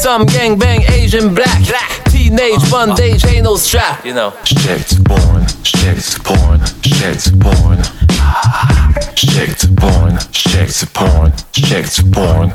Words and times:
Some 0.00 0.26
gang 0.26 0.56
bang 0.56 0.82
Asian 0.82 1.34
black. 1.34 1.60
Teenage 2.04 2.54
uh-huh. 2.54 2.86
bondage 2.86 3.24
ain't 3.26 3.44
no 3.44 3.56
strap. 3.56 4.04
You 4.04 4.14
know. 4.14 4.32
Shit 4.44 4.94
porn, 5.04 5.44
shit 5.64 5.98
porn, 6.22 6.60
shit 6.82 7.32
porn. 7.40 7.82
Shit 9.16 9.76
porn, 9.76 10.18
shit 10.30 10.94
porn, 10.94 11.32
shit 11.52 12.12
porn. 12.12 12.54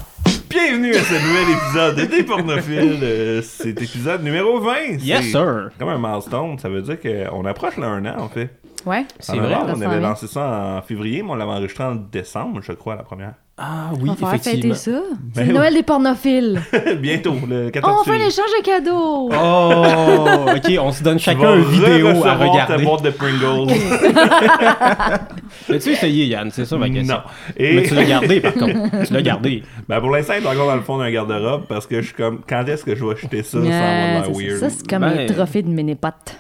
Bienvenue 0.54 0.94
à 0.96 1.00
ce 1.04 1.14
nouvel 1.14 1.56
épisode 1.56 2.10
des 2.12 2.24
pornophiles. 2.24 3.00
Euh, 3.02 3.42
C'est 3.44 3.70
épisode 3.82 4.24
numéro 4.24 4.60
20. 4.60 4.74
Yes, 5.02 5.22
C'est 5.24 5.32
sir. 5.32 5.70
Comme 5.80 5.90
un 5.90 5.98
milestone, 5.98 6.60
ça 6.60 6.70
veut 6.70 6.82
dire 6.84 6.98
qu'on 7.00 7.44
approche 7.46 7.78
le 7.78 7.84
1 7.86 8.06
an 8.06 8.16
en 8.20 8.30
fait. 8.30 8.50
Ouais. 8.86 9.06
En 9.30 9.36
vrai, 9.38 9.50
novembre, 9.50 9.74
on 9.78 9.82
avait 9.82 10.00
lancé 10.02 10.28
ça 10.28 10.78
en 10.78 10.82
février, 10.82 11.24
mais 11.24 11.32
on 11.32 11.36
l'avait 11.36 11.52
enregistré 11.52 11.86
en 11.86 11.96
décembre, 11.96 12.60
je 12.62 12.74
crois, 12.74 12.96
la 12.96 13.04
première. 13.04 13.34
Ah 13.56 13.92
oui, 14.02 14.10
On 14.10 14.14
va 14.26 14.36
effectivement. 14.36 14.74
ça. 14.74 14.92
C'est 15.36 15.42
Ben 15.42 15.48
oui. 15.48 15.54
Noël 15.54 15.74
des 15.76 15.84
pornophiles. 15.84 16.60
Bientôt, 17.00 17.36
le 17.48 17.70
14 17.70 17.98
on 18.00 18.04
fait 18.04 18.10
un 18.10 18.14
février. 18.14 18.28
échange 18.30 18.50
de 18.60 18.66
cadeaux. 18.66 19.30
Oh, 19.32 20.56
ok, 20.56 20.80
on 20.82 20.92
se 20.92 21.04
donne 21.04 21.20
chacun 21.20 21.56
une 21.58 21.64
vidéo 21.66 22.08
à 22.08 22.12
re-recevoir 22.14 22.38
ta 22.40 22.46
regarder. 22.52 22.84
boîte 22.84 23.04
de 23.04 23.10
Pringles. 23.12 23.72
As-tu 25.70 25.90
essayé, 25.92 26.26
Yann? 26.26 26.50
C'est 26.52 26.66
ça 26.66 26.78
ma 26.78 26.90
question. 26.90 27.14
non. 27.16 27.22
Et 27.56 27.76
Mais 27.76 27.84
tu 27.84 27.94
l'as 27.94 28.06
gardé, 28.06 28.42
par 28.42 28.54
contre. 28.56 29.06
Tu 29.06 29.14
l'as 29.14 29.22
gardé. 29.22 29.64
ben, 29.88 30.02
pour 30.02 30.10
l'instant, 30.10 30.34
est 30.44 30.48
encore 30.48 30.68
dans 30.68 30.76
le 30.76 30.82
fond 30.82 30.98
d'un 30.98 31.12
garde-robe 31.12 31.66
parce 31.68 31.88
que 31.88 32.02
je 32.02 32.08
suis 32.08 32.16
comme, 32.16 32.42
quand 32.48 32.66
est-ce 32.68 32.84
que 32.84 32.96
je 32.96 33.04
vais 33.06 33.12
acheter 33.14 33.44
ça? 33.44 33.58
Sans 33.60 33.66
avoir 33.68 34.30
de 34.30 34.38
weird? 34.38 34.60
Ça, 34.60 34.70
c'est 34.70 34.88
comme 34.88 35.02
Ben- 35.02 35.18
les 35.18 35.26
trophées 35.28 35.62
de 35.62 35.70
Ménépates. 35.70 36.38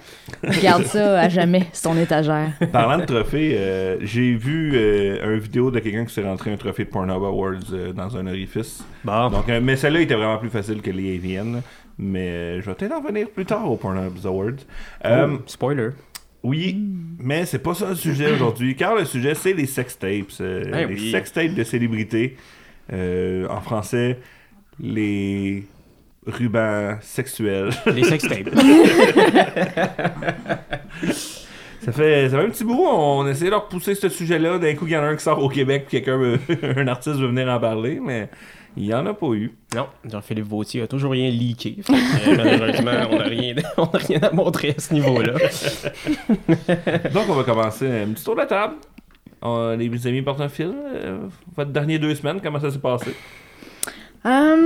Garde 0.62 0.84
ça 0.85 1.20
à 1.20 1.29
jamais 1.29 1.63
sur 1.73 1.91
ton 1.91 1.98
étagère. 1.98 2.52
Parlant 2.71 2.98
de 2.98 3.05
trophées, 3.05 3.55
euh, 3.57 3.98
j'ai 4.02 4.34
vu 4.35 4.71
euh, 4.76 5.34
une 5.35 5.39
vidéo 5.39 5.70
de 5.71 5.79
quelqu'un 5.79 6.05
qui 6.05 6.13
s'est 6.13 6.23
rentré 6.23 6.52
un 6.52 6.57
trophée 6.57 6.85
de 6.85 6.89
Pornhub 6.89 7.23
Awards 7.23 7.53
euh, 7.73 7.91
dans 7.93 8.16
un 8.17 8.27
orifice. 8.27 8.84
Bon. 9.03 9.29
Donc, 9.29 9.49
euh, 9.49 9.59
mais 9.62 9.76
celle-là 9.76 10.02
était 10.02 10.15
vraiment 10.15 10.38
plus 10.38 10.49
facile 10.49 10.81
que 10.81 10.91
les 10.91 11.15
Avian. 11.15 11.62
Mais 11.98 12.59
je 12.62 12.65
vais 12.65 12.73
peut-être 12.73 12.93
en 12.93 13.01
venir 13.01 13.29
plus 13.29 13.45
tard 13.45 13.70
au 13.70 13.76
Pornhub 13.76 14.13
Awards. 14.26 14.51
Euh, 15.05 15.27
Oh, 15.31 15.41
spoiler. 15.46 15.90
Oui, 16.41 16.77
mais 17.20 17.46
c'est 17.46 17.59
pas 17.59 17.74
ça 17.74 17.90
le 17.90 17.96
sujet 17.96 18.31
aujourd'hui, 18.31 18.76
car 18.76 18.96
le 18.96 19.05
sujet 19.05 19.34
c'est 19.35 19.54
les 19.54 19.65
sex 19.65 19.98
tapes. 19.98 20.09
euh, 20.41 20.63
Ben 20.71 20.90
les 20.90 20.96
oui. 20.96 21.12
sex 21.12 21.31
tapes 21.31 21.54
de 21.54 21.63
célébrités. 21.63 22.35
Euh, 22.94 23.48
en 23.49 23.62
français, 23.62 24.20
les 24.80 25.66
rubans 26.26 26.98
sexuels. 27.02 27.72
Les 27.88 28.04
sextapes. 28.04 28.49
Ça 31.84 31.91
fait, 31.91 32.30
ça 32.30 32.38
fait 32.38 32.46
un 32.46 32.49
petit 32.49 32.64
bout, 32.64 32.82
on 32.82 33.27
essaie 33.27 33.49
de 33.49 33.55
repousser 33.55 33.94
ce 33.94 34.08
sujet-là. 34.08 34.58
D'un 34.58 34.74
coup, 34.74 34.88
il 34.88 34.94
y 34.94 34.98
en 34.98 35.02
a 35.02 35.08
un 35.08 35.18
qui 35.18 35.24
sort 35.24 35.44
au 35.44 35.49
Québec, 35.49 35.86
puis 35.88 36.02
quelqu'un, 36.02 36.40
un 36.77 36.88
artiste 36.88 37.18
veut 37.18 37.27
venir 37.27 37.49
en 37.49 37.60
parler, 37.60 37.99
mais 38.02 38.30
il 38.77 38.86
y 38.86 38.94
en 38.94 39.05
a 39.05 39.14
pas 39.14 39.27
eu. 39.34 39.54
non, 39.76 39.88
Jean-Philippe 40.10 40.48
Vautier 40.48 40.84
a 40.84 40.88
toujours 40.88 41.12
rien 41.12 41.30
leaké. 41.30 41.77
Fait 41.84 41.94
euh, 41.94 42.38
malheureusement, 42.38 42.91
on 43.12 43.18
n'a 43.18 43.26
rien, 43.26 43.55
on 43.77 43.84
a 43.84 43.98
rien 43.98 44.20
à 44.21 44.32
montrer 44.32 44.76
à 44.77 44.82
ce 44.82 44.94
niveau-là. 44.94 45.34
Donc, 47.14 47.26
on 47.30 47.34
va 47.34 47.44
commencer 47.44 47.86
un 47.86 48.14
petit 48.14 48.24
tour 48.24 48.38
de 48.38 48.46
table. 48.46 48.76
Euh, 49.44 49.76
les 49.76 50.08
amis 50.08 50.22
portent 50.22 50.41
un 50.41 50.49
fil. 50.49 50.72
Euh, 50.74 51.18
votre 51.55 51.72
dernier 51.72 51.99
deux 51.99 52.16
semaines, 52.16 52.40
comment 52.41 52.60
ça 52.60 52.72
s'est 52.72 52.80
passé? 52.80 53.13
Hum, 54.24 54.60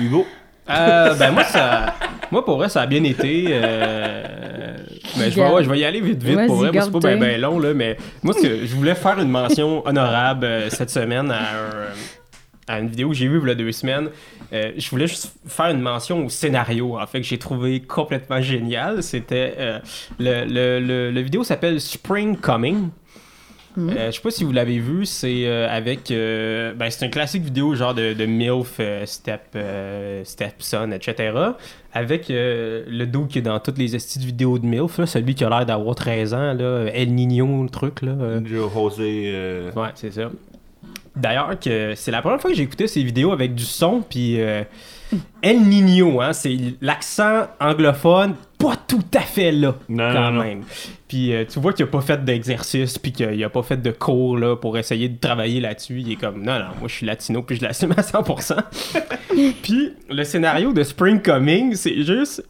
Hugo? 0.00 0.26
Euh, 0.68 1.14
ben 1.14 1.30
moi 1.30 1.44
ça 1.44 1.94
moi 2.32 2.44
pour 2.44 2.56
vrai 2.56 2.68
ça 2.68 2.82
a 2.82 2.86
bien 2.86 3.04
été 3.04 3.46
euh, 3.50 4.76
mais 5.16 5.30
je 5.30 5.36
vais, 5.40 5.48
ouais, 5.48 5.62
je 5.62 5.70
vais 5.70 5.78
y 5.78 5.84
aller 5.84 6.00
vite 6.00 6.20
vite 6.24 6.46
pour 6.48 6.56
vrai 6.56 6.72
c'est 6.80 6.90
pas 6.90 6.98
ben, 6.98 7.20
ben 7.20 7.40
long 7.40 7.60
là 7.60 7.72
mais 7.72 7.96
moi 8.24 8.34
je 8.42 8.74
voulais 8.74 8.96
faire 8.96 9.20
une 9.20 9.28
mention 9.30 9.86
honorable 9.86 10.44
euh, 10.44 10.68
cette 10.68 10.90
semaine 10.90 11.30
à, 11.30 11.38
un- 11.38 12.74
à 12.74 12.80
une 12.80 12.88
vidéo 12.88 13.10
que 13.10 13.14
j'ai 13.14 13.28
vue 13.28 13.40
il 13.40 13.46
y 13.48 13.50
a 13.52 13.54
deux 13.54 13.70
semaines 13.70 14.08
Euh, 14.52 14.72
je 14.76 14.90
voulais 14.90 15.06
juste 15.06 15.36
faire 15.46 15.66
une 15.70 15.80
mention 15.80 16.26
au 16.26 16.28
scénario 16.28 16.98
en 16.98 17.06
fait 17.06 17.20
que 17.20 17.26
j'ai 17.26 17.38
trouvé 17.38 17.80
complètement 17.80 18.40
génial 18.40 19.04
c'était 19.04 19.54
euh, 19.58 19.78
le, 20.18 20.44
le, 20.46 20.80
le, 20.80 21.10
le 21.12 21.20
vidéo 21.20 21.44
s'appelle 21.44 21.80
Spring 21.80 22.36
Coming 22.36 22.88
euh, 23.78 24.06
je 24.10 24.16
sais 24.16 24.22
pas 24.22 24.30
si 24.30 24.44
vous 24.44 24.52
l'avez 24.52 24.78
vu, 24.78 25.04
c'est 25.06 25.46
euh, 25.46 25.68
avec. 25.70 26.10
euh, 26.10 26.72
ben, 26.74 26.88
c'est 26.90 27.04
un 27.04 27.08
classique 27.08 27.42
vidéo 27.44 27.74
genre 27.74 27.94
de, 27.94 28.12
de 28.14 28.24
MILF, 28.26 28.76
euh, 28.80 29.04
Step, 29.06 29.42
euh, 29.54 30.22
Stepson, 30.24 30.90
etc. 30.92 31.32
Avec 31.92 32.30
euh, 32.30 32.84
le 32.88 33.06
dos 33.06 33.24
qui 33.24 33.38
est 33.38 33.42
dans 33.42 33.58
toutes 33.60 33.78
les 33.78 33.94
estis 33.96 34.18
de 34.18 34.24
vidéos 34.24 34.58
de 34.58 34.66
MILF, 34.66 34.98
là, 34.98 35.06
celui 35.06 35.34
qui 35.34 35.44
a 35.44 35.48
l'air 35.48 35.64
d'avoir 35.66 35.94
13 35.94 36.34
ans, 36.34 36.52
là, 36.54 36.86
El 36.92 37.14
Nino, 37.14 37.62
le 37.62 37.68
truc. 37.68 38.02
Là, 38.02 38.12
euh. 38.12 38.40
Joe 38.44 38.70
José. 38.72 39.32
euh, 39.34 39.70
Ouais, 39.72 39.88
c'est 39.94 40.10
ça. 40.12 40.30
D'ailleurs, 41.16 41.58
que 41.58 41.94
c'est 41.94 42.10
la 42.10 42.20
première 42.20 42.40
fois 42.40 42.50
que 42.50 42.56
j'ai 42.56 42.62
écouté 42.62 42.86
ces 42.86 43.02
vidéos 43.02 43.32
avec 43.32 43.54
du 43.54 43.64
son, 43.64 44.02
puis 44.02 44.38
euh, 44.40 44.64
El 45.40 45.60
Nino, 45.62 46.20
hein, 46.20 46.34
c'est 46.34 46.56
l'accent 46.82 47.46
anglophone, 47.58 48.34
pas 48.58 48.74
tout 48.86 49.04
à 49.14 49.20
fait 49.20 49.50
là, 49.50 49.74
Non, 49.88 50.12
quand 50.12 50.30
non, 50.32 50.42
même. 50.42 50.62
Puis 51.08 51.32
euh, 51.32 51.44
tu 51.48 51.58
vois 51.58 51.72
qu'il 51.72 51.84
a 51.84 51.88
pas 51.88 52.02
fait 52.02 52.22
d'exercice, 52.22 52.98
puis 52.98 53.12
qu'il 53.12 53.42
a 53.42 53.48
pas 53.48 53.62
fait 53.62 53.78
de 53.78 53.90
cours 53.90 54.36
là, 54.36 54.56
pour 54.56 54.76
essayer 54.76 55.08
de 55.08 55.18
travailler 55.18 55.60
là-dessus. 55.60 56.00
Il 56.00 56.12
est 56.12 56.16
comme, 56.16 56.42
non, 56.42 56.58
non, 56.58 56.66
moi 56.78 56.88
je 56.88 56.94
suis 56.94 57.06
latino, 57.06 57.42
puis 57.42 57.56
je 57.56 57.62
l'assume 57.62 57.92
à 57.92 58.02
100%. 58.02 58.56
puis 59.62 59.94
le 60.10 60.24
scénario 60.24 60.72
de 60.72 60.82
Spring 60.82 61.22
Coming, 61.22 61.74
c'est 61.74 62.02
juste 62.02 62.44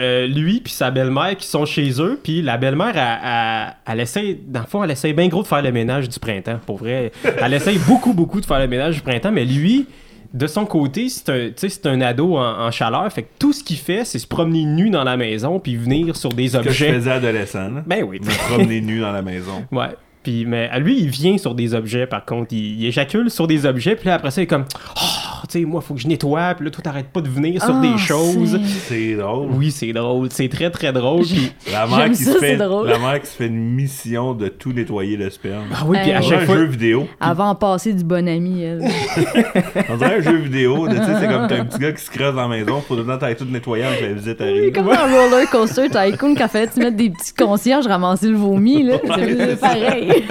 euh, 0.00 0.26
lui 0.26 0.60
puis 0.60 0.72
sa 0.72 0.90
belle-mère 0.90 1.36
qui 1.36 1.46
sont 1.46 1.64
chez 1.66 2.00
eux, 2.00 2.18
puis 2.22 2.42
la 2.42 2.56
belle-mère, 2.56 2.96
elle, 2.96 3.18
elle, 3.24 3.94
elle 3.94 4.00
essaie, 4.00 4.38
dans 4.46 4.60
le 4.60 4.66
fond, 4.66 4.82
elle 4.82 4.90
essaie 4.90 5.12
bien 5.12 5.28
gros 5.28 5.42
de 5.42 5.46
faire 5.46 5.62
le 5.62 5.72
ménage 5.72 6.08
du 6.08 6.18
printemps, 6.18 6.58
pour 6.66 6.78
vrai. 6.78 7.12
Elle 7.38 7.54
essaie 7.54 7.76
beaucoup, 7.86 8.12
beaucoup 8.14 8.40
de 8.40 8.46
faire 8.46 8.58
le 8.58 8.68
ménage 8.68 8.96
du 8.96 9.00
printemps, 9.02 9.32
mais 9.32 9.44
lui, 9.44 9.86
de 10.32 10.46
son 10.46 10.64
côté, 10.64 11.10
c'est 11.10 11.28
un, 11.28 11.50
c'est 11.54 11.86
un 11.86 12.00
ado 12.00 12.36
en, 12.38 12.62
en 12.66 12.70
chaleur, 12.70 13.12
fait 13.12 13.24
que 13.24 13.28
tout 13.38 13.52
ce 13.52 13.62
qu'il 13.62 13.76
fait, 13.76 14.04
c'est 14.06 14.18
se 14.18 14.26
promener 14.26 14.64
nu 14.64 14.88
dans 14.88 15.04
la 15.04 15.16
maison, 15.18 15.60
puis 15.60 15.76
venir 15.76 16.16
sur 16.16 16.30
des 16.30 16.46
que 16.46 16.52
je 16.52 16.56
objets. 16.58 16.92
faisais 16.94 17.10
adolescent. 17.10 17.68
là. 17.70 17.82
Ben 17.86 18.02
oui. 18.02 18.18
Me 18.20 18.48
promener 18.48 18.80
nu 18.80 19.00
dans 19.00 19.12
la 19.12 19.22
maison. 19.22 19.64
Ouais. 19.72 19.88
Puis, 20.22 20.44
mais 20.46 20.68
à 20.70 20.78
lui, 20.78 21.00
il 21.00 21.08
vient 21.08 21.36
sur 21.36 21.52
des 21.54 21.74
objets, 21.74 22.06
par 22.06 22.24
contre. 22.24 22.52
Il, 22.54 22.80
il 22.80 22.86
éjacule 22.86 23.28
sur 23.28 23.48
des 23.48 23.66
objets, 23.66 23.96
puis 23.96 24.06
là, 24.06 24.14
après 24.14 24.30
ça, 24.30 24.40
il 24.40 24.44
est 24.44 24.46
comme 24.46 24.66
Oh, 24.96 25.00
tu 25.46 25.58
sais, 25.60 25.64
moi, 25.64 25.80
faut 25.80 25.94
que 25.94 26.00
je 26.00 26.08
nettoie, 26.08 26.54
puis 26.54 26.64
là, 26.64 26.70
toi, 26.70 26.82
t'arrêtes 26.82 27.08
pas 27.08 27.20
de 27.20 27.28
venir 27.28 27.62
sur 27.62 27.74
Ah, 27.76 27.80
des 27.80 27.98
choses. 27.98 28.58
c'est- 28.88 29.14
drôle. 29.16 29.48
Oui, 29.52 29.70
c'est 29.70 29.92
drôle. 29.92 30.28
C'est 30.30 30.48
très, 30.48 30.70
très 30.70 30.92
drôle. 30.92 31.22
Puis, 31.24 31.52
La 31.72 31.86
mère, 31.86 32.08
qui 32.10 32.16
ça, 32.16 32.32
se 32.32 32.38
c'est 32.38 32.46
fait, 32.52 32.56
drôle. 32.56 32.88
la 32.88 32.98
mère 32.98 33.20
qui 33.20 33.26
se 33.26 33.36
fait 33.36 33.46
une 33.46 33.70
mission 33.74 34.34
de 34.34 34.48
tout 34.48 34.72
nettoyer 34.72 35.16
le 35.16 35.30
sperme. 35.30 35.64
ah 35.74 35.84
oui, 35.86 35.98
puis 36.02 36.12
à 36.12 36.20
chaque 36.22 36.42
un 36.42 36.46
fois. 36.46 36.56
jeu 36.56 36.64
vidéo. 36.64 37.06
Avant 37.20 37.52
de 37.54 37.58
passer 37.58 37.92
du 37.92 38.04
bon 38.04 38.26
ami, 38.28 38.62
elle. 38.62 38.82
On 39.90 39.96
dirait 39.96 40.16
un 40.18 40.20
jeu 40.22 40.36
vidéo. 40.36 40.86
Tu 40.88 40.96
sais, 40.96 41.02
c'est 41.20 41.28
comme 41.28 41.46
t'as 41.48 41.60
un 41.60 41.64
petit 41.64 41.78
gars 41.78 41.92
qui 41.92 42.02
se 42.02 42.10
creuse 42.10 42.34
dans 42.34 42.48
la 42.48 42.56
maison. 42.56 42.80
Faut 42.80 42.94
tout 42.96 43.02
le 43.02 43.06
temps 43.06 43.18
t'aller 43.18 43.36
tout 43.36 43.44
nettoyer 43.44 43.84
avant 43.84 43.96
que 43.96 44.02
la 44.04 44.12
visite 44.12 44.40
arrive. 44.40 44.72
Comme 44.72 44.86
dans 44.86 44.92
Roller 44.92 45.48
Coaster 45.50 45.88
Tycoon, 45.88 46.34
quand 46.34 46.48
fallait 46.48 46.66
que 46.68 46.74
tu 46.74 46.80
mettre 46.80 46.96
des 46.96 47.10
petits 47.10 47.34
concierges 47.34 47.86
ramasser 47.86 48.28
le 48.28 48.36
vomi, 48.36 48.82
là. 48.84 48.96
C'est 49.02 49.60
pareil. 49.60 50.24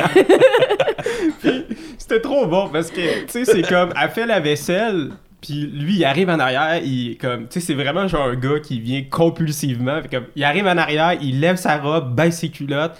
C'était 2.01 2.19
trop 2.21 2.47
bon 2.47 2.67
parce 2.69 2.89
que, 2.89 3.21
tu 3.25 3.27
sais, 3.27 3.45
c'est 3.45 3.61
comme, 3.61 3.89
elle 4.01 4.09
fait 4.09 4.25
la 4.25 4.39
vaisselle, 4.39 5.11
puis 5.39 5.67
lui, 5.67 5.97
il 5.97 6.05
arrive 6.05 6.29
en 6.29 6.39
arrière, 6.39 6.81
il, 6.83 7.15
comme, 7.19 7.47
tu 7.47 7.59
sais, 7.59 7.67
c'est 7.67 7.73
vraiment 7.75 8.07
genre 8.07 8.27
un 8.27 8.35
gars 8.35 8.59
qui 8.59 8.79
vient 8.79 9.03
compulsivement. 9.09 10.01
Fait 10.01 10.07
comme, 10.09 10.25
il 10.35 10.43
arrive 10.43 10.65
en 10.65 10.77
arrière, 10.77 11.13
il 11.21 11.39
lève 11.39 11.57
sa 11.57 11.77
robe, 11.77 12.15
baisse 12.15 12.39
ses 12.39 12.49
culottes, 12.49 12.97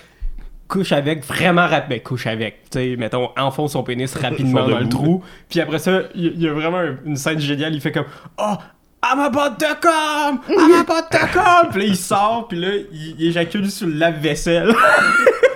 couche 0.67 0.91
avec 0.91 1.25
vraiment 1.25 1.66
rapidement. 1.67 2.00
couche 2.03 2.28
avec, 2.28 2.69
tu 2.69 2.78
sais, 2.78 2.95
mettons, 2.95 3.29
enfonce 3.39 3.72
son 3.72 3.81
pénis 3.81 4.13
rapidement 4.16 4.67
dans 4.67 4.78
le 4.79 4.88
trou. 4.88 5.23
Puis 5.50 5.59
après 5.62 5.79
ça, 5.79 6.01
il 6.13 6.39
y 6.39 6.47
a 6.47 6.53
vraiment 6.53 6.78
un- 6.78 6.97
une 7.03 7.16
scène 7.16 7.39
géniale, 7.39 7.73
il 7.73 7.81
fait 7.81 7.91
comme, 7.91 8.06
oh! 8.38 8.53
I'm 9.03 9.19
about 9.19 9.56
to 9.57 9.73
come! 9.81 10.41
I'm 10.47 10.73
about 10.88 11.09
to 11.09 11.25
come! 11.33 11.72
Puis 11.72 11.79
là, 11.81 11.85
il 11.88 11.95
sort, 11.97 12.47
puis 12.47 12.59
là, 12.59 12.68
il, 12.94 13.16
il 13.19 13.28
éjacule 13.29 13.69
sur 13.72 13.88
le 13.88 13.94
lave-vaisselle. 13.94 14.72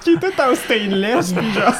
qui 0.00 0.10
est 0.10 0.20
tout 0.20 0.40
en 0.40 0.54
stainless, 0.54 1.32
puis 1.32 1.52
genre, 1.52 1.74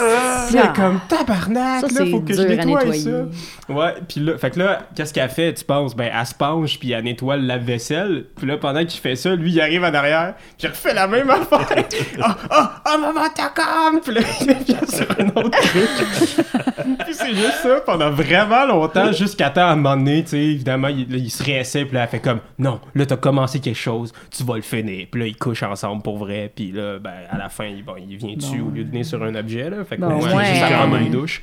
c'est 0.49 0.73
comme 0.75 1.01
tabarnak, 1.09 1.91
Ça, 1.91 2.05
là, 2.05 2.11
faut 2.11 2.21
que 2.21 2.35
je 2.35 2.43
nettoie 2.43 2.93
ça. 2.93 3.73
Ouais, 3.73 3.95
puis 4.09 4.21
là, 4.21 4.39
fait 4.39 4.51
que 4.51 4.59
là, 4.59 4.81
qu'est-ce 4.95 5.13
qu'elle 5.15 5.29
fait, 5.29 5.55
tu 5.55 5.65
penses? 5.65 5.95
Ben, 5.97 6.11
elle 6.15 6.27
se 6.27 6.35
penche, 6.35 6.79
puis 6.79 6.93
elle 6.93 7.05
nettoie 7.05 7.37
le 7.37 7.47
lave-vaisselle, 7.47 8.27
puis 8.37 8.47
là, 8.47 8.59
pendant 8.59 8.85
qu'il 8.85 9.01
fait 9.01 9.17
ça, 9.17 9.35
lui, 9.35 9.53
il 9.53 9.61
arrive 9.61 9.85
en 9.85 9.95
arrière, 9.95 10.35
puis 10.59 10.67
il 10.67 10.69
refait 10.69 10.95
la 10.95 11.07
même 11.07 11.31
affaire. 11.31 11.67
Ah, 12.21 12.37
ah, 12.51 12.83
ah, 12.85 12.99
maman, 12.99 13.23
t'as 13.35 13.51
comme! 13.51 14.01
Puis 14.01 14.15
là, 14.15 14.21
il 14.41 14.65
vient 14.65 14.87
sur 14.87 15.07
un 15.19 15.27
autre 15.29 15.51
truc. 15.51 16.47
puis 17.05 17.15
c'est 17.15 17.35
juste 17.35 17.61
ça 17.63 17.81
pendant 17.85 18.11
vraiment 18.11 18.65
longtemps, 18.67 19.13
jusqu'à 19.13 19.51
temps, 19.51 19.69
à 19.69 19.73
un 19.73 19.77
moment 19.77 19.97
donné, 19.97 20.23
tu 20.23 20.31
sais, 20.31 20.39
évidemment, 20.39 20.89
il, 20.89 21.11
là, 21.11 21.19
il 21.19 21.31
se 21.31 21.43
réessaie, 21.43 21.85
puis 21.85 21.95
là, 21.95 22.05
elle 22.05 22.09
fait 22.09 22.21
comme, 22.21 22.41
non, 22.59 22.81
là, 22.95 23.07
t'as 23.07 23.17
commencé 23.17 23.61
quelque 23.61 23.79
chose, 23.79 24.13
tu 24.31 24.45
vas 24.45 24.57
le 24.57 24.63
finir. 24.63 25.07
Puis 25.11 25.21
là, 25.21 25.27
ils 25.27 25.37
couchent 25.37 25.63
ensemble 25.63 26.03
pour 26.03 26.19
vrai, 26.19 26.53
puis 26.55 26.73
là, 26.73 26.99
ben, 26.99 27.13
à 27.31 27.39
la 27.39 27.49
fin, 27.49 27.67
il, 27.67 27.85
bon, 27.97 28.05
il 28.09 28.17
vient 28.17 28.37
dessus 28.37 28.59
Bon. 28.59 28.69
au 28.69 28.71
lieu 28.71 28.85
de 28.85 28.91
venir 28.91 29.05
sur 29.05 29.23
un 29.23 29.35
objet, 29.35 29.71
là? 29.71 29.85
Fait 29.85 29.97
que, 29.97 30.01
Bon, 30.01 30.19
ouais, 30.21 30.35
ouais, 30.35 30.45
juste 30.47 30.63
à 30.63 30.69
quand 30.71 30.89
même. 30.89 31.03
une 31.07 31.13
douche. 31.13 31.43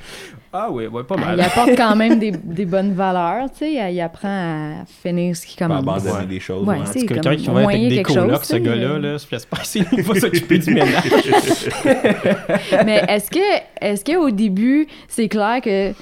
Ah 0.52 0.68
oui, 0.70 0.86
ouais, 0.86 1.02
pas 1.04 1.14
Il 1.18 1.24
mal. 1.24 1.40
apporte 1.40 1.70
quand 1.76 1.96
même 1.96 2.18
des, 2.18 2.30
des 2.30 2.66
bonnes 2.66 2.92
valeurs, 2.92 3.50
tu 3.50 3.58
sais. 3.60 3.92
Il 3.92 4.00
apprend 4.00 4.28
à 4.28 4.84
finir 5.02 5.34
ce 5.36 5.46
qui 5.46 5.56
Pas 5.56 5.66
commence. 5.66 5.80
abandonner 5.82 6.12
Ouais. 6.20 6.26
des 6.26 6.40
choses. 6.40 6.66
Ouais, 6.66 6.76
c'est 6.86 7.00
C'est 7.00 7.06
quelqu'un 7.06 7.30
comme 7.30 7.38
qui 7.38 7.46
va 7.50 7.60
avec 7.62 7.88
des 7.88 8.02
colocs, 8.02 8.44
ce 8.44 8.56
gars-là, 8.56 8.98
là, 8.98 9.16
j'espère 9.30 9.62
qu'il 9.62 10.02
va 10.02 10.20
s'occuper 10.20 10.58
du 10.58 10.74
ménage. 10.74 11.02
Mais 12.84 13.04
est-ce 13.08 13.30
que, 13.30 13.38
est-ce 13.80 14.04
qu'au 14.04 14.30
début, 14.30 14.86
c'est 15.08 15.28
clair 15.28 15.60
que 15.62 15.92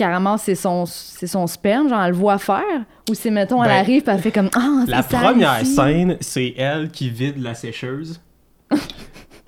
ramasse, 0.00 0.42
c'est 0.44 0.54
son, 0.54 0.84
c'est 0.86 1.26
son 1.26 1.46
sperme, 1.46 1.88
genre, 1.88 2.02
elle 2.02 2.10
le 2.12 2.16
voit 2.16 2.38
faire? 2.38 2.62
Ou 3.10 3.14
c'est, 3.14 3.30
mettons, 3.30 3.62
elle 3.62 3.70
Ben, 3.70 3.76
arrive, 3.78 4.02
puis 4.02 4.12
elle 4.14 4.20
fait 4.20 4.30
comme 4.32 4.48
Ah, 4.54 4.84
La 4.86 5.02
c'est 5.02 5.10
sale 5.16 5.22
première 5.24 5.60
ici. 5.62 5.74
scène, 5.74 6.16
c'est 6.20 6.54
elle 6.56 6.90
qui 6.90 7.10
vide 7.10 7.42
la 7.42 7.54
sécheuse. 7.54 8.20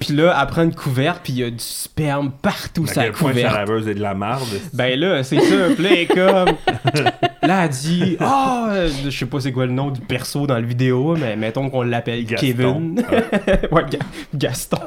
puis 0.05 0.15
là, 0.15 0.37
elle 0.41 0.47
prend 0.49 0.63
une 0.63 0.75
couverte, 0.75 1.21
puis 1.23 1.33
il 1.33 1.39
y 1.39 1.45
a 1.45 1.51
du 1.51 1.57
sperme 1.59 2.31
partout 2.43 2.85
À 2.91 2.95
la 2.95 3.03
quel 3.05 3.13
point 3.13 3.33
sa 3.33 3.35
couverte. 3.41 3.55
laveuse 3.55 3.89
est 3.89 3.95
de 3.95 4.01
la 4.03 4.15
marde. 4.15 4.49
Ben 4.73 4.99
là, 4.99 5.23
c'est 5.23 5.41
ça. 5.41 5.67
Puis 5.75 5.83
là, 5.85 5.91
elle 5.93 5.99
est 6.01 6.07
comme. 6.07 6.57
Là, 7.47 7.65
elle 7.65 7.71
dit 7.71 8.17
Ah, 8.21 8.69
euh, 8.71 8.89
je 9.05 9.11
sais 9.11 9.27
pas 9.27 9.41
c'est 9.41 9.53
quoi 9.53 9.67
le 9.67 9.73
nom 9.73 9.91
du 9.91 10.01
perso 10.01 10.47
dans 10.47 10.55
la 10.55 10.61
vidéo, 10.63 11.17
mais 11.19 11.37
mettons 11.37 11.69
qu'on 11.71 11.83
l'appelle. 11.83 12.25
Kevin. 12.25 12.97
ouais, 13.73 13.83
Ga- 13.91 13.99
Gaston. 14.35 14.79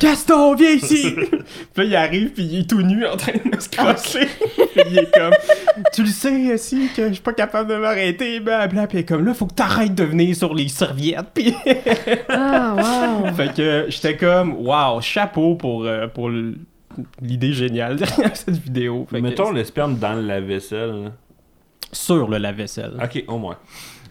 Gaston, 0.00 0.54
viens 0.54 0.70
ici! 0.70 1.12
puis 1.74 1.82
là, 1.82 1.84
il 1.84 1.96
arrive, 1.96 2.30
puis 2.30 2.44
il 2.44 2.60
est 2.60 2.70
tout 2.70 2.82
nu 2.82 3.04
en 3.06 3.16
train 3.16 3.32
de 3.32 3.60
se 3.60 3.68
crosser. 3.68 4.28
puis 4.74 4.82
il 4.90 4.98
est 4.98 5.10
comme 5.14 5.32
Tu 5.92 6.02
le 6.02 6.08
sais 6.08 6.54
aussi 6.54 6.88
que 6.96 7.08
je 7.08 7.14
suis 7.14 7.22
pas 7.22 7.32
capable 7.32 7.70
de 7.70 7.76
m'arrêter, 7.76 8.40
blablabla. 8.40 8.86
Puis 8.86 8.98
il 8.98 9.00
est 9.00 9.04
comme 9.04 9.24
Là, 9.24 9.34
faut 9.34 9.46
que 9.46 9.54
t'arrêtes 9.54 9.94
de 9.94 10.04
venir 10.04 10.34
sur 10.36 10.54
les 10.54 10.68
serviettes. 10.68 11.26
Puis. 11.34 11.54
Ah, 12.28 12.74
wow. 13.24 13.32
fait 13.34 13.54
que 13.54 13.86
j'étais 13.88 14.16
comme 14.16 14.54
Waouh, 14.58 15.00
chapeau 15.00 15.54
pour, 15.56 15.84
euh, 15.84 16.06
pour 16.08 16.30
l'idée 17.20 17.52
géniale 17.52 17.96
derrière 17.96 18.36
cette 18.36 18.56
vidéo. 18.56 19.06
Fait 19.10 19.18
que- 19.18 19.22
Mettons 19.22 19.50
le 19.50 19.64
sperme 19.64 19.96
dans 19.98 20.14
le 20.14 20.22
lave-vaisselle. 20.22 21.12
Sur 21.94 22.28
le 22.28 22.38
lave-vaisselle. 22.38 22.92
Ok, 23.02 23.24
au 23.28 23.38
moins. 23.38 23.56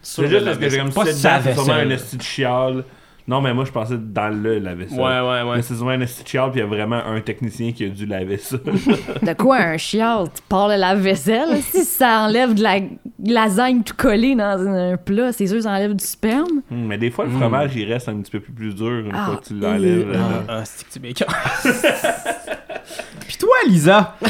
Sur 0.02 0.22
C'est 0.22 0.22
le 0.22 0.28
juste 0.28 0.44
parce 0.44 0.58
que 0.58 0.68
j'ai 0.68 0.78
comme 0.78 0.92
Pas 0.92 1.04
c'était 1.06 1.16
sa 1.16 1.42
sûrement 1.54 1.72
un 1.72 1.76
vaisselle. 1.84 1.92
esti 1.92 2.16
de 2.16 2.22
chial. 2.22 2.84
Non, 3.26 3.40
mais 3.40 3.54
moi 3.54 3.64
je 3.64 3.72
pensais 3.72 3.96
dans 3.98 4.28
le 4.28 4.58
lave-vaisselle. 4.58 4.98
Ouais, 5.00 5.20
ouais, 5.20 5.42
ouais. 5.48 5.56
Mais 5.56 5.62
c'est 5.62 5.74
souvent 5.76 5.90
un 5.92 6.04
chial, 6.26 6.50
puis 6.50 6.60
il 6.60 6.62
y 6.62 6.66
a 6.66 6.66
vraiment 6.66 6.96
un 7.04 7.20
technicien 7.22 7.72
qui 7.72 7.84
a 7.86 7.88
dû 7.88 8.04
laver 8.04 8.36
ça. 8.36 8.58
De 8.58 9.32
quoi 9.32 9.56
un 9.56 9.78
chial? 9.78 10.26
Tu 10.34 10.42
parles 10.46 10.74
de 10.74 10.78
la 10.80 10.94
vaisselle? 10.94 11.62
Si 11.62 11.84
ça 11.84 12.20
enlève 12.26 12.52
de 12.52 12.62
la 12.62 12.80
lasagne 13.26 13.82
tout 13.82 13.94
collée 13.96 14.34
dans 14.34 14.60
un 14.68 14.98
plat, 14.98 15.32
c'est 15.32 15.46
sûr 15.46 15.62
ça 15.62 15.70
enlève 15.70 15.94
du 15.94 16.04
sperme? 16.04 16.60
Hmm, 16.70 16.86
mais 16.86 16.98
des 16.98 17.10
fois, 17.10 17.24
le 17.24 17.30
Hmm. 17.30 17.38
fromage, 17.40 17.74
il 17.76 17.90
reste 17.90 18.10
un 18.10 18.16
petit 18.20 18.30
peu 18.30 18.40
plus, 18.40 18.52
plus 18.52 18.74
dur 18.74 18.90
une 18.90 19.12
Ah, 19.14 19.24
fois 19.26 19.36
que 19.38 19.44
tu 19.46 19.54
l'enlèves. 19.54 20.10
euh. 20.10 20.42
Ah, 20.46 20.58
ah, 20.58 20.64
c'est 20.66 20.86
que 20.86 20.92
tu 20.92 21.00
m'écoeures. 21.00 21.28
Puis 23.26 23.36
toi, 23.38 23.54
Lisa? 23.66 24.16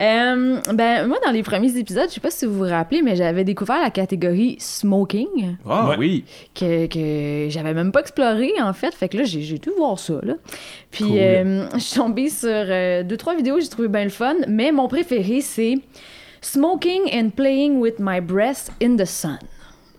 Euh, 0.00 0.58
ben, 0.72 1.06
moi, 1.06 1.18
dans 1.24 1.30
les 1.32 1.42
premiers 1.42 1.76
épisodes, 1.76 2.06
je 2.08 2.14
sais 2.14 2.20
pas 2.20 2.30
si 2.30 2.46
vous 2.46 2.54
vous 2.54 2.64
rappelez, 2.68 3.02
mais 3.02 3.14
j'avais 3.16 3.44
découvert 3.44 3.80
la 3.80 3.90
catégorie 3.90 4.56
smoking 4.58 5.56
Ah 5.68 5.90
Ouais. 5.90 5.96
oui. 5.98 6.24
que, 6.54 6.86
que 6.86 7.50
j'avais 7.50 7.74
même 7.74 7.92
pas 7.92 8.00
exploré, 8.00 8.52
en 8.60 8.72
fait. 8.72 8.94
Fait 8.94 9.08
que 9.08 9.18
là, 9.18 9.24
j'ai 9.24 9.42
j'ai 9.42 9.58
dû 9.58 9.70
voir 9.76 9.98
ça, 9.98 10.14
là. 10.22 10.34
Puis, 10.90 11.04
Cool. 11.04 11.18
euh, 11.18 11.68
je 11.74 11.78
suis 11.78 11.96
tombée 12.00 12.28
sur 12.30 12.48
euh, 12.50 13.02
deux, 13.02 13.16
trois 13.16 13.34
vidéos, 13.36 13.60
j'ai 13.60 13.68
trouvé 13.68 13.88
bien 13.88 14.04
le 14.04 14.10
fun. 14.10 14.34
Mais 14.48 14.72
mon 14.72 14.88
préféré, 14.88 15.40
c'est 15.42 15.74
Smoking 16.40 17.02
and 17.12 17.30
Playing 17.36 17.78
with 17.78 17.96
My 17.98 18.20
Breast 18.20 18.72
in 18.82 18.96
the 18.96 19.04
Sun. 19.04 19.38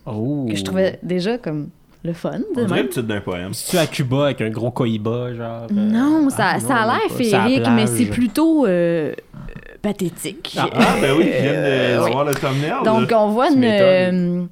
Oh. 0.06 0.46
Que 0.48 0.56
je 0.56 0.62
trouvais 0.64 0.98
déjà 1.02 1.38
comme 1.38 1.68
le 2.02 2.12
fun. 2.12 2.38
de 2.40 2.44
On 2.56 2.64
dirait 2.64 2.68
même. 2.76 2.82
le 2.84 2.88
titre 2.90 3.06
d'un 3.06 3.20
poème. 3.22 3.54
C'est-tu 3.54 3.78
à 3.78 3.86
Cuba 3.86 4.24
avec 4.26 4.42
un 4.42 4.50
gros 4.50 4.70
coïba, 4.70 5.32
genre? 5.34 5.62
euh, 5.70 5.74
Non, 5.74 6.28
ça, 6.28 6.50
ah, 6.56 6.60
ça 6.60 6.74
a 6.76 6.86
l'air 6.98 7.10
féerique, 7.16 7.66
mais 7.74 7.86
c'est 7.86 8.06
plutôt 8.06 8.66
euh, 8.66 9.14
pathétique. 9.84 10.56
Ah, 10.58 10.68
ben 11.00 11.14
oui, 11.16 11.30
je 11.30 11.42
viens 11.42 11.52
de 11.52 12.04
oui. 12.04 12.10
voir 12.10 12.24
le 12.24 12.34
thumbnail. 12.34 12.82
Donc, 12.84 13.12
on 13.14 13.28
voit 13.28 13.50
une, 13.50 13.64
euh, 13.64 14.44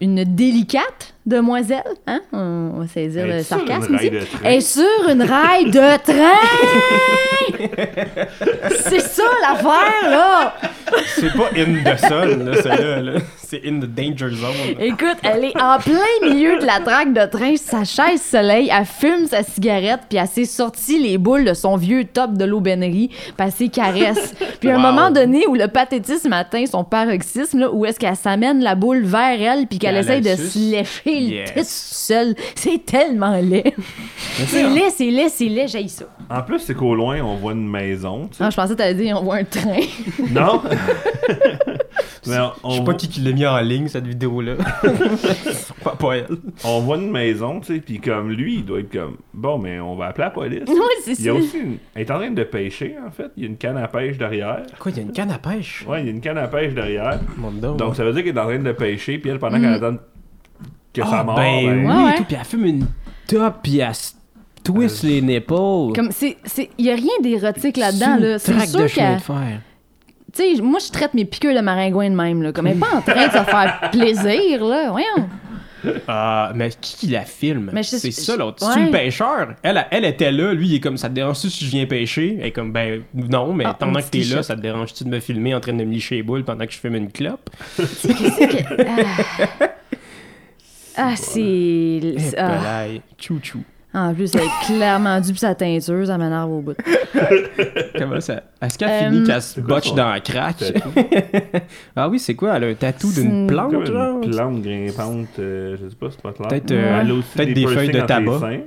une 0.00 0.24
délicate 0.24 1.14
demoiselle, 1.28 1.82
hein? 2.06 2.20
On 2.32 2.80
va 2.80 2.86
saisir 2.86 3.26
le 3.26 3.42
sarcasme 3.42 3.94
ici. 3.96 4.10
est 4.44 4.60
sur 4.60 5.08
une 5.08 5.22
rail 5.22 5.66
de 5.66 5.96
train! 6.02 6.38
C'est 8.70 9.00
ça 9.00 9.22
l'affaire, 9.42 10.10
là! 10.10 10.54
C'est 11.16 11.32
pas 11.34 11.50
in 11.56 11.82
the 11.84 11.98
sun, 11.98 12.44
là, 12.44 12.62
celle-là. 12.62 13.00
là. 13.02 13.20
C'est 13.36 13.62
in 13.66 13.80
the 13.80 13.86
danger 13.86 14.30
zone. 14.30 14.76
Écoute, 14.78 15.16
elle 15.22 15.44
est 15.44 15.60
en 15.60 15.78
plein 15.78 16.28
milieu 16.28 16.58
de 16.58 16.66
la 16.66 16.80
traque 16.80 17.12
de 17.12 17.24
train, 17.26 17.56
sa 17.56 17.84
chaise 17.84 18.20
soleil, 18.20 18.70
elle 18.70 18.84
fume 18.84 19.26
sa 19.26 19.42
cigarette, 19.42 20.00
puis 20.08 20.18
elle 20.18 20.26
s'est 20.28 20.44
sortie 20.44 20.98
les 20.98 21.16
boules 21.16 21.44
de 21.44 21.54
son 21.54 21.76
vieux 21.76 22.04
top 22.04 22.34
de 22.34 22.44
l'aubainerie, 22.44 23.08
puis 23.08 23.48
elle 23.60 23.70
caresse. 23.70 24.34
Puis 24.60 24.70
à 24.70 24.76
un 24.76 24.78
moment 24.78 25.10
donné 25.10 25.46
où 25.46 25.54
le 25.54 25.68
pathétisme 25.68 26.32
atteint 26.32 26.66
son 26.66 26.84
paroxysme, 26.84 27.60
là, 27.60 27.70
où 27.72 27.86
est-ce 27.86 27.98
qu'elle 27.98 28.16
s'amène 28.16 28.62
la 28.62 28.74
boule 28.74 29.02
vers 29.04 29.40
elle, 29.40 29.66
puis 29.66 29.78
qu'elle 29.78 29.96
essaye 29.96 30.20
de 30.20 30.34
se 30.36 30.58
lécher 30.58 31.17
le 31.20 31.26
Yes. 31.34 31.52
tits 31.54 31.64
seule, 31.64 32.34
c'est 32.54 32.84
tellement 32.84 33.36
laid. 33.40 33.74
C'est 34.46 34.62
laid, 34.68 34.90
c'est 34.90 35.10
laid, 35.10 35.28
c'est 35.28 35.48
laid, 35.48 35.68
j'ai 35.68 35.88
ça. 35.88 36.04
En 36.30 36.42
plus, 36.42 36.58
c'est 36.60 36.74
qu'au 36.74 36.94
loin, 36.94 37.20
on 37.22 37.36
voit 37.36 37.52
une 37.52 37.68
maison. 37.68 38.28
tu 38.28 38.36
sais. 38.38 38.44
Ah, 38.44 38.50
je 38.50 38.56
pensais 38.56 38.72
que 38.74 38.78
t'allais 38.78 38.94
dire 38.94 39.18
on 39.20 39.24
voit 39.24 39.36
un 39.36 39.44
train. 39.44 39.80
Non? 40.32 40.62
Mais 42.26 42.36
on, 42.62 42.70
Je 42.70 42.74
sais 42.74 42.78
pas 42.80 42.84
voit- 42.84 42.94
qui, 42.94 43.08
qui 43.08 43.20
l'a 43.20 43.32
mis 43.32 43.46
en 43.46 43.58
ligne, 43.60 43.88
cette 43.88 44.06
vidéo-là. 44.06 44.56
pas, 45.84 45.96
pas 45.96 46.16
elle. 46.16 46.26
on 46.64 46.80
voit 46.80 46.96
une 46.98 47.10
maison, 47.10 47.60
tu 47.60 47.74
sais, 47.74 47.80
puis 47.80 48.00
comme 48.00 48.30
lui, 48.32 48.56
il 48.56 48.64
doit 48.66 48.80
être 48.80 48.92
comme 48.92 49.16
bon, 49.32 49.56
mais 49.58 49.80
on 49.80 49.94
va 49.96 50.06
appeler 50.08 50.24
la 50.24 50.30
police. 50.30 50.62
oui, 50.66 50.76
c'est 51.04 51.18
Il 51.18 51.24
y 51.24 51.28
a 51.30 51.34
aussi 51.34 51.58
une... 51.58 51.78
Elle 51.94 52.02
est 52.02 52.10
en 52.10 52.16
train 52.18 52.30
de 52.30 52.42
pêcher, 52.44 52.96
en 53.06 53.10
fait. 53.10 53.30
Il 53.36 53.44
y 53.44 53.46
a 53.46 53.48
une 53.48 53.56
canne 53.56 53.78
à 53.78 53.88
pêche 53.88 54.18
derrière. 54.18 54.62
Quoi, 54.78 54.90
il 54.90 54.96
y 54.98 55.00
a 55.00 55.02
une 55.04 55.12
canne 55.12 55.30
à 55.30 55.38
pêche? 55.38 55.86
Ouais, 55.88 56.00
il 56.02 56.06
y 56.06 56.08
a 56.08 56.12
une 56.12 56.20
canne 56.20 56.38
à 56.38 56.48
pêche 56.48 56.74
derrière. 56.74 57.18
Donc, 57.78 57.96
ça 57.96 58.04
veut 58.04 58.12
dire 58.12 58.24
qu'elle 58.24 58.36
est 58.36 58.40
en 58.40 58.44
train 58.46 58.58
de 58.58 58.72
pêcher, 58.72 59.18
puis 59.18 59.30
elle, 59.30 59.38
pendant 59.38 59.58
qu'elle 59.60 59.72
attend 59.74 59.96
que 61.06 61.14
Ah, 61.14 61.24
ben 61.24 61.34
ben, 61.34 61.64
oui, 61.80 61.86
Ouais, 61.86 62.04
ouais. 62.04 62.16
tout, 62.16 62.24
puis 62.24 62.36
elle 62.38 62.44
fume 62.46 62.64
une 62.66 62.86
top, 63.26 63.54
puis 63.62 63.78
elle 63.78 63.94
se 63.94 64.12
twist 64.64 65.02
les 65.04 65.20
nipples. 65.22 65.54
Comme 65.94 66.10
c'est, 66.10 66.36
c'est, 66.44 66.70
y 66.78 66.90
a 66.90 66.94
rien 66.94 67.12
d'érotique 67.22 67.76
là-dedans 67.76 68.16
une 68.18 68.24
là. 68.24 68.38
C'est 68.38 68.58
sûr 68.66 68.80
de 68.82 68.86
qu'elle, 68.88 69.18
tu 70.30 70.56
sais, 70.56 70.62
moi 70.62 70.78
je 70.84 70.92
traite 70.92 71.14
mes 71.14 71.24
piqûres 71.24 71.54
de 71.54 71.60
maringouin 71.60 72.10
de 72.10 72.14
même 72.14 72.42
là. 72.42 72.52
Comme 72.52 72.66
elle 72.66 72.76
est 72.76 72.80
pas 72.80 72.94
en 72.94 73.00
train 73.00 73.26
de 73.28 73.32
se 73.32 73.44
faire 73.44 73.88
plaisir 73.92 74.64
là. 74.64 74.90
Voyons. 74.90 75.28
Ah, 76.08 76.52
mais 76.56 76.70
qui 76.80 76.96
qui 76.96 77.06
la 77.06 77.20
filme? 77.24 77.70
Mais 77.72 77.82
c'est 77.84 78.10
ça 78.10 78.34
je- 78.34 78.38
l'autre. 78.38 78.66
ouais. 78.66 78.72
C'est 78.74 78.84
le 78.86 78.90
pêcheur? 78.90 79.54
Elle, 79.62 79.86
elle 79.92 80.04
était 80.04 80.32
là, 80.32 80.52
lui 80.52 80.66
il 80.68 80.74
est 80.74 80.80
comme 80.80 80.98
ça 80.98 81.08
te 81.08 81.14
dérange-tu 81.14 81.48
si 81.50 81.64
je 81.64 81.70
viens 81.70 81.86
pêcher? 81.86 82.36
Elle 82.40 82.48
est 82.48 82.52
comme 82.52 82.72
ben 82.72 83.02
non, 83.14 83.54
mais 83.54 83.64
Ah, 83.66 83.74
pendant 83.74 84.00
que 84.00 84.06
t'es 84.10 84.18
là, 84.24 84.42
ça 84.42 84.54
te 84.56 84.60
dérange-tu 84.60 85.04
de 85.04 85.08
me 85.08 85.20
filmer 85.20 85.54
en 85.54 85.60
train 85.60 85.72
de 85.72 85.82
me 85.84 85.92
licher 85.92 86.16
les 86.16 86.22
boules 86.24 86.44
pendant 86.44 86.66
que 86.66 86.72
je 86.72 86.78
fume 86.78 86.96
une 86.96 87.10
clope? 87.10 87.48
Qu'est-ce 87.76 88.06
que. 88.08 88.82
Ah, 89.60 89.66
Ah, 90.98 91.14
c'est. 91.16 92.00
Ah. 92.36 92.58
belaye. 92.58 93.02
Chou 93.18 93.38
chou. 93.42 93.60
En 93.94 94.12
plus, 94.14 94.34
elle 94.34 94.42
est 94.42 94.66
clairement 94.66 95.18
due 95.20 95.32
pis 95.32 95.38
sa 95.38 95.54
teinture, 95.54 96.06
ça 96.06 96.18
m'énerve 96.18 96.50
au 96.52 96.60
bout. 96.60 96.76
Comment 97.98 98.20
ça? 98.20 98.42
Est-ce 98.60 98.78
qu'elle 98.78 98.90
Euh, 98.90 99.10
finit 99.10 99.24
qu'elle 99.26 99.42
se 99.42 99.60
botche 99.60 99.94
dans 99.94 100.10
la 100.10 100.20
craque? 100.20 100.58
tatou? 100.58 100.90
ah 101.96 102.08
oui, 102.08 102.18
c'est 102.18 102.34
quoi? 102.34 102.56
Elle 102.56 102.64
a 102.64 102.66
un 102.68 102.74
tatou 102.74 103.08
C'est 103.08 103.22
d'une 103.22 103.32
une- 103.42 103.46
plante, 103.46 103.72
Comme 103.72 103.86
genre? 103.86 104.22
une 104.22 104.30
plante 104.30 104.62
grimpante, 104.62 105.28
euh, 105.38 105.76
je 105.82 105.88
sais 105.88 105.96
pas, 105.96 106.08
c'est 106.10 106.20
pas 106.20 106.32
clair. 106.32 106.48
Peut-être, 106.48 106.70
euh, 106.72 107.00
Elle 107.00 107.10
a 107.10 107.14
aussi 107.14 107.28
peut-être 107.34 107.54
des 107.54 107.66
feuilles 107.66 107.88
de 107.90 108.00
entre 108.00 108.18
les 108.20 108.24
tabac. 108.24 108.38
seins. 108.40 108.60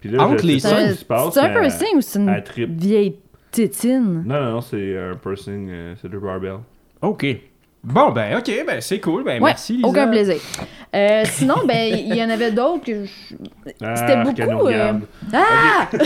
Puis 0.00 0.10
là, 0.10 0.22
Entre 0.26 0.42
je 0.42 0.46
les 0.46 0.58
sais 0.60 0.68
C'est 0.68 0.74
pas 0.74 0.80
un, 0.80 0.86
ce 0.88 0.92
qui 0.94 0.98
se 1.00 1.04
passe, 1.04 1.34
c'est 1.34 1.40
un 1.40 1.48
mais 1.48 1.60
piercing 1.60 1.96
ou 1.96 2.00
c'est 2.00 2.18
une 2.18 2.28
elle 2.30 2.44
tripe. 2.44 2.70
vieille 2.80 3.16
tétine? 3.52 4.22
Non, 4.26 4.40
non, 4.42 4.50
non, 4.52 4.60
c'est 4.62 4.98
un 4.98 5.14
piercing, 5.16 5.68
euh, 5.70 5.94
c'est 6.00 6.10
deux 6.10 6.18
barbells. 6.18 6.58
OK. 7.02 7.26
Bon, 7.84 8.10
ben, 8.12 8.38
OK, 8.38 8.50
ben, 8.66 8.80
c'est 8.80 8.98
cool. 9.00 9.24
Ben, 9.24 9.34
Ouais, 9.42 9.50
merci, 9.50 9.74
Lisa. 9.74 9.86
aucun 9.88 10.08
plaisir. 10.08 10.36
Euh, 10.94 11.22
sinon, 11.26 11.56
ben, 11.66 11.92
il 11.94 12.14
y 12.16 12.22
en 12.24 12.30
avait 12.30 12.50
d'autres 12.50 12.84
que 12.84 13.04
je- 13.04 13.34
Ah, 13.82 13.94
C'était 13.96 14.16
beaucoup, 14.22 14.68
euh. 14.68 14.92
Ah! 15.32 15.88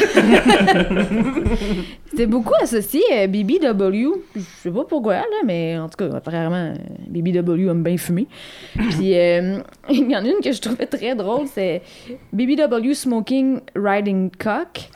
C'était 2.11 2.26
beaucoup 2.26 2.54
associé 2.61 3.02
à 3.16 3.26
BBW. 3.26 4.08
Je 4.35 4.40
sais 4.62 4.70
pas 4.70 4.85
pourquoi, 4.88 5.14
là, 5.16 5.25
mais 5.44 5.78
en 5.78 5.88
tout 5.88 5.97
cas, 6.04 6.16
apparemment, 6.16 6.73
BBW 7.06 7.68
aime 7.70 7.82
bien 7.82 7.97
fumer. 7.97 8.26
Puis, 8.75 9.16
euh, 9.16 9.58
il 9.90 10.11
y 10.11 10.16
en 10.16 10.25
a 10.25 10.28
une 10.28 10.40
que 10.42 10.50
je 10.52 10.61
trouvais 10.61 10.87
très 10.87 11.14
drôle, 11.14 11.47
c'est 11.52 11.82
BBW 12.32 12.94
Smoking 12.94 13.61
Riding 13.76 14.30
Cock. 14.42 14.88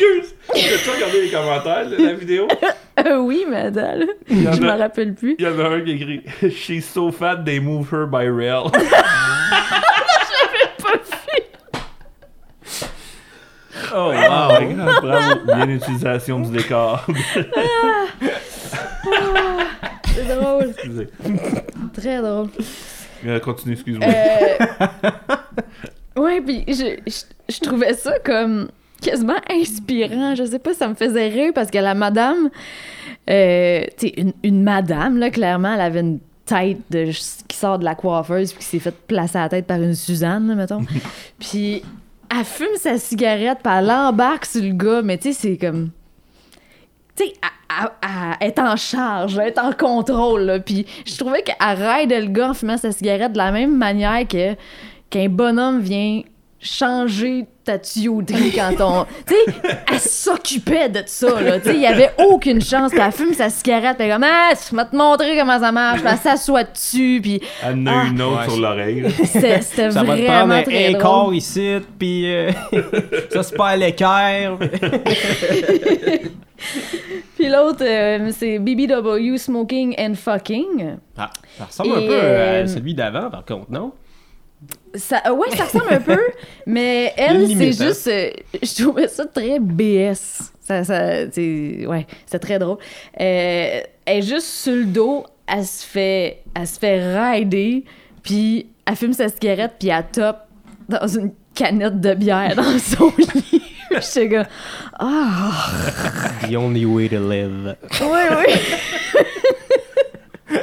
Excuse! 0.00 0.34
As-tu 0.54 0.90
regardé 0.90 1.22
les 1.22 1.30
commentaires 1.30 1.88
de 1.88 1.96
la 1.96 2.12
vidéo? 2.14 2.48
Euh, 3.06 3.16
oui, 3.16 3.46
en 3.48 3.52
je 4.28 4.46
a- 4.46 4.60
me 4.60 4.78
rappelle 4.78 5.14
plus. 5.14 5.34
Il 5.38 5.44
y 5.46 5.48
en 5.48 5.58
a 5.58 5.68
un 5.70 5.80
qui 5.80 5.92
écrit 5.92 6.22
She's 6.50 6.86
so 6.86 7.10
fat 7.10 7.36
they 7.46 7.58
move 7.58 7.88
her 7.90 8.04
by 8.06 8.28
rail. 8.28 8.70
Oh, 13.92 13.92
Oh 13.92 14.08
wow. 14.12 14.60
my 14.60 14.74
God, 14.74 15.02
bravo. 15.02 15.40
Bien 15.46 15.68
utilisation 15.70 16.40
du 16.40 16.56
décor. 16.58 17.04
C'est 20.04 20.36
drôle, 20.36 20.70
Excusez. 20.70 21.08
très 21.94 22.18
drôle. 22.20 22.48
Euh, 23.26 23.40
continue, 23.40 23.74
excuse-moi. 23.74 24.08
Euh... 24.08 24.90
ouais, 26.20 26.40
puis 26.40 26.64
je, 26.68 26.96
je, 27.06 27.52
je 27.54 27.60
trouvais 27.60 27.94
ça 27.94 28.18
comme 28.24 28.68
quasiment 29.00 29.36
inspirant. 29.50 30.34
Je 30.34 30.44
sais 30.44 30.58
pas, 30.58 30.74
ça 30.74 30.88
me 30.88 30.94
faisait 30.94 31.28
rire 31.28 31.52
parce 31.54 31.70
que 31.70 31.78
la 31.78 31.94
madame, 31.94 32.50
euh, 33.28 33.82
tu 33.98 34.08
sais, 34.08 34.14
une, 34.16 34.32
une 34.42 34.62
madame, 34.62 35.18
là, 35.18 35.30
clairement, 35.30 35.74
elle 35.74 35.80
avait 35.80 36.00
une 36.00 36.18
tête 36.46 36.78
de, 36.90 37.04
qui 37.46 37.56
sort 37.56 37.78
de 37.78 37.84
la 37.84 37.94
coiffeuse 37.94 38.52
puis 38.52 38.60
qui 38.60 38.66
s'est 38.66 38.78
fait 38.78 38.94
placer 39.06 39.38
à 39.38 39.42
la 39.42 39.48
tête 39.48 39.66
par 39.66 39.80
une 39.80 39.94
Suzanne, 39.94 40.48
là, 40.48 40.54
mettons. 40.54 40.84
puis 41.38 41.82
elle 42.30 42.44
fume 42.44 42.76
sa 42.76 42.98
cigarette 42.98 43.58
puis 43.62 43.72
elle 43.76 43.90
embarque 43.90 44.46
sur 44.46 44.62
le 44.62 44.72
gars, 44.72 45.02
mais 45.02 45.18
tu 45.18 45.32
sais, 45.32 45.48
c'est 45.50 45.56
comme... 45.56 45.90
tu 47.16 47.24
sais, 47.24 47.32
elle- 47.42 48.46
est 48.48 48.58
en 48.58 48.74
charge, 48.76 49.38
elle 49.38 49.48
est 49.48 49.58
en 49.58 49.72
contrôle. 49.72 50.42
là. 50.42 50.58
Puis 50.58 50.86
je 51.06 51.16
trouvais 51.16 51.42
qu'elle 51.42 51.56
raidait 51.60 52.20
le 52.20 52.26
gars 52.28 52.50
en 52.50 52.54
fumant 52.54 52.76
sa 52.76 52.90
cigarette 52.90 53.32
de 53.32 53.38
la 53.38 53.52
même 53.52 53.76
manière 53.76 54.26
que 54.26 54.54
qu'un 55.08 55.28
bonhomme 55.28 55.80
vient 55.80 56.22
changer 56.62 57.46
ta 57.64 57.78
tuyauterie 57.78 58.52
quand 58.54 58.74
on... 58.80 59.06
Tu 59.26 59.34
sais, 59.34 59.56
elle 59.90 59.98
s'occupait 59.98 60.88
de 60.90 61.02
ça, 61.06 61.40
là. 61.40 61.58
Tu 61.58 61.70
sais, 61.70 61.74
il 61.74 61.80
y 61.80 61.86
avait 61.86 62.10
aucune 62.18 62.60
chance. 62.60 62.92
Elle 62.94 63.12
fume 63.12 63.32
sa 63.32 63.48
cigarette, 63.48 63.96
puis 63.96 64.04
elle 64.06 64.10
est 64.10 64.14
comme 64.14 64.24
«Ah, 64.26 64.50
je 64.54 64.76
vais 64.76 64.84
te 64.84 64.94
montrer 64.96 65.38
comment 65.38 65.58
ça 65.58 65.72
marche.» 65.72 66.00
elle 66.06 66.18
s'assoit 66.18 66.64
dessus, 66.64 67.20
puis 67.22 67.40
Elle 67.64 67.74
en 67.76 67.86
a 67.86 67.92
Ah. 67.92 68.06
une 68.10 68.20
autre 68.22 68.40
Ouais. 68.40 68.48
sur 68.48 68.60
l'oreille. 68.60 69.04
c'était 69.24 69.60
Ça 69.62 69.88
va 69.88 70.16
te 70.16 70.22
prendre 70.22 70.22
vraiment 70.22 70.54
un, 70.54 70.62
très 70.62 70.86
un 70.88 70.90
drôle. 70.92 71.02
corps 71.02 71.34
ici, 71.34 71.76
puis 71.98 72.30
euh, 72.34 72.50
ça 73.30 73.42
c'est 73.42 73.56
pas 73.56 73.68
à 73.68 73.76
l'équerre. 73.76 74.58
Puis 77.36 77.48
l'autre, 77.48 77.82
euh, 77.82 78.30
c'est 78.36 78.58
BBW 78.58 79.36
Smoking 79.38 79.94
and 79.98 80.14
Fucking. 80.14 80.96
Ah, 81.16 81.30
ça 81.58 81.64
ressemble 81.64 81.88
Et, 81.90 82.04
un 82.04 82.06
peu 82.08 82.14
euh, 82.14 82.64
à 82.64 82.66
celui 82.66 82.94
d'avant, 82.94 83.30
par 83.30 83.44
contre, 83.46 83.70
non? 83.70 83.92
Ça, 84.94 85.22
euh, 85.26 85.30
ouais, 85.32 85.50
ça 85.56 85.64
ressemble 85.64 85.92
un 85.92 86.00
peu, 86.00 86.18
mais 86.66 87.12
elle, 87.16 87.46
c'est 87.56 87.82
hein. 87.82 87.86
juste. 87.88 88.06
euh, 88.08 88.30
je 88.60 88.82
trouvais 88.82 89.08
ça 89.08 89.24
très 89.26 89.58
BS. 89.60 90.50
Ça, 90.60 90.84
ça, 90.84 91.30
c'est- 91.30 91.86
ouais, 91.86 92.06
c'est 92.26 92.38
très 92.40 92.58
drôle. 92.58 92.78
Euh, 93.20 93.80
elle 94.04 94.18
est 94.18 94.22
juste 94.22 94.46
sur 94.46 94.74
le 94.74 94.84
dos, 94.84 95.24
elle 95.46 95.64
se 95.64 95.84
fait, 95.86 96.42
elle 96.54 96.66
se 96.66 96.78
fait 96.78 97.16
rider, 97.18 97.84
puis 98.22 98.66
elle 98.86 98.96
fume 98.96 99.12
sa 99.12 99.28
cigarette, 99.28 99.72
puis 99.78 99.88
elle 99.88 100.04
top 100.12 100.36
dans 100.88 101.06
une 101.06 101.32
canette 101.54 102.00
de 102.00 102.14
bière 102.14 102.54
dans 102.56 102.78
son 102.78 103.12
lit. 103.16 103.62
J'étais 103.92 104.28
comme, 104.28 104.46
ah, 104.98 105.70
The 106.48 106.56
only 106.56 106.84
way 106.84 107.08
to 107.08 107.18
live. 107.28 107.76
oui, 108.00 108.20
oui. 108.38 108.54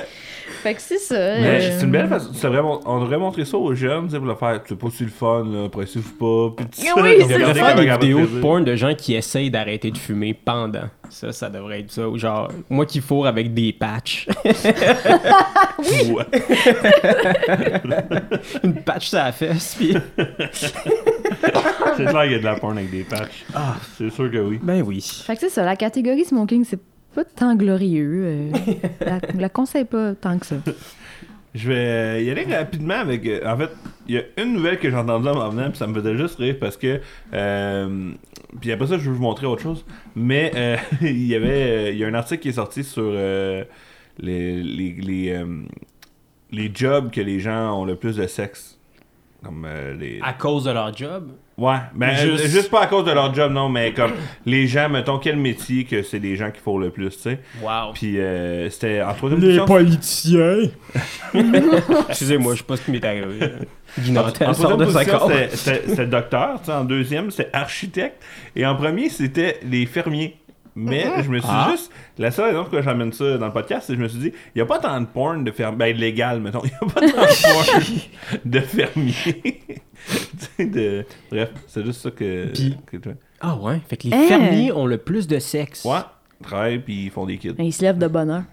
fait 0.63 0.73
que 0.75 0.81
c'est 0.81 0.97
ça. 0.99 1.15
Mais 1.15 1.61
euh, 1.61 1.77
c'est 1.79 1.85
une 1.85 1.91
belle 1.91 2.07
façon. 2.07 2.29
c'est 2.33 2.47
vraiment- 2.47 2.79
on 2.85 2.99
devrait 3.01 3.17
montrer 3.17 3.45
ça 3.45 3.57
aux 3.57 3.73
jeunes, 3.75 4.05
tu 4.05 4.11
sais, 4.11 4.17
pour 4.17 4.27
le 4.27 4.35
faire. 4.35 4.61
C'est 4.67 4.77
pas 4.77 4.87
si 4.89 5.03
le 5.03 5.09
fun, 5.09 5.45
là, 5.45 5.69
pressez-vous 5.69 6.13
pas. 6.13 6.55
Puis 6.57 6.65
tout 6.65 6.81
ça, 6.95 7.01
Oui, 7.01 7.15
c'est 7.27 7.53
faire 7.53 7.75
des 7.75 7.89
vidéos 7.89 8.21
de 8.27 8.39
porn 8.41 8.63
de 8.63 8.75
gens 8.75 8.93
qui 8.95 9.15
essayent 9.15 9.49
d'arrêter 9.51 9.91
de 9.91 9.97
fumer 9.97 10.33
pendant. 10.33 10.89
Ça, 11.09 11.31
ça 11.31 11.49
devrait 11.49 11.79
être 11.81 11.91
ça. 11.91 12.07
Ou 12.09 12.17
genre, 12.17 12.49
moi 12.69 12.85
qui 12.85 12.99
fourre 12.99 13.27
avec 13.27 13.53
des 13.53 13.73
patchs. 13.73 14.27
Ouais. 15.79 16.25
Une 18.63 18.75
patch 18.83 19.07
sur 19.09 19.17
la 19.19 19.31
fesse, 19.31 19.75
puis... 19.77 19.95
C'est 20.55 22.05
clair 22.05 22.23
qu'il 22.23 22.31
y 22.31 22.35
a 22.35 22.39
de 22.39 22.43
la 22.43 22.55
porn 22.55 22.77
avec 22.77 22.91
des 22.91 23.03
patchs. 23.03 23.45
Ah, 23.53 23.75
c'est 23.97 24.09
sûr 24.09 24.29
que 24.31 24.37
oui. 24.37 24.59
Ben 24.61 24.81
oui. 24.81 25.01
Fait 25.25 25.35
que 25.35 25.39
c'est 25.41 25.49
ça, 25.49 25.63
la 25.63 25.75
catégorie 25.75 26.25
smoking, 26.25 26.63
c'est 26.65 26.79
pas 27.17 27.25
tant 27.25 27.55
glorieux. 27.55 28.23
euh, 28.25 28.51
la, 29.05 29.19
la 29.33 29.49
conseille 29.49 29.85
pas 29.85 30.13
tant 30.15 30.37
que 30.37 30.45
ça. 30.45 30.55
Je 31.55 31.69
vais 31.71 32.23
y 32.23 32.29
aller 32.29 32.43
rapidement 32.43 32.93
avec. 32.99 33.25
euh, 33.25 33.41
en 33.51 33.57
fait, 33.57 33.71
il 34.07 34.15
y 34.15 34.17
a 34.19 34.23
une 34.43 34.53
nouvelle 34.53 34.77
que 34.77 34.87
j'ai 34.89 34.95
entendue 34.95 35.27
en 35.29 35.49
venant, 35.49 35.69
puis 35.69 35.77
ça 35.79 35.87
me 35.87 35.93
faisait 35.95 36.15
juste 36.15 36.37
rire 36.37 36.57
parce 36.59 36.77
que. 36.77 37.01
euh, 37.33 38.11
puis 38.61 38.71
après 38.71 38.87
ça, 38.87 38.97
je 38.99 39.09
vais 39.09 39.15
vous 39.15 39.21
montrer 39.21 39.47
autre 39.47 39.63
chose. 39.63 39.83
Mais 40.15 40.51
euh, 40.55 40.77
il 41.01 41.25
y 41.25 41.33
avait. 41.35 41.93
Il 41.93 41.97
y 41.97 42.03
a 42.03 42.07
un 42.07 42.13
article 42.13 42.41
qui 42.43 42.49
est 42.49 42.59
sorti 42.63 42.83
sur 42.83 43.03
euh, 43.05 43.63
les, 44.19 44.61
les, 44.61 44.91
les, 44.93 45.31
euh, 45.31 45.45
les 46.51 46.71
jobs 46.73 47.09
que 47.11 47.21
les 47.21 47.39
gens 47.39 47.79
ont 47.81 47.85
le 47.85 47.95
plus 47.95 48.17
de 48.17 48.27
sexe. 48.27 48.76
Comme 49.43 49.65
euh, 49.67 49.93
les. 49.93 50.19
À 50.23 50.33
cause 50.33 50.63
de 50.65 50.71
leur 50.71 50.95
job? 50.95 51.31
Ouais, 51.57 51.77
ben 51.95 52.15
Juste- 52.15 52.69
pas 52.69 52.81
à 52.83 52.87
cause 52.87 53.03
de 53.05 53.11
leur 53.11 53.33
job, 53.33 53.51
non, 53.51 53.67
mais 53.67 53.91
comme 53.91 54.11
les 54.45 54.67
gens, 54.67 54.89
mettons, 54.89 55.17
quel 55.17 55.37
métier 55.37 55.85
que 55.85 56.03
c'est 56.03 56.19
les 56.19 56.35
gens 56.35 56.51
qui 56.51 56.59
font 56.59 56.77
le 56.77 56.91
plus, 56.91 57.09
tu 57.09 57.21
sais? 57.23 57.39
Wow. 57.63 57.93
Puis 57.95 58.19
euh, 58.19 58.69
c'était 58.69 59.01
en 59.01 59.13
troisième 59.15 59.41
position. 59.41 59.65
politiciens. 59.65 60.57
Excusez-moi, 62.09 62.53
je 62.53 62.59
sais 62.59 62.63
pas 62.63 62.77
ce 62.77 62.83
qui 62.83 62.91
m'est 62.91 63.03
arrivé. 63.03 63.25
En, 64.09 64.17
en 64.17 64.53
sort 64.53 64.77
troisième 64.77 64.77
de 64.77 64.85
sa 64.91 65.05
position, 65.17 65.29
c'était 65.55 66.05
docteur, 66.05 66.59
tu 66.59 66.65
sais, 66.67 66.71
en 66.73 66.83
deuxième, 66.83 67.31
c'était 67.31 67.49
architecte, 67.53 68.21
et 68.55 68.65
en 68.65 68.75
premier, 68.75 69.09
c'était 69.09 69.59
les 69.63 69.85
fermiers. 69.87 70.37
Mais 70.79 71.05
je 71.23 71.29
me 71.29 71.39
suis 71.39 71.47
Ah. 71.51 71.69
juste. 71.71 71.91
La 72.19 72.29
seule 72.31 72.45
raison 72.49 72.61
pourquoi 72.61 72.81
j'amène 72.81 73.11
ça 73.11 73.37
dans 73.37 73.47
le 73.47 73.51
podcast, 73.53 73.85
c'est 73.87 73.93
que 73.93 73.97
je 73.99 74.03
me 74.03 74.07
suis 74.07 74.19
dit, 74.19 74.27
il 74.53 74.57
n'y 74.57 74.61
a 74.61 74.65
pas 74.65 74.77
tant 74.79 74.99
de 75.01 75.05
porn 75.07 75.43
de 75.43 75.51
fermiers. 75.51 75.77
Ben, 75.77 75.97
légal, 75.97 76.39
mettons. 76.39 76.61
Il 76.63 76.67
n'y 76.69 76.75
a 76.75 76.93
pas 76.93 77.01
tant 77.01 77.07
de 77.07 77.73
porn 77.73 78.41
de 78.45 78.59
fermiers. 78.59 79.65
Tu 80.07 80.45
sais, 80.55 80.65
de... 80.67 81.05
Bref, 81.31 81.49
c'est 81.67 81.83
juste 81.83 82.01
ça 82.01 82.11
que. 82.11 82.47
Que 82.85 82.97
Ah 83.41 83.57
ouais, 83.57 83.81
fait 83.89 83.97
que 83.97 84.07
les 84.07 84.13
Hein? 84.15 84.25
fermiers 84.27 84.71
ont 84.71 84.85
le 84.85 84.97
plus 84.99 85.27
de 85.27 85.39
sexe. 85.39 85.83
Ouais, 85.83 85.97
ils 86.39 86.45
travaillent 86.45 86.79
puis 86.79 87.05
ils 87.05 87.09
font 87.11 87.25
des 87.25 87.37
kids. 87.37 87.55
Ils 87.57 87.73
se 87.73 87.81
lèvent 87.81 87.97
de 87.97 88.07
bonne 88.07 88.29
heure. 88.29 88.43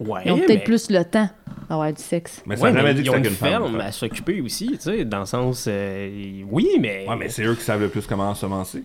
Ouais, 0.00 0.22
Ils 0.26 0.32
ont 0.32 0.36
mais- 0.36 0.42
peut-être 0.46 0.64
plus 0.64 0.90
le 0.90 1.04
temps 1.04 1.30
d'avoir 1.70 1.92
du 1.92 2.02
sexe. 2.02 2.42
Mais 2.44 2.56
ça 2.56 2.64
Ouais, 2.64 2.72
n'a 2.72 2.78
jamais 2.80 2.88
mais 2.90 2.94
dit 2.96 3.02
que 3.02 3.06
ils 3.06 3.10
ont 3.10 3.14
c'était 3.14 3.28
une 3.28 3.34
ferme 3.36 3.80
à 3.80 3.92
s'occuper 3.92 4.40
aussi, 4.40 4.72
tu 4.72 4.80
sais, 4.80 5.04
dans 5.04 5.20
le 5.20 5.26
sens... 5.26 5.66
euh, 5.68 6.42
oui, 6.50 6.68
mais... 6.80 7.06
Ouais, 7.08 7.16
mais 7.16 7.28
c'est 7.28 7.44
eux 7.44 7.54
qui 7.54 7.62
savent 7.62 7.80
le 7.80 7.88
plus 7.88 8.04
comment 8.06 8.28
ensemencer. 8.28 8.82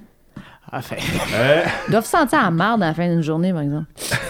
Ah, 0.71 0.81
fait... 0.81 0.97
Euh, 1.33 1.63
Ils 1.87 1.91
doivent 1.91 2.05
se 2.05 2.11
sentir 2.11 2.39
à 2.43 2.51
marde 2.51 2.83
à 2.83 2.87
la 2.87 2.93
fin 2.93 3.07
d'une 3.07 3.23
journée, 3.23 3.51
par 3.51 3.61
exemple. 3.61 3.85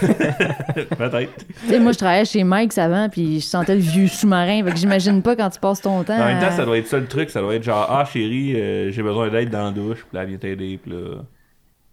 peut-être. 0.96 1.32
Tu 1.64 1.68
sais, 1.68 1.78
moi, 1.78 1.92
je 1.92 1.98
travaillais 1.98 2.24
chez 2.24 2.44
Mike 2.44 2.76
avant, 2.78 3.08
puis 3.08 3.40
je 3.40 3.46
sentais 3.46 3.74
le 3.74 3.80
vieux 3.82 4.08
sous-marin. 4.08 4.64
Fait 4.64 4.70
que 4.72 4.76
j'imagine 4.78 5.20
pas 5.22 5.36
quand 5.36 5.50
tu 5.50 5.60
passes 5.60 5.80
ton 5.82 6.02
temps. 6.02 6.14
En 6.14 6.24
même 6.24 6.40
temps, 6.40 6.46
à- 6.46 6.52
ça 6.52 6.64
doit 6.64 6.78
être 6.78 6.86
ça 6.86 6.98
le 6.98 7.06
truc. 7.06 7.30
Ça 7.30 7.40
doit 7.40 7.54
être 7.54 7.62
genre, 7.62 7.86
ah 7.90 8.04
chérie, 8.10 8.54
euh, 8.56 8.90
j'ai 8.90 9.02
besoin 9.02 9.28
d'aide 9.28 9.50
dans 9.50 9.64
la 9.64 9.70
douche. 9.70 9.98
Puis 9.98 10.14
là, 10.16 10.22
elle 10.22 10.28
vient 10.30 10.38
t'aider. 10.38 10.78
Puis 10.82 10.92
là, 10.92 11.16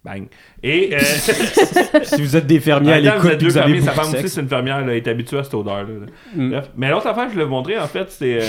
bang. 0.05 0.27
Et. 0.63 0.95
Euh, 0.95 0.99
si 2.03 2.21
vous 2.21 2.35
êtes 2.37 2.47
des 2.47 2.59
fermiers 2.61 2.93
à 2.93 2.99
vous 2.99 3.03
l'écoute 3.05 3.31
êtes 3.31 3.39
deux 3.41 3.47
vous 3.49 3.57
avez 3.57 3.65
fermiers, 3.81 3.85
sa 3.85 3.91
femme 3.91 4.13
aussi, 4.13 4.29
c'est 4.29 4.41
une 4.41 4.47
fermière, 4.49 4.79
elle 4.79 4.89
est 4.91 5.07
habituée 5.07 5.39
à 5.39 5.43
cette 5.43 5.55
odeur-là. 5.55 5.83
là. 5.83 6.05
Mm. 6.35 6.49
Bref. 6.51 6.69
Mais 6.77 6.89
l'autre 6.89 7.07
affaire, 7.07 7.27
je 7.33 7.39
vous 7.39 7.49
montrer, 7.49 7.77
en 7.77 7.87
fait, 7.87 8.09
c'est 8.09 8.39
euh, 8.41 8.45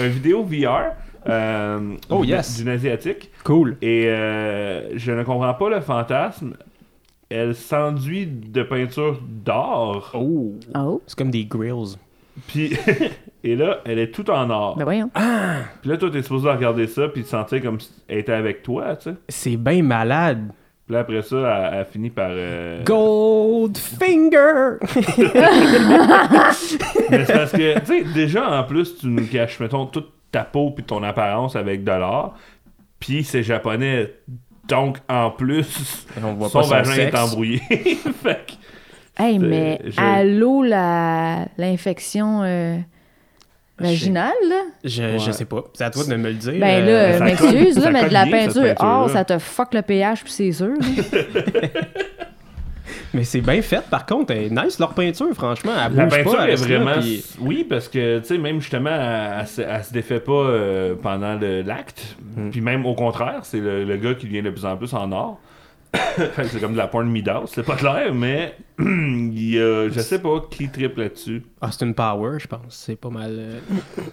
un, 0.00 0.04
un 0.04 0.08
vidéo 0.08 0.42
VR. 0.44 0.92
Euh, 1.28 1.94
Oh, 2.10 2.20
d'une- 2.22 2.30
yes. 2.30 2.58
D'une 2.58 2.68
asiatique. 2.68 3.30
Cool. 3.44 3.76
Et 3.82 4.06
euh, 4.08 4.96
je 4.96 5.12
ne 5.12 5.22
comprends 5.22 5.54
pas 5.54 5.70
le 5.70 5.80
fantasme. 5.80 6.54
Elle 7.28 7.54
s'enduit 7.54 8.26
de 8.26 8.62
peinture 8.62 9.18
d'or. 9.26 10.10
Oh, 10.14 10.54
Oh, 10.74 11.00
c'est 11.06 11.16
comme 11.16 11.30
des 11.30 11.44
grills. 11.46 11.96
Puis, 12.46 12.76
et 13.44 13.56
là, 13.56 13.78
elle 13.84 13.98
est 13.98 14.10
tout 14.10 14.28
en 14.30 14.48
or. 14.50 14.76
ben 14.76 14.84
voyons. 14.84 15.10
Puis 15.80 15.90
là, 15.90 15.96
toi, 15.96 16.10
t'es 16.10 16.22
supposé 16.22 16.50
regarder 16.50 16.86
ça, 16.86 17.08
puis 17.08 17.22
te 17.22 17.28
sentir 17.28 17.62
comme 17.62 17.80
si 17.80 17.90
elle 18.08 18.18
était 18.18 18.32
avec 18.32 18.62
toi, 18.62 18.96
tu 18.96 19.10
sais. 19.10 19.16
C'est 19.28 19.56
bien 19.56 19.82
malade. 19.82 20.48
Puis 20.86 20.94
là, 20.94 21.00
après 21.00 21.22
ça, 21.22 21.36
elle, 21.72 21.78
elle 21.80 21.84
finit 21.86 22.10
par. 22.10 22.28
euh, 22.30 22.82
Goldfinger! 22.84 24.78
Mais 27.10 27.24
c'est 27.24 27.32
parce 27.32 27.52
que, 27.52 27.78
tu 27.80 27.86
sais, 27.86 28.04
déjà, 28.14 28.60
en 28.60 28.64
plus, 28.64 28.98
tu 28.98 29.06
nous 29.06 29.26
caches, 29.26 29.60
mettons, 29.60 29.86
toute 29.86 30.08
ta 30.32 30.42
peau 30.42 30.70
puis 30.70 30.82
ton 30.84 31.02
apparence 31.04 31.54
avec 31.54 31.84
de 31.84 31.92
l'or. 31.92 32.34
Puis 32.98 33.22
c'est 33.22 33.42
japonais. 33.44 34.12
Donc, 34.68 34.98
en 35.08 35.30
plus, 35.30 36.06
On 36.24 36.34
voit 36.34 36.48
son 36.48 36.58
pas 36.60 36.64
son 36.64 36.70
vagin 36.70 36.92
est 36.94 37.14
embrouillé. 37.18 37.58
fait 38.22 38.46
que, 38.46 39.22
Hey, 39.22 39.38
mais 39.38 39.80
je- 39.84 40.00
allô, 40.00 40.62
la... 40.62 41.46
l'infection 41.58 42.42
euh, 42.44 42.78
vaginale, 43.78 44.32
là? 44.48 44.62
Je, 44.84 45.02
Ouais. 45.02 45.18
je 45.18 45.32
sais 45.32 45.44
pas. 45.44 45.64
C'est 45.74 45.84
à 45.84 45.90
toi 45.90 46.04
de 46.04 46.14
me 46.16 46.28
le 46.28 46.34
dire. 46.34 46.54
Ben 46.58 46.82
Euh, 46.88 47.10
là, 47.10 47.18
ça 47.18 47.24
m'excuse, 47.24 47.78
là, 47.78 47.90
mais 47.90 48.08
de 48.08 48.12
la 48.12 48.24
peinture 48.26 48.74
or, 48.78 49.10
ça 49.10 49.24
te 49.24 49.38
fuck 49.38 49.74
le 49.74 49.82
pH, 49.82 50.22
puis 50.24 50.32
c'est 50.32 50.52
sûr. 50.52 50.72
Mais 53.14 53.24
c'est 53.24 53.40
bien 53.40 53.60
fait, 53.62 53.82
par 53.90 54.06
contre. 54.06 54.32
Elle 54.32 54.44
est 54.44 54.50
nice, 54.64 54.78
leur 54.78 54.94
peinture, 54.94 55.32
franchement. 55.34 55.72
Elle 55.86 55.94
la 55.94 56.06
peinture 56.06 56.32
pas, 56.32 56.44
elle 56.44 56.50
est 56.54 56.68
là, 56.68 56.78
vraiment. 56.84 57.00
puis- 57.00 57.24
Oui, 57.40 57.66
parce 57.68 57.88
que, 57.88 58.20
tu 58.20 58.26
sais, 58.26 58.38
même 58.38 58.60
justement, 58.60 58.90
elle, 58.90 59.40
elle 59.40 59.46
se- 59.46 59.60
elle 59.62 59.84
se 59.84 59.92
défait 59.92 60.20
pas 60.20 60.32
euh, 60.32 60.94
pendant 61.00 61.34
le- 61.34 61.62
l'acte. 61.62 62.16
Hmm. 62.36 62.50
Puis 62.50 62.60
même 62.60 62.86
au 62.86 62.94
contraire, 62.94 63.40
c'est 63.42 63.60
le, 63.60 63.84
le 63.84 63.96
gars 63.96 64.14
qui 64.14 64.26
devient 64.26 64.42
de 64.42 64.50
plus 64.50 64.64
en 64.64 64.76
plus 64.76 64.92
en 64.94 65.12
or. 65.12 65.38
C'est 66.16 66.60
comme 66.60 66.72
de 66.72 66.78
la 66.78 66.88
porn 66.88 67.08
Midas, 67.08 67.44
c'est 67.46 67.62
pas 67.64 67.76
clair, 67.76 68.14
mais 68.14 68.54
il 68.78 69.50
y 69.50 69.58
a, 69.58 69.88
je 69.88 70.00
sais 70.00 70.18
pas 70.20 70.40
qui 70.50 70.68
triple 70.68 71.00
là-dessus. 71.00 71.42
Ah, 71.60 71.70
c'est 71.70 71.84
une 71.84 71.94
power, 71.94 72.38
je 72.38 72.46
pense. 72.46 72.62
C'est 72.68 72.96
pas 72.96 73.10
mal. 73.10 73.36
euh. 73.38 73.60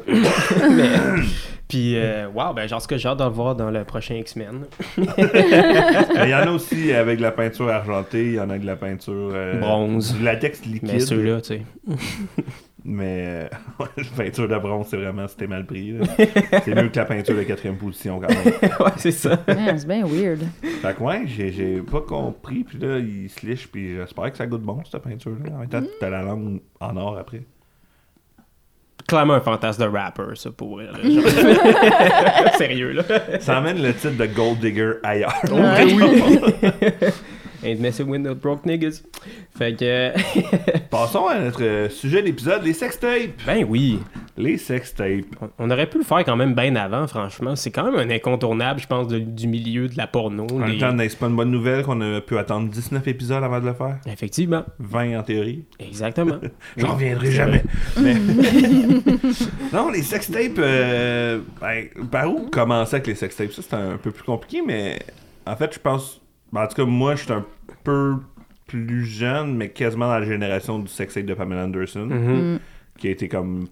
Mais. 0.07 1.23
Puis, 1.67 1.95
euh, 1.97 2.27
wow, 2.33 2.53
ben, 2.53 2.67
genre, 2.67 2.81
ce 2.81 2.87
que 2.87 2.97
j'ai 2.97 3.07
hâte 3.07 3.19
de 3.19 3.23
le 3.23 3.29
voir 3.29 3.55
dans 3.55 3.69
le 3.69 3.83
prochain 3.83 4.15
X-Men. 4.15 4.65
Il 4.97 6.29
y 6.29 6.33
en 6.35 6.39
a 6.39 6.51
aussi 6.53 6.91
avec 6.93 7.17
de 7.17 7.21
la 7.21 7.31
peinture 7.31 7.69
argentée, 7.69 8.25
il 8.27 8.33
y 8.33 8.39
en 8.39 8.49
a 8.49 8.57
de 8.57 8.65
la 8.65 8.75
peinture 8.75 9.31
euh, 9.33 9.59
Bronze. 9.59 10.15
du 10.15 10.23
latex 10.23 10.65
liquide. 10.65 10.89
Mais 10.91 10.99
ceux-là, 10.99 11.41
tu 11.41 11.47
sais. 11.47 11.61
Mais 12.85 13.49
euh, 13.81 13.85
la 13.97 14.03
peinture 14.23 14.47
de 14.47 14.57
bronze, 14.57 14.87
c'est 14.89 14.97
vraiment 14.97 15.27
c'était 15.27 15.47
mal 15.47 15.65
pris. 15.65 15.91
là. 15.91 16.05
c'est 16.63 16.73
mieux 16.75 16.89
que 16.89 16.97
la 16.99 17.05
peinture 17.05 17.35
de 17.35 17.43
quatrième 17.43 17.77
position 17.77 18.19
quand 18.19 18.29
même. 18.29 18.45
ouais, 18.79 18.91
c'est 18.97 19.11
ça. 19.11 19.37
Man, 19.47 19.77
c'est 19.77 19.87
bien 19.87 20.05
weird. 20.05 20.39
Fait 20.81 20.95
que 20.95 21.03
ouais, 21.03 21.23
j'ai, 21.25 21.51
j'ai 21.51 21.81
pas 21.81 22.01
compris, 22.01 22.63
puis 22.63 22.77
là, 22.79 22.97
il 22.99 23.29
se 23.29 23.45
liche, 23.45 23.67
puis 23.67 23.95
j'espère 23.97 24.31
que 24.31 24.37
ça 24.37 24.47
goûte 24.47 24.61
bon, 24.61 24.81
cette 24.89 25.01
peinture-là. 25.03 25.55
En 25.55 25.59
même 25.59 25.69
temps, 25.69 25.83
t'as 25.99 26.09
la 26.09 26.21
langue 26.21 26.61
en 26.79 26.95
or 26.95 27.17
après. 27.17 27.43
Clairement 29.07 29.33
un 29.33 29.41
fantasme 29.41 29.83
de 29.83 29.87
rapper, 29.89 30.35
ça, 30.35 30.51
pour 30.51 30.81
elle. 30.81 30.91
là. 30.91 31.01
Genre- 31.09 32.53
Sérieux, 32.57 32.91
là. 32.91 33.03
Ça 33.39 33.57
emmène 33.59 33.81
le 33.81 33.93
titre 33.93 34.15
de 34.17 34.25
Gold 34.27 34.59
Digger 34.59 34.93
ailleurs. 35.03 35.33
Ouais. 35.51 37.11
Ain't 37.63 37.79
messing 37.81 38.07
with 38.07 38.23
the 38.23 38.33
broke 38.33 38.65
niggas. 38.65 39.03
Fait 39.57 39.75
que. 39.75 40.11
Passons 40.89 41.27
à 41.27 41.39
notre 41.39 41.61
euh, 41.63 41.89
sujet 41.89 42.21
d'épisode, 42.23 42.63
les 42.63 42.73
sextapes. 42.73 43.31
ben 43.45 43.65
oui. 43.67 43.99
Les 44.37 44.57
sextapes. 44.57 45.25
On- 45.41 45.49
On 45.59 45.69
aurait 45.71 45.87
pu 45.89 45.97
le 45.97 46.05
faire 46.05 46.23
quand 46.23 46.37
même 46.37 46.55
bien 46.55 46.75
avant, 46.77 47.05
franchement. 47.07 47.55
C'est 47.57 47.71
quand 47.71 47.83
même 47.91 47.95
un 47.95 48.09
incontournable, 48.13 48.79
je 48.79 48.87
pense, 48.87 49.07
de- 49.09 49.19
du 49.19 49.47
milieu 49.47 49.89
de 49.89 49.97
la 49.97 50.07
porno. 50.07 50.47
En 50.49 50.57
même 50.59 50.77
temps, 50.77 50.93
n'est-ce 50.93 51.17
pas 51.17 51.27
une 51.27 51.35
bonne 51.35 51.51
nouvelle 51.51 51.83
qu'on 51.83 51.99
a 51.99 52.21
pu 52.21 52.37
attendre 52.37 52.69
19 52.69 53.05
épisodes 53.09 53.43
avant 53.43 53.59
de 53.59 53.65
le 53.65 53.73
faire? 53.73 53.97
Effectivement. 54.07 54.63
20 54.79 55.19
en 55.19 55.23
théorie. 55.23 55.65
Exactement. 55.79 56.39
J'en 56.77 56.93
reviendrai 56.93 57.31
jamais. 57.31 57.63
Mais- 58.01 58.15
non, 59.73 59.89
les 59.89 60.01
sextapes, 60.03 60.57
euh, 60.59 61.39
ben, 61.59 61.85
par 62.09 62.33
où 62.33 62.47
commencer 62.49 62.95
avec 62.95 63.07
les 63.07 63.15
sextapes? 63.15 63.51
Ça, 63.51 63.61
c'est 63.61 63.75
un 63.75 63.97
peu 63.97 64.11
plus 64.11 64.23
compliqué, 64.23 64.61
mais 64.65 64.99
en 65.45 65.55
fait, 65.55 65.73
je 65.73 65.79
pense. 65.79 66.21
Ben, 66.51 66.63
en 66.63 66.67
tout 66.67 66.75
cas, 66.75 66.85
moi, 66.85 67.15
je 67.15 67.23
suis 67.23 67.33
un 67.33 67.45
peu 67.83 68.15
plus 68.67 69.05
jeune, 69.05 69.55
mais 69.55 69.69
quasiment 69.69 70.07
dans 70.07 70.19
la 70.19 70.25
génération 70.25 70.79
du 70.79 70.87
sextape 70.87 71.25
de 71.25 71.33
Pamela 71.33 71.63
Anderson, 71.65 72.05
Mhm. 72.05 72.59
qui 72.97 73.07
a 73.07 73.11
été 73.11 73.27
comme 73.27 73.65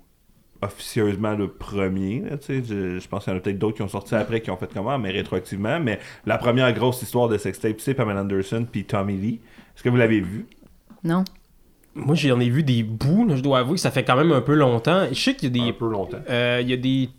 officieusement 0.62 1.34
le 1.36 1.50
premier. 1.50 2.22
là, 2.30 2.38
tu 2.38 2.46
sais. 2.48 2.64
je, 2.68 3.00
je 3.00 3.08
pense 3.08 3.24
qu'il 3.26 3.34
y 3.34 3.36
en 3.36 3.38
a 3.38 3.42
peut-être 3.42 3.60
d'autres 3.60 3.76
qui 3.78 3.84
ont 3.84 3.88
sorti 3.88 4.16
après 4.16 4.42
qui 4.42 4.50
ont 4.50 4.58
fait 4.58 4.70
comment, 4.74 4.98
mais 4.98 5.12
rétroactivement. 5.12 5.80
Mais 5.80 6.00
la 6.26 6.38
première 6.40 6.72
grosse 6.74 7.02
histoire 7.04 7.30
de 7.30 7.38
sextape, 7.38 7.80
c'est 7.80 7.94
Pamela 7.94 8.22
Anderson 8.22 8.66
puis 8.72 8.84
Tommy 8.86 9.18
Lee. 9.18 9.40
Est-ce 9.76 9.84
que 9.84 9.90
vous 9.90 9.98
l'avez 9.98 10.20
vu? 10.22 10.48
Non. 11.04 11.24
Moi, 11.94 12.16
j'en 12.16 12.40
ai 12.40 12.50
vu 12.50 12.64
des 12.64 12.84
bouts, 12.84 13.26
là, 13.28 13.36
je 13.36 13.42
dois 13.42 13.60
avouer 13.60 13.76
que 13.76 13.80
ça 13.82 13.92
fait 13.92 14.04
quand 14.04 14.16
même 14.16 14.32
un 14.32 14.42
peu 14.42 14.54
longtemps. 14.56 15.06
Je 15.12 15.16
sais 15.20 15.36
qu'il 15.36 15.56
y 15.56 15.60
a 15.62 15.64
des. 15.66 15.70
Un 15.72 15.74
peu 15.74 15.90
longtemps. 15.90 16.18
euh, 16.30 16.60
il 16.62 16.70
y 16.70 16.74
a 16.74 16.78
des. 16.78 17.10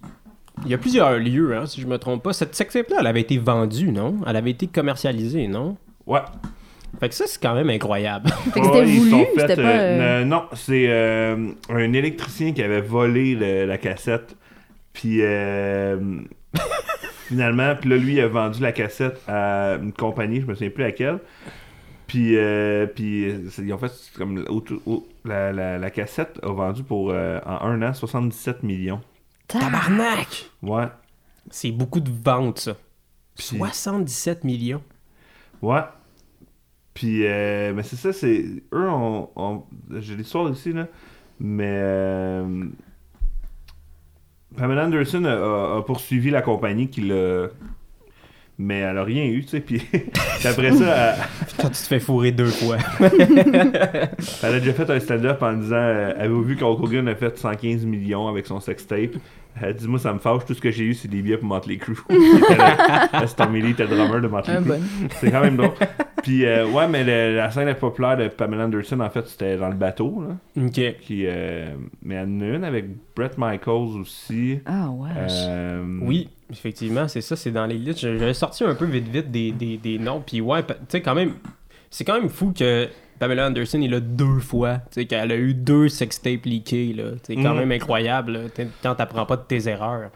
Il 0.65 0.71
y 0.71 0.75
a 0.75 0.79
plusieurs 0.79 1.19
lieux, 1.19 1.57
hein, 1.57 1.67
si 1.67 1.81
je 1.81 1.87
me 1.87 1.99
trompe 1.99 2.23
pas. 2.23 2.33
Cette 2.33 2.55
sextape-là, 2.55 2.99
elle 3.01 3.07
avait 3.07 3.21
été 3.23 3.39
vendue, 3.39 3.91
non? 3.91 4.17
Elle 4.27 4.37
avait 4.37 4.51
été 4.51 4.67
commercialisée, 4.67 5.49
non? 5.49 5.77
Ouais. 6.07 6.21
Fait 7.01 7.09
que 7.09 7.15
ça, 7.15 7.25
c'est 7.27 7.41
quand 7.41 7.55
même 7.55 7.71
incroyable. 7.71 8.29
Fait 8.53 8.61
que 8.61 8.67
c'était 8.67 8.79
Ouais, 8.81 8.89
ils 8.89 8.99
voulu, 8.99 9.11
sont 9.11 9.25
fait, 9.35 9.41
c'était 9.41 9.57
pas. 9.57 9.63
euh, 9.63 9.69
euh, 9.69 10.01
euh, 10.23 10.25
non, 10.25 10.43
c'est 10.55 10.87
euh, 10.89 11.49
un 11.71 11.93
électricien 11.93 12.53
qui 12.53 12.63
avait 12.63 12.81
volé 12.81 13.35
le- 13.35 13.67
la 13.67 13.79
cassette. 13.79 14.37
Puis 14.93 15.19
euh, 15.23 15.97
finalement, 17.29 17.75
puis 17.81 17.91
là, 17.91 17.97
lui, 17.97 18.15
il 18.15 18.21
a 18.21 18.29
vendu 18.29 18.61
la 18.61 18.73
cassette 18.73 19.21
à 19.29 19.75
une 19.81 19.93
compagnie, 19.93 20.41
je 20.41 20.47
me 20.47 20.55
souviens 20.55 20.71
plus 20.71 20.83
laquelle. 20.85 21.19
Puis, 22.07 22.37
euh, 22.37 22.87
puis 22.87 23.31
ils 23.59 23.73
ont 23.73 23.79
fait 23.79 23.93
comme 24.17 24.45
au- 24.49 24.65
au- 24.87 25.07
la, 25.25 25.53
la- 25.53 25.79
la 25.79 25.91
cassette 25.91 26.39
a 26.43 26.49
vendu 26.51 26.83
pour 26.83 27.11
euh, 27.13 27.39
en 27.47 27.67
un 27.69 27.83
an 27.83 27.93
77 27.95 28.63
millions. 28.65 29.01
Tabarnak! 29.49 30.51
Ouais. 30.63 30.89
C'est 31.51 31.71
beaucoup 31.73 32.01
de 32.01 32.11
ventes, 32.11 32.59
ça. 32.61 32.77
Puis- 33.37 33.47
77 33.47 34.45
millions. 34.45 34.83
Ouais. 35.63 35.81
Puis, 36.95 37.27
euh, 37.27 37.73
mais 37.75 37.83
c'est 37.83 37.97
ça, 37.97 38.13
c'est. 38.13 38.45
Eux, 38.73 38.89
on, 38.91 39.31
on- 39.37 39.65
j'ai 40.01 40.15
l'histoire 40.17 40.51
ici, 40.51 40.73
là. 40.73 40.87
Mais. 41.41 41.65
euh, 41.81 42.67
Pamela 44.57 44.85
Anderson 44.87 45.25
a, 45.25 45.31
a- 45.33 45.79
a 45.79 45.83
poursuivi 45.83 46.31
la 46.31 46.43
compagnie 46.43 46.89
qui 46.91 47.03
l'a. 47.03 47.49
Mais 48.61 48.81
elle 48.81 48.99
a 48.99 49.05
rien 49.05 49.25
eu, 49.25 49.43
tu 49.43 49.51
sais. 49.51 49.61
Puis, 49.61 49.81
après 50.45 50.73
ça, 50.73 51.15
elle, 51.15 51.15
Quand 51.57 51.69
tu 51.69 51.75
te 51.75 51.87
fais 51.87 52.01
fourrer 52.01 52.33
deux 52.33 52.47
fois. 52.47 52.79
elle 53.01 54.55
a 54.55 54.59
déjà 54.59 54.73
fait 54.73 54.91
un 54.91 54.99
stand-up 54.99 55.41
en 55.43 55.53
disant 55.53 55.77
euh, 55.77 56.13
Avez-vous 56.19 56.43
vu 56.43 56.57
qu'Hulk 56.57 56.81
Hogan 56.81 57.07
a 57.07 57.15
fait 57.15 57.39
115 57.39 57.85
millions 57.85 58.27
avec 58.27 58.47
son 58.47 58.59
sextape 58.59 59.15
Elle 59.63 59.75
dit 59.75 59.89
Moi, 59.89 59.99
ça 59.99 60.13
me 60.13 60.19
fâche, 60.19 60.45
tout 60.47 60.55
ce 60.55 60.61
que 60.61 60.71
j'ai 60.71 60.85
eu, 60.85 60.95
c'est 60.95 61.09
des 61.09 61.23
billets 61.23 61.37
pour 61.39 61.49
Motley 61.49 61.77
Crue. 61.77 61.97
Tommy 63.37 63.63
Lee, 63.63 63.71
était 63.71 63.85
le 63.87 63.97
drummer 63.97 64.21
de 64.21 64.29
Motley 64.29 64.57
Crue. 64.57 65.09
C'est 65.21 65.31
quand 65.31 65.41
même 65.41 65.57
drôle. 65.57 65.71
Puis, 66.23 66.45
euh, 66.45 66.67
ouais, 66.69 66.89
mais 66.89 67.05
le- 67.05 67.37
la 67.37 67.51
scène 67.51 67.67
la 67.67 67.75
plus 67.75 67.81
populaire 67.81 68.17
de 68.17 68.29
Pamela 68.29 68.65
Anderson, 68.65 69.01
en 69.01 69.11
fait, 69.11 69.27
c'était 69.29 69.57
dans 69.57 69.69
le 69.69 69.75
bateau. 69.77 70.23
Là, 70.23 70.65
ok. 70.67 70.97
qui, 71.01 71.25
euh, 71.27 71.75
mais 72.03 72.17
il 72.17 72.19
y 72.19 72.21
en 72.21 72.41
a 72.41 72.45
une 72.57 72.65
avec 72.65 72.87
Brett 73.15 73.39
Michaels 73.39 74.01
aussi. 74.01 74.61
Ah, 74.67 74.89
ouais. 74.91 75.11
Euh, 75.17 75.85
Oui, 76.03 76.29
effectivement, 76.51 77.07
c'est 77.09 77.21
ça, 77.21 77.37
c'est 77.37 77.53
dans 77.53 77.67
les 77.67 77.79
listes. 77.79 78.01
J'avais 78.01 78.35
sorti 78.35 78.65
un 78.65 78.75
peu 78.75 78.85
vite 78.87 79.09
vite 79.09 79.31
des, 79.31 79.53
des, 79.53 79.77
des 79.77 79.99
noms, 79.99 80.23
puis 80.27 80.41
ouais, 80.41 80.63
tu 80.65 80.75
sais, 80.89 81.01
quand 81.03 81.15
même, 81.15 81.35
c'est 81.91 82.05
quand 82.05 82.21
même 82.21 82.29
fou 82.29 82.53
que 82.57 82.89
Pamela 83.19 83.47
Anderson 83.49 83.81
est 83.83 83.89
là 83.89 84.01
deux 84.01 84.39
fois, 84.39 84.77
tu 84.91 85.01
sais, 85.01 85.07
qu'elle 85.07 85.33
a 85.33 85.37
eu 85.37 85.55
deux 85.55 85.89
sextapes 85.89 86.45
leakés, 86.45 86.93
là. 86.93 87.13
C'est 87.25 87.35
quand 87.37 87.53
Mhm. 87.55 87.59
même 87.61 87.73
incroyable, 87.73 88.33
là, 88.33 88.41
quand 88.83 88.95
t'apprends 88.95 89.27
pas 89.27 89.37
de 89.37 89.43
tes 89.43 89.69
erreurs. 89.69 90.11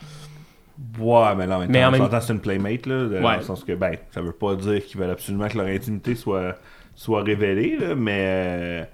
Ouais, 0.99 1.35
mais 1.37 1.47
là, 1.47 1.57
en 1.57 1.61
même 1.61 1.71
Mais 1.71 1.81
temps, 1.83 1.89
en 1.89 1.91
même- 1.91 2.21
c'est 2.21 2.33
une 2.33 2.41
playmate, 2.41 2.87
là, 2.87 3.07
dans 3.07 3.29
Ouais. 3.29 3.37
le 3.37 3.43
sens 3.43 3.63
que, 3.65 3.73
ben, 3.73 3.97
ça 4.13 4.21
veut 4.21 4.33
pas 4.33 4.55
dire 4.57 4.85
qu'ils 4.85 4.99
veulent 5.01 5.11
absolument 5.11 5.49
que 5.49 5.59
leur 5.59 5.67
intimité 5.67 6.15
soit, 6.15 6.57
soit 6.95 7.23
révélée, 7.23 7.77
là, 7.79 7.95
mais... 7.95 8.19
euh, 8.21 8.85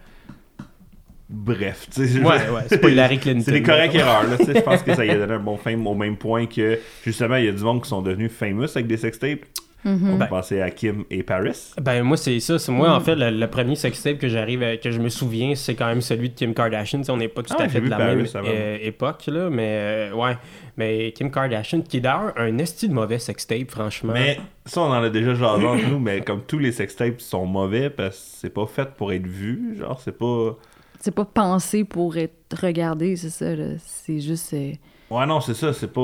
Bref, 1.30 1.88
tu 1.92 2.06
sais... 2.08 2.20
Ouais, 2.20 2.26
ouais, 2.48 2.62
c'est 2.68 2.78
pas 2.80 2.88
Hillary 2.88 3.18
Clinton. 3.18 3.42
C'est 3.44 3.52
des 3.52 3.62
correctes 3.62 3.94
erreurs, 3.94 4.22
là, 4.26 4.38
tu 4.38 4.46
sais, 4.46 4.54
je 4.54 4.60
pense 4.60 4.82
que 4.82 4.94
ça 4.94 5.04
y 5.04 5.10
a 5.10 5.14
donné 5.18 5.34
un 5.34 5.38
bon 5.38 5.58
fame 5.58 5.86
au 5.86 5.94
même 5.94 6.16
point 6.16 6.46
que, 6.46 6.78
justement, 7.04 7.36
il 7.36 7.44
y 7.44 7.48
a 7.48 7.52
du 7.52 7.62
monde 7.62 7.82
qui 7.82 7.88
sont 7.90 8.00
devenus 8.00 8.32
famous 8.32 8.64
avec 8.74 8.86
des 8.86 8.96
sextapes. 8.96 9.40
Mhm. 9.84 10.10
On 10.10 10.16
Ben- 10.16 10.26
peut 10.26 10.30
penser 10.30 10.60
à 10.60 10.70
Kim 10.70 11.04
et 11.08 11.22
Paris. 11.22 11.72
Ben 11.80 12.02
moi 12.02 12.16
c'est 12.16 12.40
ça, 12.40 12.58
c'est 12.58 12.72
moi 12.72 12.92
en 12.92 13.00
fait 13.00 13.14
le, 13.14 13.30
le 13.30 13.46
premier 13.46 13.76
sextape 13.76 14.18
que 14.18 14.28
j'arrive 14.28 14.62
à- 14.62 14.76
que 14.76 14.90
je 14.90 14.98
me 15.00 15.08
souviens, 15.08 15.54
c'est 15.54 15.74
quand 15.76 15.86
même 15.86 16.00
celui 16.00 16.30
de 16.30 16.34
Kim 16.34 16.52
Kardashian, 16.52 16.98
Tu 16.98 17.04
sais, 17.04 17.12
on 17.12 17.16
n'est 17.16 17.28
pas 17.28 17.42
tout 17.44 17.54
Ah, 17.58 17.62
à 17.62 17.68
fait 17.68 17.80
de 17.80 17.88
la 17.88 17.96
Paris 17.96 18.16
même 18.16 18.26
euh, 18.44 18.78
époque 18.82 19.26
là, 19.28 19.48
mais 19.50 20.10
euh, 20.10 20.12
ouais, 20.14 20.36
mais 20.76 21.12
Kim 21.12 21.30
Kardashian 21.30 21.82
qui 21.82 21.98
est 21.98 22.00
d'ailleurs 22.00 22.32
un 22.36 22.58
esti 22.58 22.88
de 22.88 22.94
mauvais 22.94 23.18
sextape 23.20 23.70
franchement. 23.70 24.12
Mais 24.14 24.38
ça, 24.66 24.80
on 24.80 24.86
en 24.90 25.02
a 25.02 25.10
déjà 25.10 25.34
jasé 25.34 25.64
entre 25.64 25.88
nous, 25.88 26.00
mais 26.00 26.22
comme 26.22 26.42
tous 26.42 26.58
les 26.58 26.72
sextapes 26.72 27.20
sont 27.20 27.46
mauvais 27.46 27.88
parce 27.88 28.16
que 28.16 28.22
c'est 28.40 28.50
pas 28.54 28.66
fait 28.66 28.88
pour 28.96 29.12
être 29.12 29.26
vu, 29.26 29.76
genre, 29.78 30.00
c'est 30.00 30.18
pas... 30.18 30.56
C'est 31.00 31.14
pas 31.14 31.24
pensé 31.24 31.84
pour 31.84 32.16
être 32.16 32.34
regardé, 32.60 33.14
c'est 33.14 33.30
ça, 33.30 33.54
là. 33.54 33.74
C'est 33.78 34.18
juste. 34.18 34.52
euh, 34.54 34.72
Ouais, 35.10 35.24
non, 35.26 35.40
c'est 35.40 35.54
ça, 35.54 35.72
c'est 35.72 35.92
pas... 35.92 36.00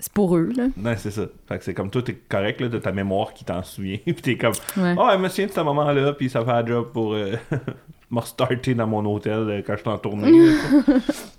C'est 0.00 0.12
pour 0.12 0.36
eux, 0.36 0.50
là. 0.56 0.68
Non, 0.76 0.94
c'est 0.96 1.10
ça. 1.10 1.22
Fait 1.48 1.58
que 1.58 1.64
c'est 1.64 1.74
comme 1.74 1.90
toi, 1.90 2.02
t'es 2.02 2.14
correct, 2.14 2.60
là, 2.60 2.68
de 2.68 2.78
ta 2.78 2.92
mémoire 2.92 3.34
qui 3.34 3.44
t'en 3.44 3.62
souvient, 3.64 3.96
pis 4.04 4.14
t'es 4.14 4.36
comme... 4.36 4.52
Ouais. 4.76 4.94
Oh, 4.96 5.08
elle 5.12 5.18
me 5.18 5.28
souvient 5.28 5.46
de 5.46 5.52
ce 5.52 5.60
moment-là, 5.60 6.12
puis 6.12 6.30
ça 6.30 6.44
fait 6.44 6.50
un 6.52 6.64
job 6.66 6.90
pour 6.92 7.14
euh, 7.14 7.32
me 8.10 8.20
restarter 8.20 8.74
dans 8.74 8.86
mon 8.86 9.04
hôtel 9.04 9.32
euh, 9.32 9.62
quand 9.66 9.74
je 9.74 9.80
suis 9.80 9.88
en 9.88 9.98
tournée. 9.98 10.30
là, 10.30 10.54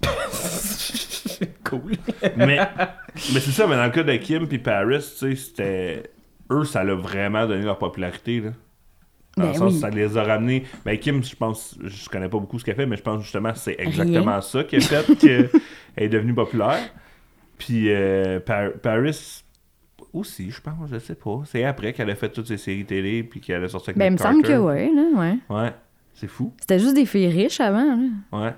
cool. 1.63 1.93
mais 2.35 2.59
mais 3.33 3.39
c'est 3.39 3.51
ça, 3.51 3.65
mais 3.67 3.75
dans 3.75 3.85
le 3.85 3.91
cas 3.91 4.03
de 4.03 4.15
Kim 4.17 4.47
puis 4.47 4.59
Paris, 4.59 4.97
tu 4.99 5.03
sais, 5.03 5.35
c'était... 5.35 6.03
Eux, 6.51 6.65
ça 6.65 6.83
l'a 6.83 6.95
vraiment 6.95 7.45
donné 7.47 7.63
leur 7.63 7.77
popularité, 7.77 8.41
là. 8.41 8.49
Dans 9.37 9.43
Ben 9.43 9.51
le 9.53 9.57
sens 9.57 9.73
oui. 9.73 9.79
que 9.79 9.81
ça 9.81 9.89
les 9.91 10.17
a 10.17 10.23
ramenés. 10.23 10.63
Ben 10.83 10.97
Kim, 10.97 11.23
je 11.23 11.35
pense, 11.35 11.77
je 11.81 12.09
connais 12.09 12.27
pas 12.27 12.39
beaucoup 12.39 12.57
ce 12.59 12.65
qu'elle 12.65 12.75
fait, 12.75 12.87
mais 12.87 12.97
je 12.97 13.03
pense 13.03 13.21
justement 13.21 13.53
que 13.53 13.59
c'est 13.59 13.75
exactement 13.79 14.41
ça 14.41 14.63
qui 14.63 14.75
a 14.77 14.79
fait 14.81 15.15
qu'elle 15.15 15.49
est 15.95 16.09
devenue 16.09 16.33
populaire. 16.33 16.79
Puis 17.59 17.93
euh, 17.93 18.39
Par- 18.39 18.71
Paris 18.81 19.43
aussi, 20.13 20.49
je 20.49 20.59
pense, 20.61 20.89
je 20.91 20.97
sais 20.97 21.13
pas. 21.13 21.41
C'est 21.45 21.63
après 21.63 21.93
qu'elle 21.93 22.09
a 22.09 22.15
fait 22.15 22.29
toutes 22.29 22.47
ses 22.47 22.57
séries 22.57 22.85
télé 22.85 23.21
puis 23.21 23.39
qu'elle 23.41 23.63
a 23.63 23.69
sorti 23.69 23.91
avec 23.91 23.99
Ben, 23.99 24.05
il 24.07 24.13
me 24.13 24.17
semble 24.17 24.41
que 24.41 24.57
ouais, 24.57 24.89
là, 24.91 25.03
ouais. 25.19 25.37
Ouais, 25.49 25.71
c'est 26.15 26.27
fou. 26.27 26.51
C'était 26.59 26.79
juste 26.79 26.95
des 26.95 27.05
filles 27.05 27.27
riches 27.27 27.59
avant, 27.59 27.95
là. 27.95 28.07
Ouais. 28.31 28.53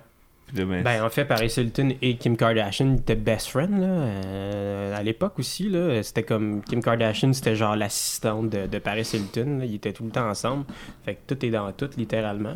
Puis 0.47 0.57
là, 0.57 0.65
ben, 0.65 0.83
Ben 0.83 1.03
en 1.03 1.09
fait 1.09 1.25
Paris 1.25 1.53
Hilton 1.57 1.93
et 2.01 2.15
Kim 2.17 2.35
Kardashian 2.37 2.95
étaient 2.95 3.15
best 3.15 3.47
friends 3.47 3.77
là, 3.79 3.87
euh, 3.87 4.97
à 4.97 5.01
l'époque 5.01 5.39
aussi 5.39 5.69
là, 5.69 6.03
c'était 6.03 6.23
comme 6.23 6.61
Kim 6.63 6.81
Kardashian 6.83 7.31
c'était 7.31 7.55
genre 7.55 7.77
l'assistante 7.77 8.49
de, 8.49 8.67
de 8.67 8.79
Paris 8.79 9.09
Hilton, 9.13 9.59
là. 9.59 9.65
ils 9.65 9.75
étaient 9.75 9.93
tout 9.93 10.03
le 10.03 10.09
temps 10.09 10.29
ensemble, 10.29 10.65
fait 11.05 11.15
que 11.15 11.33
tout 11.33 11.45
est 11.45 11.51
dans 11.51 11.71
tout 11.71 11.89
littéralement. 11.95 12.53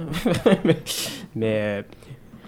mais 0.65 0.77
mais, 1.36 1.53
euh, 1.62 1.81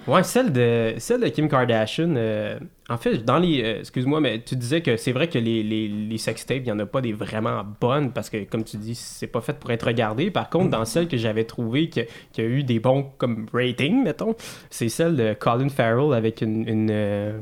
ouais 0.08 0.24
celle 0.24 0.52
de 0.54 0.94
celle 0.98 1.22
de 1.22 1.28
Kim 1.28 1.48
Kardashian, 1.50 2.16
euh, 2.16 2.58
en 2.90 2.98
fait 2.98 3.24
dans 3.26 3.38
les, 3.40 3.62
euh, 3.64 3.80
excuse-moi 3.80 4.22
mais 4.22 4.42
tu 4.42 4.56
disais 4.56 4.82
que 4.82 4.96
c'est 4.98 5.12
vrai 5.12 5.28
que 5.28 5.38
les 5.38 5.64
les, 5.64 5.88
les 5.88 6.18
sextapes 6.18 6.60
il 6.62 6.68
y 6.68 6.72
en 6.72 6.80
a 6.80 6.86
pas 6.86 7.02
des 7.02 7.14
vraiment 7.14 7.64
bonnes 7.82 8.12
parce 8.14 8.30
que 8.30 8.44
comme 8.46 8.64
tu 8.64 8.78
dis 8.78 8.96
c'est 8.96 9.28
pas 9.28 9.42
fait 9.42 9.54
pour 9.60 9.70
être 9.72 9.86
regardé. 9.86 10.32
Par 10.32 10.50
contre 10.50 10.70
dans 10.70 10.86
celle 10.86 11.08
que 11.08 11.18
j'avais 11.18 11.44
trouvé 11.44 11.90
que- 11.90 12.06
qui 12.32 12.42
a 12.42 12.46
eu 12.46 12.64
des 12.64 12.80
bons 12.80 13.12
comme 13.18 13.48
ratings 13.54 14.04
mettons 14.04 14.36
c'est 14.70 14.90
celle 14.90 15.16
de 15.16 15.34
Colin 15.34 15.70
Farrell 15.70 16.14
avec 16.14 16.42
une, 16.42 16.68
une, 16.68 16.90
euh, 16.92 17.40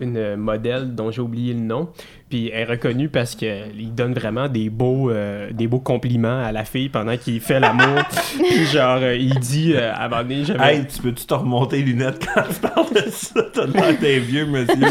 une, 0.00 0.36
modèle 0.36 0.94
dont 0.94 1.10
j'ai 1.10 1.20
oublié 1.20 1.52
le 1.54 1.60
nom. 1.60 1.88
Puis 2.28 2.50
elle 2.52 2.62
est 2.62 2.64
reconnue 2.64 3.08
parce 3.08 3.34
qu'il 3.34 3.94
donne 3.94 4.12
vraiment 4.14 4.48
des 4.48 4.70
beaux, 4.70 5.10
euh, 5.10 5.52
des 5.52 5.66
beaux 5.66 5.80
compliments 5.80 6.42
à 6.42 6.52
la 6.52 6.64
fille 6.64 6.88
pendant 6.88 7.16
qu'il 7.16 7.40
fait 7.40 7.60
l'amour. 7.60 8.02
Puis 8.38 8.66
genre, 8.66 8.98
euh, 9.00 9.16
il 9.16 9.38
dit 9.38 9.72
euh, 9.74 9.92
à 9.92 10.06
un 10.06 10.08
moment 10.08 10.22
donné, 10.22 10.44
j'avais- 10.44 10.76
Hey, 10.78 10.86
tu 10.86 11.00
peux-tu 11.00 11.26
te 11.26 11.34
remonter 11.34 11.76
les 11.78 11.82
lunettes 11.84 12.26
quand 12.34 12.42
tu 12.42 12.60
parles 12.60 12.92
de 12.92 13.10
ça? 13.10 13.42
T'as 13.52 13.66
l'air 13.66 13.98
d'un 13.98 14.18
vieux 14.18 14.46
monsieur. 14.46 14.74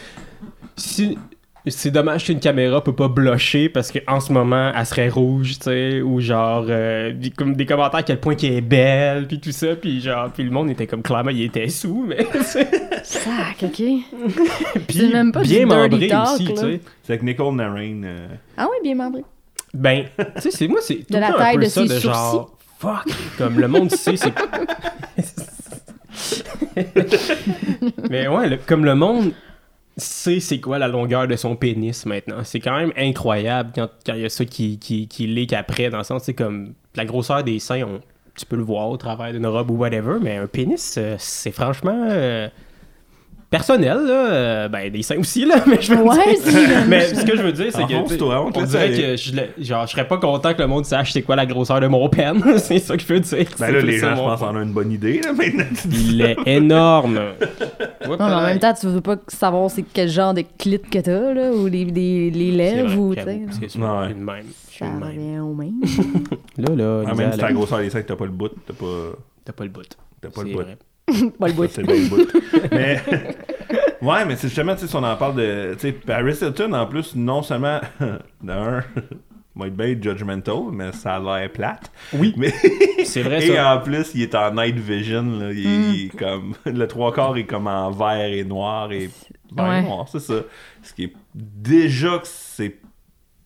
si. 0.76 1.18
C'est 1.66 1.90
dommage 1.90 2.24
qu'une 2.26 2.40
caméra 2.40 2.84
peut 2.84 2.94
pas 2.94 3.08
blusher 3.08 3.70
parce 3.70 3.90
qu'en 3.90 4.20
ce 4.20 4.30
moment, 4.34 4.70
elle 4.76 4.84
serait 4.84 5.08
rouge, 5.08 5.54
tu 5.58 5.64
sais, 5.64 6.02
ou 6.02 6.20
genre, 6.20 6.66
euh, 6.68 7.12
des, 7.14 7.30
comme 7.30 7.56
des 7.56 7.64
commentaires 7.64 8.00
à 8.00 8.02
quel 8.02 8.20
point 8.20 8.34
qu'elle 8.34 8.52
est 8.52 8.60
belle, 8.60 9.26
puis 9.26 9.40
tout 9.40 9.50
ça, 9.50 9.74
puis 9.74 9.98
genre, 10.02 10.30
puis 10.30 10.42
le 10.44 10.50
monde 10.50 10.68
était 10.68 10.86
comme 10.86 11.00
clairement, 11.02 11.30
il 11.30 11.40
était 11.42 11.68
sous, 11.70 12.04
mais. 12.06 12.26
c'est- 12.42 12.68
Sac, 13.02 13.62
ok. 13.62 13.76
Puis 14.88 14.98
C'est 14.98 15.08
même 15.12 15.32
pas 15.32 15.40
bien 15.42 15.64
membré 15.64 16.08
talk, 16.08 16.34
aussi, 16.34 16.44
tu 16.44 16.56
sais. 16.56 16.80
C'est 17.02 17.12
avec 17.14 17.22
Nicole 17.22 17.54
Narine. 17.54 18.04
euh, 18.06 18.28
Ah 18.58 18.66
oui, 18.70 18.76
bien 18.82 18.94
membré. 18.94 19.22
Ben, 19.72 20.04
tu 20.36 20.42
sais, 20.42 20.50
c'est 20.50 20.68
moi, 20.68 20.80
c'est 20.82 20.96
tout 21.06 21.14
De 21.14 21.18
la 21.18 21.32
taille 21.32 21.56
un 21.56 21.58
peu 21.60 21.64
de 21.64 21.68
ça 21.70 21.86
ses 21.86 21.94
de 21.94 21.98
genre, 22.00 22.56
fuck, 22.78 23.04
comme 23.38 23.58
le 23.58 23.68
monde 23.68 23.90
sait, 23.90 24.16
c'est... 24.16 24.32
Mais 28.10 28.28
ouais, 28.28 28.48
le- 28.48 28.58
comme 28.66 28.84
le 28.84 28.94
monde 28.94 29.32
sait 29.96 30.40
c'est 30.40 30.60
quoi 30.60 30.78
la 30.78 30.88
longueur 30.88 31.28
de 31.28 31.36
son 31.36 31.56
pénis 31.56 32.06
maintenant. 32.06 32.42
C'est 32.44 32.60
quand 32.60 32.76
même 32.76 32.92
incroyable 32.96 33.72
quand 33.74 33.88
quand 34.04 34.14
il 34.14 34.22
y 34.22 34.24
a 34.24 34.28
ça 34.28 34.44
qui, 34.44 34.78
qui, 34.78 35.08
qui 35.08 35.54
après, 35.54 35.90
dans 35.90 35.98
le 35.98 36.04
sens, 36.04 36.24
c'est 36.24 36.34
comme 36.34 36.74
la 36.94 37.04
grosseur 37.04 37.44
des 37.44 37.58
seins, 37.58 38.00
tu 38.36 38.46
peux 38.46 38.56
le 38.56 38.62
voir 38.62 38.88
au 38.90 38.96
travers 38.96 39.32
d'une 39.32 39.46
robe 39.46 39.70
ou 39.70 39.76
whatever, 39.76 40.18
mais 40.20 40.36
un 40.36 40.46
pénis, 40.46 40.96
euh, 40.98 41.16
c'est 41.18 41.52
franchement... 41.52 42.06
euh, 42.10 42.48
personnel, 43.56 43.98
là, 44.06 44.30
euh, 44.32 44.68
ben 44.68 44.90
des 44.90 45.02
seins 45.02 45.16
aussi, 45.18 45.44
là, 45.44 45.56
mais 45.66 45.80
je 45.80 45.94
veux 45.94 46.02
Ouais, 46.02 46.16
dire- 46.44 46.84
mais 46.88 47.14
ce 47.14 47.24
que 47.24 47.36
je 47.36 47.42
veux 47.42 47.52
dire, 47.52 47.66
c'est 47.70 47.86
que 47.86 47.94
Enfonce-toi, 47.94 48.50
on 48.52 48.62
dirait 48.64 48.82
aller. 48.84 48.96
que 48.96 49.16
je, 49.16 49.32
le- 49.36 49.64
genre, 49.64 49.86
je 49.86 49.92
serais 49.92 50.08
pas 50.08 50.16
content 50.18 50.52
que 50.54 50.60
le 50.60 50.66
monde 50.66 50.84
sache 50.84 51.12
c'est 51.12 51.22
quoi 51.22 51.36
la 51.36 51.46
grosseur 51.46 51.80
de 51.80 51.86
mon 51.86 52.08
pen. 52.08 52.42
c'est 52.58 52.80
ça 52.80 52.96
que 52.96 53.02
je 53.02 53.12
veux 53.14 53.20
dire. 53.20 53.38
Ben 53.38 53.66
C'est 53.66 53.72
là, 53.72 53.80
les 53.80 53.98
gens, 53.98 54.16
je 54.16 54.20
pense, 54.22 54.42
en 54.42 54.56
ont 54.56 54.62
une 54.62 54.72
bonne 54.72 54.90
idée, 54.90 55.20
là, 55.20 55.32
maintenant. 55.32 55.64
Il 55.92 56.20
est 56.20 56.36
énorme. 56.46 57.20
Non, 58.06 58.16
mais 58.18 58.34
en 58.34 58.42
même 58.42 58.58
temps, 58.58 58.74
tu 58.74 58.86
veux 58.86 59.00
pas 59.00 59.16
savoir 59.28 59.70
c'est 59.70 59.82
quel 59.92 60.08
genre 60.08 60.34
de 60.34 60.42
clit 60.58 60.78
que 60.80 60.98
t'as, 60.98 61.32
là, 61.32 61.50
ou 61.52 61.66
les, 61.66 61.84
les, 61.84 62.30
les 62.30 62.50
lèvres, 62.52 62.98
ou, 62.98 63.14
tu 63.14 63.22
sais. 63.22 63.40
C'est 63.68 63.78
Ouais. 63.78 64.10
une 64.12 64.22
même. 64.22 64.44
Je 64.70 64.74
suis 64.74 64.84
Ça 64.84 65.06
revient 65.06 65.38
au 65.38 65.54
même. 65.54 65.80
Là, 66.58 66.74
là, 66.76 67.04
Ah, 67.08 67.14
même 67.14 67.32
si 67.32 67.40
la 67.40 67.52
grosseur 67.52 67.78
des 67.78 67.90
seins, 67.90 68.02
t'as 68.02 68.16
pas 68.16 68.24
le 68.26 68.30
bout. 68.32 68.50
T'as 68.66 68.74
pas, 68.74 68.86
t'as 69.44 69.52
pas 69.52 69.64
le 69.64 69.70
bout. 69.70 69.82
t'as 70.20 70.28
pas 70.30 70.42
le 70.42 70.52
bout. 70.52 70.62
Vrai. 71.08 71.30
Pas 71.38 71.46
le 71.48 71.52
bout. 71.52 71.66
Ça, 71.66 71.72
c'est 71.76 71.82
bien 71.84 71.94
le 71.96 72.08
bout. 72.08 72.26
mais, 72.72 73.00
ouais, 74.02 74.24
mais 74.24 74.36
c'est 74.36 74.48
justement, 74.48 74.76
si 74.76 74.86
on 74.94 75.02
en 75.02 75.16
parle 75.16 75.36
de. 75.36 75.74
Tu 75.74 75.80
sais, 75.80 75.92
Paris 75.92 76.34
Hilton, 76.40 76.72
en 76.72 76.86
plus, 76.86 77.14
non 77.14 77.42
seulement. 77.42 77.80
d'un. 78.42 78.82
va 79.56 79.66
être 79.68 79.76
bien 79.76 79.88
judgmental, 80.00 80.56
mais 80.72 80.92
ça 80.92 81.16
a 81.16 81.20
l'air 81.40 81.50
plate. 81.52 81.90
Oui. 82.14 82.34
Mais, 82.36 82.52
C'est 83.04 83.22
vrai, 83.22 83.44
et 83.46 83.54
ça. 83.54 83.76
en 83.76 83.80
plus, 83.80 84.10
il 84.14 84.22
est 84.22 84.34
en 84.34 84.52
night 84.54 84.76
vision. 84.76 85.22
Là. 85.38 85.52
Il, 85.52 85.58
est- 85.66 85.94
il 85.96 86.06
est 86.06 86.16
comme. 86.16 86.54
Le 86.66 86.86
trois 86.86 87.12
quarts 87.12 87.36
est 87.36 87.44
comme 87.46 87.66
en 87.66 87.90
vert 87.90 88.32
et 88.32 88.44
noir 88.44 88.90
et. 88.92 89.10
Vert 89.54 89.68
Ouais. 89.68 89.78
et 89.80 89.82
noir, 89.82 90.08
c'est 90.10 90.20
ça. 90.20 90.34
Ce 90.82 90.92
qui 90.92 91.04
est. 91.04 91.12
Déjà 91.34 92.18
que 92.18 92.26
c'est 92.26 92.76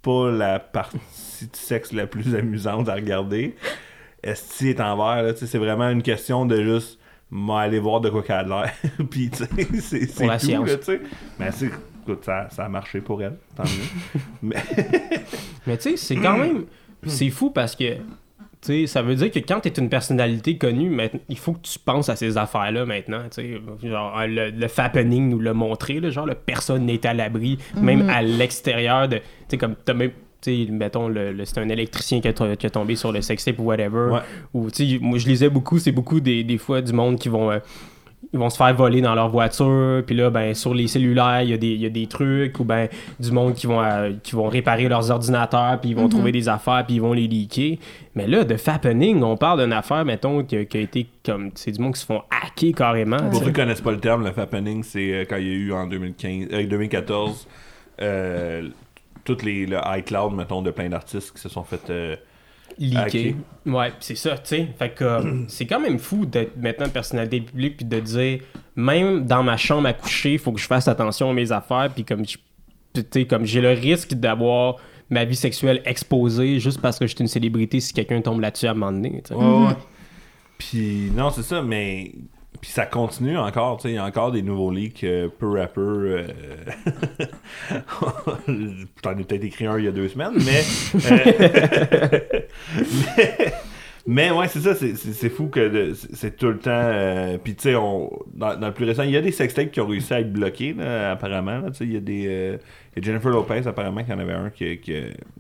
pas 0.01 0.31
la 0.31 0.59
partie 0.59 0.97
de 1.42 1.57
sexe 1.57 1.92
la 1.92 2.07
plus 2.07 2.35
amusante 2.35 2.88
à 2.88 2.94
regarder. 2.94 3.57
Est-ce 4.23 4.59
qu'il 4.59 4.68
est 4.68 4.81
en 4.81 4.97
vert, 4.97 5.23
là? 5.23 5.33
Tu 5.35 5.40
sais, 5.40 5.47
C'est 5.47 5.59
vraiment 5.59 5.88
une 5.90 6.03
question 6.03 6.47
de 6.47 6.62
juste 6.62 6.99
m'aller 7.31 7.79
voir 7.79 8.01
de 8.01 8.11
quoi 8.11 8.23
qu'elle 8.23 8.37
a 8.37 8.43
l'air. 8.43 8.73
Puis, 9.11 9.31
tu 9.31 9.38
sais, 9.45 9.49
c'est 9.81 10.07
c'est 10.07 10.27
tout, 10.27 10.38
science. 10.38 10.69
là, 10.69 10.77
tu 10.77 10.85
sais. 10.85 11.01
Mais 11.38 11.51
c'est. 11.53 11.71
Écoute, 12.03 12.25
ça, 12.25 12.49
ça 12.51 12.64
a 12.64 12.69
marché 12.69 13.01
pour 13.01 13.23
elle. 13.23 13.37
Tant 13.55 13.64
mieux. 13.64 14.21
Mais. 14.43 14.57
Mais 15.67 15.77
tu 15.77 15.91
sais, 15.91 15.97
c'est 15.97 16.17
quand 16.17 16.38
même. 16.38 16.64
C'est 17.07 17.31
fou 17.31 17.51
parce 17.51 17.77
que. 17.77 17.95
Tu 18.61 18.73
sais, 18.73 18.87
ça 18.88 19.03
veut 19.03 19.14
dire 19.14 19.31
que 19.31 19.38
quand 19.38 19.61
t'es 19.61 19.69
une 19.69 19.88
personnalité 19.88 20.59
connue, 20.59 20.91
maintenant, 20.91 21.21
il 21.29 21.38
faut 21.38 21.53
que 21.53 21.61
tu 21.61 21.79
penses 21.79 22.09
à 22.09 22.17
ces 22.17 22.37
affaires-là 22.38 22.87
maintenant. 22.87 23.23
Tu 23.31 23.61
sais, 23.81 23.88
genre, 23.88 24.21
le, 24.27 24.51
le 24.51 24.69
fappening 24.69 25.29
nous 25.29 25.38
l'a 25.38 25.55
montré, 25.55 26.01
là, 26.01 26.11
genre, 26.11 26.27
le 26.27 26.35
personne 26.35 26.87
n'est 26.87 27.07
à 27.07 27.14
l'abri, 27.14 27.59
même 27.81 28.09
à 28.11 28.21
l'extérieur 28.21 29.07
de. 29.07 29.19
Tu 29.19 29.23
sais, 29.51 29.59
comme 29.59 29.77
t'as 29.85 29.95
même. 29.95 30.11
Mettons, 30.46 31.09
le, 31.09 31.33
le- 31.33 31.44
c'est 31.44 31.59
un 31.59 31.68
électricien 31.68 32.20
qui 32.20 32.29
a, 32.29 32.33
qui 32.57 32.66
a 32.66 32.70
tombé 32.70 32.96
sur 32.96 33.12
le 33.12 33.20
sextape 33.22 33.59
ou 33.59 33.64
whatever. 33.64 34.11
Ouais. 34.12 34.20
Ou, 34.55 34.70
tu 34.70 34.88
sais, 34.88 34.98
moi, 35.01 35.18
je 35.18 35.27
lisais 35.29 35.48
beaucoup, 35.51 35.79
c'est 35.79 35.92
beaucoup 35.92 36.20
des, 36.20 36.44
des 36.44 36.59
fois 36.59 36.81
du 36.81 36.92
monde 36.92 37.18
qui 37.18 37.29
vont. 37.29 37.51
euh, 37.51 37.59
ils 38.33 38.38
vont 38.38 38.51
se 38.51 38.57
faire 38.57 38.74
voler 38.74 39.01
dans 39.01 39.14
leur 39.14 39.29
voiture, 39.31 40.03
puis 40.05 40.14
là, 40.14 40.29
ben, 40.29 40.53
sur 40.53 40.74
les 40.74 40.87
cellulaires, 40.88 41.40
il 41.42 41.51
y, 41.51 41.53
a 41.53 41.57
des- 41.57 41.68
il 41.68 41.81
y 41.81 41.87
a 41.87 41.88
des 41.88 42.07
trucs, 42.09 42.59
ou 42.61 42.64
ben, 42.64 42.88
du 43.18 43.31
monde 43.31 43.55
qui 43.55 43.66
vont, 43.66 43.81
euh, 43.83 44.11
qui 44.22 44.35
vont 44.35 44.48
réparer 44.48 44.87
leurs 44.88 45.11
ordinateurs, 45.11 45.81
puis 45.81 45.90
ils 45.90 45.96
vont 45.96 46.09
trouver 46.09 46.31
des 46.33 46.48
affaires, 46.48 46.85
puis 46.85 46.96
ils 46.96 47.01
vont 47.01 47.12
les 47.14 47.27
leaker. 47.29 47.79
Mais 48.16 48.27
là, 48.27 48.44
de 48.44 48.57
fappening, 48.57 49.22
on 49.22 49.37
parle 49.37 49.62
d'une 49.62 49.72
affaire, 49.72 50.05
mettons, 50.05 50.42
qui, 50.44 50.57
a- 50.57 50.64
qui 50.66 50.77
a 50.77 50.81
été 50.81 51.07
comme. 51.24 51.53
C'est 51.55 51.70
du 51.72 51.81
monde 51.81 51.94
qui 51.94 52.01
se 52.01 52.07
font 52.07 52.22
hacker 52.31 52.74
carrément. 52.74 53.16
Pour 53.16 53.31
tu 53.31 53.37
ceux 53.38 53.44
qui 53.46 53.53
connaissent 53.53 53.81
pas 53.81 53.92
le 53.92 54.01
terme, 54.01 54.24
le 54.24 54.33
fappening, 54.33 54.83
c'est 54.83 55.12
euh, 55.14 55.24
quand 55.29 55.37
il 55.37 55.46
y 55.46 55.51
a 55.51 55.55
eu 55.55 55.72
en 55.72 55.87
2015, 55.87 56.48
euh, 56.53 56.66
2014 56.66 57.46
euh, 58.03 58.68
toutes 59.29 59.43
les 59.45 59.67
le 59.67 59.79
iCloud, 59.99 60.33
mettons, 60.35 60.62
de 60.62 60.71
plein 60.71 60.88
d'artistes 60.88 61.33
qui 61.35 61.41
se 61.41 61.49
sont 61.49 61.62
fait. 61.62 61.88
euh, 61.91 62.17
Leaker. 62.79 63.35
Ouais, 63.67 63.88
pis 63.91 63.97
c'est 64.01 64.14
ça, 64.14 64.37
tu 64.38 64.49
sais. 64.57 64.69
Fait 64.79 64.91
que 64.91 65.05
euh, 65.05 65.45
c'est 65.49 65.67
quand 65.67 65.81
même 65.81 65.99
fou 65.99 66.27
d'être 66.27 66.57
maintenant 66.57 66.87
une 66.87 66.93
personnalité 66.93 67.41
publique 67.41 67.77
puis 67.79 67.87
de 67.87 67.99
dire, 68.01 68.41
même 68.77 69.25
dans 69.27 69.43
ma 69.43 69.57
chambre 69.57 69.88
à 69.88 69.93
coucher, 69.93 70.35
il 70.35 70.38
faut 70.38 70.53
que 70.53 70.61
je 70.61 70.67
fasse 70.67 70.87
attention 70.88 71.31
à 71.31 71.33
mes 71.33 71.51
affaires, 71.51 71.91
puis 71.95 72.05
comme, 72.05 72.25
je- 72.27 72.37
tu 72.95 73.03
sais, 73.11 73.25
comme 73.27 73.45
j'ai 73.45 73.61
le 73.61 73.71
risque 73.71 74.14
d'avoir 74.14 74.77
ma 75.11 75.25
vie 75.25 75.37
sexuelle 75.37 75.81
exposée 75.87 76.61
juste 76.61 76.81
parce 76.81 76.99
que 76.99 77.07
je 77.07 77.14
suis 77.14 77.21
une 77.23 77.29
célébrité 77.29 77.81
si 77.81 77.93
quelqu'un 77.93 78.21
tombe 78.21 78.41
là-dessus 78.41 78.67
à 78.67 78.73
un 78.73 78.75
moment 78.75 78.93
donné, 78.93 79.23
tu 79.25 79.29
sais. 79.29 79.35
Ouais, 79.35 79.67
ouais. 79.69 79.77
Puis 80.59 81.11
non, 81.17 81.31
c'est 81.31 81.43
ça, 81.43 81.62
mais 81.62 82.12
puis 82.61 82.71
ça 82.71 82.87
continue 82.87 83.37
encore, 83.39 83.77
tu 83.77 83.85
sais, 83.85 83.89
il 83.91 83.95
y 83.95 83.99
a 83.99 84.05
encore 84.05 84.33
des 84.33 84.43
nouveaux 84.43 84.71
leaks 84.73 85.05
euh, 85.05 85.29
peu 85.29 85.61
à 85.61 85.67
peu. 85.69 85.81
euh, 86.19 86.27
T'en 89.03 89.17
ai 89.17 89.25
peut-être 89.25 89.45
écrit 89.45 89.67
un 89.67 89.79
il 89.79 89.85
y 89.85 89.89
a 89.89 89.93
deux 89.93 90.09
semaines, 90.09 90.33
mais 90.45 90.65
euh, 91.07 92.19
mais, 93.17 93.53
mais 94.07 94.31
ouais, 94.31 94.49
c'est 94.49 94.61
ça, 94.61 94.75
c'est- 94.75 94.97
c'est 94.97 95.13
c'est 95.13 95.29
fou 95.29 95.49
que 95.49 95.69
de- 95.69 95.95
c'est 95.95 96.37
tout 96.37 96.49
le 96.49 96.59
temps. 96.59 96.71
euh, 96.73 97.39
Puis 97.43 97.55
tu 97.55 97.63
sais, 97.65 97.75
on 97.77 98.11
dans, 98.35 98.57
dans 98.59 98.69
le 98.69 98.75
plus 98.75 98.87
récent, 98.87 99.03
il 99.03 99.11
y 99.11 99.17
a 99.17 99.21
des 99.21 99.33
sextapes 99.33 99.71
qui 99.71 99.81
ont 99.81 99.87
réussi 99.87 100.15
à 100.15 100.21
être 100.21 100.33
bloqués, 100.33 100.73
là, 100.73 101.13
apparemment. 101.13 101.59
là, 101.61 101.71
Tu 101.71 101.77
sais, 101.79 101.85
il 101.85 101.93
y 101.93 101.97
a 101.97 102.01
des 102.01 102.25
euh, 102.27 102.57
il 102.97 103.03
y 103.05 103.07
a 103.07 103.13
Jennifer 103.13 103.31
Lopez 103.31 103.67
apparemment 103.67 104.03
qu'il 104.03 104.13
y 104.13 104.17
en 104.17 104.19
avait 104.21 104.33
un 104.33 104.51
qui, 104.51 104.79
qui, 104.79 104.95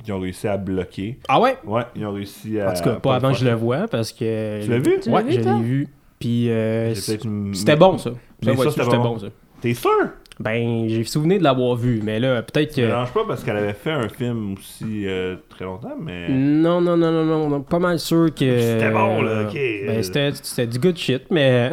qui 0.04 0.12
ont 0.12 0.20
réussi 0.20 0.46
à 0.46 0.56
bloquer. 0.56 1.18
Ah 1.28 1.40
ouais? 1.40 1.56
Ouais, 1.64 1.82
ils 1.96 2.04
ont 2.06 2.12
réussi 2.12 2.60
à. 2.60 2.70
En 2.70 2.74
tout 2.74 2.82
cas, 2.84 2.94
pas 2.96 3.16
avant 3.16 3.32
que 3.32 3.38
je 3.38 3.44
le 3.46 3.54
vois, 3.54 3.88
parce 3.88 4.12
que... 4.12 4.62
Tu 4.62 4.70
l'as 4.70 4.78
vu? 4.78 5.00
Tu 5.02 5.08
l'as 5.10 5.16
Ouais, 5.16 5.22
vu, 5.24 5.32
je 5.32 5.40
toi? 5.40 5.52
l'ai 5.54 5.62
vu. 5.62 5.88
Puis 6.18 6.50
euh, 6.50 6.94
c'était 6.94 7.76
bon, 7.76 7.98
ça. 7.98 8.10
Mais 8.44 8.56
Ça, 8.56 8.70
c'était 8.70 8.84
c'était 8.84 8.96
bon. 8.96 9.02
bon, 9.02 9.18
ça. 9.18 9.26
T'es 9.60 9.74
sûr? 9.74 9.90
Ben, 10.40 10.88
j'ai 10.88 11.02
souvenir 11.02 11.38
de 11.38 11.42
l'avoir 11.44 11.74
vu, 11.74 12.00
mais 12.02 12.20
là, 12.20 12.42
peut-être 12.42 12.72
Ça 12.72 12.80
me 12.80 12.86
que... 12.86 12.90
dérange 12.92 13.12
pas 13.12 13.24
parce 13.26 13.42
qu'elle 13.42 13.56
avait 13.56 13.72
fait 13.72 13.90
un 13.90 14.08
film 14.08 14.54
aussi 14.54 15.04
euh, 15.06 15.34
très 15.48 15.64
longtemps, 15.64 15.96
mais. 16.00 16.28
Non, 16.28 16.80
non, 16.80 16.96
non, 16.96 17.10
non, 17.10 17.24
non, 17.24 17.48
non, 17.48 17.60
pas 17.62 17.80
mal 17.80 17.98
sûr 17.98 18.32
que... 18.32 18.60
C'était 18.60 18.90
bon, 18.90 19.20
là, 19.22 19.48
ok. 19.48 19.54
Ben, 19.54 20.00
c'était, 20.02 20.30
c'était 20.40 20.68
du 20.68 20.78
good 20.78 20.96
shit, 20.96 21.22
mais... 21.30 21.72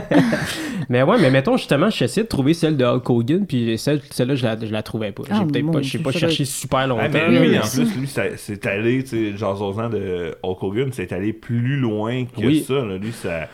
mais 0.88 1.02
ouais, 1.02 1.16
mais 1.20 1.30
mettons, 1.30 1.56
justement, 1.56 1.90
j'essaie 1.90 2.22
de 2.22 2.28
trouver 2.28 2.54
celle 2.54 2.76
de 2.76 2.84
Hulk 2.84 3.10
Hogan, 3.10 3.46
puis 3.46 3.76
celle, 3.78 4.00
celle-là, 4.10 4.34
je 4.36 4.44
la, 4.44 4.56
je 4.58 4.72
la 4.72 4.82
trouvais 4.82 5.12
pas. 5.12 5.24
Ah, 5.30 5.40
j'ai 5.40 5.46
peut-être 5.46 5.64
mon 5.64 5.72
pas, 5.72 5.82
j'ai 5.82 5.98
pas 5.98 6.12
ça 6.12 6.18
cherché 6.20 6.44
super 6.44 6.86
longtemps. 6.86 7.02
Ah, 7.04 7.08
mais 7.12 7.30
là, 7.30 7.40
lui, 7.44 7.58
en 7.58 7.62
plus, 7.62 7.96
lui, 7.96 8.06
ça- 8.06 8.36
c'est 8.36 8.64
allé, 8.66 9.02
tu 9.04 9.32
sais, 9.32 9.36
genre 9.36 9.56
Zozan 9.56 9.90
de 9.90 10.34
Hulk 10.42 10.62
Hogan, 10.62 10.88
c'est 10.92 11.12
allé 11.12 11.32
plus 11.32 11.76
loin 11.76 12.24
que 12.24 12.46
Oui. 12.46 12.64
ça. 12.66 12.74
Là. 12.74 12.96
Lui, 12.96 13.12
ça. 13.12 13.48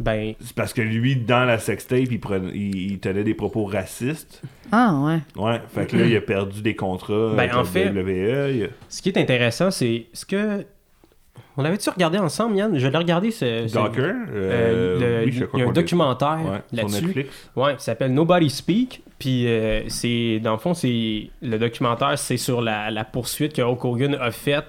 Ben, 0.00 0.34
C'est 0.40 0.54
parce 0.54 0.72
que 0.72 0.80
lui, 0.80 1.14
dans 1.14 1.44
la 1.44 1.58
sextape, 1.58 2.10
il, 2.10 2.18
prenait, 2.18 2.50
il, 2.54 2.92
il 2.92 2.98
tenait 3.00 3.22
des 3.22 3.34
propos 3.34 3.64
racistes. 3.66 4.40
Ah, 4.72 4.98
ouais. 5.04 5.18
Ouais, 5.40 5.60
fait 5.74 5.86
que 5.86 5.96
là, 5.98 6.06
il 6.06 6.16
a 6.16 6.22
perdu 6.22 6.62
des 6.62 6.74
contrats 6.74 7.28
Ben, 7.34 7.38
avec 7.40 7.54
en 7.54 7.58
la 7.58 7.64
fait- 7.64 7.90
WWE. 7.90 8.50
il 8.56 8.64
a- 8.64 8.68
ce 8.88 9.02
qui 9.02 9.10
est 9.10 9.18
intéressant, 9.18 9.70
c'est... 9.70 10.06
ce 10.14 10.24
que... 10.24 10.64
On 11.56 11.62
l'avait-tu 11.62 11.90
regardé 11.90 12.16
ensemble, 12.16 12.56
Yann? 12.56 12.78
Je 12.78 12.86
l'ai 12.88 12.96
regardé, 12.96 13.30
ce... 13.30 13.66
ce- 13.68 13.74
Gawker, 13.74 14.00
euh, 14.02 14.14
euh, 14.34 15.20
le- 15.20 15.26
oui, 15.26 15.32
je 15.32 15.44
crois 15.44 15.60
il 15.60 15.62
y 15.64 15.66
a 15.66 15.68
un 15.68 15.72
documentaire 15.72 16.38
Ouais, 16.44 16.58
sur 16.78 16.88
là-dessus. 16.88 17.04
Netflix. 17.06 17.50
Ouais, 17.56 17.76
qui 17.76 17.84
s'appelle 17.84 18.14
Nobody 18.14 18.48
Speak. 18.48 19.02
Puis 19.18 19.46
euh, 19.48 19.82
c'est 19.88 20.40
dans 20.42 20.52
le 20.52 20.58
fond, 20.58 20.72
c'est 20.72 21.28
le 21.42 21.58
documentaire, 21.58 22.18
c'est 22.18 22.38
sur 22.38 22.62
la, 22.62 22.90
la 22.90 23.04
poursuite 23.04 23.52
que 23.52 23.60
Hulk 23.60 23.84
Hogan 23.84 24.16
a 24.18 24.30
faite 24.30 24.64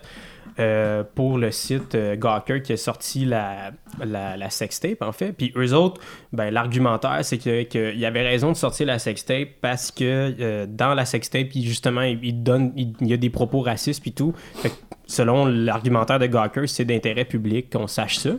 euh, 0.62 1.04
pour 1.16 1.38
le 1.38 1.52
site 1.52 1.96
euh, 1.96 2.16
Gawker 2.16 2.62
qui 2.62 2.72
a 2.74 2.78
sorti 2.78 3.26
la, 3.26 3.72
la, 4.04 4.38
la 4.38 4.50
sextape 4.50 5.02
en 5.02 5.12
fait. 5.12 5.34
Puis 5.34 5.52
eux 5.58 5.74
autres, 5.74 6.00
ben, 6.32 6.50
l'argumentaire, 6.52 7.20
c'est 7.24 7.38
que- 7.38 7.64
qu'il 7.64 8.00
y 8.00 8.06
avait 8.06 8.22
raison 8.26 8.52
de 8.52 8.58
sortir 8.58 8.88
la 8.88 9.00
sextape 9.00 9.50
parce 9.62 9.92
que 9.92 10.04
euh, 10.40 10.66
dans 10.70 10.94
la 10.94 11.06
sextape, 11.06 11.48
il- 11.56 11.68
justement, 11.68 12.02
il, 12.04 12.20
il 12.24 12.42
donne, 12.44 12.72
il, 12.78 12.94
il 13.02 13.08
y 13.08 13.14
a 13.14 13.18
des 13.18 13.30
propos 13.30 13.60
racistes 13.62 14.02
puis 14.02 14.14
tout. 14.14 14.34
Fait 14.56 14.70
que 14.70 14.76
selon 15.08 15.46
l'argumentaire 15.46 16.20
de 16.20 16.28
Gawker, 16.28 16.68
c'est 16.70 16.86
d'intérêt 16.86 17.26
public 17.26 17.70
qu'on 17.72 17.88
sache 17.88 18.18
ça. 18.20 18.32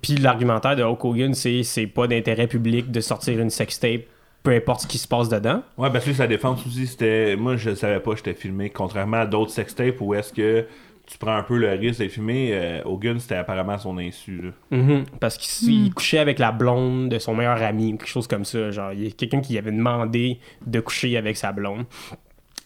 Puis 0.00 0.16
l'argumentaire 0.16 0.74
de 0.76 0.82
Hulk 0.82 1.04
Hogan, 1.04 1.34
c'est 1.34 1.62
c'est 1.64 1.86
pas 1.86 2.06
d'intérêt 2.06 2.46
public 2.46 2.90
de 2.90 3.00
sortir 3.00 3.38
une 3.38 3.50
sextape, 3.50 4.02
peu 4.42 4.52
importe 4.52 4.82
ce 4.82 4.86
qui 4.86 4.96
se 4.96 5.06
passe 5.06 5.28
dedans. 5.28 5.62
Ouais, 5.76 5.90
parce 5.92 6.06
que 6.06 6.14
sa 6.14 6.26
défense 6.26 6.66
aussi, 6.66 6.86
c'était. 6.86 7.36
Moi, 7.36 7.56
je 7.56 7.74
savais 7.74 8.00
pas 8.00 8.12
que 8.12 8.16
j'étais 8.16 8.32
filmé, 8.32 8.70
contrairement 8.70 9.18
à 9.18 9.26
d'autres 9.26 9.50
sextapes 9.50 10.00
où 10.00 10.14
est-ce 10.14 10.32
que 10.32 10.64
tu 11.10 11.18
prends 11.18 11.34
un 11.36 11.42
peu 11.42 11.58
le 11.58 11.70
risque 11.70 11.98
d'être 11.98 12.12
filmé. 12.12 12.50
euh, 12.52 12.82
Hogan, 12.84 13.18
c'était 13.18 13.34
apparemment 13.34 13.72
à 13.72 13.78
son 13.78 13.98
insu. 13.98 14.40
Là. 14.42 14.78
Mhm. 14.78 15.04
Parce 15.18 15.36
qu'il 15.36 15.72
il 15.86 15.92
couchait 15.92 16.18
avec 16.18 16.38
la 16.38 16.52
blonde 16.52 17.08
de 17.08 17.18
son 17.18 17.34
meilleur 17.34 17.60
ami, 17.62 17.98
quelque 17.98 18.06
chose 18.06 18.28
comme 18.28 18.44
ça. 18.44 18.70
Genre, 18.70 18.92
il 18.92 19.04
y 19.04 19.06
a 19.08 19.10
quelqu'un 19.10 19.40
qui 19.40 19.58
avait 19.58 19.72
demandé 19.72 20.38
de 20.64 20.78
coucher 20.80 21.16
avec 21.16 21.36
sa 21.36 21.50
blonde. 21.52 21.84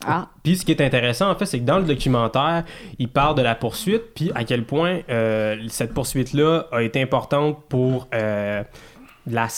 Ah. 0.07 0.29
Puis 0.43 0.57
ce 0.59 0.65
qui 0.67 0.73
est 0.73 0.83
intéressant, 0.83 1.31
en 1.31 1.35
fait, 1.35 1.47
c'est 1.47 1.61
que 1.61 1.65
dans 1.65 1.79
le 1.79 1.85
documentaire, 1.85 2.65
il 2.99 3.09
parle 3.09 3.37
de 3.37 3.43
la 3.43 3.55
poursuite, 3.55 4.13
puis 4.15 4.31
à 4.35 4.45
quel 4.45 4.65
point 4.65 5.01
euh, 5.09 5.57
cette 5.69 5.95
poursuite-là 5.95 6.67
a 6.73 6.83
été 6.83 7.01
importante 7.01 7.59
pour 7.71 8.09
euh, 8.13 8.63
la, 9.27 9.49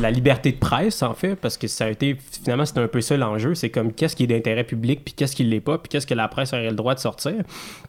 la 0.00 0.10
liberté 0.10 0.52
de 0.52 0.58
presse, 0.58 1.02
en 1.02 1.14
fait, 1.14 1.34
parce 1.34 1.56
que 1.56 1.66
ça 1.66 1.86
a 1.86 1.88
été, 1.88 2.16
finalement, 2.42 2.64
c'était 2.64 2.80
un 2.80 2.88
peu 2.88 3.00
ça 3.00 3.16
l'enjeu. 3.16 3.54
C'est 3.54 3.70
comme 3.70 3.92
qu'est-ce 3.92 4.14
qui 4.14 4.24
est 4.24 4.28
d'intérêt 4.28 4.64
public, 4.64 5.00
puis 5.04 5.14
qu'est-ce 5.14 5.34
qui 5.34 5.44
l'est 5.44 5.60
pas, 5.60 5.78
puis 5.78 5.88
qu'est-ce 5.88 6.06
que 6.06 6.14
la 6.14 6.28
presse 6.28 6.52
aurait 6.52 6.70
le 6.70 6.76
droit 6.76 6.94
de 6.94 7.00
sortir. 7.00 7.34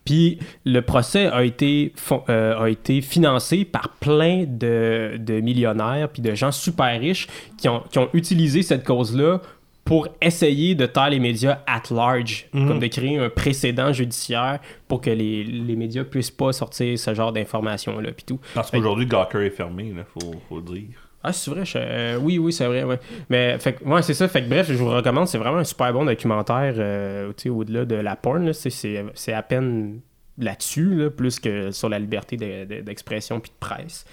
Puis 0.06 0.39
le 0.65 0.82
procès 0.82 1.28
a 1.28 1.44
été, 1.44 1.94
euh, 2.30 2.60
a 2.60 2.70
été 2.70 3.02
financé 3.02 3.63
par 3.65 3.89
plein 4.00 4.46
de, 4.48 5.18
de 5.20 5.39
millionnaires, 5.39 6.10
puis 6.10 6.22
de 6.22 6.34
gens 6.34 6.52
super 6.52 7.00
riches 7.00 7.28
qui 7.58 7.70
ont, 7.70 7.84
qui 7.92 8.00
ont 8.00 8.10
utilisé 8.13 8.63
cette 8.63 8.84
cause-là 8.84 9.42
pour 9.86 10.08
essayer 10.22 10.76
de 10.76 10.86
taire 10.86 11.10
les 11.10 11.20
médias 11.20 11.60
at 11.65 11.82
large, 11.89 12.48
comme 12.52 12.80
de 12.80 12.86
créer 12.88 13.18
un 13.18 13.30
précédent 13.30 13.92
judiciaire 13.92 14.60
pour 14.88 15.02
que 15.02 15.10
les, 15.10 15.44
les 15.44 15.76
médias 15.76 16.04
puissent 16.04 16.30
pas 16.30 16.54
sortir 16.54 16.98
ce 17.00 17.13
genre 17.15 17.34
d'informations-là, 17.34 18.12
puis 18.12 18.24
tout. 18.24 18.39
Parce 18.54 18.70
qu'aujourd'hui, 18.70 19.08
Gawker 19.08 19.42
est 19.42 19.50
fermé, 19.50 19.92
là, 19.96 20.04
faut, 20.13 20.34
faut 20.48 20.58
le 20.58 20.62
dire. 20.63 21.09
Ah, 21.23 21.34
c'est 21.34 21.51
vrai, 21.51 21.63
euh, 21.75 22.17
oui, 22.21 22.38
oui, 22.39 22.53
c'est 22.53 22.65
vrai, 22.65 22.84
ouais. 22.84 22.99
Mais, 23.29 23.60
fait 23.60 23.77
ouais, 23.86 24.01
c'est 24.01 24.13
ça. 24.13 24.27
Fait 24.29 24.41
que, 24.41 24.47
bref, 24.49 24.67
je 24.69 24.73
vous 24.75 24.89
recommande, 24.89 25.27
c'est 25.27 25.38
vraiment 25.38 25.58
un 25.58 25.63
super 25.65 25.91
bon 25.91 26.05
documentaire, 26.05 26.73
euh, 26.77 27.29
tu 27.36 27.43
sais, 27.43 27.49
au-delà 27.49 27.84
de 27.86 27.95
la 27.95 28.15
porn, 28.15 28.53
c'est- 28.53 29.34
à 29.34 29.41
peine 29.43 29.99
là-dessus, 30.38 30.95
là, 30.95 31.10
plus 31.10 31.39
que 31.41 31.71
sur 31.71 31.89
la 31.89 31.99
liberté 31.99 32.38
de- 32.38 32.63
de- 32.63 32.82
d'expression 32.82 33.41
puis 33.41 33.51
de 33.51 33.58
presse. 33.60 34.05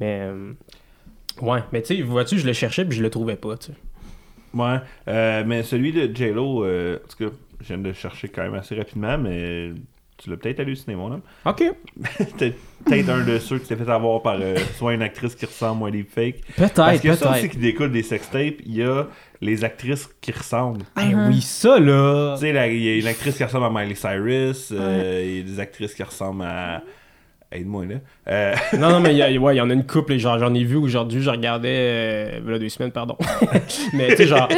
Mais, 0.00 0.20
euh, 0.22 0.52
ouais, 1.40 1.60
mais 1.72 1.82
tu 1.82 1.96
sais, 1.96 2.02
vois-tu, 2.02 2.38
je 2.38 2.46
le 2.46 2.52
cherchais 2.52 2.84
puis 2.84 2.96
je 2.96 3.02
le 3.02 3.10
trouvais 3.10 3.36
pas, 3.36 3.56
tu. 3.56 3.72
Ouais, 4.54 4.78
mais 5.44 5.62
celui 5.64 5.90
de 5.92 6.14
J-Lo, 6.14 6.64
en 6.64 6.98
tout 7.08 7.28
cas, 7.28 7.34
je 7.60 7.66
viens 7.68 7.78
de 7.78 7.88
le 7.88 7.92
chercher 7.94 8.28
quand 8.28 8.42
même 8.42 8.54
assez 8.54 8.76
rapidement, 8.76 9.18
mais 9.18 9.72
tu 10.22 10.30
l'as 10.30 10.36
peut-être 10.36 10.60
halluciné, 10.60 10.94
mon 10.94 11.12
homme. 11.12 11.22
Ok. 11.44 11.64
T'es 12.38 12.54
peut-être 12.84 13.08
un 13.08 13.24
de 13.24 13.38
ceux 13.38 13.58
qui 13.58 13.66
s'est 13.66 13.76
fait 13.76 13.90
avoir 13.90 14.22
par 14.22 14.38
euh, 14.40 14.56
soit 14.76 14.94
une 14.94 15.02
actrice 15.02 15.34
qui 15.34 15.46
ressemble 15.46 15.82
ou 15.82 15.86
un 15.86 15.90
deepfake. 15.90 16.42
Peut-être, 16.56 16.74
Parce 16.74 17.00
que 17.00 17.14
ça 17.14 17.30
aussi 17.30 17.40
peut-être. 17.40 17.52
qui 17.52 17.58
découle 17.58 17.90
des 17.90 18.02
sextapes, 18.04 18.54
il 18.64 18.76
y 18.76 18.82
a 18.84 19.06
les 19.40 19.64
actrices 19.64 20.08
qui 20.20 20.30
ressemblent. 20.30 20.84
Ben 20.94 21.28
oui, 21.28 21.40
ça, 21.40 21.80
là. 21.80 22.36
Tu 22.36 22.42
sais, 22.42 22.50
il 22.74 22.82
y 22.82 22.88
a 22.88 22.96
une 22.96 23.06
actrice 23.08 23.36
qui 23.36 23.42
ressemble 23.42 23.66
à 23.66 23.70
Miley 23.70 23.96
Cyrus, 23.96 24.72
euh, 24.72 25.22
il 25.24 25.36
y 25.38 25.40
a 25.40 25.42
des 25.42 25.60
actrices 25.60 25.94
qui 25.94 26.02
ressemblent 26.02 26.44
à... 26.44 26.82
Aide-moi, 27.50 27.84
là. 27.84 27.96
Euh, 28.28 28.54
Non, 28.78 28.90
non, 28.90 29.00
mais 29.00 29.16
il 29.16 29.38
ouais, 29.40 29.56
y 29.56 29.60
en 29.60 29.68
a 29.68 29.72
une 29.74 29.84
couple, 29.84 30.12
et 30.12 30.18
genre, 30.20 30.38
j'en 30.38 30.54
ai 30.54 30.62
vu 30.62 30.76
aujourd'hui, 30.76 31.20
je 31.22 31.28
regardais, 31.30 31.68
euh, 31.72 32.40
voilà 32.44 32.58
deux 32.60 32.68
semaines, 32.68 32.92
pardon. 32.92 33.16
mais 33.94 34.10
tu 34.10 34.16
sais, 34.18 34.26
genre, 34.26 34.48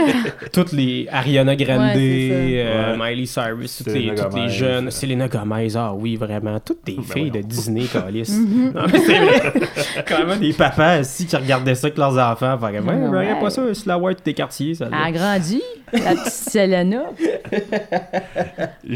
toutes 0.53 0.73
les 0.73 1.09
Ariana 1.11 1.57
Grande, 1.57 1.81
Ouais, 1.97 2.51
euh, 2.63 2.97
Ouais. 2.99 3.11
Miley 3.15 3.25
Cyrus, 3.27 3.79
toutes, 3.79 3.95
les, 3.95 4.15
toutes 4.15 4.35
les 4.35 4.49
jeunes, 4.51 4.91
Selena 4.91 5.29
Gomez, 5.29 5.69
ah 5.77 5.95
oui, 5.95 6.17
vraiment, 6.17 6.61
toutes 6.61 6.85
des 6.85 6.97
Ben 6.97 7.05
filles 7.05 7.31
de. 7.31 7.41
Disney, 7.41 7.85
Calis. 7.93 8.31
Non, 8.75 8.83
mais 8.93 8.99
c'est 8.99 9.19
vrai. 9.19 9.53
Quand 10.07 10.27
même 10.27 10.39
des 10.41 10.53
papas 10.53 11.01
aussi 11.01 11.25
qui 11.27 11.37
regardaient 11.37 11.75
ça 11.75 11.87
avec 11.87 11.97
leurs 11.99 12.19
enfants. 12.19 12.59
Fait 12.59 12.73
que, 12.79 12.83
ouais, 12.83 13.19
regarde 13.19 13.41
pas 13.41 13.51
ça, 13.51 13.63
c'est 13.73 13.87
la 13.87 13.99
white 13.99 14.19
des 14.25 14.35
quartiers, 14.35 14.75
ça. 14.75 14.89
Elle 14.89 14.95
a 14.95 15.11
grandi, 15.11 15.63
la 15.93 16.11
petite 16.17 16.27
Selena. 16.33 17.03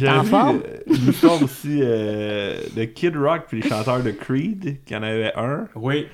T'en 0.05 0.23
vu 0.23 0.29
forme? 0.29 0.61
euh, 0.65 0.95
une 0.95 1.11
histoire 1.11 1.43
aussi 1.43 1.81
euh, 1.83 2.59
de 2.77 2.85
Kid 2.85 3.17
Rock 3.17 3.43
puis 3.49 3.63
les 3.63 3.69
chanteurs 3.69 4.03
de 4.03 4.11
Creed, 4.11 4.58
qu'il 4.61 4.97
y 4.97 4.97
en 4.97 5.03
avait 5.03 5.33
un. 5.37 5.67
Oui. 5.75 6.07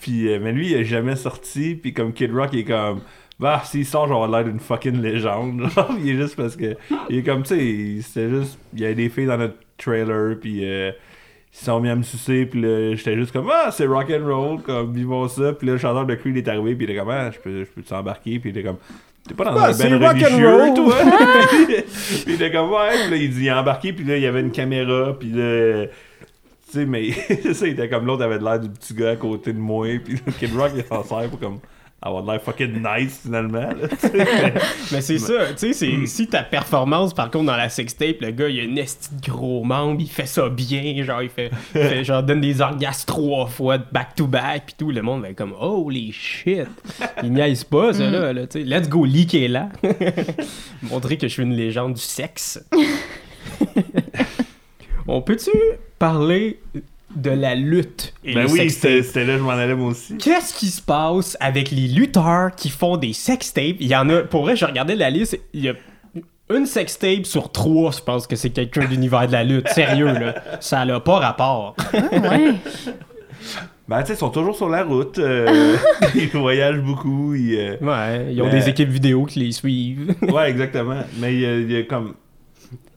Puis, 0.00 0.28
euh, 0.32 0.38
mais 0.42 0.52
lui, 0.52 0.68
il 0.70 0.74
est 0.76 0.84
jamais 0.84 1.16
sorti. 1.16 1.74
Puis 1.74 1.92
comme 1.92 2.12
Kid 2.12 2.32
Rock, 2.34 2.50
il 2.52 2.60
est 2.60 2.64
comme... 2.64 3.00
Bah, 3.38 3.62
s'il 3.64 3.86
sort, 3.86 4.06
j'aurai 4.08 4.30
l'air 4.30 4.44
d'une 4.44 4.60
fucking 4.60 5.00
légende. 5.00 5.62
Genre, 5.74 5.90
il 6.02 6.10
est 6.10 6.16
juste 6.16 6.36
parce 6.36 6.56
que... 6.56 6.76
Il 7.08 7.18
est 7.18 7.22
comme, 7.22 7.42
tu 7.42 7.48
sais, 7.54 7.64
il- 7.64 8.02
c'était 8.02 8.28
juste... 8.30 8.58
Il 8.74 8.80
y 8.80 8.84
avait 8.84 8.94
des 8.94 9.08
filles 9.08 9.26
dans 9.26 9.38
notre 9.38 9.56
trailer, 9.78 10.36
puis... 10.40 10.60
euh, 10.64 10.90
ils 11.52 11.64
sont 11.64 11.80
mis 11.80 11.88
à 11.88 11.96
me 11.96 12.04
sucer, 12.04 12.46
puis 12.46 12.60
là, 12.60 12.94
j'étais 12.94 13.16
juste 13.16 13.32
comme, 13.32 13.50
ah, 13.52 13.70
c'est 13.72 13.84
rock 13.86 14.08
and 14.10 14.24
roll, 14.24 14.62
comme, 14.62 14.92
vivons 14.94 15.26
ça. 15.26 15.52
Puis 15.52 15.66
là, 15.66 15.72
le 15.72 15.78
chanteur 15.80 16.06
de 16.06 16.14
Creed 16.14 16.36
est 16.36 16.46
arrivé, 16.48 16.76
puis 16.76 16.86
il 16.86 16.90
était 16.90 16.98
comme, 17.00 17.10
ah, 17.10 17.30
je 17.32 17.38
peux, 17.40 17.64
je 17.64 17.68
peux 17.70 17.82
t'embarquer, 17.82 18.38
puis 18.38 18.50
il 18.50 18.56
était 18.56 18.62
comme, 18.62 18.76
t'es 19.26 19.34
pas 19.34 19.44
dans 19.46 19.56
Ah, 19.56 19.70
un 19.70 19.98
band 19.98 20.08
religieux, 20.10 20.74
toi? 20.76 20.94
puis 21.66 22.24
il 22.28 22.32
était 22.34 22.52
comme, 22.52 22.70
ouais, 22.70 22.90
puis 23.02 23.10
là, 23.10 23.16
il 23.16 23.30
dit, 23.30 23.40
il 23.40 23.46
est 23.48 23.52
embarqué, 23.52 23.92
puis 23.92 24.04
là, 24.04 24.16
il 24.16 24.22
y 24.22 24.26
avait 24.26 24.40
une 24.42 24.52
caméra, 24.52 25.16
puis 25.18 25.30
là, 25.30 25.86
sais, 26.72 26.86
mais 26.86 27.10
c'est 27.12 27.54
ça, 27.54 27.66
il 27.66 27.72
était 27.72 27.88
comme 27.88 28.06
l'autre 28.06 28.22
avait 28.24 28.38
de 28.38 28.44
l'air 28.44 28.60
du 28.60 28.68
petit 28.70 28.94
gars 28.94 29.10
à 29.10 29.16
côté 29.16 29.52
de 29.52 29.58
moi, 29.58 29.86
puis 30.04 30.18
le 30.26 30.32
Kid 30.38 30.56
Rock, 30.56 30.72
il 30.76 30.84
s'en 30.84 31.02
sert 31.04 31.28
pour 31.28 31.38
comme 31.38 31.58
avoir 32.02 32.22
de 32.22 32.30
l'air 32.30 32.40
fucking 32.40 32.82
nice, 32.82 33.20
finalement, 33.24 33.60
là, 33.60 33.86
tu 33.90 33.96
sais, 33.98 34.10
mais- 34.14 34.54
Mais 34.92 35.00
c'est 35.02 35.18
ça, 35.18 35.34
tu 35.54 35.74
sais, 35.74 35.86
Hmm. 35.86 36.00
c'est- 36.00 36.06
si 36.06 36.26
ta 36.28 36.42
performance, 36.42 37.12
par 37.12 37.30
contre, 37.30 37.44
dans 37.44 37.56
la 37.56 37.68
sextape, 37.68 38.22
le 38.22 38.30
gars, 38.30 38.48
il 38.48 38.58
a 38.58 38.62
une 38.62 38.78
esti 38.78 39.10
de 39.14 39.30
gros 39.30 39.62
membre, 39.64 40.00
il 40.00 40.08
fait 40.08 40.24
ça 40.24 40.48
bien, 40.48 41.04
genre, 41.04 41.22
il 41.22 41.28
fait, 41.28 41.50
il 41.74 41.80
fait- 41.82 42.02
genre, 42.02 42.22
donne 42.22 42.40
des 42.40 42.62
orgasmes 42.62 43.04
trois 43.06 43.46
fois, 43.48 43.76
back-to-back, 43.76 44.64
pis 44.68 44.74
tout, 44.78 44.90
le 44.92 45.02
monde 45.02 45.20
va 45.20 45.28
être 45.28 45.36
comme, 45.36 45.52
holy 45.60 46.10
shit, 46.10 46.68
il 47.22 47.32
niaise 47.34 47.64
pas, 47.64 47.92
ça, 47.92 48.08
là, 48.10 48.32
là, 48.32 48.46
tu 48.46 48.60
sais, 48.60 48.64
let's 48.64 48.88
go, 48.88 49.04
leaker 49.04 49.48
là, 49.50 49.68
montrer 50.84 51.18
que 51.18 51.28
je 51.28 51.32
suis 51.34 51.42
une 51.42 51.54
légende 51.54 51.92
du 51.94 52.00
sexe. 52.00 52.64
On 55.12 55.22
peut-tu 55.22 55.50
parler 55.98 56.60
de 57.16 57.30
la 57.30 57.54
lutte 57.56 58.14
et 58.24 58.34
Ben 58.34 58.44
le 58.44 58.50
oui, 58.50 58.58
sextape? 58.58 58.90
c'était 58.92 59.02
c'était 59.02 59.24
là, 59.24 59.36
je 59.38 59.42
m'en 59.42 59.50
allais 59.50 59.74
moi 59.74 59.88
aussi. 59.90 60.16
Qu'est-ce 60.16 60.54
qui 60.54 60.66
se 60.68 60.80
passe 60.80 61.36
avec 61.40 61.70
les 61.72 61.88
lutteurs 61.88 62.54
qui 62.56 62.70
font 62.70 62.96
des 62.96 63.12
sextapes? 63.12 63.76
Il 63.80 63.88
y 63.88 63.96
en 63.96 64.08
a, 64.08 64.20
pour 64.22 64.42
vrai, 64.42 64.54
je 64.54 64.64
regardais 64.64 64.94
la 64.94 65.10
liste, 65.10 65.38
il 65.52 65.64
y 65.64 65.68
a 65.68 65.72
une 66.54 66.66
sextape 66.66 67.26
sur 67.26 67.50
trois, 67.50 67.90
je 67.90 68.00
pense 68.00 68.26
que 68.28 68.36
c'est 68.36 68.50
quelqu'un 68.50 68.82
de 68.82 68.90
l'univers 68.90 69.26
de 69.26 69.32
la 69.32 69.42
lutte. 69.44 69.68
Sérieux, 69.68 70.06
là. 70.12 70.34
Ça 70.60 70.84
n'a 70.84 71.00
pas 71.00 71.18
rapport. 71.18 71.74
Ouais. 71.92 72.52
Ben, 73.88 74.02
tu 74.02 74.06
sais, 74.08 74.12
ils 74.14 74.18
sont 74.18 74.30
toujours 74.30 74.54
sur 74.56 74.68
la 74.68 74.84
route, 74.84 75.18
euh, 75.18 75.74
ils 76.14 76.28
voyagent 76.28 76.80
beaucoup, 76.80 77.34
ils... 77.34 77.56
euh, 77.58 77.76
Ouais, 77.80 78.32
ils 78.32 78.40
ont 78.40 78.46
Mais- 78.46 78.52
des 78.60 78.68
équipes 78.68 78.88
vidéo 78.88 79.24
qui 79.24 79.40
les 79.40 79.50
suivent. 79.50 80.14
Ouais, 80.22 80.48
exactement. 80.48 81.00
Mais 81.18 81.34
il 81.34 81.40
y 81.40 81.46
a, 81.46 81.56
il 81.56 81.72
y 81.72 81.76
a 81.76 81.82
comme. 81.82 82.14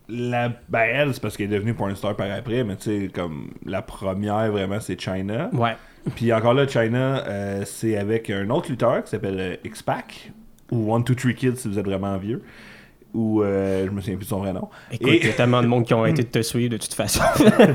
La... 0.10 0.50
Ben, 0.70 0.82
elle, 0.94 1.14
c'est 1.14 1.22
parce 1.22 1.38
qu'elle 1.38 1.52
est 1.54 1.56
devenue 1.56 1.74
pornstar 1.74 2.16
par 2.16 2.30
après, 2.32 2.64
mais 2.64 2.76
tu 2.76 2.84
sais, 3.04 3.08
comme 3.14 3.52
la 3.66 3.82
première 3.82 4.52
vraiment, 4.52 4.80
c'est 4.80 5.00
China. 5.00 5.50
Ouais. 5.54 5.76
Puis 6.16 6.34
encore 6.34 6.54
là, 6.54 6.68
China, 6.68 7.24
euh, 7.28 7.64
c'est 7.66 7.98
avec 7.98 8.30
un 8.30 8.50
autre 8.50 8.70
lutteur 8.70 9.04
qui 9.04 9.10
s'appelle 9.10 9.40
euh, 9.40 9.56
X-Pac, 9.64 10.32
ou 10.72 10.94
One 10.94 11.04
Two 11.06 11.16
Three 11.16 11.36
Kids 11.36 11.56
si 11.56 11.68
vous 11.70 11.80
êtes 11.80 11.86
vraiment 11.86 12.18
vieux, 12.18 12.42
ou 13.14 13.42
euh, 13.42 13.86
je 13.86 13.92
me 13.92 14.02
souviens 14.02 14.18
plus 14.18 14.26
de 14.26 14.30
son 14.30 14.40
vrai 14.40 14.52
nom. 14.52 14.68
Écoute, 14.92 15.08
Et- 15.08 15.18
il 15.22 15.26
y 15.28 15.30
a 15.30 15.34
tellement 15.34 15.62
de 15.62 15.68
monde 15.68 15.86
qui 15.86 15.94
ont 15.94 16.06
été 16.08 16.24
de 16.24 16.28
te 16.28 16.42
suivre 16.42 16.72
de 16.74 16.78
toute 16.78 16.94
façon. 16.94 17.22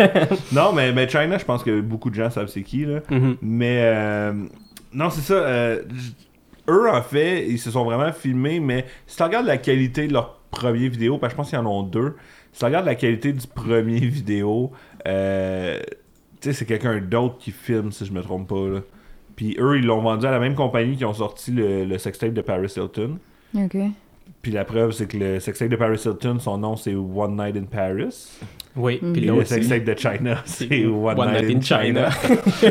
Non, 0.52 0.72
mais, 0.74 0.92
mais 0.92 1.08
China, 1.08 1.38
je 1.38 1.44
pense 1.44 1.62
que 1.62 1.80
beaucoup 1.80 2.10
de 2.10 2.14
gens 2.14 2.28
savent 2.28 2.48
c'est 2.48 2.62
qui, 2.62 2.84
là. 2.84 3.00
Mhm. 3.10 3.36
Mais 3.40 3.80
euh, 3.84 4.32
non, 4.92 5.08
c'est 5.08 5.22
ça. 5.22 5.34
eux, 6.68 6.90
en 6.90 7.02
fait, 7.02 7.48
ils 7.48 7.58
se 7.58 7.70
sont 7.70 7.84
vraiment 7.84 8.12
filmés, 8.12 8.60
mais 8.60 8.84
si 9.06 9.16
tu 9.16 9.22
regardes 9.22 9.46
la 9.46 9.56
qualité 9.56 10.06
de 10.08 10.12
leur 10.12 10.38
premier 10.50 10.88
vidéo, 10.88 11.18
parce 11.18 11.32
que 11.32 11.34
je 11.34 11.37
pense 11.37 11.50
qu'ils 11.50 11.58
en 11.58 11.66
ont 11.66 11.82
deux, 11.82 12.16
si 12.52 12.61
tu 12.61 12.64
regardes 12.64 12.87
la 12.87 12.94
qualité 12.94 13.32
du 13.32 13.46
premier 13.46 14.00
vidéo, 14.00 14.72
euh, 15.06 15.80
tu 16.40 16.48
sais, 16.48 16.52
c'est 16.52 16.66
quelqu'un 16.66 17.00
d'autre 17.00 17.38
qui 17.38 17.50
filme, 17.50 17.92
si 17.92 18.04
je 18.04 18.12
me 18.12 18.22
trompe 18.22 18.48
pas. 18.48 18.68
Là. 18.68 18.80
Puis 19.37 19.56
eux, 19.58 19.78
ils 19.78 19.87
l'ont 19.87 20.00
vendu 20.00 20.26
à 20.26 20.30
la 20.30 20.40
même 20.40 20.54
compagnie 20.54 20.96
qui 20.96 21.04
ont 21.04 21.14
sorti 21.14 21.52
le, 21.52 21.84
le 21.84 21.98
sextape 21.98 22.32
de 22.32 22.40
Paris 22.40 22.72
Hilton. 22.76 23.18
OK. 23.56 23.76
Puis 24.42 24.52
la 24.52 24.64
preuve, 24.64 24.92
c'est 24.92 25.06
que 25.06 25.16
le 25.16 25.40
sextape 25.40 25.68
de 25.68 25.76
Paris 25.76 26.00
Hilton, 26.04 26.38
son 26.38 26.58
nom, 26.58 26.76
c'est 26.76 26.94
One 26.94 27.37
Night 27.37 27.56
in 27.56 27.64
Paris. 27.64 28.30
Oui, 28.76 28.98
puis 29.02 29.12
Puis 29.12 29.20
le 29.22 29.26
l'autre, 29.28 29.46
c'est 29.48 29.62
sextape 29.62 29.85
de 29.85 29.94
China, 29.98 30.37
c'est 30.44 30.85
One, 30.87 31.33
Night, 31.33 31.57
in 31.57 31.61
China. 31.61 32.09
tu 32.61 32.66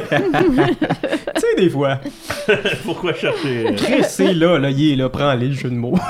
sais, 1.42 1.56
des 1.58 1.70
fois. 1.70 2.00
Pourquoi 2.86 3.14
chercher... 3.14 3.68
euh, 3.68 3.72
Chris, 3.76 4.04
c'est 4.08 4.34
là, 4.34 4.58
là, 4.58 4.70
il 4.70 4.94
est 4.94 4.96
là, 4.96 5.10
prends-les, 5.10 5.48
le 5.48 5.54
jeu 5.54 5.70
de 5.70 5.76
mots. 5.76 5.98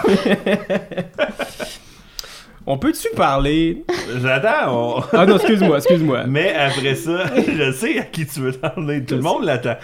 On 2.69 2.78
peut-tu 2.78 3.08
parler... 3.15 3.86
J'attends, 4.21 4.97
on- 4.97 5.02
Ah 5.13 5.26
non, 5.26 5.38
excuse-moi, 5.38 5.78
excuse-moi. 5.78 6.26
Mais 6.28 6.54
après 6.54 6.95
ça, 6.95 7.23
je 7.58 7.71
sais 7.71 7.97
à 8.00 8.04
qui 8.04 8.26
tu 8.26 8.41
veux 8.41 8.52
t'emmener. 8.52 9.06
Tout 9.06 9.15
le 9.15 9.21
monde 9.21 9.45
l'attend. 9.45 9.76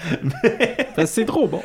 Parce 0.42 0.96
que 0.96 1.06
c'est 1.06 1.24
trop 1.26 1.48
bon. 1.48 1.62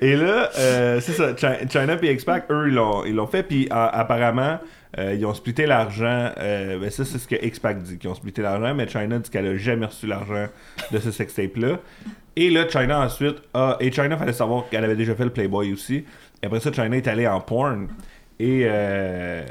Et 0.00 0.16
là, 0.16 0.50
euh, 0.58 1.00
c'est 1.00 1.12
ça. 1.12 1.36
Chi- 1.36 1.68
China 1.70 1.96
et 2.02 2.12
X-Pac, 2.12 2.46
eux, 2.50 2.64
ils 2.66 2.74
l'ont, 2.74 3.04
ils 3.04 3.14
l'ont 3.14 3.28
fait. 3.28 3.44
Puis 3.44 3.68
a- 3.70 3.86
apparemment, 4.00 4.58
euh, 4.98 5.14
ils 5.14 5.24
ont 5.26 5.34
splitté 5.34 5.66
l'argent. 5.66 6.30
euh, 6.38 6.78
ben 6.78 6.90
ça, 6.90 7.04
c'est 7.04 7.18
ce 7.18 7.28
que 7.28 7.36
X-Pac 7.44 7.82
dit, 7.82 7.98
qu'ils 7.98 8.10
ont 8.10 8.14
splitté 8.14 8.42
l'argent. 8.42 8.74
Mais 8.74 8.88
China 8.88 9.18
dit 9.18 9.30
qu'elle 9.30 9.46
a 9.46 9.56
jamais 9.56 9.86
reçu 9.86 10.06
l'argent 10.06 10.46
de 10.90 10.98
ce 10.98 11.10
sextape-là. 11.10 11.78
Et 12.36 12.50
là, 12.50 12.68
China 12.68 13.00
ensuite 13.00 13.36
a. 13.54 13.76
Et 13.80 13.90
China, 13.92 14.16
fallait 14.16 14.32
savoir 14.32 14.68
qu'elle 14.68 14.84
avait 14.84 14.96
déjà 14.96 15.14
fait 15.14 15.24
le 15.24 15.30
Playboy 15.30 15.72
aussi. 15.72 16.04
Et 16.42 16.46
après 16.46 16.60
ça, 16.60 16.72
China 16.72 16.96
est 16.96 17.08
allée 17.08 17.26
en 17.26 17.40
porn. 17.40 17.88
Et. 18.38 18.62
euh, 18.64 19.44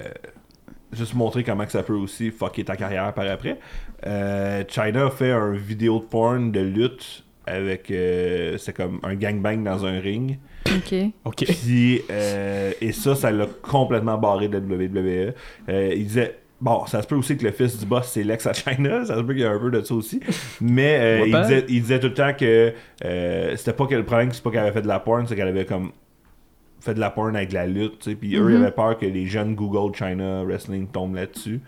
juste 0.91 1.13
montrer 1.13 1.43
comment 1.43 1.65
que 1.65 1.71
ça 1.71 1.84
peut 1.84 1.93
aussi 1.93 2.32
fucker 2.32 2.63
ta 2.63 2.75
carrière 2.75 3.13
par 3.13 3.28
après. 3.28 3.60
Euh, 4.08 4.63
China 4.67 5.06
a 5.06 5.12
fait 5.12 5.32
un 5.32 5.54
vidéo 5.54 5.99
de 5.99 6.06
porn 6.06 6.52
de 6.52 6.62
lutte 6.62 7.23
avec 7.49 7.91
euh, 7.91 8.57
c'est 8.57 8.73
comme 8.73 8.99
un 9.03 9.15
gangbang 9.15 9.63
dans 9.63 9.85
un 9.85 9.99
ring. 9.99 10.39
OK. 10.67 10.95
OK. 11.25 11.45
Puis, 11.45 12.01
euh, 12.09 12.71
et 12.81 12.91
ça, 12.91 13.15
ça 13.15 13.31
l'a 13.31 13.47
complètement 13.62 14.17
barré 14.17 14.47
de 14.47 14.57
la 14.57 14.59
WWE. 14.59 15.33
Euh, 15.69 15.93
il 15.95 16.05
disait 16.05 16.39
Bon, 16.62 16.85
ça 16.88 17.01
se 17.01 17.07
peut 17.07 17.15
aussi 17.15 17.38
que 17.38 17.45
le 17.45 17.51
fils 17.51 17.77
du 17.79 17.85
boss, 17.85 18.09
c'est 18.09 18.23
l'ex 18.23 18.45
à 18.45 18.53
China. 18.53 19.05
Ça 19.05 19.15
se 19.15 19.21
peut 19.21 19.33
qu'il 19.33 19.43
y 19.43 19.45
a 19.45 19.51
un 19.51 19.59
peu 19.59 19.71
de 19.71 19.81
ça 19.81 19.93
aussi. 19.93 20.19
Mais 20.59 20.99
euh, 20.99 21.25
il, 21.25 21.31
ben. 21.31 21.41
disait, 21.43 21.65
il 21.69 21.81
disait 21.81 21.99
tout 21.99 22.07
le 22.07 22.13
temps 22.13 22.33
que 22.33 22.73
euh, 23.05 23.55
c'était 23.55 23.73
pas 23.73 23.85
que 23.85 23.95
le 23.95 24.03
problème, 24.03 24.31
c'est 24.31 24.43
pas 24.43 24.51
qu'elle 24.51 24.59
avait 24.59 24.73
fait 24.73 24.81
de 24.81 24.88
la 24.88 24.99
porn, 24.99 25.25
c'est 25.25 25.35
qu'elle 25.35 25.47
avait 25.47 25.65
comme 25.65 25.91
fait 26.81 26.93
de 26.93 26.99
la 26.99 27.09
porn 27.09 27.35
avec 27.35 27.53
la 27.53 27.65
lutte. 27.65 27.99
tu 27.99 28.12
sais. 28.12 28.15
Puis 28.15 28.35
eux, 28.35 28.51
ils 28.51 28.57
avaient 28.57 28.71
peur 28.71 28.97
que 28.97 29.05
les 29.05 29.25
jeunes 29.25 29.55
Google 29.55 29.95
China 29.95 30.43
Wrestling 30.43 30.88
tombent 30.88 31.15
là-dessus. 31.15 31.62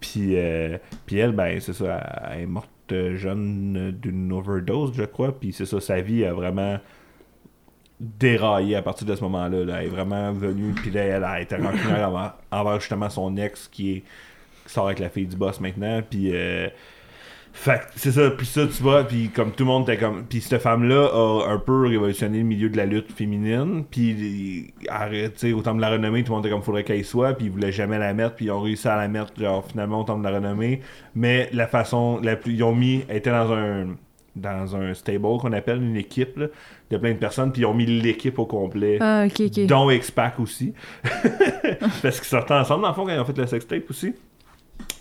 Puis, 0.00 0.36
euh, 0.36 0.78
puis 1.06 1.18
elle, 1.18 1.32
ben, 1.32 1.60
c'est 1.60 1.74
ça, 1.74 2.00
elle, 2.30 2.36
elle 2.36 2.42
est 2.42 2.46
morte 2.46 2.70
jeune 2.90 3.92
d'une 3.92 4.32
overdose, 4.32 4.92
je 4.94 5.04
crois. 5.04 5.38
Puis 5.38 5.52
c'est 5.52 5.66
ça, 5.66 5.80
sa 5.80 6.00
vie 6.00 6.24
a 6.24 6.32
vraiment 6.32 6.78
déraillé 8.00 8.76
à 8.76 8.82
partir 8.82 9.06
de 9.06 9.14
ce 9.14 9.22
moment-là. 9.22 9.64
là. 9.64 9.80
Elle 9.80 9.86
est 9.86 9.90
vraiment 9.90 10.32
venue, 10.32 10.72
puis 10.72 10.90
là, 10.90 11.02
elle 11.02 11.24
a 11.24 11.40
été 11.40 11.56
rancunière 11.56 12.08
envers, 12.08 12.34
envers 12.50 12.80
justement 12.80 13.08
son 13.08 13.36
ex 13.36 13.68
qui, 13.68 13.92
est, 13.92 14.02
qui 14.66 14.72
sort 14.72 14.86
avec 14.86 14.98
la 14.98 15.08
fille 15.08 15.26
du 15.26 15.36
boss 15.36 15.60
maintenant. 15.60 16.02
Puis, 16.08 16.34
euh, 16.34 16.68
fait 17.52 17.82
c'est 17.96 18.12
ça, 18.12 18.30
puis 18.30 18.46
ça, 18.46 18.66
tu 18.66 18.82
vois, 18.82 19.04
puis 19.04 19.28
comme 19.28 19.52
tout 19.52 19.64
le 19.64 19.68
monde 19.68 19.82
était 19.82 19.98
comme. 19.98 20.24
Puis 20.24 20.40
cette 20.40 20.62
femme-là 20.62 21.10
a 21.12 21.48
un 21.50 21.58
peu 21.58 21.86
révolutionné 21.86 22.38
le 22.38 22.44
milieu 22.44 22.70
de 22.70 22.76
la 22.76 22.86
lutte 22.86 23.12
féminine, 23.12 23.84
puis 23.90 24.72
arrête, 24.88 25.34
tu 25.34 25.48
sais, 25.48 25.52
au 25.52 25.60
temps 25.60 25.74
de 25.74 25.80
la 25.80 25.90
renommée, 25.90 26.22
tout 26.24 26.32
le 26.32 26.36
monde 26.36 26.46
était 26.46 26.52
comme 26.52 26.62
faudrait 26.62 26.84
qu'elle 26.84 27.04
soit, 27.04 27.34
puis 27.34 27.46
ils 27.46 27.52
voulaient 27.52 27.72
jamais 27.72 27.98
la 27.98 28.14
mettre, 28.14 28.36
puis 28.36 28.46
ils 28.46 28.50
ont 28.50 28.60
réussi 28.60 28.88
à 28.88 28.96
la 28.96 29.06
mettre, 29.08 29.38
genre, 29.38 29.64
finalement, 29.66 30.00
au 30.00 30.04
temps 30.04 30.18
de 30.18 30.24
la 30.24 30.30
renommée. 30.30 30.80
Mais 31.14 31.50
la 31.52 31.66
façon 31.66 32.18
la 32.22 32.36
plus. 32.36 32.54
Ils 32.54 32.62
ont 32.64 32.74
mis. 32.74 33.04
Elle 33.08 33.18
était 33.18 33.30
dans 33.30 33.52
un. 33.52 33.96
Dans 34.34 34.76
un 34.76 34.94
stable 34.94 35.20
qu'on 35.38 35.52
appelle 35.52 35.82
une 35.82 35.98
équipe, 35.98 36.38
là, 36.38 36.46
de 36.90 36.96
plein 36.96 37.12
de 37.12 37.18
personnes, 37.18 37.52
puis 37.52 37.60
ils 37.60 37.66
ont 37.66 37.74
mis 37.74 37.84
l'équipe 37.84 38.38
au 38.38 38.46
complet. 38.46 38.96
Ah, 38.98 39.26
ok, 39.26 39.40
ok. 39.40 39.66
dont 39.66 39.90
X-Pac 39.90 40.40
aussi. 40.40 40.72
Parce 42.02 42.18
qu'ils 42.18 42.28
sortaient 42.28 42.54
ensemble, 42.54 42.80
dans 42.80 42.88
le 42.88 42.94
fond, 42.94 43.04
quand 43.04 43.12
ils 43.12 43.20
ont 43.20 43.26
fait 43.26 43.36
le 43.36 43.46
sextape 43.46 43.90
aussi. 43.90 44.14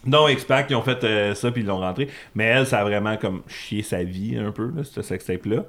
Dont 0.06 0.28
X-Pac, 0.28 0.68
ils 0.70 0.76
ont 0.76 0.82
fait 0.82 1.04
euh, 1.04 1.34
ça, 1.36 1.52
puis 1.52 1.62
ils 1.62 1.68
l'ont 1.68 1.80
rentré. 1.80 2.08
Mais 2.36 2.46
elle, 2.46 2.66
ça 2.66 2.80
a 2.80 2.84
vraiment 2.84 3.18
comme 3.18 3.42
chié 3.48 3.84
sa 3.84 4.04
vie, 4.04 4.38
un 4.38 4.52
peu, 4.52 4.72
là, 4.76 4.84
ce 4.84 5.02
sextape-là. 5.02 5.64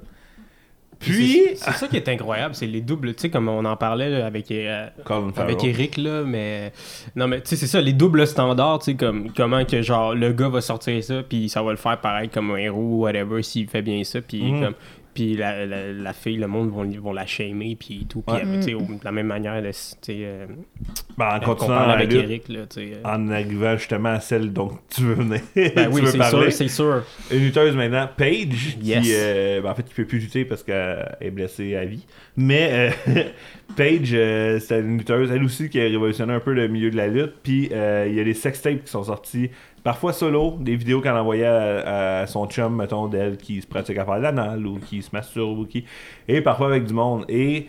Puis, 0.99 1.41
C'est 1.55 1.71
ça 1.73 1.87
qui 1.89 1.97
est 1.97 2.07
incroyable, 2.07 2.55
c'est 2.55 2.65
les 2.67 2.79
doubles, 2.79 3.13
tu 3.13 3.23
sais, 3.23 3.29
comme 3.29 3.49
on 3.49 3.65
en 3.65 3.75
parlait 3.75 4.09
là, 4.09 4.25
avec, 4.25 4.49
euh, 4.51 4.87
avec. 5.35 5.61
Eric, 5.63 5.97
là, 5.97 6.23
mais. 6.23 6.71
Non, 7.15 7.27
mais 7.27 7.41
tu 7.41 7.49
sais, 7.49 7.55
c'est 7.57 7.67
ça, 7.67 7.81
les 7.81 7.91
doubles 7.91 8.25
standards, 8.25 8.79
tu 8.79 8.91
sais, 8.91 8.95
comme 8.95 9.29
comment 9.35 9.65
que 9.65 9.81
genre 9.81 10.15
le 10.15 10.31
gars 10.31 10.47
va 10.47 10.61
sortir 10.61 11.03
ça, 11.03 11.21
puis 11.23 11.49
ça 11.49 11.61
va 11.61 11.71
le 11.71 11.77
faire 11.77 11.99
pareil 11.99 12.29
comme 12.29 12.51
un 12.51 12.57
héros 12.57 12.79
ou 12.79 13.01
whatever 13.01 13.43
s'il 13.43 13.67
fait 13.67 13.81
bien 13.81 14.03
ça, 14.05 14.21
puis 14.21 14.43
Mhm. 14.43 14.63
comme. 14.63 14.73
Puis 15.13 15.35
la, 15.35 15.65
la, 15.65 15.91
la 15.93 16.13
fille, 16.13 16.37
le 16.37 16.47
monde 16.47 16.71
vont, 16.71 16.83
vont 17.01 17.13
la 17.13 17.25
shamer, 17.25 17.75
puis 17.79 18.05
tout. 18.09 18.21
Puis, 18.21 18.35
Ouais. 18.35 18.41
euh, 18.45 18.61
tu 18.63 18.71
de 18.73 19.03
la 19.03 19.11
même 19.11 19.27
manière, 19.27 19.61
de, 19.61 19.67
tu 19.69 19.73
sais, 19.73 19.95
euh, 20.21 20.45
Ben, 21.17 21.35
en 21.35 21.39
continuant 21.39 21.77
avec 21.89 22.11
lutte, 22.11 22.23
Eric, 22.23 22.49
là, 22.49 22.61
tu 22.67 22.79
sais. 22.81 22.91
euh. 22.95 23.01
en 23.07 23.29
arrivant 23.29 23.77
justement 23.77 24.09
à 24.09 24.19
celle 24.19 24.51
dont 24.51 24.71
tu 24.89 25.01
veux 25.01 25.13
venir. 25.15 25.41
Ben 25.55 25.71
tu 25.89 25.93
oui, 25.95 26.01
veux 26.01 26.07
c'est 26.07 26.17
parler. 26.17 26.49
sûr, 26.49 26.51
c'est 26.51 26.67
sûr. 26.67 27.03
Une 27.31 27.39
lutteuse 27.45 27.75
maintenant, 27.75 28.09
Paige, 28.17 28.77
Yes. 28.81 29.03
qui, 29.05 29.11
euh, 29.13 29.61
ben, 29.61 29.69
en 29.71 29.75
fait, 29.75 29.83
qui 29.83 29.93
peut 29.93 30.05
plus 30.05 30.19
lutter 30.19 30.45
parce 30.45 30.63
qu'elle 30.63 31.15
est 31.21 31.31
blessée 31.31 31.75
à 31.75 31.85
vie. 31.85 32.05
Mais 32.35 32.91
euh, 33.07 33.23
Paige, 33.75 34.11
euh, 34.13 34.59
c'est 34.59 34.79
une 34.79 34.97
lutteuse, 34.97 35.31
elle 35.31 35.43
aussi, 35.43 35.69
qui 35.69 35.79
a 35.79 35.83
révolutionné 35.83 36.33
un 36.33 36.39
peu 36.39 36.53
le 36.53 36.67
milieu 36.67 36.91
de 36.91 36.97
la 36.97 37.07
lutte. 37.07 37.33
Puis 37.43 37.69
euh, 37.71 38.05
il 38.09 38.15
y 38.15 38.19
a 38.19 38.23
des 38.23 38.33
sextapes 38.33 38.83
qui 38.83 38.91
sont 38.91 39.03
sortis, 39.03 39.49
parfois 39.83 40.13
solo, 40.13 40.57
des 40.59 40.75
vidéos 40.75 41.01
qu'elle 41.01 41.13
envoyait 41.13 41.45
à, 41.45 42.25
son 42.27 42.47
chum, 42.47 42.75
mettons, 42.75 43.07
d'elle 43.07 43.37
qui 43.37 43.61
se 43.61 43.67
pratique 43.67 43.97
à 43.97 44.05
faire 44.05 44.17
de 44.17 44.23
l'anal 44.23 44.65
ou 44.65 44.79
qui 44.79 45.01
se 45.01 45.09
masturbe 45.13 45.59
ou 45.59 45.65
qui. 45.65 45.85
Et 46.27 46.41
parfois 46.41 46.67
avec 46.67 46.85
du 46.85 46.93
monde. 46.93 47.25
Et 47.29 47.67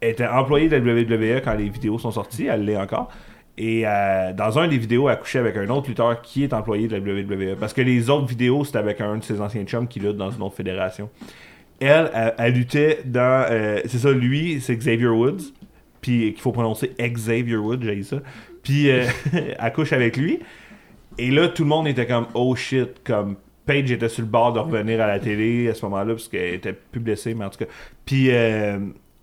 elle 0.00 0.10
était 0.10 0.26
employée 0.26 0.68
de 0.68 0.76
la 0.76 0.82
WWE 0.82 1.42
quand 1.42 1.54
les 1.54 1.68
vidéos 1.68 1.98
sont 1.98 2.10
sorties, 2.10 2.46
elle 2.46 2.64
l'est 2.64 2.76
encore. 2.76 3.10
Et 3.58 3.82
euh, 3.86 4.32
dans 4.32 4.58
un 4.58 4.68
des 4.68 4.78
vidéos, 4.78 5.10
elle 5.10 5.18
couchait 5.18 5.38
avec 5.38 5.56
un 5.56 5.68
autre 5.68 5.88
lutteur 5.88 6.22
qui 6.22 6.44
est 6.44 6.52
employé 6.54 6.88
de 6.88 6.96
la 6.96 7.00
WWE. 7.00 7.56
Parce 7.58 7.74
que 7.74 7.82
les 7.82 8.08
autres 8.08 8.26
vidéos, 8.26 8.64
c'était 8.64 8.78
avec 8.78 9.00
un 9.00 9.18
de 9.18 9.24
ses 9.24 9.40
anciens 9.40 9.64
chums 9.64 9.86
qui 9.86 10.00
lutte 10.00 10.16
dans 10.16 10.30
une 10.30 10.40
autre 10.42 10.56
fédération. 10.56 11.10
Elle, 11.78 12.10
elle, 12.38 12.54
luttait 12.54 13.00
dans. 13.04 13.46
euh, 13.50 13.80
c'est 13.84 13.98
ça, 13.98 14.12
lui, 14.12 14.60
c'est 14.60 14.76
Xavier 14.76 15.08
Woods. 15.08 15.52
Puis 16.00 16.32
qu'il 16.32 16.40
faut 16.40 16.52
prononcer 16.52 16.92
Xavier 16.98 17.56
Woods, 17.56 17.82
j'ai 17.82 18.02
ça. 18.02 18.16
Puis 18.62 18.90
euh, 18.90 19.04
elle 19.58 19.72
couche 19.72 19.92
avec 19.92 20.16
lui. 20.16 20.40
Et 21.20 21.30
là, 21.30 21.48
tout 21.48 21.64
le 21.64 21.68
monde 21.68 21.86
était 21.86 22.06
comme 22.06 22.26
oh 22.34 22.54
shit, 22.56 23.02
comme 23.04 23.36
Paige 23.66 23.92
était 23.92 24.08
sur 24.08 24.22
le 24.22 24.28
bord 24.28 24.54
de 24.54 24.58
revenir 24.58 25.00
à 25.02 25.06
la 25.06 25.18
télé 25.20 25.68
à 25.68 25.74
ce 25.74 25.84
moment-là, 25.84 26.14
parce 26.14 26.28
qu'elle 26.28 26.54
était 26.54 26.72
plus 26.72 27.00
blessée, 27.00 27.34
mais 27.34 27.44
en 27.44 27.50
tout 27.50 27.58
cas. 27.58 27.70
Puis, 28.06 28.30
euh, 28.30 28.78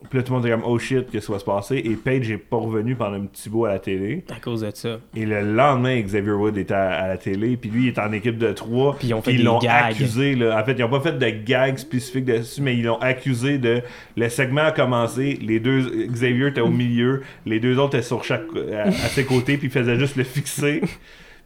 puis 0.10 0.20
là, 0.20 0.24
tout 0.24 0.32
le 0.32 0.36
monde 0.38 0.46
était 0.46 0.54
comme 0.56 0.64
oh 0.66 0.78
shit, 0.78 1.10
qu'est-ce 1.10 1.26
qui 1.26 1.32
va 1.32 1.40
se 1.40 1.44
passer? 1.44 1.78
Et 1.78 1.96
Paige 1.96 2.30
est 2.30 2.38
pas 2.38 2.58
revenu 2.58 2.96
pendant 2.96 3.16
un 3.18 3.26
petit 3.26 3.50
bout 3.50 3.66
à 3.66 3.70
la 3.70 3.80
télé. 3.80 4.24
À 4.30 4.40
cause 4.40 4.62
de 4.62 4.70
ça. 4.76 5.00
Et 5.16 5.26
le 5.26 5.42
lendemain, 5.42 6.00
Xavier 6.00 6.34
Wood 6.34 6.56
était 6.56 6.76
à, 6.76 6.88
à 6.92 7.08
la 7.08 7.18
télé, 7.18 7.58
puis 7.58 7.72
lui, 7.72 7.86
il 7.86 7.88
est 7.88 8.00
en 8.00 8.12
équipe 8.12 8.38
de 8.38 8.54
trois. 8.54 8.96
Puis 9.00 9.08
ils 9.08 9.14
ont 9.16 9.24
fait 9.24 9.32
ils 9.32 9.38
des 9.40 9.44
l'ont 9.44 9.58
gags. 9.58 9.92
accusé. 9.92 10.36
Là. 10.36 10.62
En 10.62 10.64
fait, 10.64 10.74
ils 10.74 10.82
n'ont 10.82 10.90
pas 10.90 11.02
fait 11.02 11.18
de 11.18 11.30
gags 11.44 11.78
spécifiques 11.78 12.26
dessus, 12.26 12.62
mais 12.62 12.78
ils 12.78 12.84
l'ont 12.84 13.00
accusé 13.00 13.58
de. 13.58 13.82
Le 14.16 14.30
segment 14.30 14.62
a 14.66 14.72
commencé, 14.72 15.40
les 15.42 15.60
deux. 15.60 16.06
Xavier 16.12 16.50
était 16.50 16.62
au 16.62 16.70
milieu, 16.70 17.24
les 17.48 17.60
deux 17.60 17.80
autres 17.80 17.96
étaient 17.96 18.06
sur 18.06 18.24
chaque. 18.24 18.44
à, 18.72 18.84
à 18.84 18.92
ses 18.92 19.26
côtés, 19.26 19.58
puis 19.58 19.68
ils 19.68 19.72
faisaient 19.72 19.98
juste 19.98 20.16
le 20.16 20.24
fixer. 20.24 20.82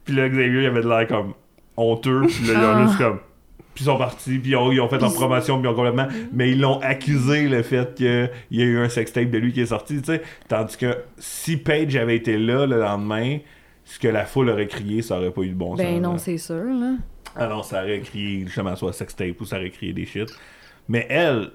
puis 0.05 0.15
là, 0.15 0.29
Xavier, 0.29 0.61
il 0.61 0.65
avait 0.65 0.81
de 0.81 0.87
l'air 0.89 1.07
comme 1.07 1.33
honteux, 1.77 2.21
puis 2.27 2.47
là, 2.47 2.53
ils 2.53 2.57
ont 2.59 2.75
Ah. 2.75 2.85
juste 2.87 2.97
comme. 2.97 3.19
Puis 3.73 3.85
ils 3.85 3.87
sont 3.87 3.97
partis, 3.97 4.37
puis 4.39 4.51
ils 4.51 4.55
ont, 4.57 4.69
ils 4.71 4.81
ont 4.81 4.89
fait 4.89 4.99
leur 4.99 5.13
promotion, 5.13 5.57
puis 5.59 5.67
ils 5.69 5.71
ont 5.71 5.75
complètement. 5.75 6.07
Mais 6.33 6.51
ils 6.51 6.59
l'ont 6.59 6.79
accusé 6.81 7.47
le 7.47 7.61
fait 7.63 7.95
qu'il 7.95 8.29
y 8.51 8.61
a 8.61 8.65
eu 8.65 8.77
un 8.79 8.89
sextape 8.89 9.29
de 9.29 9.37
lui 9.37 9.53
qui 9.53 9.61
est 9.61 9.67
sorti, 9.67 9.99
tu 10.01 10.05
sais. 10.07 10.21
Tandis 10.49 10.75
que 10.75 10.97
si 11.17 11.55
Paige 11.55 11.95
avait 11.95 12.17
été 12.17 12.37
là 12.37 12.65
le 12.65 12.77
lendemain, 12.79 13.37
ce 13.85 13.97
que 13.97 14.09
la 14.09 14.25
foule 14.25 14.49
aurait 14.49 14.67
crié, 14.67 15.01
ça 15.01 15.17
aurait 15.17 15.31
pas 15.31 15.41
eu 15.43 15.49
de 15.49 15.55
bon 15.55 15.77
sens. 15.77 15.77
Ben 15.85 16.01
non, 16.01 16.13
là. 16.13 16.17
c'est 16.17 16.37
sûr, 16.37 16.55
là. 16.65 16.95
Ah 17.35 17.47
non, 17.47 17.63
ça 17.63 17.81
aurait 17.83 18.01
crié 18.01 18.43
justement 18.45 18.75
soit 18.75 18.91
sextape 18.91 19.39
ou 19.39 19.45
ça 19.45 19.55
aurait 19.57 19.69
crié 19.69 19.93
des 19.93 20.05
shit. 20.05 20.29
Mais 20.89 21.07
elle, 21.09 21.51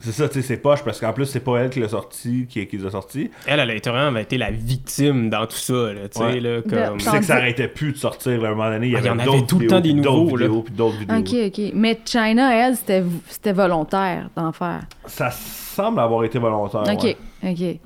c'est 0.00 0.12
ça, 0.12 0.28
tu 0.28 0.34
sais, 0.34 0.42
c'est 0.42 0.56
poche 0.56 0.82
parce 0.84 0.98
qu'en 1.00 1.12
plus, 1.12 1.26
c'est 1.26 1.40
pas 1.40 1.58
elle 1.58 1.70
qui 1.70 1.80
l'a 1.80 1.88
sorti, 1.88 2.46
qui, 2.48 2.66
qui 2.66 2.76
les 2.78 2.86
a 2.86 2.90
sorti. 2.90 3.30
Elle, 3.46 3.60
elle 3.60 3.70
a 3.70 3.74
été 3.74 3.90
vraiment 3.90 4.18
été 4.18 4.38
la 4.38 4.50
victime 4.50 5.30
dans 5.30 5.46
tout 5.46 5.56
ça, 5.56 5.92
là, 5.92 6.08
tu 6.08 6.18
sais, 6.18 6.24
Ouais. 6.24 6.40
là, 6.40 6.62
comme... 6.62 6.98
Tu 6.98 7.04
sais 7.04 7.18
que 7.18 7.24
ça 7.24 7.36
arrêtait 7.36 7.68
plus 7.68 7.92
de 7.92 7.96
sortir 7.98 8.40
là, 8.40 8.48
à 8.48 8.52
un 8.52 8.54
moment 8.54 8.70
donné. 8.70 8.86
Il 8.88 8.92
y 8.92 8.96
Ah, 8.96 9.00
y 9.00 9.08
avait 9.08 9.10
en 9.10 9.18
avait 9.18 9.46
tout 9.46 9.58
le 9.58 9.66
temps 9.66 9.80
des 9.80 9.92
puis 9.92 10.00
nouveaux, 10.00 10.36
là. 10.36 10.46
vidéos, 10.46 10.62
puis 10.62 10.74
d'autres 10.74 10.96
vidéos. 10.98 11.16
Ok, 11.18 11.34
ok. 11.58 11.72
Mais 11.74 11.98
China, 12.04 12.54
elle, 12.54 12.76
c'était 12.76 13.04
c'était 13.28 13.52
volontaire 13.52 14.30
d'en 14.36 14.52
faire. 14.52 14.80
Ça 15.06 15.30
semble 15.30 16.00
avoir 16.00 16.24
été 16.24 16.38
volontaire. 16.38 16.82
ok, 16.92 17.02
ouais. 17.04 17.16
ok. 17.42 17.80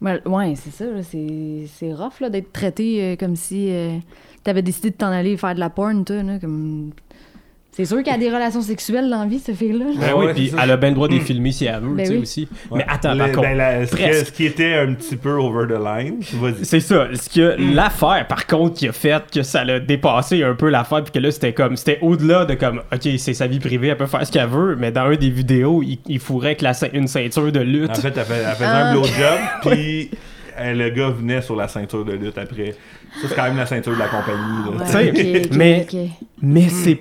Ouais, 0.00 0.20
ouais, 0.26 0.54
c'est 0.56 0.72
ça, 0.72 0.84
là, 0.86 1.02
c'est 1.02 1.66
c'est 1.78 1.92
rough 1.92 2.20
là, 2.20 2.28
d'être 2.28 2.52
traité 2.52 3.02
euh, 3.12 3.16
comme 3.16 3.36
si 3.36 3.68
euh, 3.70 3.96
t'avais 4.42 4.62
décidé 4.62 4.90
de 4.90 4.96
t'en 4.96 5.12
aller 5.12 5.36
faire 5.36 5.54
de 5.54 5.60
la 5.60 5.70
porn, 5.70 6.04
toi, 6.04 6.22
là, 6.24 6.38
comme... 6.40 6.90
C'est 7.74 7.86
sûr 7.86 8.02
qu'elle 8.02 8.14
a 8.14 8.18
des 8.18 8.28
relations 8.28 8.60
sexuelles 8.60 9.08
dans 9.08 9.20
la 9.20 9.26
vie, 9.26 9.38
cette 9.38 9.56
fille-là. 9.56 9.86
là. 9.86 9.90
Ben 9.98 10.06
Ah 10.10 10.16
oui, 10.18 10.26
puis 10.34 10.52
elle 10.62 10.70
a 10.70 10.76
bien 10.76 10.90
le 10.90 10.94
droit 10.94 11.08
de 11.08 11.14
les 11.14 11.20
filmer 11.20 11.52
si 11.52 11.64
elle 11.64 11.80
veut, 11.80 11.94
Ben 11.94 12.02
tu 12.04 12.10
sais, 12.10 12.16
oui. 12.16 12.22
aussi. 12.22 12.48
Ouais. 12.70 12.78
Mais 12.80 12.84
attends, 12.86 13.12
Le- 13.14 13.18
par 13.20 13.28
contre, 13.28 13.40
ben, 13.48 13.56
la- 13.56 13.86
ce, 13.86 13.96
qui, 13.96 14.02
ce 14.02 14.42
était 14.42 14.74
un 14.74 14.92
petit 14.92 15.16
peu 15.16 15.32
over 15.32 15.66
the 15.66 15.78
line, 15.82 16.16
vas-y. 16.34 16.64
C'est 16.66 16.80
ça. 16.80 17.06
Ce 17.14 17.30
que 17.30 17.56
Hmm. 17.58 17.74
l'affaire, 17.74 18.26
par 18.28 18.46
contre, 18.46 18.74
qui 18.74 18.88
a 18.88 18.92
fait 18.92 19.22
que 19.32 19.42
ça 19.42 19.64
l'a 19.64 19.80
dépassé 19.80 20.42
un 20.42 20.54
peu 20.54 20.68
l'affaire, 20.68 21.02
puis 21.02 21.12
que 21.12 21.18
là, 21.18 21.30
c'était 21.30 21.54
comme, 21.54 21.76
c'était 21.78 21.98
au-delà 22.02 22.44
de 22.44 22.52
comme, 22.54 22.82
ok, 22.92 23.08
c'est 23.16 23.32
sa 23.32 23.46
vie 23.46 23.58
privée, 23.58 23.88
elle 23.88 23.96
peut 23.96 24.04
faire 24.06 24.26
ce 24.26 24.30
qu'elle 24.32 24.48
veut, 24.48 24.76
mais 24.78 24.92
dans 24.92 25.04
un 25.06 25.16
des 25.16 25.30
vidéos, 25.30 25.82
il, 25.82 25.98
il 26.08 26.18
fourrait 26.18 26.48
avec 26.48 26.60
la, 26.60 26.72
une 26.92 27.08
ceinture 27.08 27.50
de 27.52 27.60
lutte. 27.60 27.90
En 27.92 27.94
fait, 27.94 28.08
elle, 28.14 28.24
fait- 28.24 28.54
faisait 28.54 28.64
Ah. 28.66 28.88
un 28.88 28.92
blowjob, 28.92 29.38
puis 29.62 30.10
euh, 30.60 30.74
le 30.74 30.90
gars 30.90 31.08
venait 31.08 31.40
sur 31.40 31.56
la 31.56 31.68
ceinture 31.68 32.04
de 32.04 32.12
lutte 32.12 32.36
après. 32.36 32.74
Ça, 33.20 33.28
c'est 33.28 33.34
quand 33.34 33.44
même 33.44 33.56
la 33.56 33.64
ceinture 33.66 33.94
de 33.94 33.98
la 33.98 34.08
compagnie. 34.08 34.78
là. 34.78 35.00
Ouais, 35.00 35.48
mais- 35.52 35.86
ok. 35.90 35.98
mais 36.42 36.68
c'est, 36.68 36.98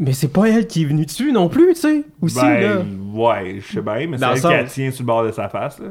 mais 0.00 0.12
c'est 0.12 0.32
pas 0.32 0.48
elle 0.48 0.66
qui 0.66 0.82
est 0.82 0.86
venue 0.86 1.06
dessus 1.06 1.32
non 1.32 1.48
plus, 1.48 1.74
tu 1.74 1.80
sais. 1.80 2.04
Aussi, 2.20 2.36
là. 2.36 2.78
Ben, 2.78 2.86
ouais, 3.14 3.60
je 3.60 3.74
sais 3.74 3.82
bien, 3.82 4.06
mais 4.08 4.18
c'est 4.18 4.24
elle 4.24 4.34
le 4.34 4.40
qui 4.40 4.46
la 4.48 4.64
tient 4.64 4.90
sur 4.90 5.02
le 5.02 5.06
bord 5.06 5.24
de 5.24 5.32
sa 5.32 5.48
face. 5.48 5.78
Là. 5.78 5.88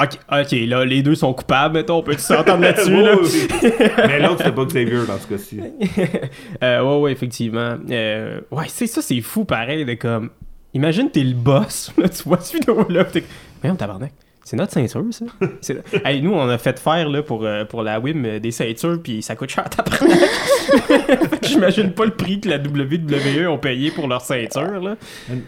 Ok, 0.00 0.18
ok, 0.30 0.52
là, 0.68 0.84
les 0.84 1.02
deux 1.02 1.16
sont 1.16 1.32
coupables, 1.32 1.74
mettons, 1.74 1.96
on 1.96 2.02
peut 2.02 2.16
s'entendre 2.16 2.62
là-dessus, 2.62 3.02
là? 3.02 3.16
mais 4.06 4.20
l'autre, 4.20 4.38
c'était 4.38 4.52
pas 4.52 4.64
Xavier 4.64 5.06
dans 5.06 5.18
ce 5.18 5.26
cas-ci. 5.26 5.60
Euh, 6.62 6.82
ouais, 6.82 7.00
ouais, 7.02 7.12
effectivement. 7.12 7.76
Euh, 7.90 8.40
ouais, 8.50 8.66
c'est 8.68 8.86
ça, 8.86 9.02
c'est 9.02 9.20
fou, 9.20 9.44
pareil, 9.44 9.84
de 9.84 9.94
comme. 9.94 10.30
Imagine, 10.74 11.10
t'es 11.10 11.24
le 11.24 11.34
boss, 11.34 11.92
là, 11.98 12.08
tu 12.08 12.22
vois 12.24 12.38
cette 12.40 12.60
vidéo-là, 12.60 13.04
t'es. 13.04 13.24
Mais 13.62 13.70
on 13.70 13.76
tabarnak. 13.76 14.12
C'est 14.44 14.56
notre 14.56 14.72
ceinture, 14.72 15.04
ça. 15.10 15.26
Hey, 16.04 16.22
nous, 16.22 16.32
on 16.32 16.48
a 16.48 16.56
fait 16.56 16.78
faire 16.78 17.08
là, 17.08 17.22
pour, 17.22 17.44
euh, 17.44 17.64
pour 17.66 17.82
la 17.82 18.00
WIM 18.00 18.24
euh, 18.24 18.38
des 18.40 18.50
ceintures, 18.50 18.98
puis 19.02 19.20
ça 19.22 19.36
coûte 19.36 19.50
cher, 19.50 19.64
que 19.68 21.46
J'imagine 21.46 21.92
pas 21.92 22.06
le 22.06 22.12
prix 22.12 22.40
que 22.40 22.48
la 22.48 22.56
WWE 22.58 23.46
ont 23.48 23.58
payé 23.58 23.90
pour 23.90 24.08
leur 24.08 24.22
ceinture, 24.22 24.80
là. 24.80 24.96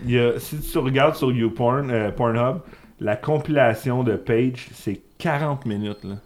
Il 0.04 0.10
y 0.10 0.18
a- 0.18 0.38
si 0.38 0.58
tu 0.60 0.78
regardes 0.78 1.14
sur 1.16 1.32
YouPorn, 1.32 1.90
euh, 1.90 2.10
Pornhub, 2.10 2.58
la 3.00 3.16
compilation 3.16 4.02
de 4.02 4.16
Page, 4.16 4.68
c'est 4.74 5.00
40 5.18 5.64
minutes. 5.66 6.04
Là. 6.04 6.16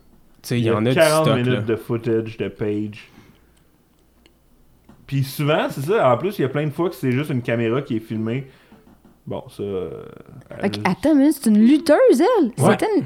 Tu 0.42 0.48
sais, 0.48 0.58
il 0.58 0.64
y 0.66 0.70
en 0.70 0.84
a 0.84 0.88
du 0.88 0.94
40 0.96 1.24
stock, 1.26 1.36
minutes 1.36 1.52
là. 1.54 1.60
de 1.60 1.76
footage 1.76 2.36
de 2.36 2.48
Page. 2.48 3.08
Puis 5.06 5.22
souvent, 5.22 5.68
c'est 5.70 5.82
ça. 5.82 6.10
En 6.12 6.16
plus, 6.16 6.38
il 6.38 6.42
y 6.42 6.44
a 6.44 6.48
plein 6.48 6.64
de 6.66 6.72
fois 6.72 6.88
que 6.88 6.96
c'est 6.96 7.12
juste 7.12 7.30
une 7.30 7.42
caméra 7.42 7.82
qui 7.82 7.96
est 7.96 8.00
filmée. 8.00 8.46
Bon, 9.26 9.42
ça. 9.48 9.62
euh, 9.62 9.90
elle- 10.60 10.66
Ok, 10.66 10.80
attends, 10.84 11.14
mais 11.14 11.32
c'est 11.32 11.48
une 11.50 11.58
lutteuse, 11.58 11.96
elle. 12.20 12.46
Ouais. 12.62 12.72
C'était 12.72 12.88
une. 12.98 13.04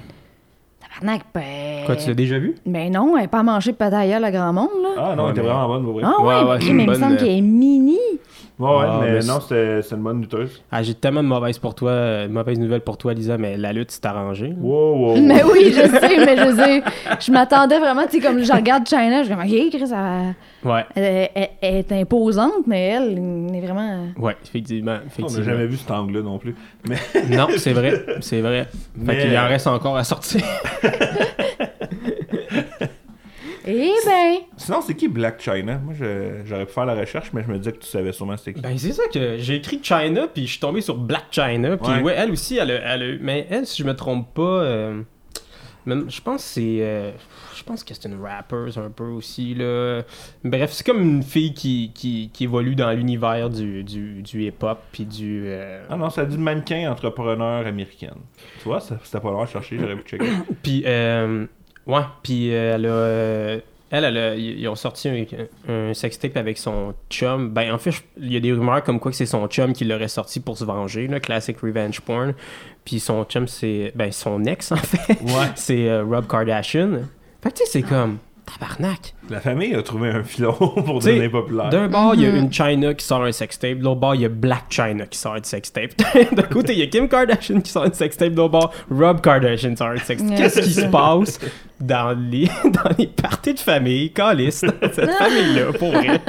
tabarnak, 0.81 1.23
ben... 1.35 1.85
Quoi, 1.87 1.97
tu 1.97 2.09
l'as 2.09 2.15
déjà 2.15 2.39
vu? 2.39 2.57
Ben 2.67 2.91
non, 2.93 3.17
elle 3.17 3.23
n'est 3.23 3.29
pas 3.29 3.43
mangé 3.43 3.71
de 3.73 3.77
pataya 3.77 4.19
le 4.19 4.31
grand 4.31 4.53
monde, 4.53 4.69
là. 4.83 4.89
Ah 4.97 5.15
non, 5.17 5.25
Ouais, 5.25 5.29
elle 5.31 5.33
était 5.37 5.43
mais- 5.43 5.49
vraiment 5.49 5.69
bonne, 5.69 5.85
pour 5.85 5.93
vrai. 5.95 6.03
Ah 6.05 6.21
ouais, 6.23 6.51
Ouais, 6.51 6.59
mais 6.73 6.85
il 6.85 6.89
me 6.91 6.95
semble 6.95 7.13
euh, 7.15 7.17
qu'elle 7.19 7.29
est 7.29 7.41
mini. 7.41 7.99
Ouais, 8.59 8.69
ouais, 8.69 8.85
Ah, 8.89 8.99
mais 9.01 9.13
mais 9.13 9.21
non, 9.25 9.39
c'était 9.41 9.81
une 9.95 10.03
bonne 10.03 10.21
lutteuse. 10.21 10.61
Ah, 10.73 10.83
j'ai 10.83 10.95
tellement 10.95 11.23
de 11.23 11.29
mauvaises 11.29 11.59
pour 11.61 11.77
toi, 11.77 11.91
euh, 11.93 12.27
de 12.27 12.33
mauvaises 12.33 12.59
nouvelles 12.59 12.81
pour 12.81 12.99
toi, 12.99 13.15
Lisa, 13.15 13.39
mais 13.39 13.57
la 13.57 13.73
lutte 13.73 13.93
s'est 13.93 14.05
arrangée. 14.05 14.49
là. 14.49 14.55
Wow, 14.61 14.97
wow, 14.97 15.15
wow. 15.15 15.21
Mais 15.21 15.45
oui, 15.45 15.67
je 15.73 15.83
sais, 15.83 16.25
mais 16.27 16.37
je 16.37 16.57
sais. 16.57 16.83
Je 17.21 17.31
m'attendais 17.31 17.79
vraiment, 17.79 18.03
tu 18.11 18.21
sais, 18.21 18.27
comme 18.27 18.43
je 18.43 18.53
regarde 18.53 18.85
China, 18.89 19.23
je 19.23 19.33
me 19.33 19.47
dis, 19.47 19.63
OK, 19.69 19.81
Chris, 19.81 19.93
elle, 19.95 20.69
Ouais, 20.69 20.85
elle- 20.97 21.29
elle- 21.37 21.49
elle 21.61 21.75
est 21.77 21.93
imposante, 21.93 22.67
mais 22.67 22.89
elle, 22.89 23.13
elle 23.49 23.55
est 23.55 23.61
vraiment. 23.65 24.07
ouais, 24.19 24.37
effectivement. 24.45 24.97
On 25.23 25.31
n'a 25.31 25.43
jamais 25.43 25.67
vu 25.67 25.77
cet 25.77 25.91
angle-là 25.93 26.23
non 26.23 26.39
plus. 26.39 26.57
Mais 26.89 26.97
Non, 27.37 27.47
c'est 27.59 27.73
vrai, 27.73 28.05
c'est 28.21 28.41
vrai. 28.41 28.65
Fait 28.73 28.73
Mais- 29.05 29.19
qu'il 29.19 29.39
en 29.39 29.47
reste 29.47 29.69
encore 29.69 29.97
à 29.97 30.03
sortir. 30.03 30.41
Eh 33.71 33.93
ben, 34.07 34.37
sinon, 34.57 34.81
c'est 34.81 34.95
qui 34.95 35.09
Black 35.09 35.41
China? 35.43 35.79
Moi, 35.85 35.93
je- 35.93 36.41
j'aurais 36.47 36.65
pu 36.65 36.73
faire 36.73 36.87
la 36.87 36.95
recherche, 36.95 37.33
mais 37.35 37.43
je 37.43 37.49
me 37.49 37.59
disais 37.59 37.73
que 37.73 37.79
tu 37.81 37.87
savais 37.87 38.13
sûrement 38.13 38.37
c'était 38.39 38.55
qui. 38.55 38.61
Ben, 38.63 38.79
c'est 38.79 38.93
ça 38.93 39.03
que 39.13 39.37
j'ai 39.39 39.57
écrit 39.57 39.79
China, 39.83 40.27
puis 40.33 40.47
je 40.47 40.53
suis 40.53 40.61
tombé 40.61 40.81
sur 40.81 40.97
Black 40.97 41.27
China, 41.31 41.77
puis 41.77 41.93
Ouais. 41.93 42.03
ouais. 42.03 42.15
elle 42.17 42.31
aussi, 42.31 42.57
elle 42.57 42.71
a, 42.71 42.95
elle 42.95 43.03
a- 43.03 43.19
Mais 43.21 43.47
elle, 43.51 43.67
si 43.67 43.83
je 43.83 43.87
me 43.87 43.95
trompe 43.95 44.33
pas, 44.33 44.43
euh, 44.63 45.03
même- 45.85 46.11
je 46.11 46.21
pense 46.23 46.43
que 46.45 46.49
c'est. 46.49 46.79
euh, 46.81 47.11
je 47.55 47.63
pense 47.63 47.85
que 47.85 47.93
c'est 47.93 48.09
une 48.09 48.19
rapper 48.23 48.71
un 48.79 48.89
peu 48.89 49.05
aussi, 49.05 49.55
là. 49.55 50.01
Bref, 50.45 50.73
c'est 50.73 50.87
comme 50.87 51.03
une 51.03 51.23
fille 51.23 51.53
qui, 51.53 51.93
qui, 51.95 52.31
qui 52.33 52.45
évolue 52.45 52.75
dans 52.75 52.91
l'univers 52.93 53.51
du, 53.51 53.85
du, 53.85 54.23
du 54.23 54.45
hip-hop, 54.47 54.79
puis 54.93 55.05
du. 55.05 55.43
euh, 55.47 55.85
Ah 55.91 55.97
non, 55.99 56.09
ça 56.09 56.25
dit 56.25 56.39
mannequin 56.39 56.91
entrepreneur 56.91 57.67
américaine. 57.67 58.17
Tu 58.63 58.65
vois, 58.65 58.81
ça- 58.81 58.99
c'était 59.05 59.21
pas 59.21 59.31
loin 59.31 59.43
à 59.43 59.47
chercher, 59.47 59.77
j'aurais 59.79 59.97
pu 59.97 60.09
checker. 60.09 60.25
Puis, 60.63 60.85
euh, 60.87 61.45
ouais, 61.89 62.03
puis 62.23 62.55
euh, 62.55 62.75
elle 62.77 62.87
a. 62.87 62.89
euh, 62.89 63.61
elle, 63.91 64.05
elle 64.05 64.17
a- 64.19 64.35
ils 64.37 64.61
ils 64.61 64.69
ont 64.69 64.75
sorti 64.75 65.09
un, 65.09 65.25
un 65.73 65.95
sextape 65.95 66.37
avec 66.37 66.59
son 66.59 66.95
chum. 67.11 67.49
Ben, 67.51 67.73
en 67.73 67.79
fait, 67.79 67.91
je- 67.93 68.03
il 68.21 68.33
y 68.33 68.37
a 68.37 68.41
des 68.41 68.53
rumeurs 68.53 68.85
comme 68.85 69.01
quoi 69.01 69.11
que 69.11 69.17
c'est 69.17 69.25
son 69.27 69.47
chum 69.49 69.73
qui 69.73 69.85
l'aurait 69.85 70.09
sorti 70.09 70.41
pour 70.41 70.59
se 70.59 70.65
venger, 70.65 71.07
là, 71.09 71.21
classic 71.21 71.59
revenge 71.61 72.01
porn. 72.03 72.35
Puis 72.85 73.01
son 73.01 73.25
chum, 73.25 73.49
c'est. 73.49 73.93
Ben, 73.95 74.13
son 74.13 74.45
ex, 74.45 74.73
en 74.73 74.77
fait. 74.77 75.21
Ouais. 75.23 75.47
c'est 75.57 75.89
euh, 75.89 76.05
Rob 76.05 76.27
Kardashian. 76.27 77.01
Fait 77.43 77.51
que, 77.51 77.55
tu 77.59 77.65
sais, 77.65 77.71
c'est 77.71 77.83
comme. 77.83 78.19
Tabarnak. 78.49 79.15
La 79.31 79.41
famille 79.41 79.75
a 79.75 79.83
trouvé 79.83 80.11
un 80.11 80.23
filon 80.23 80.53
pour 80.59 81.01
T'sais, 81.01 81.13
devenir 81.13 81.31
populaire. 81.31 81.69
D'un 81.71 81.89
bord, 81.89 82.15
il 82.15 82.23
y 82.23 82.27
a 82.27 82.31
une 82.31 82.53
China 82.53 82.95
qui 82.95 83.05
sort 83.05 83.25
un 83.25 83.33
sextape. 83.33 83.79
De 83.79 83.85
l'autre 83.85 84.01
bord, 84.01 84.15
il 84.15 84.23
y 84.23 84.25
a 84.25 84.29
Black 84.29 84.65
China 84.71 85.05
qui 85.07 85.19
sort 85.19 85.35
un 85.35 85.43
sextape. 85.43 85.93
D'un 86.33 86.43
côté, 86.43 86.73
il 86.73 86.79
y 86.79 86.83
a 86.83 86.87
Kim 86.87 87.09
Kardashian 87.09 87.61
qui 87.61 87.71
sort 87.71 87.85
un 87.85 87.93
sextape. 87.93 88.33
De 88.33 88.37
l'autre 88.37 88.53
bord, 88.53 88.73
Rob 88.91 89.21
Kardashian 89.21 89.77
sort 89.77 89.89
un 89.89 89.99
sextape. 89.99 90.37
Qu'est-ce 90.37 90.61
qui 90.61 90.73
se 90.73 90.87
passe 90.87 91.39
dans 91.81 92.17
les, 92.19 92.47
dans 92.65 92.91
les 92.99 93.07
parties 93.07 93.55
de 93.55 93.61
famille, 93.61 94.13
calice, 94.13 94.63
dans 94.63 94.93
cette 94.93 95.11
famille-là, 95.11 95.73
pour 95.79 95.93
vrai? 95.93 96.21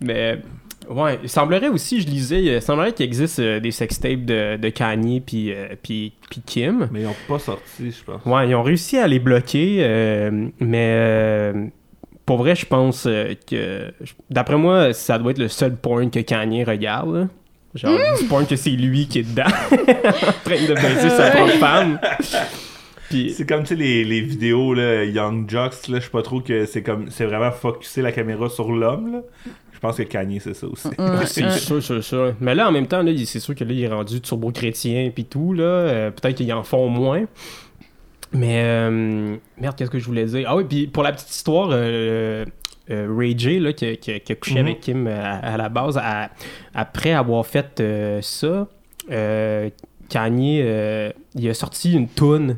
Mais, 0.00 0.38
ouais, 0.94 1.18
il 1.22 1.28
semblerait 1.28 1.68
aussi, 1.68 2.00
je 2.00 2.06
lisais, 2.06 2.42
il 2.42 2.62
semblerait 2.62 2.92
qu'il 2.92 3.04
existe 3.06 3.38
euh, 3.38 3.60
des 3.60 3.70
sextapes 3.70 4.24
de, 4.24 4.56
de 4.56 4.68
Kanye 4.68 5.20
puis, 5.20 5.52
euh, 5.52 5.68
puis, 5.82 6.12
puis 6.30 6.40
Kim. 6.44 6.88
Mais 6.92 7.02
ils 7.02 7.06
ont 7.06 7.16
pas 7.28 7.38
sorti, 7.38 7.90
je 7.90 8.04
pense. 8.04 8.24
Ouais, 8.24 8.48
ils 8.48 8.54
ont 8.54 8.62
réussi 8.62 8.98
à 8.98 9.06
les 9.06 9.18
bloquer, 9.18 9.78
euh, 9.80 10.48
mais 10.60 10.94
euh, 10.96 11.66
pour 12.26 12.38
vrai, 12.38 12.54
je 12.54 12.66
pense 12.66 13.06
euh, 13.06 13.34
que. 13.48 13.92
D'après 14.30 14.56
moi, 14.56 14.92
ça 14.92 15.18
doit 15.18 15.32
être 15.32 15.38
le 15.38 15.48
seul 15.48 15.76
porn 15.76 16.10
que 16.10 16.20
Kanye 16.20 16.64
regarde. 16.64 17.14
là. 17.14 17.28
Genre, 17.74 17.98
du 18.20 18.26
porn 18.26 18.46
que 18.46 18.54
c'est 18.56 18.70
lui 18.70 19.08
qui 19.08 19.20
est 19.20 19.22
dedans, 19.22 19.44
en 19.72 19.76
train 20.44 20.66
de 20.66 20.74
baiser 20.74 21.08
sa 21.08 21.30
propre 21.30 21.52
femme. 21.54 21.98
Puis, 23.08 23.30
C'est 23.30 23.46
comme, 23.46 23.62
tu 23.62 23.68
sais, 23.68 23.74
les, 23.76 24.04
les 24.04 24.20
vidéos, 24.20 24.74
là, 24.74 25.04
Young 25.04 25.48
Jocks, 25.48 25.88
là, 25.88 25.98
je 25.98 26.04
sais 26.04 26.10
pas 26.10 26.22
trop 26.22 26.40
que 26.40 26.66
c'est 26.66 26.82
comme, 26.82 27.10
c'est 27.10 27.24
vraiment 27.24 27.50
focusser 27.50 28.02
la 28.02 28.12
caméra 28.12 28.48
sur 28.50 28.72
l'homme, 28.72 29.12
là. 29.12 29.18
Je 29.82 29.88
pense 29.88 29.96
que 29.96 30.02
Kanye, 30.04 30.38
c'est 30.38 30.54
ça 30.54 30.68
aussi. 30.68 30.88
c'est 31.26 31.50
sûr, 31.50 31.82
sûr, 31.82 32.04
sûr. 32.04 32.34
Mais 32.40 32.54
là, 32.54 32.68
en 32.68 32.72
même 32.72 32.86
temps, 32.86 33.04
c'est 33.26 33.40
sûr 33.40 33.52
que 33.56 33.64
là, 33.64 33.72
il 33.72 33.82
est 33.82 33.88
rendu 33.88 34.20
turbo-chrétien 34.20 35.10
puis 35.12 35.24
tout, 35.24 35.52
là. 35.54 35.64
Euh, 35.64 36.10
Peut-être 36.12 36.36
qu'ils 36.36 36.52
en 36.52 36.62
font 36.62 36.88
moins. 36.88 37.24
Mais, 38.32 38.62
euh, 38.64 39.36
merde, 39.58 39.74
qu'est-ce 39.76 39.90
que 39.90 39.98
je 39.98 40.06
voulais 40.06 40.24
dire? 40.26 40.46
Ah 40.48 40.56
oui, 40.56 40.64
puis 40.68 40.86
pour 40.86 41.02
la 41.02 41.10
petite 41.12 41.30
histoire, 41.30 41.70
euh, 41.72 42.44
euh, 42.90 43.14
Ray 43.16 43.34
J, 43.36 43.58
là, 43.58 43.72
qui, 43.72 43.86
a- 43.86 43.96
qui 43.96 44.12
a- 44.12 44.20
qui 44.20 44.32
a 44.32 44.34
couché 44.36 44.60
Mhm. 44.60 44.66
avec 44.66 44.80
Kim 44.80 45.06
à, 45.08 45.38
à 45.38 45.56
la 45.56 45.68
base, 45.68 45.98
à- 45.98 46.30
après 46.74 47.12
avoir 47.12 47.44
fait 47.44 47.80
euh, 47.80 48.20
ça, 48.22 48.68
euh, 49.10 49.68
Kanye, 50.08 50.60
euh, 50.62 51.10
il 51.34 51.48
a 51.48 51.54
sorti 51.54 51.92
une 51.92 52.06
toune 52.08 52.56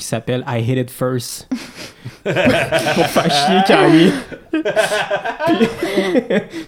qui 0.00 0.06
s'appelle 0.06 0.44
I 0.48 0.60
Hit 0.60 0.78
It 0.78 0.90
First. 0.90 1.48
pour 2.24 3.06
faire 3.06 3.30
chier 3.30 3.60
Kanye. 3.66 4.12
Puis- 4.50 5.68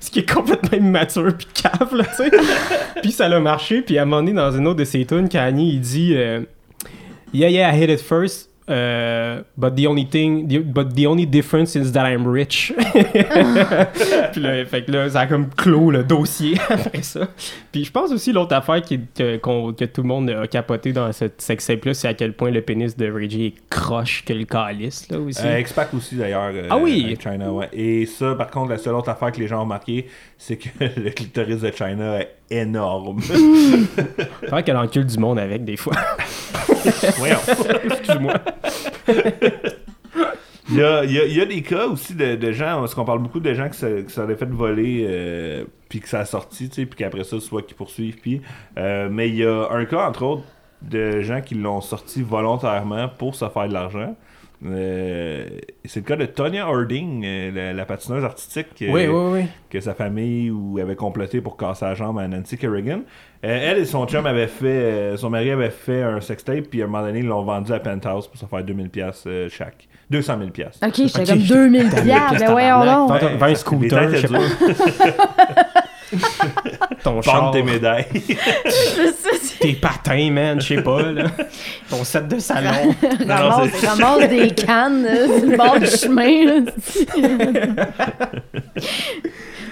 ce 0.00 0.10
qui 0.10 0.20
est 0.20 0.30
complètement 0.32 0.78
immature 0.78 1.34
puis 1.36 1.46
cave, 1.54 1.94
là, 1.94 2.04
tu 2.04 2.24
sais. 2.24 2.30
puis 3.02 3.12
ça 3.12 3.28
l'a 3.28 3.40
marché, 3.40 3.82
puis 3.82 3.98
à 3.98 4.02
un 4.02 4.04
moment 4.04 4.22
donné, 4.22 4.32
dans 4.34 4.52
une 4.52 4.66
autre 4.66 4.78
de 4.78 4.84
ses 4.84 5.04
tunes, 5.04 5.28
Kanye, 5.28 5.74
il 5.74 5.80
dit 5.80 6.14
euh, 6.14 6.40
Yeah, 7.34 7.48
yeah, 7.50 7.74
I 7.74 7.82
hit 7.82 7.90
it 7.90 8.00
first, 8.00 8.50
uh, 8.68 9.42
but 9.56 9.74
the 9.76 9.86
only 9.86 10.06
thing, 10.06 10.46
the- 10.48 10.60
but 10.64 10.94
the 10.94 11.06
only 11.06 11.26
difference 11.26 11.74
is 11.76 11.92
that 11.92 12.06
I'm 12.06 12.26
rich. 12.26 12.72
puis 14.32 14.40
là, 14.42 14.64
fait 14.64 14.84
que 14.84 14.92
là, 14.92 15.08
ça 15.10 15.20
a 15.20 15.26
comme 15.26 15.48
clos 15.50 15.90
le 15.90 16.04
dossier 16.04 16.56
après 16.68 17.02
ça. 17.02 17.28
Puis 17.70 17.84
je 17.84 17.90
pense 17.90 18.10
aussi 18.12 18.32
l'autre 18.32 18.54
affaire 18.54 18.80
qui, 18.82 19.00
que, 19.14 19.36
tout 19.86 20.02
le 20.02 20.08
monde 20.08 20.30
a 20.30 20.46
capoté 20.46 20.92
dans 20.92 21.10
cette 21.12 21.40
sextape-là, 21.40 21.94
c'est 21.94 22.08
à 22.08 22.14
quel 22.14 22.32
point 22.34 22.50
le 22.50 22.60
pénis 22.62 22.96
de 22.96 23.10
Reggie 23.10 23.46
est 23.46 23.54
croche 23.68 24.24
que 24.24 24.32
le 24.32 24.44
calice, 24.44 25.08
là, 25.10 25.18
aussi. 25.18 25.40
Euh, 25.44 25.60
X-Pac 25.60 25.92
aussi 25.94 26.16
d'ailleurs. 26.16 26.50
euh, 26.54 26.66
Ah 26.70 26.76
oui! 26.78 27.02
avec 27.06 27.22
China, 27.22 27.52
ouais. 27.52 27.68
Et 27.72 28.06
ça, 28.06 28.34
par 28.34 28.50
contre, 28.50 28.70
la 28.70 28.78
seule 28.78 28.94
autre 28.94 29.08
affaire 29.08 29.32
que 29.32 29.40
les 29.40 29.48
gens 29.48 29.58
ont 29.58 29.62
remarqué, 29.64 30.06
c'est 30.44 30.56
que 30.56 30.68
le 31.00 31.10
clitoris 31.10 31.60
de 31.60 31.70
China 31.70 32.18
est 32.20 32.34
énorme. 32.50 33.20
Faire 34.48 34.64
qu'elle 34.64 34.76
encule 34.76 35.06
du 35.06 35.18
monde 35.18 35.38
avec, 35.38 35.64
des 35.64 35.76
fois. 35.76 35.94
Voyons. 37.18 37.38
Excuse-moi. 37.84 38.34
Il 40.68 40.76
y 40.78 40.82
a, 40.82 41.04
il 41.04 41.12
y 41.12 41.18
a- 41.20 41.24
il 41.26 41.36
y 41.36 41.40
a 41.40 41.44
des 41.44 41.62
cas 41.62 41.86
aussi 41.86 42.14
de, 42.14 42.34
de 42.36 42.52
gens, 42.52 42.80
parce 42.80 42.94
qu'on 42.94 43.04
parle 43.04 43.18
beaucoup 43.20 43.40
de 43.40 43.52
gens 43.52 43.68
qui 43.68 43.78
se, 43.78 44.00
qui 44.02 44.12
fait 44.36 44.48
voler, 44.48 45.04
euh, 45.08 45.64
puis 45.88 46.00
que 46.00 46.08
ça 46.08 46.20
a 46.20 46.24
sorti, 46.24 46.68
tu 46.68 46.76
sais, 46.76 46.86
puis 46.86 46.96
qu'après 46.96 47.24
ça, 47.24 47.38
soit 47.40 47.62
qu'ils 47.62 47.76
poursuivent, 47.76 48.16
puis. 48.20 48.40
euh, 48.78 49.08
mais 49.10 49.28
il 49.28 49.36
y 49.36 49.44
a 49.44 49.68
un 49.70 49.84
cas, 49.84 50.06
entre 50.08 50.22
autres, 50.24 50.44
de 50.80 51.20
gens 51.20 51.40
qui 51.40 51.54
l'ont 51.56 51.80
sorti 51.80 52.22
volontairement 52.22 53.08
pour 53.08 53.34
se 53.34 53.48
faire 53.48 53.68
de 53.68 53.72
l'argent. 53.72 54.16
Euh, 54.64 55.44
c'est 55.84 56.00
le 56.00 56.06
cas 56.06 56.16
de 56.16 56.26
Tonya 56.26 56.66
Harding, 56.66 57.24
euh, 57.24 57.50
la, 57.50 57.72
la 57.72 57.84
patineuse 57.84 58.24
artistique. 58.24 58.68
euh, 58.82 58.90
Oui, 58.92 59.06
oui, 59.08 59.40
oui. 59.40 59.44
que 59.70 59.80
sa 59.80 59.94
famille 59.94 60.50
ou 60.50 60.78
avait 60.80 60.94
comploté 60.94 61.40
pour 61.40 61.56
casser 61.56 61.84
la 61.84 61.94
jambe 61.94 62.18
à 62.18 62.28
Nancy 62.28 62.56
Kerrigan. 62.56 63.00
Euh, 63.44 63.70
elle 63.72 63.78
et 63.78 63.84
son 63.84 64.06
chum 64.06 64.24
avaient 64.24 64.46
fait, 64.46 64.66
euh, 64.68 65.16
son 65.16 65.30
mari 65.30 65.50
avait 65.50 65.70
fait 65.70 66.02
un 66.02 66.20
sextape, 66.20 66.66
puis 66.70 66.80
à 66.80 66.84
un 66.84 66.88
moment 66.88 67.04
donné, 67.04 67.18
ils 67.20 67.26
l'ont 67.26 67.42
vendu 67.42 67.72
à 67.72 67.80
Penthouse 67.80 68.28
pour 68.28 68.38
se 68.38 68.46
faire 68.46 68.62
2000 68.62 68.88
pièces 68.90 69.26
chaque. 69.50 69.88
200 70.10 70.36
000 70.38 70.50
pièces. 70.50 70.78
ok, 70.84 70.92
j'étais 70.94 71.20
Ok, 71.22 71.26
comme 71.26 71.38
j'étais- 71.40 71.54
2000 71.54 71.90
T'as 71.90 72.02
piastres, 72.02 72.38
ben 72.38 72.50
voyons 72.52 72.84
donc. 72.84 73.08
Vends 73.08 73.26
un- 73.26 73.36
vends 73.36 73.46
un 73.46 73.54
scooter, 73.54 74.10
je 74.10 74.16
sais 74.18 74.28
pas. 74.28 74.38
Ton 77.02 77.22
char, 77.22 77.50
tes 77.52 77.62
médailles. 77.62 78.04
C'est 78.66 79.12
ça, 79.12 79.30
tes 79.62 79.72
patins, 79.74 80.30
man, 80.30 80.60
je 80.60 80.74
sais 80.74 80.82
pas, 80.82 81.02
là. 81.12 81.24
Ton 81.90 82.04
set 82.04 82.28
de 82.28 82.38
salon. 82.38 82.94
Ramasse, 83.28 83.84
ramasse 83.84 84.28
des 84.28 84.48
cannes 84.50 85.06
sur 85.06 85.46
le 85.50 85.56
bord 85.56 85.78
du 85.78 85.86
chemin. 85.86 86.44
là. 86.62 87.86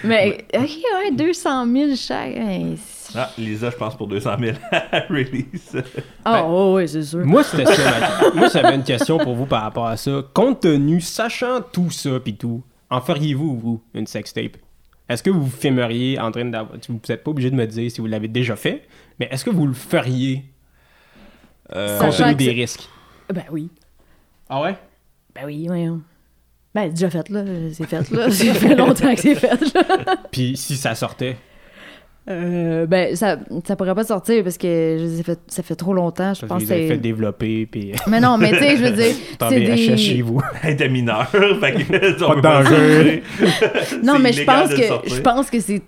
Mais, 0.04 0.38
ok, 0.54 0.62
ouais, 0.62 1.10
200 1.12 1.66
000 1.72 1.90
chaque. 1.96 2.36
Hey, 2.36 2.76
Ah, 3.14 3.30
Lisa, 3.36 3.70
je 3.70 3.76
pense 3.76 3.96
pour 3.96 4.06
200 4.08 4.30
000 4.40 4.56
à 4.72 5.00
release. 5.10 5.76
Ah, 6.24 6.44
oh, 6.46 6.74
ouais, 6.76 6.86
c'est 6.86 7.02
sûr. 7.02 7.24
Moi, 7.24 7.42
c'était 7.44 7.66
ça. 7.66 7.82
ma- 8.32 8.34
Moi, 8.40 8.48
j'avais 8.52 8.74
une 8.74 8.84
question 8.84 9.18
pour 9.18 9.34
vous 9.34 9.46
par 9.46 9.62
rapport 9.62 9.86
à 9.86 9.96
ça. 9.98 10.22
Compte 10.32 10.60
tenu, 10.60 11.00
sachant 11.02 11.60
tout 11.72 11.90
ça 11.90 12.18
pis 12.20 12.34
tout, 12.36 12.62
en 12.88 13.00
feriez-vous, 13.00 13.58
vous, 13.58 13.82
une 13.94 14.06
sextape? 14.06 14.56
Est-ce 15.08 15.22
que 15.24 15.30
vous 15.30 15.42
vous 15.44 15.50
filmeriez 15.50 16.18
en 16.20 16.30
train 16.30 16.44
d'avoir... 16.46 16.78
Vous 16.88 17.00
n'êtes 17.08 17.24
pas 17.24 17.30
obligé 17.32 17.50
de 17.50 17.56
me 17.56 17.66
dire 17.66 17.90
si 17.90 18.00
vous 18.00 18.06
l'avez 18.06 18.28
déjà 18.28 18.54
fait, 18.56 18.82
mais 19.20 19.28
est-ce 19.30 19.44
que 19.44 19.50
vous 19.50 19.66
le 19.66 19.74
feriez? 19.74 20.44
Euh, 21.76 21.98
compte 22.00 22.16
tenu 22.16 22.34
des 22.34 22.44
c'est- 22.46 22.50
risques? 22.50 22.88
Ben 23.32 23.44
oui. 23.52 23.68
Ah 24.48 24.60
ouais? 24.62 24.74
Ben 25.34 25.42
oui, 25.46 25.66
voyons. 25.68 26.00
Ben, 26.74 26.88
déjà 26.90 27.10
fait, 27.10 27.28
là. 27.28 27.44
C'est 27.72 27.86
fait, 27.86 28.10
là. 28.10 28.30
Ça 28.30 28.54
fait 28.54 28.74
longtemps 28.74 29.14
que 29.14 29.20
c'est 29.20 29.34
fait, 29.36 29.74
là. 29.74 30.16
Puis 30.32 30.56
si 30.56 30.76
ça 30.76 30.94
sortait? 30.96 31.36
Euh, 32.28 32.86
ben, 32.86 33.16
ça, 33.16 33.38
ça 33.66 33.74
pourrait 33.76 33.94
pas 33.94 34.04
sortir 34.04 34.44
parce 34.44 34.56
que 34.58 34.96
je 35.00 35.16
sais, 35.16 35.22
fait- 35.22 35.38
ça 35.48 35.62
fait 35.62 35.74
trop 35.74 35.94
longtemps. 35.94 36.34
Je 36.34 36.40
Parce 36.40 36.48
pense 36.60 36.64
que 36.68 36.72
avez 36.74 36.86
fait 36.88 36.94
c'est. 36.94 37.00
développer, 37.00 37.66
puis 37.66 37.92
Mais 38.08 38.20
non, 38.20 38.36
mais 38.38 38.50
tu 38.52 38.58
sais, 38.58 38.76
je 38.76 38.84
veux 38.84 38.90
dire. 38.92 39.14
t'en 39.38 39.48
c'est 39.48 39.58
VHS 39.60 39.96
chez 39.96 40.14
des... 40.16 40.22
vous. 40.22 40.40
Elle 40.62 40.74
était 40.74 40.88
mineure, 40.88 41.28
fait 41.30 41.72
que 41.72 42.24
on 42.24 42.28
Pas 42.28 42.36
de 42.36 42.40
danger. 42.40 43.22
Non, 44.04 44.14
C'est 44.16 44.22
mais 44.22 44.32
je 44.32 44.44
pense 44.44 44.68
que 44.74 45.08
je 45.14 45.20
pense 45.20 45.50
que 45.50 45.60
c'est 45.60 45.82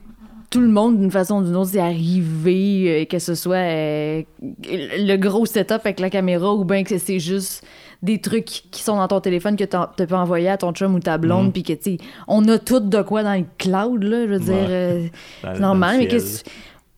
tout 0.52 0.60
le 0.60 0.68
monde, 0.68 0.98
d'une 1.00 1.10
façon 1.10 1.40
ou 1.40 1.44
d'une 1.44 1.56
autre, 1.56 1.70
c'est 1.72 1.80
arrivé, 1.80 2.84
euh, 3.02 3.04
que 3.06 3.18
ce 3.18 3.34
soit 3.34 3.56
euh, 3.56 4.22
le 4.68 5.16
gros 5.16 5.46
setup 5.46 5.80
avec 5.84 5.98
la 5.98 6.10
caméra 6.10 6.52
ou 6.54 6.64
bien 6.64 6.84
que 6.84 6.98
c'est 6.98 7.18
juste 7.18 7.64
des 8.02 8.20
trucs 8.20 8.44
qui 8.70 8.82
sont 8.82 8.96
dans 8.96 9.08
ton 9.08 9.20
téléphone 9.20 9.56
que 9.56 9.64
tu 9.64 10.06
peux 10.06 10.14
envoyer 10.14 10.48
à 10.48 10.56
ton 10.56 10.72
chum 10.72 10.94
ou 10.94 11.00
ta 11.00 11.18
blonde, 11.18 11.46
Mhm. 11.46 11.52
puis 11.52 11.62
que, 11.62 11.72
tu 11.72 11.96
on 12.28 12.46
a 12.48 12.58
tout 12.58 12.80
de 12.80 13.02
quoi 13.02 13.22
dans 13.22 13.34
le 13.34 13.44
cloud, 13.58 14.02
là, 14.04 14.26
je 14.26 14.32
veux 14.32 14.38
dire. 14.40 14.54
Euh, 14.68 15.06
c'est 15.42 15.52
dans 15.54 15.58
normal, 15.60 15.96
mais 15.98 16.08
qu'est-ce 16.08 16.42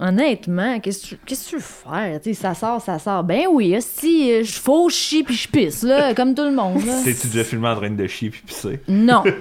Honnêtement, 0.01 0.81
qu'est-ce 0.81 1.03
que 1.03 1.07
tu- 1.11 1.19
qu'est-ce 1.25 1.45
que 1.45 1.51
tu 1.51 1.57
veux 1.57 1.63
faire? 1.63 2.21
Tu 2.21 2.35
sais, 2.35 2.41
ça 2.43 2.53
sort, 2.55 2.81
ça 2.81 2.99
sort. 2.99 3.23
Ben 3.23 3.43
oui, 3.51 3.77
si 3.81 4.43
je 4.45 4.53
faux, 4.59 4.89
je 4.91 4.95
chie 4.97 5.23
puis 5.23 5.37
je 5.37 5.49
pisse, 5.49 5.85
là, 5.85 6.13
comme 6.15 6.35
tout 6.35 6.43
le 6.43 6.51
monde. 6.53 6.83
T'es-tu 7.05 7.29
déjà 7.29 7.45
filmé 7.45 7.69
en 7.69 7.77
train 7.77 7.91
de 7.91 8.07
chier 8.09 8.29
puis 8.31 8.43
pisser? 8.45 8.81
Non. 8.89 9.23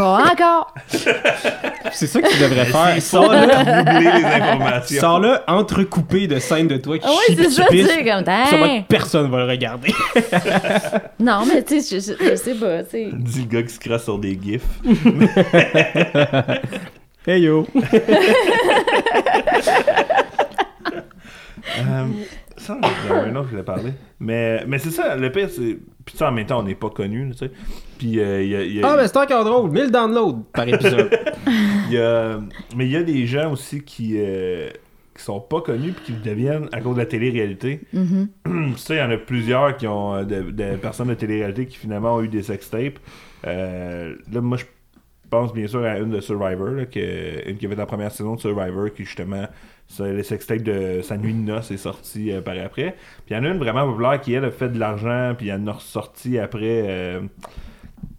Pas 0.00 0.32
encore. 0.32 0.72
C'est 1.92 2.06
ça 2.06 2.22
que 2.22 2.28
tu 2.32 2.38
devrais 2.38 2.64
faire. 2.64 3.02
Ça, 3.02 3.20
là, 3.20 3.46
troubler 3.48 4.00
les 4.00 4.24
informations. 4.24 5.00
Sors-là 5.00 5.44
entrecoupé 5.46 6.26
de 6.26 6.38
scènes 6.38 6.68
de 6.68 6.78
toi 6.78 6.98
qui 6.98 7.04
Ah 7.06 7.10
oui, 7.10 7.16
chie 7.28 7.36
c'est 7.36 7.50
ça, 7.50 7.66
tu 7.70 7.84
sais, 7.84 8.02
comme 8.04 8.24
personne 8.88 9.30
va 9.30 9.44
le 9.44 9.50
regarder. 9.50 9.92
Non, 11.20 11.44
mais 11.46 11.62
tu 11.62 11.82
sais, 11.82 12.00
je, 12.00 12.14
je- 12.18 12.30
je 12.30 12.34
sais 12.34 12.54
pas, 12.54 12.82
tu 12.84 12.90
sais. 12.92 13.08
Dis 13.12 13.40
le 13.42 13.46
gars 13.46 13.62
qui 13.62 13.74
se 13.74 13.78
crasse 13.78 14.04
sur 14.04 14.18
des 14.18 14.38
gifs. 14.42 14.64
Hey 17.26 17.42
yo! 17.42 17.66
Euh, 21.78 22.06
ça, 22.56 22.78
il 22.82 23.08
y 23.08 23.12
en 23.12 23.14
a 23.14 23.18
un 23.24 23.36
autre 23.36 23.42
que 23.42 23.46
je 23.46 23.50
voulais 23.50 23.62
parler. 23.62 23.92
Mais, 24.18 24.64
mais 24.66 24.78
c'est 24.78 24.90
ça, 24.90 25.14
le 25.16 25.30
pire, 25.30 25.48
c'est. 25.54 25.76
Puis 26.06 26.16
ça, 26.16 26.28
en 26.28 26.32
même 26.32 26.46
temps, 26.46 26.60
on 26.60 26.62
n'est 26.62 26.74
pas 26.74 26.88
connu, 26.88 27.30
tu 27.32 27.36
sais. 27.38 27.50
Puis 28.00 28.18
euh, 28.18 28.42
il 28.42 28.48
y 28.48 28.56
a. 28.56 28.62
il 28.62 28.76
y 28.76 28.82
a- 28.82 28.88
Ah, 28.90 28.96
mais 28.96 29.06
c'est 29.08 29.16
encore 29.18 29.44
drôle. 29.44 29.70
1000 29.70 29.90
downloads 29.90 30.42
par 30.54 30.66
épisode. 30.66 31.10
il 31.46 31.92
y 31.92 31.98
a- 31.98 32.40
Mais 32.74 32.86
il 32.86 32.90
y 32.92 32.96
a 32.96 33.02
des 33.02 33.26
gens 33.26 33.52
aussi 33.52 33.82
qui. 33.82 34.14
euh, 34.16 34.70
qui 35.14 35.22
sont 35.26 35.40
pas 35.40 35.60
connus 35.60 35.92
puis 35.92 36.04
qui 36.06 36.12
le 36.12 36.20
deviennent 36.20 36.68
à 36.72 36.80
cause 36.80 36.94
de 36.94 37.00
la 37.00 37.04
télé-réalité. 37.06 37.80
Mhm. 37.92 38.74
ça, 38.78 38.94
il 38.94 38.98
y 38.98 39.02
en 39.02 39.10
a 39.10 39.18
plusieurs 39.18 39.76
qui 39.76 39.86
ont 39.86 40.14
euh, 40.14 40.24
de, 40.24 40.50
de 40.50 40.76
personnes 40.76 41.08
de 41.08 41.14
télé-réalité 41.14 41.66
qui 41.66 41.76
finalement 41.76 42.14
ont 42.16 42.22
eu 42.22 42.28
des 42.28 42.42
sextapes. 42.42 42.98
Euh, 43.46 44.14
là, 44.32 44.40
moi, 44.40 44.56
je 44.56 44.64
pense 45.28 45.52
bien 45.52 45.66
sûr 45.66 45.84
à 45.84 45.98
une 45.98 46.08
de 46.10 46.20
Survivor, 46.20 46.68
là, 46.70 46.86
que, 46.86 47.48
une 47.50 47.58
qui 47.58 47.66
avait 47.66 47.76
la 47.76 47.84
première 47.86 48.12
saison 48.12 48.34
de 48.36 48.40
Survivor, 48.40 48.92
qui 48.94 49.04
justement, 49.04 49.44
ça, 49.88 50.10
les 50.10 50.22
sextapes 50.22 50.62
de 50.62 51.02
sa 51.02 51.18
nuit 51.18 51.34
de 51.34 51.38
noces 51.38 51.70
est 51.70 51.76
sorti 51.76 52.32
euh, 52.32 52.40
par 52.40 52.54
après. 52.58 52.96
Puis 53.26 53.34
il 53.34 53.36
y 53.36 53.38
en 53.38 53.44
a 53.44 53.48
une 53.48 53.58
vraiment 53.58 53.86
populaire 53.90 54.20
qui, 54.22 54.32
elle, 54.32 54.44
a 54.46 54.50
fait 54.50 54.70
de 54.70 54.78
l'argent, 54.78 55.34
puis 55.36 55.48
elle 55.48 55.60
en 55.60 55.66
a 55.66 55.72
ressorti 55.72 56.38
après, 56.38 56.84
euh, 56.88 57.20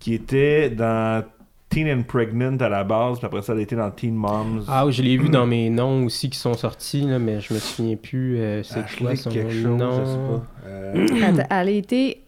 qui 0.02 0.14
était 0.16 0.70
dans 0.70 1.24
Teen 1.70 1.88
and 1.90 2.04
Pregnant 2.04 2.58
à 2.58 2.68
la 2.68 2.84
base, 2.84 3.20
puis 3.20 3.26
après 3.28 3.42
ça, 3.42 3.54
elle 3.54 3.60
a 3.60 3.62
été 3.62 3.78
dans 3.78 3.90
Teen 3.92 4.14
Moms. 4.14 4.64
Ah, 4.68 4.86
oui, 4.86 4.92
je 4.92 5.02
l'ai 5.02 5.16
vu 5.16 5.30
dans 5.30 5.46
mes 5.48 5.70
noms 5.70 6.04
aussi 6.04 6.30
qui 6.30 6.38
sont 6.38 6.54
sortis, 6.56 7.02
là, 7.02 7.18
mais 7.18 7.40
je 7.40 7.54
me 7.54 7.60
souviens 7.60 7.96
plus 7.96 8.38
euh, 8.40 8.62
c'est 8.64 8.84
quoi 8.98 9.16
son 9.16 9.30
quelque 9.30 9.54
chose, 9.54 9.64
nom. 9.80 9.92
je 10.02 10.06
sais 10.06 10.18
pas. 10.18 10.68
Euh, 10.68 11.08
Attends, 11.24 11.48
elle 11.50 11.68
a 11.68 11.72
été 11.72 12.24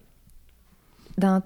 dans. 1.17 1.41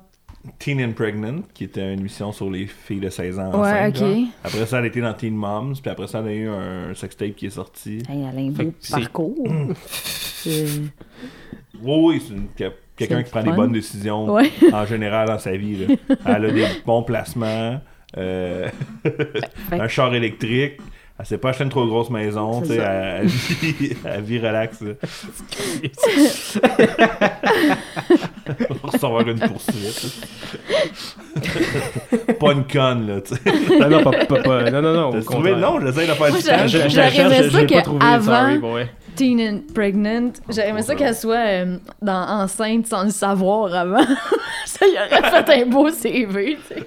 Teen 0.59 0.81
and 0.81 0.93
Pregnant, 0.93 1.41
qui 1.53 1.65
était 1.65 1.91
une 1.93 1.99
émission 1.99 2.31
sur 2.31 2.49
les 2.49 2.67
filles 2.67 3.01
de 3.01 3.09
16 3.09 3.37
ans. 3.39 3.51
Ouais, 3.61 3.67
enceintes, 3.89 3.95
ok. 3.97 4.01
genre. 4.01 4.17
Après 4.45 4.65
ça, 4.65 4.79
elle 4.79 4.85
était 4.85 5.01
dans 5.01 5.13
Teen 5.13 5.35
Moms, 5.35 5.73
puis 5.81 5.89
après 5.91 6.07
ça, 6.07 6.19
elle 6.19 6.27
a 6.27 6.33
eu 6.33 6.47
un 6.47 6.93
sextape 6.93 7.35
qui 7.35 7.47
est 7.47 7.49
sorti. 7.49 7.97
Hey, 8.07 8.23
elle 8.31 8.37
a 8.37 8.41
un 8.41 8.49
beau 8.51 8.73
parcours. 8.91 9.47
C'est- 9.87 10.65
Oui, 11.83 11.95
oui, 12.05 12.23
c'est 12.25 12.33
une- 12.33 12.47
que- 12.57 12.73
quelqu'un 12.97 13.23
qui 13.23 13.29
prend 13.31 13.39
le 13.39 13.45
des 13.45 13.51
fun. 13.51 13.55
bonnes 13.55 13.71
décisions 13.71 14.25
Ouais. 14.33 14.51
en 14.73 14.85
général 14.85 15.27
dans 15.27 15.39
sa 15.39 15.55
vie. 15.55 15.85
là. 15.85 15.95
Elle 16.25 16.45
a 16.45 16.51
des 16.51 16.65
bons 16.85 17.03
placements, 17.03 17.79
euh, 18.17 18.67
un 19.71 19.87
char 19.87 20.13
électrique. 20.15 20.77
Elle 21.19 21.25
s'est 21.25 21.39
pas 21.39 21.49
acheté 21.49 21.63
une 21.63 21.71
trop 21.71 21.87
grosse 21.87 22.11
maison, 22.11 22.61
tu 22.61 22.67
sais, 22.67 22.75
elle, 22.75 23.21
elle 23.21 23.25
vit, 23.25 23.89
elle 24.05 24.21
vit 24.21 24.37
relax. 24.37 24.83
Pour 28.81 28.91
recevoir 28.91 29.27
une 29.27 29.39
poursuite. 29.39 30.27
pas 32.39 32.51
une 32.53 32.65
conne, 32.67 33.07
là, 33.07 33.21
tu 33.21 33.33
sais. 33.35 33.79
non, 33.79 33.89
non, 33.89 34.03
pas, 34.03 34.25
pas, 34.25 34.41
pas- 34.43 34.69
non, 34.69 34.81
non, 34.81 34.93
non. 34.93 35.11
T'as 35.11 35.21
trouvé? 35.23 35.51
le 35.51 35.57
nom? 35.57 35.79
J'essaie 35.81 36.05
de 36.07 36.11
faire 36.13 36.31
du 36.35 36.43
temps. 36.43 36.67
J'aurais 36.67 37.17
aimé 37.17 37.49
ça 37.49 37.59
je 38.51 38.67
Teen 39.17 39.41
and 39.41 39.73
Pregnant. 39.73 40.31
J'aimerais 40.49 40.83
ça 40.83 40.95
qu'elle 40.95 41.15
soit 41.15 41.35
euh, 41.35 41.77
dans, 42.01 42.27
enceinte 42.43 42.87
sans 42.87 43.03
le 43.03 43.09
savoir 43.09 43.73
avant. 43.73 44.03
ça 44.65 44.85
y 44.85 44.91
aurait 44.91 45.43
fait 45.43 45.61
un 45.63 45.65
beau 45.69 45.89
CV, 45.89 46.57
tu 46.67 46.75
sais. 46.75 46.83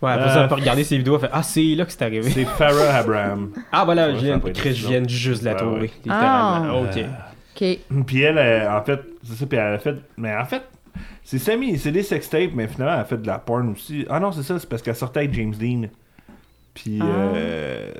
Ouais, 0.00 0.10
après 0.10 0.30
Euh, 0.30 0.34
ça, 0.34 0.44
on 0.44 0.48
peut 0.48 0.54
regarder 0.56 0.84
ses 0.84 0.96
vidéos, 0.98 1.14
elle 1.16 1.20
fait 1.28 1.30
Ah, 1.32 1.42
c'est 1.42 1.74
là 1.74 1.84
que 1.84 1.92
c'est 1.92 2.02
arrivé. 2.02 2.30
C'est 2.30 2.44
Farrah 2.44 2.96
Abraham. 2.96 3.52
Ah, 3.72 3.84
voilà, 3.84 4.08
Ouais, 4.08 4.14
je 4.18 4.24
viens, 4.24 4.38
Chris, 4.40 4.74
je 4.74 4.88
viens 4.88 5.06
juste 5.06 5.42
de 5.42 5.48
la 5.50 5.54
trouver. 5.54 5.90
Ah. 6.08 6.72
ok. 6.74 7.04
OK. 7.54 7.78
Puis 8.06 8.22
elle, 8.22 8.38
euh, 8.38 8.78
en 8.78 8.82
fait, 8.82 9.00
c'est 9.22 9.34
ça, 9.34 9.46
puis 9.46 9.58
elle 9.58 9.74
a 9.74 9.78
fait. 9.78 9.96
Mais 10.16 10.34
en 10.34 10.44
fait, 10.46 10.62
c'est 11.22 11.38
semi, 11.38 11.78
c'est 11.78 11.92
des 11.92 12.02
sextapes, 12.02 12.50
mais 12.54 12.66
finalement, 12.66 12.94
elle 12.94 13.00
a 13.00 13.04
fait 13.04 13.20
de 13.20 13.26
la 13.26 13.38
porn 13.38 13.70
aussi. 13.70 14.06
Ah 14.08 14.18
non, 14.18 14.32
c'est 14.32 14.42
ça, 14.42 14.58
c'est 14.58 14.68
parce 14.68 14.80
qu'elle 14.82 14.96
sortait 14.96 15.20
avec 15.20 15.34
James 15.34 15.54
Dean. 15.54 15.88
Puis, 16.74 16.98
Ah. 17.02 17.04
euh, 17.04 17.90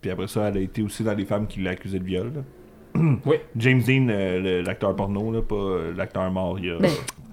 puis 0.00 0.10
après 0.10 0.28
ça, 0.28 0.48
elle 0.48 0.56
a 0.56 0.60
été 0.60 0.82
aussi 0.82 1.02
dans 1.04 1.14
les 1.14 1.24
femmes 1.24 1.46
qui 1.46 1.60
l'accusaient 1.60 1.98
de 1.98 2.04
viol. 2.04 2.32
là. 2.34 3.00
Oui. 3.24 3.36
James 3.56 3.82
Dean, 3.82 4.08
euh, 4.10 4.62
l'acteur 4.62 4.94
porno, 4.96 5.30
là, 5.32 5.42
pas 5.42 5.54
euh, 5.54 5.92
l'acteur 5.96 6.30
mort 6.30 6.58
il 6.58 6.66
y 6.66 6.70
a 6.70 6.78
Ben. 6.78 6.90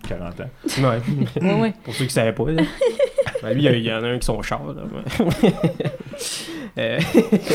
40 0.08 0.40
ans. 0.42 0.50
Ouais. 0.80 1.42
Ouais, 1.42 1.54
ouais. 1.62 1.74
Pour 1.84 1.94
ceux 1.94 2.06
qui 2.06 2.12
savaient 2.14 2.34
pas, 2.34 2.52
là. 2.52 2.62
Ben, 3.44 3.54
lui, 3.54 3.62
il 3.62 3.66
y 3.66 3.68
a- 3.68 3.72
il 3.76 3.86
y, 3.86 3.94
en 3.94 4.04
a 4.04 4.08
un 4.08 4.18
qui 4.18 4.26
sont 4.26 4.42
char, 4.42 4.62
là. 4.66 4.74
Euh, 6.78 7.00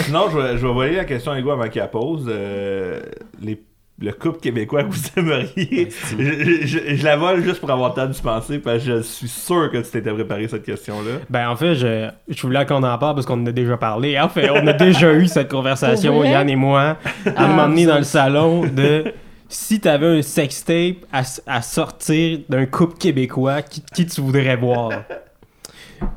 Sinon, 0.05 0.29
je 0.31 0.39
vais, 0.39 0.59
je 0.59 0.67
vais 0.67 0.73
voler 0.73 0.97
la 0.97 1.05
question 1.05 1.31
à 1.33 1.39
Hugo 1.39 1.51
avant 1.53 1.69
qu'il 1.69 1.81
la 1.81 1.87
pose. 1.89 2.27
Euh, 2.29 3.03
les- 3.41 3.63
le 4.01 4.11
couple 4.13 4.41
québécois 4.41 4.83
que 4.85 4.89
vous 4.91 5.03
aimeriez, 5.17 5.89
je, 6.19 6.67
je- 6.67 6.95
je 6.97 7.05
la 7.05 7.17
vole 7.17 7.43
juste 7.45 7.61
pour 7.61 7.71
avoir 7.71 7.91
le 7.91 7.95
temps 7.95 8.07
de 8.07 8.13
se 8.13 8.23
penser, 8.23 8.59
parce 8.59 8.79
que 8.79 8.97
je 8.97 9.03
suis 9.03 9.29
sûr 9.29 9.71
que 9.71 9.77
tu 9.79 9.91
t'étais 9.91 10.13
préparé 10.13 10.49
cette 10.49 10.65
question-là. 10.65 11.19
Ben, 11.31 11.49
en 11.49 11.57
fait, 11.57 11.75
je, 11.77 12.09
je 12.29 12.43
voulais 12.43 12.67
qu'on 12.67 12.83
en 12.83 12.99
parle 12.99 13.15
parce 13.15 13.27
qu'on 13.27 13.41
en 13.41 13.47
a 13.47 13.53
déjà 13.53 13.77
parlé. 13.77 14.19
En 14.19 14.29
fait, 14.29 14.51
on 14.51 14.67
a 14.67 14.73
déjà 14.73 15.13
eu 15.13 15.27
cette 15.27 15.49
conversation? 15.51 16.25
Yann 16.25 16.49
et 16.51 16.57
moi, 16.57 16.81
à 16.83 16.97
Ah, 17.37 17.45
un 17.45 17.49
moment 17.49 17.69
donné 17.69 17.85
ça. 17.85 17.91
dans 17.93 17.99
le 17.99 18.05
salon 18.05 18.67
de 18.67 19.05
si 19.49 19.79
t'avais 19.81 20.19
un 20.19 20.23
sextape 20.23 20.97
à, 21.13 21.23
à 21.47 21.61
sortir 21.63 22.41
d'un 22.49 22.65
couple 22.67 22.97
québécois, 22.99 23.61
qui, 23.63 23.83
qui 23.95 24.07
tu 24.07 24.21
voudrais 24.23 24.57
voir? 24.57 24.91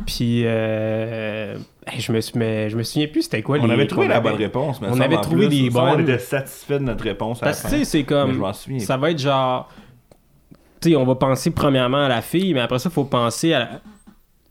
Puis, 0.08 0.44
euh, 0.46 1.58
je, 1.98 2.12
me, 2.12 2.22
suis- 2.22 2.38
mais 2.38 2.70
je 2.70 2.78
me 2.78 2.84
souviens 2.84 3.08
plus 3.08 3.24
c'était 3.24 3.42
quoi 3.42 3.58
On 3.60 3.66
les 3.68 3.74
avait 3.74 3.88
trouvé 3.88 4.08
la 4.08 4.18
avait. 4.18 4.30
bonne 4.32 4.40
réponse, 4.40 4.82
mais 4.82 4.88
on 4.92 5.00
avait 5.00 5.18
trouvé 5.22 5.48
plus, 5.48 5.64
des 5.64 5.72
ça, 5.72 5.84
On 5.84 5.92
bonnes. 5.92 6.02
était 6.02 6.20
satisfait 6.20 6.80
de 6.80 6.84
notre 6.84 7.04
réponse 7.04 7.40
Parce 7.40 7.62
que, 7.62 7.70
tu 7.70 7.78
sais, 7.78 7.86
c'est 7.86 8.04
comme. 8.04 8.34
je 8.34 8.40
m'en 8.40 8.54
souviens. 8.54 8.80
Ça 8.80 8.98
va 8.98 9.12
être 9.12 9.20
genre. 9.20 9.70
Tu 10.82 10.90
sais, 10.92 10.96
on 10.96 11.06
va 11.06 11.16
penser 11.16 11.52
premièrement 11.52 12.06
à 12.06 12.10
la 12.10 12.22
fille, 12.22 12.54
mais 12.54 12.60
après 12.62 12.80
ça, 12.80 12.90
faut 12.90 13.06
penser 13.06 13.54
à 13.54 13.60
la- 13.60 13.70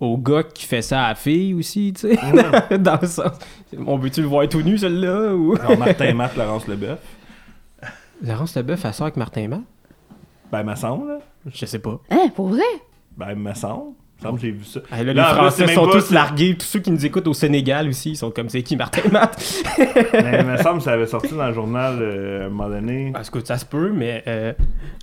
au 0.00 0.16
gars 0.18 0.42
qui 0.42 0.66
fait 0.66 0.82
ça 0.82 1.04
à 1.04 1.08
la 1.10 1.14
fille 1.14 1.54
aussi, 1.54 1.92
tu 1.94 2.08
sais. 2.14 2.18
Dans 2.78 2.98
le 3.00 3.06
sens. 3.06 3.32
On 3.86 3.96
veut-tu 3.96 4.20
le 4.22 4.26
voir 4.28 4.48
tout 4.48 4.60
nu, 4.62 4.76
celui-là 4.76 5.34
ou? 5.34 5.56
Martin 5.78 6.04
et 6.06 6.12
Matt, 6.12 6.36
Laurence 6.36 6.66
Leboeuf. 6.66 6.98
Laurence 8.22 8.56
Leboeuf, 8.56 8.84
elle 8.84 8.92
sort 8.94 9.06
avec 9.06 9.16
Martin 9.16 9.48
Matt? 9.48 9.60
Ben, 10.52 10.62
me 10.62 10.74
semble, 10.74 11.08
là. 11.08 11.18
Je 11.52 11.66
sais 11.66 11.78
pas. 11.78 12.00
Hein, 12.10 12.28
pour 12.34 12.48
vrai? 12.48 12.62
Ben, 13.16 13.34
me 13.34 13.54
semble. 13.54 13.92
Semble 14.24 14.40
j'ai 14.40 14.50
vu 14.50 14.64
ça. 14.64 14.80
Ah, 14.90 15.02
là, 15.02 15.12
les 15.12 15.20
Français 15.22 15.66
sont 15.68 15.86
tous 15.86 16.10
largués. 16.10 16.56
Tous 16.58 16.66
ceux 16.66 16.80
qui 16.80 16.90
nous 16.90 17.04
écoutent 17.06 17.26
au 17.28 17.34
Sénégal 17.34 17.88
aussi, 17.88 18.10
ils 18.12 18.16
sont 18.16 18.30
comme 18.30 18.48
c'est 18.48 18.62
qui 18.62 18.76
Martin 18.76 19.08
Matt? 19.12 19.36
Mais 20.12 20.42
me 20.42 20.56
semble 20.58 20.78
que 20.78 20.84
ça 20.84 20.92
avait 20.92 21.06
sorti 21.06 21.34
dans 21.34 21.46
le 21.48 21.54
journal 21.54 21.98
euh, 22.00 22.42
à 22.42 22.46
un 22.46 22.48
moment 22.48 22.68
donné. 22.68 23.10
Parce 23.12 23.30
que 23.30 23.44
ça 23.44 23.56
se 23.58 23.64
peut, 23.64 23.92
mais. 23.94 24.22
Euh... 24.26 24.52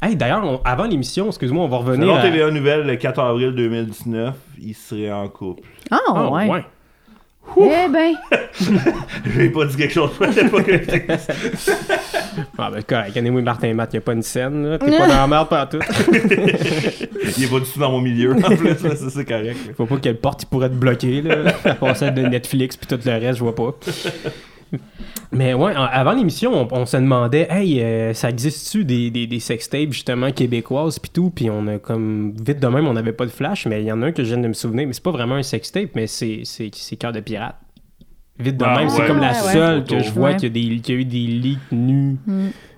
Hey, 0.01 0.15
d'ailleurs, 0.15 0.43
on- 0.43 0.61
avant 0.65 0.85
l'émission, 0.85 1.27
excuse-moi, 1.27 1.63
on 1.63 1.67
va 1.69 1.77
revenir. 1.77 2.07
Selon 2.07 2.15
à... 2.17 2.21
TVA 2.21 2.51
Nouvelle, 2.51 2.85
le 2.87 2.95
4 2.95 3.19
avril 3.19 3.51
2019, 3.55 4.33
il 4.61 4.73
serait 4.73 5.11
en 5.11 5.27
couple. 5.27 5.63
Ah, 5.91 5.99
Ah, 6.07 6.29
ouais. 6.31 6.49
ouais. 6.49 6.65
Eh 7.57 7.87
ben, 7.91 8.13
J'ai 9.35 9.49
pas 9.49 9.65
dit 9.65 9.75
quelque 9.75 9.93
chose, 9.93 10.11
je 10.19 10.47
pas 10.47 11.25
Ah, 12.57 12.71
ben, 12.71 12.83
correct. 12.83 13.17
Anyway, 13.17 13.41
Martin 13.41 13.73
Matt, 13.73 13.93
y 13.93 13.97
a 13.97 14.01
pas 14.01 14.13
une 14.13 14.21
scène, 14.21 14.65
là. 14.65 14.77
T'es 14.77 14.89
pas 14.97 14.99
dans 15.07 15.15
la 15.15 15.27
merde 15.27 15.49
pas 15.49 15.65
tout. 15.65 15.79
Il 16.11 17.43
est 17.43 17.51
pas 17.51 17.59
du 17.59 17.65
tout 17.65 17.79
dans 17.79 17.91
mon 17.91 17.99
milieu, 17.99 18.31
en 18.33 18.55
plus, 18.55 18.83
là, 18.83 18.95
ça, 18.95 19.09
c'est 19.09 19.25
correct. 19.25 19.57
là. 19.67 19.73
Faut 19.75 19.85
pas 19.85 19.97
quelle 19.97 20.17
porte 20.17 20.43
il 20.43 20.45
pourrait 20.45 20.69
te 20.69 20.75
bloquer, 20.75 21.21
là. 21.21 21.53
À 21.65 21.73
part 21.75 21.97
celle 21.97 22.13
de 22.13 22.21
Netflix 22.21 22.77
puis 22.77 22.87
tout 22.87 22.99
le 23.03 23.11
reste, 23.11 23.39
je 23.39 23.43
vois 23.43 23.55
pas. 23.55 23.75
Mais 25.31 25.53
ouais, 25.53 25.73
avant 25.75 26.11
l'émission, 26.13 26.53
on, 26.53 26.67
on 26.71 26.85
se 26.85 26.97
demandait, 26.97 27.47
hey, 27.49 27.81
euh, 27.81 28.13
ça 28.13 28.29
existe-tu 28.29 28.83
des, 28.85 29.09
des, 29.11 29.27
des 29.27 29.39
sextapes 29.39 29.91
justement 29.91 30.31
québécoises 30.31 30.99
puis 30.99 31.11
tout, 31.11 31.29
puis 31.29 31.49
on 31.49 31.67
a 31.67 31.77
comme 31.79 32.33
vite 32.45 32.59
de 32.59 32.67
même, 32.67 32.87
on 32.87 32.93
n'avait 32.93 33.13
pas 33.13 33.25
de 33.25 33.31
flash, 33.31 33.65
mais 33.65 33.81
il 33.81 33.85
y 33.87 33.91
en 33.91 34.01
a 34.01 34.07
un 34.07 34.11
que 34.11 34.23
je 34.23 34.33
viens 34.33 34.43
de 34.43 34.47
me 34.47 34.53
souvenir, 34.53 34.87
mais 34.87 34.93
c'est 34.93 35.03
pas 35.03 35.11
vraiment 35.11 35.35
un 35.35 35.43
sextape, 35.43 35.91
mais 35.95 36.07
c'est 36.07 36.41
c'est 36.43 36.69
c'est 36.73 36.95
cœur 36.97 37.11
de 37.11 37.19
pirate. 37.21 37.55
Vite 38.39 38.57
de 38.57 38.65
Ah, 38.65 38.77
même, 38.79 38.89
c'est 38.89 39.05
comme 39.05 39.19
la 39.19 39.31
Ouais, 39.33 39.45
ouais. 39.45 39.53
seule 39.53 39.83
que 39.85 39.99
je 39.99 40.11
vois 40.11 40.29
Ouais. 40.31 40.35
qu'il 40.37 40.47
y, 40.57 40.67
a 40.67 40.69
des- 40.75 40.79
qu'il 40.81 40.95
y 40.95 40.97
a 40.97 41.01
eu 41.01 41.05
des 41.05 41.27
leaks 41.27 41.71
nus. 41.71 42.17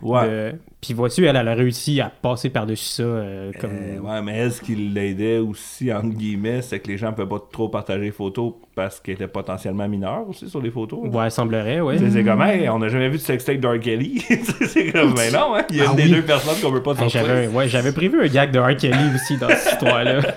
Ouais. 0.01 0.27
de- 0.27 0.55
Puis 0.84 0.93
vois-tu, 0.93 1.25
elle, 1.25 1.38
elle 1.38 1.47
a 1.47 1.53
réussi 1.53 2.01
à 2.01 2.09
passer 2.09 2.49
par-dessus 2.49 2.84
ça 2.84 3.03
euh, 3.03 3.51
comme... 3.61 3.71
Euh, 3.71 3.99
ouais, 3.99 4.21
mais 4.21 4.38
est-ce 4.39 4.61
qu'il 4.61 4.93
l'aidait 4.93 5.38
aussi, 5.38 5.93
entre 5.93 6.09
guillemets, 6.09 6.61
c'est 6.61 6.81
que 6.81 6.89
les 6.89 6.97
gens 6.97 7.11
ne 7.11 7.15
peuvent 7.15 7.29
pas 7.29 7.41
trop 7.51 7.69
partager 7.69 8.01
les 8.03 8.11
photos 8.11 8.51
parce 8.75 8.99
qu'elle 8.99 9.13
était 9.15 9.27
potentiellement 9.29 9.88
mineure 9.88 10.27
aussi 10.27 10.49
sur 10.49 10.61
les 10.61 10.71
photos. 10.71 10.99
Ouais, 11.07 11.29
semblerait, 11.29 11.79
ouais. 11.79 11.97
C'est 12.11 12.23
comme, 12.25 12.41
hey, 12.41 12.67
on 12.67 12.79
n'a 12.79 12.89
jamais 12.89 13.07
vu 13.07 13.15
de 13.17 13.21
sextape 13.21 13.59
d'R. 13.61 13.79
Kelly. 13.79 14.19
c'est 14.67 14.91
comme, 14.91 15.13
mais 15.15 15.31
non, 15.31 15.55
hein, 15.55 15.63
il 15.69 15.77
y 15.77 15.81
a 15.81 15.86
Ah 15.88 15.91
une 15.91 15.95
des 15.95 16.03
oui. 16.03 16.11
deux 16.11 16.21
personnes 16.23 16.59
qu'on 16.61 16.71
veut 16.71 16.84
pas 16.84 16.91
Hey, 16.91 16.97
sortir. 16.97 17.25
j'avais, 17.25 17.47
ouais, 17.47 17.69
j'avais 17.69 17.91
prévu 17.93 18.21
un 18.21 18.27
gag 18.27 18.51
de 18.51 18.59
R. 18.59 18.75
Kelly 18.75 19.15
aussi 19.15 19.38
dans 19.38 19.47
cette 19.47 19.73
histoire-là. 19.73 20.19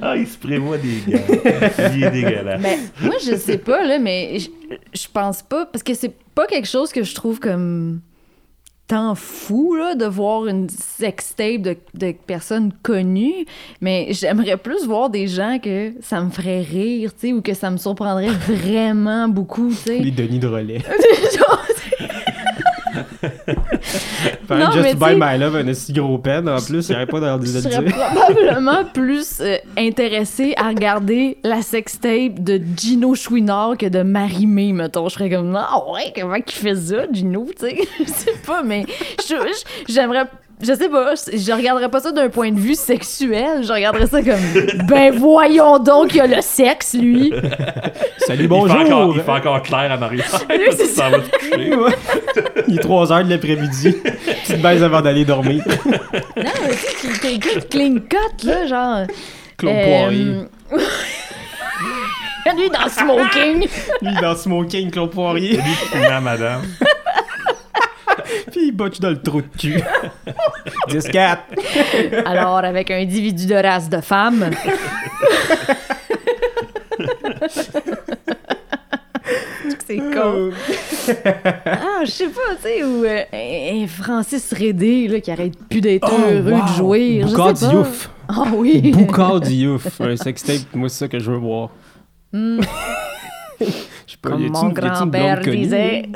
Ah, 0.00 0.16
il 0.16 0.26
se 0.26 0.38
prévoit 0.38 0.78
des 0.78 1.00
gars. 1.06 1.18
il 1.96 2.04
est 2.04 2.10
dégueulasse. 2.10 2.62
Ben, 2.62 2.78
moi, 3.02 3.14
je 3.20 3.34
sais 3.34 3.58
pas, 3.58 3.82
là, 3.84 3.98
mais 3.98 4.38
je, 4.38 4.48
je 4.94 5.06
pense 5.12 5.42
pas, 5.42 5.66
parce 5.66 5.82
que 5.82 5.94
c'est 5.94 6.14
pas 6.34 6.46
quelque 6.46 6.68
chose 6.68 6.92
que 6.92 7.02
je 7.02 7.12
trouve 7.14 7.40
comme 7.40 8.00
tant 8.90 9.14
fou, 9.14 9.76
là, 9.76 9.94
de 9.94 10.04
voir 10.04 10.48
une 10.48 10.68
sextape 10.68 11.62
de, 11.62 11.76
de 11.94 12.12
personnes 12.26 12.72
connues, 12.82 13.46
mais 13.80 14.08
j'aimerais 14.10 14.56
plus 14.56 14.84
voir 14.84 15.10
des 15.10 15.28
gens 15.28 15.60
que 15.62 15.92
ça 16.00 16.20
me 16.20 16.28
ferait 16.28 16.62
rire, 16.62 17.12
tu 17.14 17.28
sais, 17.28 17.32
ou 17.32 17.40
que 17.40 17.54
ça 17.54 17.70
me 17.70 17.76
surprendrait 17.76 18.26
vraiment 18.48 19.28
beaucoup, 19.28 19.68
tu 19.68 19.76
sais. 19.76 19.98
Les 20.00 20.10
Denis 20.10 20.40
de 20.40 20.48
relais. 20.48 20.78
Non, 24.50 24.70
Just 24.72 24.98
sais- 24.98 25.16
My 25.16 25.38
Love, 25.38 25.56
un 25.56 25.66
esti 25.68 25.92
gros 25.92 26.18
pen, 26.18 26.48
en 26.48 26.60
plus, 26.60 26.88
il 26.88 26.90
n'y 26.90 26.96
aurait 26.96 27.06
pas 27.06 27.20
dans 27.20 27.36
le 27.36 27.44
je 27.46 27.58
serais 27.58 27.84
probablement 27.84 28.84
plus 28.92 29.40
euh, 29.40 29.56
intéressée 29.78 30.54
à 30.56 30.68
regarder 30.68 31.38
la 31.44 31.62
sextape 31.62 32.40
de 32.40 32.60
Gino 32.76 33.14
Chouinard 33.14 33.76
que 33.78 33.86
de 33.86 34.02
Marie-Mé, 34.02 34.72
mettons. 34.72 35.08
Je 35.08 35.14
serais 35.14 35.30
comme, 35.30 35.54
ah 35.56 35.82
ouais, 35.92 36.12
comment 36.18 36.34
il 36.34 36.52
fait 36.52 36.74
ça, 36.76 37.10
Gino, 37.12 37.46
tu 37.58 37.68
sais? 37.68 37.78
Je 38.00 38.04
sais 38.10 38.34
pas, 38.46 38.62
mais 38.62 38.84
j'aimerais... 39.88 40.24
Je 40.62 40.74
sais 40.74 40.90
pas, 40.90 41.14
je, 41.14 41.38
je 41.38 41.52
regarderais 41.52 41.88
pas 41.88 42.00
ça 42.00 42.12
d'un 42.12 42.28
point 42.28 42.52
de 42.52 42.58
vue 42.58 42.74
sexuel. 42.74 43.62
Je 43.62 43.72
regarderais 43.72 44.06
ça 44.06 44.22
comme, 44.22 44.86
ben 44.86 45.10
voyons 45.16 45.78
donc, 45.78 46.14
il 46.14 46.20
a 46.20 46.26
le 46.26 46.42
sexe, 46.42 46.94
lui. 46.94 47.32
Salut, 48.18 48.40
Il 48.40 48.42
fait, 48.42 48.48
bonjour! 48.48 48.76
encore, 48.80 49.12
il 49.16 49.22
fait 49.22 49.30
encore 49.30 49.62
clair 49.62 49.90
à 49.90 49.96
Marie. 49.96 50.20
c'est 50.76 50.84
ça 50.84 51.08
va 51.08 51.18
te 51.18 51.30
coucher. 51.30 51.74
Ouais. 51.80 51.94
Il 52.68 52.78
est 52.78 52.82
3h 52.82 53.24
de 53.24 53.30
l'après-midi. 53.30 53.96
Petite 54.44 54.60
baise 54.60 54.82
avant 54.82 55.00
d'aller 55.00 55.24
dormir. 55.24 55.62
Non, 55.66 56.02
mais 56.36 56.74
tu 57.00 57.08
sais, 57.08 57.18
quelqu'un 57.20 57.58
de 57.58 57.64
clean 57.64 57.94
cut, 58.08 58.46
là, 58.46 58.66
genre... 58.66 59.06
Claude 59.56 59.74
euh, 59.74 59.84
Poirier. 59.84 60.34
lui, 62.56 62.70
dans 62.70 62.84
le 62.84 62.90
smoking. 62.90 63.68
Lui, 64.02 64.20
dans 64.20 64.36
Smoking, 64.36 64.90
Claude 64.90 65.10
Poirier. 65.10 65.56
Lui 65.56 65.62
qui 65.90 66.22
madame. 66.22 66.62
Puis 68.50 68.66
il 68.66 68.72
botche 68.72 69.00
dans 69.00 69.10
le 69.10 69.20
trou 69.20 69.42
de 69.42 69.48
cul. 69.58 69.80
10-4. 70.88 71.38
Alors, 72.24 72.58
avec 72.58 72.90
un 72.90 72.98
individu 72.98 73.46
de 73.46 73.54
race 73.54 73.88
de 73.88 74.00
femme. 74.00 74.50
C'est 79.86 79.96
con. 79.96 80.50
Ah, 81.66 82.04
je 82.04 82.10
sais 82.10 82.28
pas, 82.28 82.54
tu 82.56 82.62
sais, 82.62 82.84
ou 82.84 83.04
euh, 83.04 83.86
Francis 83.88 84.52
Rédé, 84.52 85.08
là, 85.08 85.20
qui 85.20 85.30
arrête 85.30 85.54
plus 85.68 85.80
d'être 85.80 86.08
heureux 86.12 86.60
de 86.62 86.74
jouer. 86.76 87.22
Boucard. 87.24 87.54
Diouf. 87.54 88.10
Ah 88.28 88.44
oui. 88.54 88.92
Boucard 88.92 89.40
Diouf. 89.40 90.00
Un 90.00 90.16
sextape, 90.16 90.72
moi, 90.74 90.88
c'est 90.88 90.98
ça 90.98 91.08
que 91.08 91.18
je 91.18 91.30
veux 91.30 91.38
voir. 91.38 91.70
Hmm. 92.32 92.60
Je 93.60 93.64
sais 93.66 94.16
pas, 94.22 94.30
Comme 94.30 94.48
mon 94.48 94.68
grand-père 94.68 95.40
blonde 95.40 96.06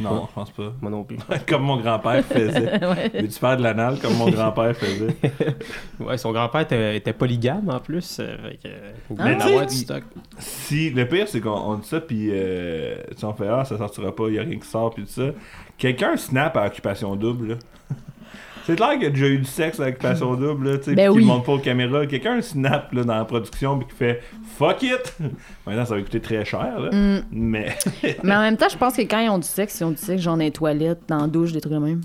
Non, 0.00 0.26
je 0.28 0.34
pense 0.34 0.50
pas. 0.50 0.72
Moi 0.80 0.90
non 0.90 1.04
plus. 1.04 1.16
Comme 1.48 1.62
mon 1.62 1.76
grand-père 1.76 2.24
faisait. 2.24 2.78
Veux-tu 3.14 3.38
faire 3.38 3.56
de 3.56 3.62
l'anal 3.62 3.98
comme 4.00 4.14
mon 4.16 4.30
grand-père 4.30 4.76
faisait? 4.76 5.14
Ouais, 6.00 6.18
son 6.18 6.32
grand-père 6.32 6.62
était, 6.62 6.96
était 6.96 7.12
polygame 7.12 7.68
en 7.70 7.78
plus. 7.78 8.18
euh, 8.20 8.36
fait 8.50 8.56
que, 8.56 8.68
euh, 8.68 8.92
il 9.10 9.16
Ah, 9.18 9.24
en 9.34 9.36
tu 9.38 9.42
avoir 9.42 9.66
du 9.66 9.74
stock. 9.74 10.02
Si, 10.38 10.90
le 10.90 11.06
pire, 11.06 11.28
c'est 11.28 11.40
qu'on 11.40 11.50
on 11.50 11.74
dit 11.76 11.86
ça, 11.88 12.00
puis 12.00 12.28
euh, 12.30 12.96
tu 13.18 13.24
on 13.24 13.34
fait 13.34 13.48
Ah, 13.48 13.64
ça 13.64 13.76
sortira 13.78 14.14
pas, 14.14 14.28
il 14.28 14.34
y 14.34 14.38
a 14.38 14.42
rien 14.42 14.58
qui 14.58 14.66
sort, 14.68 14.92
puis 14.94 15.04
tout 15.04 15.10
ça. 15.10 15.30
Quelqu'un 15.78 16.16
snap 16.16 16.56
à 16.56 16.66
Occupation 16.66 17.14
Double, 17.16 17.48
là. 17.48 17.54
C'est 18.66 18.76
clair 18.76 18.92
qu'il 18.98 19.06
a 19.06 19.10
déjà 19.10 19.26
eu 19.26 19.38
du 19.38 19.44
sexe 19.44 19.80
à 19.80 19.88
Occupation 19.88 20.34
Double, 20.36 20.70
là, 20.70 20.78
tu 20.78 20.84
sais, 20.84 20.94
Ben 20.94 21.08
oui. 21.10 21.18
qu'il 21.18 21.26
monte 21.26 21.44
pas 21.44 21.52
aux 21.52 21.58
caméras. 21.58 22.06
Quelqu'un 22.06 22.40
snap, 22.40 22.92
là, 22.92 23.04
dans 23.04 23.14
la 23.16 23.24
production, 23.24 23.78
puis 23.78 23.88
qui 23.88 23.94
fait 23.94 24.22
Fuck 24.56 24.82
it! 24.82 25.16
Maintenant, 25.66 25.84
ça 25.84 25.94
va 25.94 26.02
coûter 26.02 26.20
très 26.20 26.44
cher, 26.44 26.78
là. 26.78 26.90
Hmm. 26.92 27.22
Mais. 27.32 27.76
Mais 28.22 28.34
en 28.36 28.40
même 28.40 28.56
temps, 28.56 28.68
je 28.70 28.76
pense 28.76 28.96
que 28.96 29.02
quand 29.02 29.20
ils 29.20 29.30
ont 29.30 29.38
du 29.38 29.48
sexe, 29.48 29.80
ils 29.80 29.84
ont 29.84 29.90
du 29.90 29.96
sexe, 29.96 30.22
genre 30.22 30.36
dans 30.36 30.42
les 30.44 30.50
toilettes, 30.50 31.00
dans 31.08 31.20
la 31.22 31.26
douche, 31.26 31.52
des 31.52 31.60
trucs 31.60 31.72
de 31.74 31.78
même. 31.78 32.00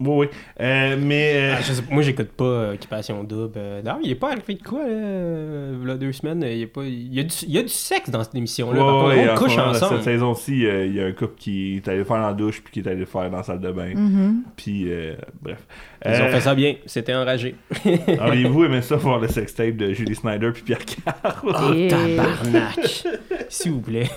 Oui, 0.00 0.08
oui. 0.10 0.26
Euh, 0.60 0.96
mais. 1.00 1.32
euh, 1.36 1.54
Ah, 1.56 1.62
je 1.62 1.72
sais 1.72 1.82
pas, 1.82 1.94
moi, 1.94 2.02
j'écoute 2.02 2.28
pas 2.28 2.44
euh, 2.44 2.74
Occupation 2.74 3.24
Double. 3.24 3.58
Non, 3.84 3.98
il 4.02 4.10
est 4.10 4.14
pas 4.14 4.32
arrivé 4.32 4.54
de 4.54 4.62
quoi, 4.62 4.80
là, 4.86 5.94
deux 5.96 6.12
semaines. 6.12 6.42
Il 6.48 6.58
y 6.58 6.62
a, 6.64 6.66
pas, 6.66 6.82
il 6.84 7.14
y 7.14 7.20
a, 7.20 7.22
du, 7.22 7.34
il 7.42 7.50
y 7.54 7.58
a 7.58 7.62
du 7.62 7.68
sexe 7.68 8.10
dans 8.10 8.22
cette 8.22 8.34
émission-là. 8.34 8.80
ouais, 8.80 9.06
ouais, 9.16 9.28
on 9.28 9.32
en 9.32 9.36
ce 9.36 9.42
couche 9.42 9.56
moment, 9.56 9.68
ensemble. 9.70 9.94
Cette 9.96 10.04
saison-ci, 10.04 10.66
euh, 10.66 10.86
il 10.86 10.94
y 10.94 11.00
a 11.00 11.06
un 11.06 11.12
couple 11.12 11.34
qui 11.38 11.76
est 11.76 11.88
allé 11.88 12.04
faire 12.04 12.16
dans 12.18 12.26
la 12.28 12.34
douche, 12.34 12.62
puis 12.62 12.72
qui 12.72 12.80
est 12.88 12.90
allé 12.92 13.06
faire 13.06 13.30
dans 13.30 13.38
la 13.38 13.42
salle 13.42 13.60
de 13.60 13.70
bain. 13.72 13.94
Mm-hmm. 13.94 14.32
Puis, 14.56 14.84
euh, 14.92 15.14
bref. 15.40 15.58
Ils 16.04 16.22
ont 16.22 16.28
fait 16.28 16.40
ça 16.40 16.54
bien. 16.54 16.74
C'était 16.86 17.14
enragé. 17.14 17.56
Auriez-vous 18.20 18.64
aimé 18.64 18.82
ça 18.82 18.96
voir 18.96 19.18
le 19.18 19.26
sextape 19.28 19.76
de 19.76 19.92
Julie 19.92 20.14
Snyder 20.14 20.50
puis 20.52 20.62
Pierre 20.62 20.84
Carr? 20.84 21.42
Oh, 21.44 21.72
Et- 21.74 21.88
tabarnak! 21.88 23.06
S'il 23.48 23.72
vous 23.72 23.80
plaît. 23.80 24.08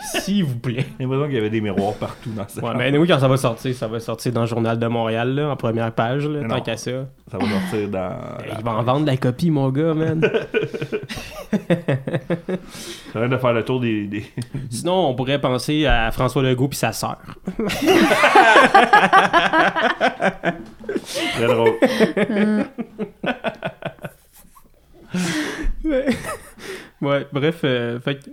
S'il 0.00 0.44
vous 0.44 0.56
plaît. 0.56 0.86
J'ai 0.98 1.04
l'impression 1.04 1.26
qu'il 1.26 1.34
y 1.34 1.38
avait 1.38 1.50
des 1.50 1.60
miroirs 1.60 1.94
partout 1.94 2.30
dans 2.30 2.46
cette 2.48 2.62
Ouais, 2.62 2.74
mais 2.76 2.96
oui, 2.98 3.06
quand 3.06 3.20
ça 3.20 3.28
va 3.28 3.36
sortir, 3.36 3.74
ça 3.74 3.86
va 3.86 4.00
sortir 4.00 4.32
dans 4.32 4.40
le 4.42 4.46
Journal 4.46 4.78
de 4.78 4.86
Montréal, 4.86 5.34
là, 5.34 5.50
en 5.50 5.56
première 5.56 5.92
page, 5.92 6.26
là, 6.26 6.46
tant 6.48 6.60
qu'à 6.60 6.76
ça. 6.76 6.90
Ça 7.30 7.38
va 7.38 7.44
sortir 7.48 7.88
dans. 7.88 8.10
Il 8.58 8.64
va 8.64 8.72
en 8.72 8.82
vendre 8.82 9.06
la 9.06 9.16
copie, 9.16 9.50
mon 9.50 9.70
gars, 9.70 9.94
man. 9.94 10.20
Ça 13.12 13.20
vient 13.20 13.28
de 13.28 13.36
faire 13.36 13.52
le 13.52 13.64
tour 13.64 13.78
des. 13.80 14.06
des... 14.06 14.24
Sinon, 14.70 15.08
on 15.08 15.14
pourrait 15.14 15.40
penser 15.40 15.86
à 15.86 16.10
François 16.10 16.42
Legault 16.42 16.66
puis 16.68 16.78
sa 16.78 16.92
sœur. 16.92 17.18
Très 21.34 21.46
drôle. 21.46 21.72
Ouais, 27.00 27.26
bref, 27.32 27.60
euh, 27.64 28.00
fait 28.00 28.16
que- 28.16 28.30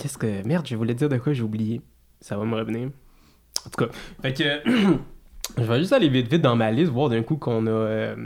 Qu'est-ce 0.00 0.16
que. 0.18 0.46
Merde, 0.46 0.66
je 0.66 0.74
voulais 0.76 0.94
dire 0.94 1.08
de 1.08 1.18
quoi 1.18 1.32
j'ai 1.34 1.42
oublié. 1.42 1.80
Ça 2.20 2.36
va 2.36 2.44
me 2.44 2.56
revenir. 2.56 2.88
En 3.66 3.70
tout 3.70 3.84
cas, 3.86 3.92
fait 4.22 4.32
que. 4.32 4.70
je 5.58 5.62
vais 5.62 5.78
juste 5.78 5.92
aller 5.92 6.08
vite 6.08 6.28
vite 6.30 6.42
dans 6.42 6.56
ma 6.56 6.70
liste, 6.70 6.90
voir 6.90 7.08
d'un 7.10 7.22
coup 7.22 7.36
qu'on 7.36 7.66
a. 7.66 7.70
euh, 7.70 8.16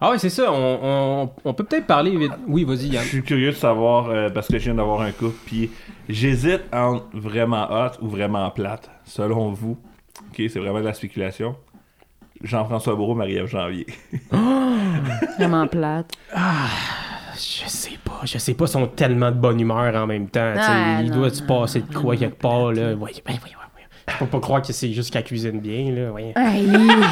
Ah 0.00 0.10
ouais, 0.10 0.18
c'est 0.18 0.30
ça, 0.30 0.52
on, 0.52 0.78
on- 0.82 1.30
on 1.44 1.54
peut 1.54 1.64
peut-être 1.64 1.86
parler 1.86 2.16
vite. 2.16 2.32
Oui, 2.46 2.64
vas-y, 2.64 2.88
Yann. 2.88 3.02
Je 3.02 3.08
suis 3.08 3.22
curieux 3.22 3.50
de 3.50 3.56
savoir, 3.56 4.10
euh, 4.10 4.28
parce 4.30 4.46
que 4.48 4.58
je 4.58 4.64
viens 4.64 4.74
d'avoir 4.74 5.00
un 5.00 5.10
couple, 5.12 5.36
puis 5.46 5.70
j'hésite 6.08 6.62
entre 6.72 7.06
vraiment 7.14 7.66
hot 7.70 7.90
ou 8.02 8.08
vraiment 8.08 8.48
plate, 8.50 8.88
selon 9.04 9.50
vous. 9.52 9.76
Ok, 10.28 10.36
c'est 10.48 10.58
vraiment 10.58 10.80
de 10.80 10.84
la 10.84 10.94
spéculation. 10.94 11.56
Jean-François 12.42 12.94
Brault, 12.94 13.14
Marie-Ève 13.14 13.46
Janvier. 13.46 13.86
Vraiment 15.38 15.66
plate. 15.66 16.12
Je 17.36 17.68
sais 17.68 17.98
pas, 18.04 18.20
je 18.24 18.38
sais 18.38 18.54
pas, 18.54 18.64
ils 18.64 18.68
sont 18.68 18.86
tellement 18.86 19.30
de 19.30 19.36
bonne 19.36 19.60
humeur 19.60 19.94
en 19.94 20.06
même 20.06 20.28
temps. 20.28 20.52
Ah, 20.58 21.00
il 21.02 21.10
doit 21.10 21.30
se 21.30 21.42
passer 21.42 21.80
de 21.82 21.94
quoi 21.94 22.16
quelque 22.16 22.40
part, 22.40 22.72
là. 22.72 22.94
Ouais, 22.94 23.12
ben, 23.24 23.36
voyons, 23.40 23.58
voyons. 23.72 23.88
Je 24.08 24.16
peux 24.18 24.26
pas 24.26 24.40
croire 24.40 24.62
que 24.62 24.72
c'est 24.72 24.92
juste 24.92 25.12
qu'elle 25.12 25.24
cuisine 25.24 25.60
bien, 25.60 25.90
là. 25.92 26.10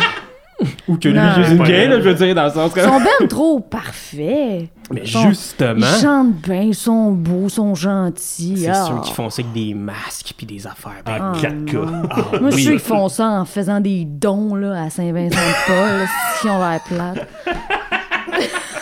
Ou 0.87 0.97
que 0.99 1.09
lui 1.09 1.19
cuisine 1.35 1.63
bien, 1.65 1.89
là, 1.89 1.97
je 2.01 2.09
veux 2.09 2.15
dire, 2.15 2.33
dans 2.35 2.45
le 2.45 2.51
sens 2.51 2.73
que. 2.73 2.79
ils 2.79 2.85
sont 2.85 3.01
ben 3.01 3.27
trop 3.29 3.59
parfaits. 3.59 4.69
Mais 4.93 5.05
sont- 5.05 5.29
justement. 5.29 5.85
Ils 5.97 6.01
chantent 6.01 6.35
bien, 6.37 6.61
ils 6.63 6.75
sont 6.77 7.11
beaux, 7.11 7.47
ils 7.47 7.51
sont 7.51 7.75
gentils. 7.75 8.59
C'est 8.59 8.69
Ah. 8.71 8.85
ceux 8.89 9.01
qui 9.01 9.13
font 9.13 9.29
ça 9.31 9.43
avec 9.43 9.53
des 9.53 9.75
masques 9.75 10.33
puis 10.37 10.47
des 10.47 10.65
affaires. 10.65 11.03
Ben, 11.05 11.21
En 11.21 11.33
Ah, 11.33 11.39
4K. 11.41 11.73
non. 11.75 12.03
ah, 12.09 12.17
Moi, 12.41 12.51
je 12.51 12.57
suis 12.57 12.71
qu'ils 12.71 12.79
font 12.79 13.09
ça 13.09 13.27
en 13.31 13.45
faisant 13.45 13.81
des 13.81 14.05
dons 14.05 14.55
là, 14.55 14.85
à 14.85 14.91
Saint-Vincent-de-Paul, 14.91 15.99
là, 15.99 16.07
si 16.41 16.49
on 16.49 16.59
l'air 16.61 16.81
plate. 16.85 17.29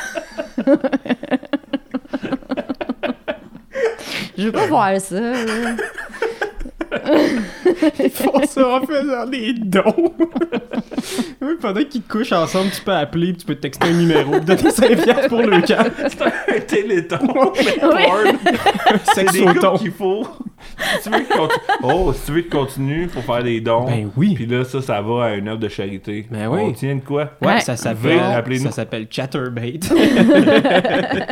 Je 4.37 4.45
veux 4.45 4.53
pas 4.53 4.67
voir 4.67 5.01
ça. 5.01 5.33
là. 7.05 7.91
Ils 8.05 8.11
font 8.11 8.41
ça 8.47 8.69
en 8.69 8.81
faisant 8.87 9.27
des 9.27 9.53
dons. 9.55 9.83
oui, 11.41 11.53
pendant 11.61 11.83
qu'ils 11.85 12.03
couchent 12.03 12.33
ensemble, 12.33 12.71
tu 12.71 12.81
peux 12.83 12.93
appeler 12.93 13.33
tu 13.35 13.45
peux 13.47 13.55
texter 13.55 13.89
un 13.89 13.93
numéro 13.93 14.39
donner 14.41 14.71
5 14.71 15.03
piastres 15.03 15.29
pour 15.29 15.43
le 15.43 15.61
camp. 15.63 15.87
un 16.49 16.61
téléthon, 16.61 17.19
mais 17.57 17.85
Oui. 17.87 18.03
porn. 18.05 18.39
C'est 19.15 19.33
des 19.33 19.45
thon. 19.61 19.77
qu'il 19.77 19.91
faut. 19.93 20.27
si 21.01 21.11
tu 21.11 21.11
veux 21.11 21.25
continue, 21.25 21.61
oh, 21.83 22.13
si 22.13 22.27
tu 22.27 22.33
veux 22.33 22.43
continue 22.43 23.07
pour 23.09 23.25
faire 23.25 23.43
des 23.43 23.61
dons, 23.61 23.85
Ben 23.87 24.11
oui. 24.17 24.35
puis 24.35 24.47
là, 24.47 24.65
ça, 24.65 24.81
ça 24.81 25.01
va 25.03 25.25
à 25.25 25.35
une 25.35 25.49
œuvre 25.49 25.59
de 25.59 25.69
charité. 25.69 26.27
Ben 26.31 26.49
oui. 26.49 26.61
On 26.63 26.73
tient 26.73 26.95
de 26.97 27.01
quoi? 27.01 27.33
Ouais, 27.41 27.49
Ouais. 27.55 27.61
ça 27.61 27.77
s'appelle 27.77 28.19
appelez-nous. 28.21 28.65
ça 28.67 28.71
s'appelle 28.73 29.07
Chatterbait. 29.11 29.81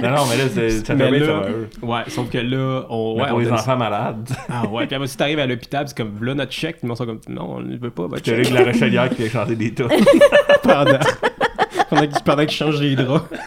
Non, 0.02 0.10
non, 0.10 0.24
mais 0.28 0.36
là, 0.36 0.44
c'est 0.52 0.70
fait 0.86 0.94
bien, 0.94 1.06
ça 1.10 1.26
là, 1.26 1.40
va 1.40 1.48
eux. 1.48 1.68
ouais, 1.82 2.00
sauf 2.08 2.28
que 2.30 2.38
là, 2.38 2.86
on, 2.90 3.14
Mais 3.16 3.22
ouais, 3.22 3.28
pour 3.28 3.36
on 3.36 3.40
les 3.40 3.44
donne- 3.46 3.54
enfants 3.54 3.76
malades. 3.76 4.28
Ah 4.48 4.66
ouais, 4.68 4.86
puis 4.86 4.96
si 5.08 5.16
t'arrives 5.16 5.38
à 5.38 5.46
l'hôpital, 5.50 5.86
c'est 5.88 5.96
comme, 5.96 6.24
là, 6.24 6.34
notre 6.34 6.52
chèque, 6.52 6.78
ils 6.82 6.96
sont 6.96 7.06
comme, 7.06 7.20
non, 7.28 7.56
on 7.56 7.60
ne 7.60 7.76
veut 7.76 7.90
pas, 7.90 8.04
votre 8.04 8.16
J'étais 8.16 8.32
avec 8.32 8.46
chèque. 8.46 8.54
la 8.54 8.64
Rochelière 8.64 9.08
qui 9.10 9.16
fait 9.16 9.28
chanter 9.28 9.56
des 9.56 9.72
tas. 9.74 9.84
pendant, 10.62 10.98
pendant 11.88 12.06
qu'ils 12.06 12.22
pendant 12.24 12.48
changent 12.48 12.80
les 12.80 12.96
draps. 12.96 13.28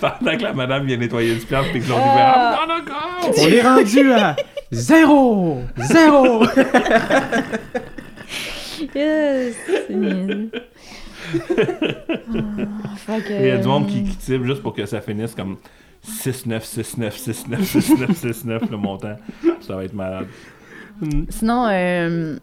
Pendant 0.00 0.36
que 0.36 0.42
la 0.42 0.52
madame 0.54 0.86
vient 0.86 0.96
nettoyer 0.96 1.34
du 1.34 1.44
piano, 1.44 1.66
puis 1.70 1.80
que 1.82 1.88
l'on. 1.90 1.96
Ah. 1.98 2.58
Non, 2.66 2.74
non, 2.74 2.80
go! 2.84 3.34
On 3.38 3.48
est 3.48 3.60
rendu 3.60 4.12
à 4.12 4.36
zéro! 4.70 5.60
Zéro! 5.76 6.44
Yes, 8.94 9.56
c'est 9.66 9.90
niaiseux. 9.94 10.50
Ah, 11.34 12.96
fait 12.96 13.22
que, 13.22 13.32
Il 13.40 13.46
y 13.46 13.50
a 13.50 13.58
du 13.58 13.68
monde 13.68 13.84
euh, 13.84 13.92
qui, 13.92 14.04
qui 14.04 14.16
type 14.16 14.42
juste 14.44 14.62
pour 14.62 14.72
que 14.74 14.86
ça 14.86 15.00
finisse 15.02 15.34
comme 15.34 15.58
6-9, 16.06 16.60
6-9, 16.60 17.10
6-9, 17.10 17.60
6-9, 17.60 18.44
6-9 18.44 18.70
le 18.70 18.76
montant. 18.76 19.16
Ça 19.60 19.76
va 19.76 19.84
être 19.84 19.94
malade. 19.94 20.26
Sinon, 21.30 21.66
euh, 21.70 22.36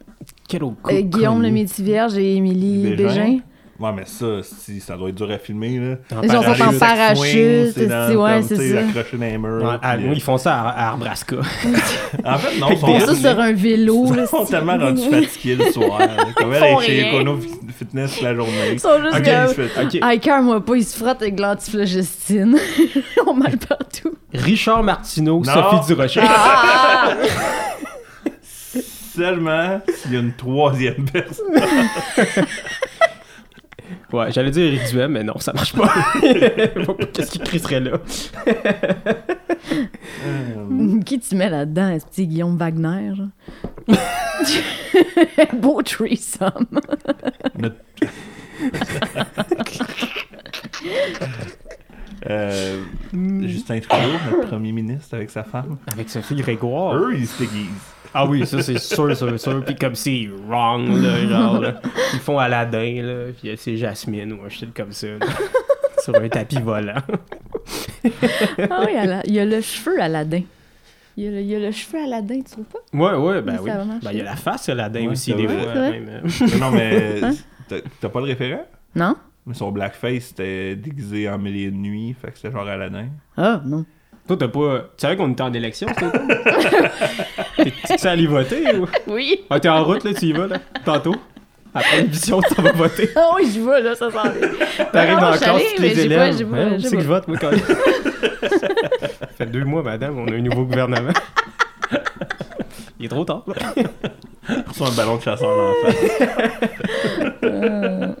Quel 0.48 0.64
autre 0.64 0.76
euh, 0.90 1.00
Guillaume 1.00 1.38
le 1.38 1.48
connu. 1.48 1.52
Métivierge 1.52 2.18
et 2.18 2.36
Émilie 2.36 2.96
Bégin. 2.96 3.06
Bégin. 3.24 3.38
Ouais, 3.80 3.90
mais 3.94 4.02
ça, 4.06 4.26
si, 4.42 4.80
ça 4.80 4.96
doit 4.96 5.10
être 5.10 5.14
dur 5.14 5.30
à 5.30 5.38
filmer, 5.38 5.78
là. 5.78 5.96
En 6.16 6.22
Ils 6.22 6.30
sont 6.30 6.36
en 6.38 6.72
Les 6.72 6.78
parachute, 6.78 7.72
c'est 7.74 8.16
ouais, 8.16 8.42
c'est 8.42 8.72
ça. 8.72 8.78
accroché 8.80 9.16
dans 9.16 9.24
les 9.26 9.38
murs. 9.38 9.62
Ouais, 9.62 9.76
à- 9.80 9.96
puis, 9.96 10.06
oui, 10.08 10.12
ils 10.16 10.20
font 10.22 10.36
ça 10.36 10.60
à, 10.62 10.68
à 10.70 10.88
Arbrasca. 10.88 11.36
euh, 11.36 11.40
En 12.24 12.38
fait, 12.38 12.58
non, 12.58 12.68
ils 12.72 12.76
font 12.78 12.98
ça 12.98 13.14
sur 13.14 13.38
un 13.38 13.52
vélo. 13.52 14.12
là, 14.12 14.22
ils 14.22 14.26
sont 14.28 14.44
tellement 14.46 14.76
rendus 14.78 15.08
fatigués 15.08 15.54
le 15.54 15.70
soir. 15.70 16.00
Comme 16.36 16.54
elle 16.54 16.62
est 16.64 16.80
chez. 16.80 17.08
Econo 17.08 17.38
Fitness 17.78 18.20
la 18.20 18.34
journée. 18.34 18.52
Ils 18.72 18.80
sont 18.80 19.00
juste 19.00 19.16
Ok, 19.16 19.24
comme... 19.24 19.32
il 19.44 19.48
se 19.48 19.54
fait- 19.68 19.84
Ok. 19.84 19.98
Ah, 20.02 20.16
cœur, 20.16 20.42
moi 20.42 20.64
pas, 20.64 20.74
ils 20.74 20.84
se 20.84 20.96
frottent 20.98 21.22
avec 21.22 21.38
l'antiflogestine. 21.38 22.56
Ils 22.78 23.02
ont 23.28 23.34
mal 23.34 23.56
partout. 23.58 24.12
Richard 24.34 24.82
Martineau, 24.82 25.40
Non. 25.46 25.52
Sophie 25.52 25.86
Durocher. 25.86 26.20
Ah! 26.24 27.14
Seulement 29.14 29.80
s'il 29.96 30.12
y 30.12 30.16
a 30.16 30.20
une 30.20 30.32
troisième 30.32 31.04
personne. 31.10 31.46
Ouais, 34.12 34.32
j'allais 34.32 34.50
dire 34.50 34.64
Eric 34.72 34.88
Duhem, 34.90 35.12
mais 35.12 35.22
non, 35.24 35.38
ça 35.38 35.52
marche 35.52 35.74
pas. 35.74 35.92
Qu'est-ce 37.12 37.30
qu'il 37.32 37.42
crisserait 37.42 37.80
là? 37.80 37.98
Qui 41.04 41.20
tu 41.20 41.34
mets 41.36 41.50
là-dedans? 41.50 41.90
Est-ce 41.90 42.06
petit 42.06 42.26
Guillaume 42.26 42.56
Wagner? 42.56 43.12
Beau 45.54 45.82
threesome. 45.82 46.66
Notre- 47.58 47.76
Euh, 52.28 52.82
Justin 53.42 53.78
Trudeau, 53.80 54.08
notre 54.30 54.48
premier 54.48 54.72
ministre 54.72 55.14
avec 55.14 55.30
sa 55.30 55.44
femme. 55.44 55.78
Avec 55.92 56.10
Sophie 56.10 56.34
Grégoire. 56.36 56.96
Eux, 56.96 57.14
ils 57.16 57.26
se 57.28 57.38
déguisent. 57.38 57.68
Ah 58.14 58.26
oui, 58.26 58.46
ça 58.46 58.62
c'est 58.62 58.78
sûr, 58.78 59.16
sûr, 59.16 59.38
sûr. 59.40 59.64
Puis 59.64 59.76
comme 59.76 59.94
c'est 59.94 60.28
wrong, 60.48 60.88
là, 61.02 61.26
genre, 61.26 61.60
là. 61.60 61.80
Ils 62.14 62.18
font 62.20 62.38
Aladdin, 62.38 63.02
là. 63.02 63.32
Puis 63.40 63.52
c'est 63.56 63.76
Jasmine 63.76 64.32
ou 64.32 64.44
un 64.44 64.48
shit 64.48 64.72
comme 64.74 64.92
ça. 64.92 65.06
là. 65.08 65.18
Sur 66.02 66.14
un 66.16 66.28
tapis 66.28 66.60
volant. 66.60 66.94
Ah 68.70 68.84
oui, 68.86 68.92
il 69.26 69.34
y 69.34 69.40
a 69.40 69.44
le 69.44 69.60
cheveu 69.60 70.00
Aladdin. 70.00 70.42
Il 71.16 71.24
y 71.24 71.28
a 71.28 71.30
le, 71.32 71.40
il 71.40 71.46
y 71.48 71.54
a 71.56 71.58
le 71.58 71.70
cheveu 71.72 71.98
Aladdin, 72.02 72.36
tu 72.36 72.52
trouves 72.52 72.64
pas? 72.66 72.78
Ouais, 72.92 73.14
ouais, 73.16 73.42
ben 73.42 73.58
oui. 73.60 73.70
Ben 74.02 74.10
il 74.12 74.18
y 74.18 74.20
a 74.20 74.24
la 74.24 74.36
face 74.36 74.68
Aladdin 74.68 75.00
Ouais, 75.00 75.08
aussi, 75.08 75.34
des 75.34 75.46
vrai. 75.46 75.62
fois. 75.64 75.74
Même, 75.74 76.22
non, 76.60 76.70
mais 76.70 77.20
Hein? 77.22 77.34
t'as 78.00 78.08
pas 78.08 78.20
le 78.20 78.26
référent? 78.26 78.64
Non? 78.94 79.16
Mais 79.44 79.54
son 79.54 79.72
blackface, 79.72 80.26
c'était 80.26 80.76
déguisé 80.76 81.28
en 81.28 81.38
mille 81.38 81.56
et 81.56 81.64
une 81.64 81.82
nuits, 81.82 82.14
fait 82.20 82.30
que 82.30 82.36
c'était 82.38 82.52
genre 82.52 82.66
Aladdin. 82.68 83.08
Ah, 83.36 83.60
non. 83.66 83.84
Toi, 84.28 84.36
t'as 84.38 84.48
pas. 84.48 84.78
Tu 84.96 85.02
savais 85.02 85.16
qu'on 85.16 85.32
était 85.32 85.42
en 85.42 85.52
élection? 85.52 85.88
T'es- 87.56 87.72
Tu 87.88 87.98
sais 87.98 88.08
aller 88.08 88.26
voter 88.26 88.76
ou? 88.76 88.86
Oui! 89.12 89.40
Ah, 89.50 89.58
t'es 89.60 89.68
en 89.68 89.84
route, 89.84 90.04
là, 90.04 90.12
tu 90.14 90.26
y 90.26 90.32
vas, 90.32 90.46
là, 90.46 90.56
tantôt. 90.84 91.14
Après 91.74 92.00
l'émission, 92.02 92.40
tu 92.40 92.60
vas 92.60 92.72
voter. 92.72 93.10
Ah 93.16 93.30
oui, 93.36 93.48
j'y 93.52 93.60
vais, 93.60 93.80
là, 93.82 93.94
ça 93.94 94.10
s'en 94.10 94.22
vient. 94.22 94.32
T'arrives 94.92 95.18
dans 95.18 95.30
la 95.30 95.36
je 95.36 95.38
classe, 95.42 95.62
tous 95.76 95.82
les 95.82 96.00
élèves. 96.00 96.48
pas- 96.50 96.56
Hein, 96.56 96.76
c'est 96.80 96.96
que 96.96 97.02
je 97.02 97.08
vote, 97.08 97.28
moi, 97.28 97.36
quand 97.40 97.50
Ça 98.50 99.26
fait 99.36 99.46
deux 99.46 99.64
mois, 99.64 99.82
madame, 99.82 100.18
on 100.18 100.26
a 100.28 100.32
un 100.34 100.40
nouveau 100.40 100.64
gouvernement. 100.64 101.12
Il 102.98 103.06
est 103.06 103.08
trop 103.08 103.24
tard, 103.24 103.44
là. 103.46 103.54
Pour 104.64 104.74
ça, 104.74 104.84
un 104.86 104.96
ballon 104.96 105.16
de 105.16 105.22
chasseur 105.22 105.48
dans 105.56 105.68
la 105.68 105.92
face. 107.42 108.16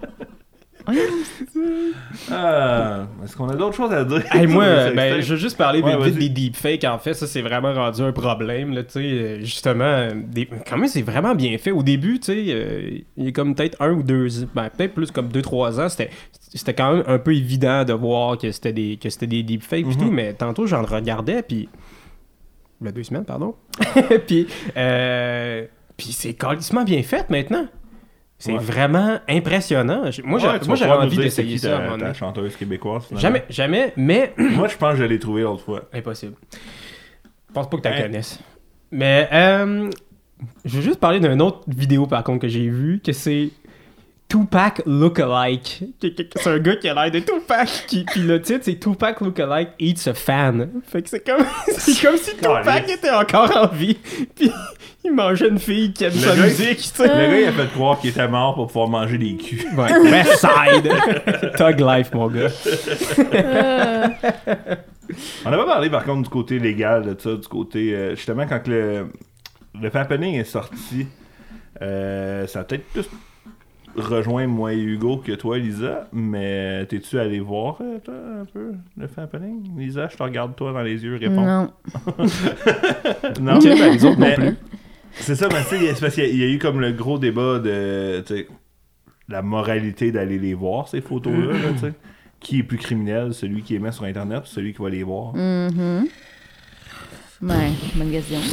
Ah, 2.30 3.06
Est-ce 3.24 3.36
qu'on 3.36 3.48
a 3.48 3.54
d'autres 3.54 3.76
choses 3.76 3.92
à 3.92 4.04
dire? 4.04 4.22
Hey, 4.34 4.46
moi, 4.46 4.64
euh, 4.66 4.94
ben, 4.94 5.20
je 5.20 5.34
veux 5.34 5.40
juste 5.40 5.56
parler 5.56 5.82
Ouais, 5.82 5.96
vite, 6.10 6.18
des 6.18 6.28
deepfakes. 6.28 6.84
En 6.84 6.98
fait, 6.98 7.14
ça, 7.14 7.26
c'est 7.26 7.42
vraiment 7.42 7.72
rendu 7.74 8.02
un 8.02 8.12
problème. 8.12 8.72
Là, 8.72 8.82
euh, 8.96 9.38
justement, 9.40 9.84
euh, 9.84 10.10
des... 10.14 10.46
quand 10.46 10.78
même, 10.78 10.88
c'est 10.88 11.02
vraiment 11.02 11.34
bien 11.34 11.56
fait. 11.58 11.70
Au 11.70 11.82
début, 11.82 12.18
tu 12.20 12.26
sais, 12.32 12.44
euh, 12.48 12.98
il 13.16 13.24
y 13.24 13.28
a 13.28 13.32
comme 13.32 13.54
peut-être 13.54 13.80
un 13.80 13.92
ou 13.92 14.02
deux, 14.02 14.28
ben, 14.54 14.70
peut-être 14.70 14.94
plus 14.94 15.10
comme 15.10 15.28
deux, 15.28 15.42
trois 15.42 15.80
ans, 15.80 15.88
c'était, 15.88 16.10
c'était 16.54 16.74
quand 16.74 16.94
même 16.94 17.04
un 17.06 17.18
peu 17.18 17.34
évident 17.34 17.84
de 17.84 17.92
voir 17.92 18.38
que 18.38 18.50
c'était 18.50 18.72
des, 18.72 18.96
que 18.96 19.10
c'était 19.10 19.26
des 19.26 19.42
deepfakes 19.42 19.86
Mhm. 19.86 19.96
tout, 19.96 20.10
mais 20.10 20.32
tantôt, 20.34 20.66
j'en 20.66 20.82
regardais, 20.82 21.42
puis... 21.42 21.68
Il 22.80 22.86
y 22.86 22.88
a 22.88 22.92
deux 22.92 23.02
semaines, 23.02 23.24
pardon. 23.24 23.56
puis, 24.28 24.46
euh... 24.76 25.66
puis 25.96 26.12
c'est 26.12 26.34
calissement 26.34 26.84
bien 26.84 27.02
fait 27.02 27.28
maintenant. 27.28 27.66
C'est 28.40 28.52
Ouais. 28.52 28.58
vraiment 28.58 29.18
impressionnant. 29.28 30.02
Moi, 30.02 30.10
j'ai- 30.10 30.22
Ouais, 30.22 30.60
moi, 30.66 30.96
envie 30.98 31.16
d'essayer 31.16 31.58
ça 31.58 31.80
ta, 31.98 32.14
chanteuse 32.14 32.54
québécoise. 32.56 33.04
finalement. 33.06 33.20
Jamais, 33.20 33.44
jamais, 33.50 33.92
mais 33.96 34.32
Moi, 34.38 34.68
je 34.68 34.76
pense 34.76 34.92
que 34.92 34.98
je 34.98 35.04
l'ai 35.04 35.18
trouvé 35.18 35.42
l'autre 35.42 35.64
fois. 35.64 35.82
Impossible. 35.92 36.34
Je 36.52 37.52
pense 37.52 37.68
pas 37.68 37.76
que 37.78 37.82
tu 37.82 37.88
la 37.88 38.02
connaisses. 38.02 38.38
Mais 38.92 39.28
euh, 39.32 39.90
je 40.64 40.76
veux 40.76 40.82
juste 40.82 41.00
parler 41.00 41.18
d'une 41.18 41.42
autre 41.42 41.62
vidéo 41.66 42.06
par 42.06 42.22
contre 42.22 42.40
que 42.42 42.48
j'ai 42.48 42.68
vue, 42.68 43.00
que 43.04 43.12
c'est 43.12 43.50
Tupac 44.28 44.82
Lookalike. 44.84 45.84
C'est 46.02 46.46
un 46.46 46.58
gars 46.58 46.76
qui 46.76 46.86
a 46.88 46.92
l'air 46.94 47.10
de 47.10 47.20
Tupac. 47.20 47.68
Qui, 47.86 48.04
puis 48.04 48.20
le 48.20 48.42
titre 48.42 48.60
c'est 48.62 48.78
Tupac 48.78 49.20
Lookalike 49.22 49.70
Eats 49.80 50.06
a 50.10 50.12
Fan. 50.14 50.68
Fait 50.86 51.00
que 51.02 51.08
c'est 51.08 51.24
comme, 51.26 51.44
c'est 51.68 51.98
comme 52.06 52.16
si 52.18 52.36
Tupac 52.36 52.88
était 52.90 53.10
encore 53.10 53.56
en 53.56 53.66
vie. 53.74 53.94
Puis 54.36 54.52
il 55.04 55.12
mangeait 55.14 55.48
une 55.48 55.58
fille 55.58 55.92
qui 55.94 56.04
aime 56.04 56.12
Le 56.12 56.18
sa 56.18 56.36
gars, 56.36 56.42
musique. 56.42 56.76
tu 56.78 56.82
sais. 56.84 57.02
Le 57.04 57.08
gars, 57.08 57.40
il 57.40 57.48
a 57.48 57.52
fait 57.52 57.68
croire 57.72 57.98
qu'il 58.00 58.10
était 58.10 58.28
mort 58.28 58.54
pour 58.54 58.66
pouvoir 58.66 58.88
manger 58.88 59.16
des 59.16 59.34
culs. 59.36 59.64
Ouais, 59.74 59.98
West 60.10 60.36
Side. 60.44 60.92
Thug 61.56 61.80
Life, 61.80 62.12
mon 62.12 62.28
gars. 62.28 62.48
On 65.46 65.52
avait 65.52 65.64
parlé 65.64 65.88
par 65.88 66.04
contre 66.04 66.24
du 66.24 66.28
côté 66.28 66.58
légal 66.58 67.14
de 67.14 67.18
ça, 67.18 67.34
du 67.34 67.48
côté. 67.48 67.94
euh, 67.94 68.14
justement, 68.14 68.46
quand 68.46 68.60
que 68.62 68.70
le, 68.70 69.06
le 69.80 69.88
Fappening 69.90 70.34
est 70.38 70.44
sorti, 70.44 71.06
euh, 71.80 72.46
ça 72.46 72.60
a 72.60 72.64
peut-être 72.64 72.84
plus 72.92 73.08
rejoint 73.96 74.46
moi 74.46 74.72
et 74.74 74.80
Hugo 74.80 75.16
que 75.18 75.32
toi, 75.32 75.58
Lisa, 75.58 76.08
mais 76.12 76.86
t'es-tu 76.86 77.18
allé 77.18 77.40
voir, 77.40 77.78
euh, 77.80 77.98
toi, 77.98 78.14
un 78.40 78.44
peu, 78.44 78.72
le 78.96 79.06
Fappening 79.08 79.76
Lisa, 79.76 80.08
je 80.10 80.16
te 80.16 80.22
regarde 80.22 80.54
toi 80.56 80.72
dans 80.72 80.82
les 80.82 81.02
yeux, 81.04 81.16
réponds. 81.16 81.44
Non. 81.44 81.70
Non, 83.40 83.56
Ok, 83.56 83.64
ben, 83.64 83.92
les 83.92 84.04
autres 84.04 84.18
non 84.20 84.26
Mais- 84.26 84.34
plus. 84.34 84.54
C'est 85.12 85.34
ça, 85.34 85.48
mais 85.50 85.62
tu 85.68 85.76
sais, 85.84 85.94
c'est 85.94 86.00
parce 86.00 86.14
qu'il 86.14 86.24
y 86.24 86.26
a- 86.26 86.30
il 86.30 86.38
y 86.38 86.44
a 86.44 86.48
eu 86.48 86.58
comme 86.58 86.80
le 86.80 86.92
gros 86.92 87.18
débat 87.18 87.58
de 87.58 88.22
tu 88.26 88.34
sais, 88.36 88.46
la 89.28 89.42
moralité 89.42 90.12
d'aller 90.12 90.38
les 90.38 90.54
voir, 90.54 90.86
ces 90.88 91.00
photos-là, 91.00 91.52
là, 91.54 91.72
tu 91.72 91.78
sais. 91.80 91.92
Qui 92.40 92.60
est 92.60 92.62
plus 92.62 92.78
criminel, 92.78 93.34
celui 93.34 93.62
qui 93.62 93.72
les 93.72 93.78
met 93.80 93.90
sur 93.90 94.04
Internet 94.04 94.42
ou 94.44 94.46
celui 94.46 94.72
qui 94.72 94.80
va 94.80 94.90
les 94.90 95.02
voir? 95.02 95.34
Mhm. 95.34 96.06
Ouais, 97.40 97.70
bonne 97.94 98.10
question. 98.10 98.38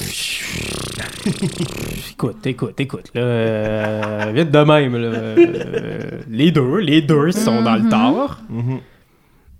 Écoute, 2.11 2.45
écoute, 2.45 2.79
écoute, 2.79 3.11
là, 3.13 3.21
euh, 3.21 4.31
vite 4.33 4.51
de 4.51 4.59
même, 4.59 4.95
là, 4.95 5.07
euh, 5.17 5.99
les 6.29 6.51
deux, 6.51 6.77
les 6.77 7.01
deux 7.01 7.31
sont 7.31 7.61
dans 7.63 7.75
le 7.75 7.89
tort. 7.89 8.39
Mhm. 8.49 8.79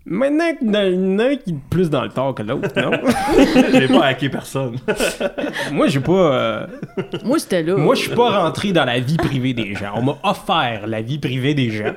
Maintenant, 0.06 0.46
il 0.62 0.68
y 0.68 0.70
en 0.70 1.20
a 1.20 1.24
un 1.32 1.36
qui 1.36 1.50
est 1.52 1.56
plus 1.70 1.90
dans 1.90 2.04
le 2.04 2.10
tort 2.10 2.36
que 2.36 2.44
l'autre, 2.44 2.70
non? 2.80 2.92
J'ai 3.74 3.88
pas 3.88 4.06
hacké 4.06 4.30
personne. 4.30 4.76
moi, 5.74 5.88
j'ai 5.88 6.00
pas... 6.00 6.12
euh, 6.12 6.68
Moi, 7.26 7.40
c'était 7.40 7.64
là. 7.64 7.76
moi, 7.76 7.96
je 7.96 8.02
suis 8.02 8.12
pas 8.16 8.44
rentré 8.44 8.72
dans 8.72 8.86
la 8.86 9.00
vie 9.00 9.18
privée 9.18 9.54
des 9.56 9.74
gens. 9.74 9.94
On 9.96 10.04
m'a 10.04 10.18
offert 10.24 10.86
la 10.86 11.02
vie 11.02 11.18
privée 11.18 11.56
des 11.56 11.72
gens. 11.72 11.94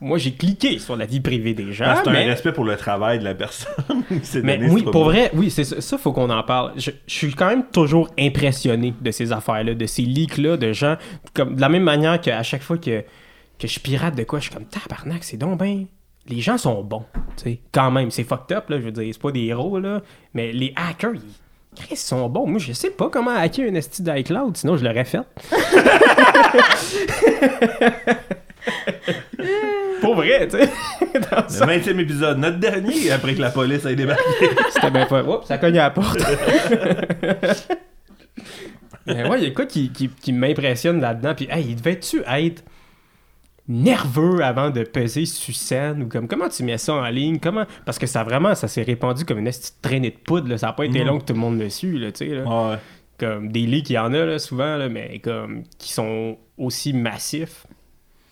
Moi, 0.00 0.18
j'ai 0.18 0.32
cliqué 0.32 0.78
sur 0.78 0.96
la 0.96 1.06
vie 1.06 1.20
privée 1.20 1.54
des 1.54 1.72
gens, 1.72 1.86
Ah, 1.88 2.02
c'est 2.04 2.10
mais... 2.10 2.24
un 2.24 2.26
respect 2.26 2.52
pour 2.52 2.64
le 2.64 2.76
travail 2.76 3.18
de 3.18 3.24
la 3.24 3.34
personne. 3.34 3.72
Mais 4.42 4.68
oui, 4.70 4.82
pour 4.82 5.04
vrai, 5.04 5.30
oui, 5.34 5.50
c'est 5.50 5.64
ça, 5.64 5.80
ça, 5.80 5.98
faut 5.98 6.12
qu'on 6.12 6.28
en 6.28 6.42
parle. 6.42 6.72
Je, 6.76 6.90
je 7.06 7.14
suis 7.14 7.34
quand 7.34 7.48
même 7.48 7.64
toujours 7.72 8.10
impressionné 8.18 8.92
de 9.00 9.10
ces 9.10 9.32
affaires-là, 9.32 9.74
de 9.74 9.86
ces 9.86 10.02
leaks-là, 10.02 10.56
de 10.56 10.72
gens, 10.72 10.96
comme 11.32 11.56
de 11.56 11.60
la 11.60 11.68
même 11.68 11.84
manière 11.84 12.20
qu'à 12.20 12.42
chaque 12.42 12.62
fois 12.62 12.78
que, 12.78 13.04
que 13.58 13.66
je 13.66 13.80
pirate 13.80 14.14
de 14.14 14.24
quoi, 14.24 14.38
je 14.38 14.44
suis 14.44 14.54
comme 14.54 14.66
tabarnak, 14.66 15.24
c'est 15.24 15.38
donc 15.38 15.58
ben. 15.58 15.86
Les 16.28 16.40
gens 16.40 16.58
sont 16.58 16.82
bons, 16.82 17.04
tu 17.36 17.44
sais, 17.44 17.60
quand 17.70 17.92
même, 17.92 18.10
c'est 18.10 18.24
fucked 18.24 18.56
up, 18.56 18.68
là, 18.68 18.80
je 18.80 18.86
veux 18.86 18.90
dire, 18.90 19.08
c'est 19.12 19.22
pas 19.22 19.30
des 19.30 19.44
héros, 19.44 19.78
là, 19.78 20.02
mais 20.34 20.52
les 20.52 20.72
hackers, 20.74 21.12
ils, 21.14 21.96
sont 21.96 22.28
bons. 22.28 22.48
Moi, 22.48 22.58
je 22.58 22.72
sais 22.72 22.90
pas 22.90 23.08
comment 23.10 23.30
hacker 23.30 23.70
un 23.70 23.74
esti 23.76 24.02
d'iCloud, 24.02 24.56
sinon 24.56 24.76
je 24.76 24.84
l'aurais 24.84 25.04
fait. 25.04 25.20
Pour 30.00 30.14
vrai, 30.16 30.46
tu 30.48 30.58
sais. 30.58 30.68
Dans 31.30 31.42
Le 31.42 31.48
ça, 31.48 31.66
20e 31.66 31.98
épisode, 32.00 32.38
notre 32.38 32.58
dernier, 32.58 33.10
après 33.10 33.34
que 33.34 33.40
la 33.40 33.50
police 33.50 33.84
ait 33.86 33.96
débarqué. 33.96 34.22
C'était 34.70 34.90
bien 34.90 35.06
pas. 35.06 35.22
Oups, 35.24 35.46
ça 35.46 35.58
cogne 35.58 35.78
à 35.78 35.84
la 35.84 35.90
porte. 35.90 36.18
Mais 39.06 39.28
ouais, 39.28 39.40
il 39.40 39.44
y 39.44 39.46
a 39.46 39.50
quoi 39.52 39.66
qui, 39.66 39.90
qui, 39.90 40.08
qui 40.08 40.32
m'impressionne 40.32 41.00
là-dedans. 41.00 41.34
Puis, 41.34 41.46
hey, 41.50 41.64
il 41.68 41.76
devait-tu 41.76 42.22
être 42.26 42.64
nerveux 43.68 44.42
avant 44.44 44.70
de 44.70 44.82
peser 44.84 45.26
sur 45.26 45.54
scène 45.54 46.02
ou 46.04 46.08
comme 46.08 46.28
comment 46.28 46.48
tu 46.48 46.62
mets 46.62 46.78
ça 46.78 46.94
en 46.94 47.08
ligne? 47.08 47.38
Comment 47.40 47.64
parce 47.84 47.98
que 47.98 48.06
ça 48.06 48.22
vraiment 48.22 48.54
ça 48.54 48.68
s'est 48.68 48.84
répandu 48.84 49.24
comme 49.24 49.38
une 49.38 49.46
petite 49.46 49.74
traînée 49.82 50.10
de 50.10 50.16
poudre 50.18 50.48
là. 50.48 50.56
ça 50.56 50.68
a 50.68 50.72
pas 50.72 50.84
été 50.84 51.00
Mhm. 51.00 51.06
long 51.06 51.18
que 51.18 51.24
tout 51.24 51.32
le 51.32 51.40
monde 51.40 51.58
le 51.58 51.68
suit 51.68 51.98
là 51.98 52.12
tu 52.12 52.28
sais 52.28 52.32
là. 52.36 52.44
Ouais. 52.44 52.76
comme 53.18 53.50
des 53.50 53.66
leaks 53.66 53.90
il 53.90 53.94
y 53.94 53.98
en 53.98 54.14
a 54.14 54.24
là, 54.24 54.38
souvent 54.38 54.76
là, 54.76 54.88
mais 54.88 55.18
comme 55.18 55.64
qui 55.80 55.92
sont 55.92 56.38
aussi 56.56 56.92
massifs 56.92 57.66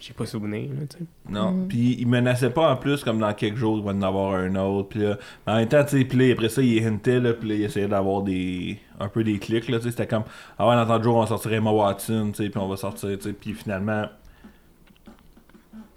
j'ai 0.06 0.12
pas 0.12 0.26
souvenir 0.26 0.70
là, 0.70 0.86
tu 0.88 0.98
sais. 0.98 1.04
Non. 1.30 1.66
Puis 1.66 1.96
il 1.98 2.06
menaçait 2.06 2.50
pas 2.50 2.70
en 2.70 2.76
plus 2.76 3.02
comme 3.02 3.18
dans 3.18 3.32
quelques 3.32 3.56
jours, 3.56 3.78
il 3.78 3.84
va 3.84 3.92
en 3.92 4.02
avoir 4.02 4.34
un 4.34 4.54
autre. 4.56 4.90
Puis 4.90 5.00
là, 5.00 5.16
en 5.46 5.56
même 5.56 5.68
temps, 5.68 5.82
tu 5.82 5.98
sais, 5.98 6.04
puis 6.04 6.32
après 6.32 6.50
ça, 6.50 6.60
il 6.60 6.86
hintait, 6.86 7.20
là, 7.20 7.32
puis 7.32 7.48
là, 7.48 7.54
il 7.54 7.62
essayait 7.62 7.88
d'avoir 7.88 8.22
des. 8.22 8.78
un 9.00 9.08
peu 9.08 9.24
des 9.24 9.38
clics, 9.38 9.68
là, 9.68 9.78
tu 9.78 9.84
sais. 9.84 9.90
C'était 9.92 10.06
comme, 10.06 10.24
ah 10.58 10.68
ouais, 10.68 10.74
dans 10.74 10.86
tant 10.86 10.98
de 10.98 11.04
jours, 11.04 11.16
on 11.16 11.26
sortirait 11.26 11.56
Emma 11.56 11.70
Watson, 11.70 12.32
tu 12.34 12.44
sais, 12.44 12.50
puis 12.50 12.60
on 12.60 12.68
va 12.68 12.76
sortir, 12.76 13.16
tu 13.16 13.22
sais. 13.22 13.32
Puis 13.32 13.54
finalement, 13.54 14.04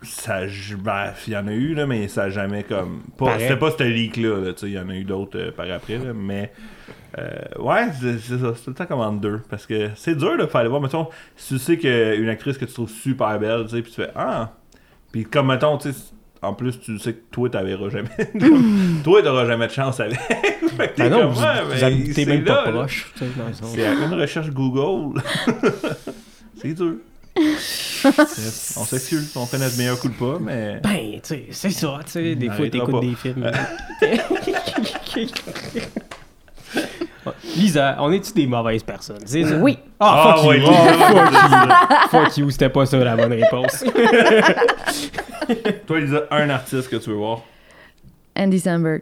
ça. 0.07 0.41
Ben, 0.83 1.13
il 1.27 1.33
y 1.33 1.37
en 1.37 1.47
a 1.47 1.51
eu, 1.51 1.73
là, 1.73 1.85
mais 1.85 2.07
ça 2.07 2.23
a 2.23 2.29
jamais 2.29 2.63
comme. 2.63 3.01
Pas, 3.17 3.39
c'était 3.39 3.57
pas 3.57 3.71
ce 3.71 3.83
leak-là, 3.83 4.39
là, 4.39 4.53
tu 4.53 4.59
sais. 4.61 4.67
Il 4.67 4.73
y 4.73 4.79
en 4.79 4.89
a 4.89 4.95
eu 4.95 5.03
d'autres 5.03 5.37
euh, 5.39 5.51
par 5.51 5.69
après, 5.71 5.97
là, 5.97 6.13
mais. 6.13 6.51
euh, 7.17 7.31
ouais, 7.59 7.87
c'est 7.99 8.17
ça, 8.19 8.53
c'est 8.55 8.63
tout 8.63 8.69
le 8.69 8.73
temps 8.75 8.85
comme 8.85 8.99
en 9.01 9.13
deux. 9.13 9.41
Parce 9.49 9.65
que 9.65 9.89
c'est 9.95 10.15
dur 10.15 10.37
de 10.37 10.45
faire 10.45 10.61
aller 10.61 10.69
voir. 10.69 10.81
Mettons, 10.81 11.07
si 11.35 11.55
tu 11.55 11.59
sais 11.59 11.77
qu'une 11.77 12.29
actrice 12.29 12.57
que 12.57 12.65
tu 12.65 12.73
trouves 12.73 12.89
super 12.89 13.39
belle, 13.39 13.63
tu 13.65 13.75
sais, 13.75 13.81
puis 13.81 13.91
tu 13.91 14.01
fais 14.01 14.11
Ah! 14.15 14.53
Puis 15.11 15.23
comme 15.25 15.47
mettons, 15.47 15.77
tu 15.77 15.91
sais, 15.91 15.97
en 16.41 16.53
plus, 16.53 16.79
tu 16.79 16.99
sais 16.99 17.13
que 17.13 17.21
toi, 17.31 17.49
verras 17.63 17.89
jamais. 17.89 18.09
Toi, 19.03 19.23
t'auras 19.23 19.45
jamais 19.47 19.67
de 19.67 19.71
chance 19.71 19.99
avec. 19.99 20.19
fait 20.19 20.89
que 20.89 20.95
t'es 20.95 21.03
Ben 21.03 21.09
non 21.09 21.21
comme, 21.21 21.31
vous, 21.31 21.41
Ouais, 21.41 21.63
vous 21.63 21.71
mais 21.71 21.79
même 22.25 22.43
pas 22.43 22.65
là, 22.65 22.65
là. 22.65 22.71
proche 22.79 23.11
le. 23.15 23.25
C'est 23.63 24.05
une 24.05 24.13
recherche 24.13 24.49
Google. 24.51 25.19
c'est 26.61 26.73
dur. 26.73 26.95
On 28.77 28.83
s'excuse, 28.85 29.31
on 29.35 29.45
fait 29.45 29.57
notre 29.57 29.77
meilleur 29.77 29.99
coup 29.99 30.09
de 30.09 30.13
pas, 30.15 30.37
mais. 30.39 30.79
Ben, 30.83 31.13
tu 31.15 31.19
sais, 31.23 31.45
c'est 31.51 31.69
ça, 31.71 31.99
tu 32.05 32.11
sais, 32.11 32.35
des 32.35 32.49
fois 32.49 32.69
t'écoutes 32.69 33.01
des 33.01 33.15
films. 33.15 33.51
Lisa, 37.57 37.97
on 37.99 38.11
est-tu 38.11 38.31
des 38.33 38.47
mauvaises 38.47 38.83
personnes? 38.83 39.19
C'est 39.25 39.43
ça? 39.43 39.57
Oui. 39.57 39.77
Ah, 39.99 40.33
Ah, 40.33 40.37
fuck 40.37 40.45
ouais, 40.49 40.59
you! 40.59 40.67
Ah, 40.69 42.07
fuck 42.09 42.37
you, 42.37 42.49
c'était 42.51 42.69
pas 42.69 42.85
ça 42.85 42.97
la 42.97 43.15
bonne 43.17 43.33
réponse. 43.33 43.83
Toi, 45.87 45.99
Lisa, 45.99 46.23
un 46.31 46.49
artiste 46.49 46.89
que 46.89 46.95
tu 46.97 47.09
veux 47.09 47.15
voir? 47.17 47.41
Andy 48.37 48.59
Samberg. 48.59 49.01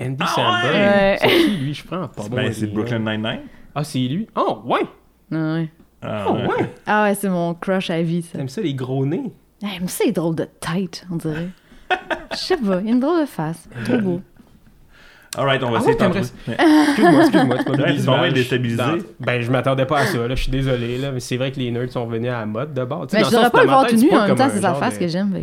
Andy 0.00 0.16
Ah, 0.20 0.26
Samberg? 0.34 0.74
ouais? 0.74 1.16
C'est 1.20 1.28
qui, 1.28 1.56
lui? 1.56 1.74
Je 1.74 1.84
prends 1.84 2.08
pas 2.08 2.22
bon. 2.28 2.36
Ben, 2.36 2.52
c'est 2.52 2.66
Brooklyn. 2.66 2.98
Nine-Nine. 2.98 3.40
Ah, 3.74 3.84
c'est 3.84 3.98
lui? 4.00 4.26
Oh, 4.36 4.60
ouais! 4.66 4.80
Ah 5.32 5.54
ouais. 5.54 5.68
Ah, 6.06 6.26
Oh, 6.28 6.34
ouais! 6.34 6.70
Ah 6.86 7.04
ouais, 7.04 7.14
c'est 7.14 7.28
mon 7.28 7.54
crush 7.54 7.90
à 7.90 8.00
vie, 8.02 8.22
ça. 8.22 8.38
T'aimes 8.38 8.48
ça, 8.48 8.60
les 8.60 8.74
gros 8.74 9.04
nez? 9.04 9.32
Hey, 9.62 9.78
mais 9.80 9.88
c'est 9.88 10.12
drôle 10.12 10.34
de 10.36 10.44
tête, 10.60 11.06
on 11.10 11.16
dirait. 11.16 11.48
Je 12.32 12.36
sais 12.36 12.56
pas, 12.56 12.80
il 12.82 12.88
a 12.88 12.92
une 12.92 13.00
drôle 13.00 13.20
de 13.22 13.26
face. 13.26 13.68
Trop 13.84 13.98
beau. 13.98 14.20
Alright, 15.36 15.62
on 15.62 15.70
va 15.70 15.78
Ah 15.78 15.90
essayer 15.90 15.96
ouais, 16.00 16.08
de 16.08 16.16
Excuse-moi, 16.18 17.22
excuse-moi, 17.24 17.58
tu 17.58 17.70
m'as 17.70 18.76
dans- 18.76 18.98
Ben, 19.20 19.40
je 19.42 19.50
m'attendais 19.50 19.84
pas 19.84 19.98
à 20.00 20.06
ça, 20.06 20.18
là, 20.26 20.34
je 20.34 20.42
suis 20.42 20.50
désolé, 20.50 20.96
là, 20.98 21.10
mais 21.12 21.20
c'est 21.20 21.36
vrai 21.36 21.52
que 21.52 21.58
les 21.58 21.70
nerds 21.70 21.90
sont 21.92 22.06
venus 22.06 22.30
à 22.30 22.40
la 22.40 22.46
mode 22.46 22.72
de 22.72 22.84
bord. 22.84 23.06
Mais 23.12 23.22
je 23.24 23.30
devrais 23.30 23.50
pas 23.50 23.62
le 23.62 23.68
voir 23.68 23.86
tout 23.86 23.96
nu, 23.96 24.10
en 24.16 24.26
même 24.28 24.36
temps, 24.36 24.48
c'est 24.52 24.60
sa 24.62 24.74
face 24.74 24.96
que 24.98 25.08
j'aime. 25.08 25.34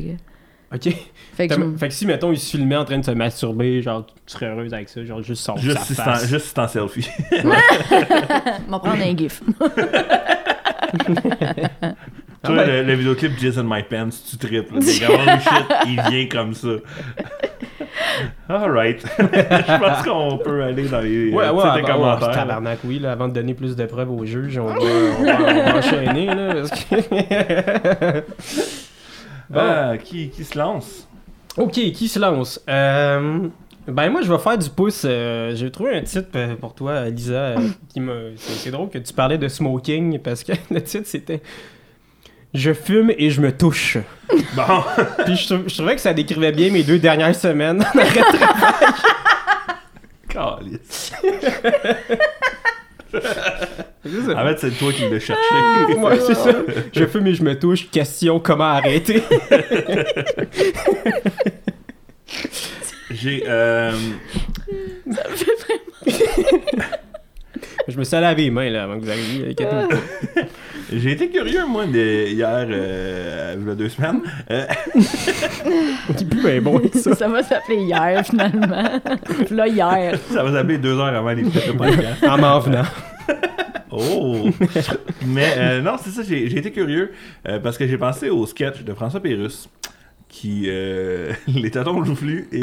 Ok. 0.74 0.90
fait 1.36 1.48
que 1.48 1.78
Fait 1.78 1.88
que 1.90 1.94
si, 1.94 2.08
mettons, 2.08 2.32
il 2.32 2.40
se 2.40 2.50
filmait 2.58 2.76
en 2.78 2.86
train 2.86 2.98
de 2.98 3.06
se 3.06 3.12
masturber, 3.12 3.84
genre, 3.84 4.08
tu 4.08 4.14
serais 4.34 4.48
heureuse 4.48 4.74
avec 4.74 4.90
ça, 4.90 5.06
genre, 5.06 5.22
juste 5.22 5.44
sortir 5.44 5.64
Juste 5.64 5.78
sa 5.80 5.84
si 5.86 5.94
c'est 5.96 6.02
en- 6.02 6.06
face. 6.06 6.28
juste 6.28 6.46
si 6.46 6.52
c'est 6.56 6.60
en 6.60 6.68
selfie. 6.68 7.08
m'en 8.68 8.80
prendre 8.80 9.04
un 9.04 9.16
gif. 9.16 9.44
Tu 12.46 12.52
vois, 12.52 12.66
le, 12.66 12.84
le 12.84 12.94
vidéoclip 12.96 13.38
in 13.58 13.64
My 13.64 13.84
Pants, 13.84 14.10
tu 14.30 14.38
comme, 14.38 14.66
oh 15.26 15.40
shit, 15.40 15.66
il 15.88 16.02
vient 16.10 16.28
comme 16.28 16.54
ça. 16.54 16.68
Alright. 18.50 19.06
Je 19.20 19.80
pense 19.80 20.04
qu'on 20.06 20.38
peut 20.40 20.62
aller 20.64 20.88
dans 20.90 21.00
les 21.00 21.32
Ouais, 21.32 21.46
euh, 21.46 21.52
ouais, 21.54 21.64
avant, 21.64 21.76
des 21.76 21.82
ouais, 21.82 21.88
commentaires. 21.90 22.28
là. 22.30 22.36
tabarnak, 22.36 22.80
oui, 22.84 23.00
là, 23.00 23.14
avant 23.14 23.30
de 23.30 23.34
donner 23.34 23.54
plus 23.54 23.76
de 23.78 23.86
preuves 23.86 24.12
aux 24.12 24.26
juges, 24.26 24.58
on 24.58 24.66
va, 24.68 24.74
on 24.76 25.24
va, 25.24 25.38
on 25.40 25.72
va 25.72 25.78
enchaîner, 25.78 26.26
là, 26.28 26.54
parce 26.56 26.72
que... 26.86 28.24
Bon. 29.50 29.60
Ah, 29.62 29.98
qui, 30.04 30.30
qui 30.30 30.44
se 30.44 30.58
lance? 30.58 31.08
Ok, 31.58 31.74
qui 31.74 32.08
se 32.08 32.18
lance? 32.18 32.60
Euh, 32.68 33.48
ben 33.88 34.10
moi, 34.10 34.22
je 34.22 34.32
vais 34.32 34.40
faire 34.40 34.58
du 34.58 34.70
pouce. 34.70 35.04
euh, 35.06 35.56
J'ai 35.56 35.70
trouvé 35.72 35.96
un 35.96 36.02
titre 36.02 36.30
euh, 36.36 36.56
pour 36.56 36.74
toi, 36.76 37.06
Lisa, 37.10 37.34
euh, 37.34 37.58
qui 37.94 38.00
me... 38.00 38.34
C'est 38.38 38.72
drôle 38.72 38.90
que 38.90 38.98
tu 38.98 39.14
parlais 39.14 39.38
de 39.38 39.48
smoking, 39.48 40.20
parce 40.20 40.44
que 40.44 40.54
le 40.72 40.82
titre, 40.82 41.08
c'était... 41.08 41.42
Je 42.54 42.72
fume 42.74 43.12
et 43.18 43.30
je 43.32 43.42
me 43.42 43.52
touche. 43.52 43.98
Bon, 44.56 44.84
Puis 45.26 45.36
je, 45.36 45.48
trou- 45.54 45.64
je 45.68 45.74
trouvais 45.76 45.96
que 45.96 46.02
ça 46.02 46.14
décrivait 46.14 46.52
bien 46.52 46.70
mes 46.72 46.84
deux 46.84 47.00
dernières 47.00 47.36
semaines. 47.36 47.84
calice. 50.30 51.14
C'est 53.12 53.22
ça. 53.22 54.42
En 54.44 54.46
fait, 54.48 54.60
c'est 54.60 54.72
toi 54.72 54.92
qui 54.92 55.08
l'as 55.10 55.20
cherché. 55.20 55.96
Ouais, 55.98 56.20
c'est 56.20 56.36
ça. 56.36 56.52
Je 56.94 57.06
fume 57.06 57.28
et 57.28 57.34
je 57.34 57.44
me 57.44 57.58
touche. 57.58 57.90
Question, 57.90 58.40
comment 58.40 58.66
arrêter? 58.66 59.24
J'ai. 63.24 63.44
Euh, 63.48 63.94
je 67.88 67.98
me 67.98 68.04
suis 68.04 68.20
lavé 68.20 68.44
les 68.44 68.50
mains, 68.50 68.70
là, 68.70 68.84
avant 68.84 69.00
que 69.00 69.06
vous 69.06 69.10
arriviez. 69.10 69.54
pas. 69.56 69.88
J'ai 70.92 71.12
été 71.14 71.30
curieux, 71.30 71.66
moi, 71.66 71.86
de, 71.86 72.28
hier, 72.28 72.68
euh, 72.70 73.56
il 73.58 73.66
y 73.66 73.72
a 73.72 73.76
deux 73.76 73.88
semaines. 73.88 74.20
Euh, 74.52 74.66
C'est 76.18 76.28
plus 76.30 76.44
bien 76.44 76.62
bon 76.62 76.80
que 76.80 76.98
ça. 76.98 77.16
ça 77.16 77.30
va 77.30 77.42
s'appeler 77.44 77.78
hier, 77.78 78.26
finalement. 78.26 79.00
Là, 79.52 79.68
hier. 79.70 80.20
ça 80.30 80.44
va 80.44 80.52
s'appeler 80.52 80.78
deux 80.78 81.00
heures 81.00 81.16
avant 81.16 81.32
les 81.32 81.46
fêtes 81.46 81.68
de 81.72 81.78
podcast. 81.78 82.24
En 82.28 82.38
m'en 82.38 82.60
venant. 82.60 82.84
Oh! 83.96 84.50
Mais 85.28 85.54
euh, 85.58 85.82
non, 85.82 85.96
c'est 86.04 86.10
ça, 86.10 86.24
j'ai 86.28 86.50
j'ai 86.50 86.58
été 86.58 86.72
curieux 86.72 87.12
euh, 87.48 87.60
parce 87.60 87.78
que 87.78 87.86
j'ai 87.86 87.98
pensé 87.98 88.30
au 88.30 88.46
sketch 88.48 88.82
de 88.84 88.92
François 88.94 89.20
Pérusse 89.20 89.70
qui. 90.34 90.64
euh, 90.68 91.32
les 91.48 91.70
tatons 91.72 92.04
joufflus 92.04 92.48
et. 92.52 92.60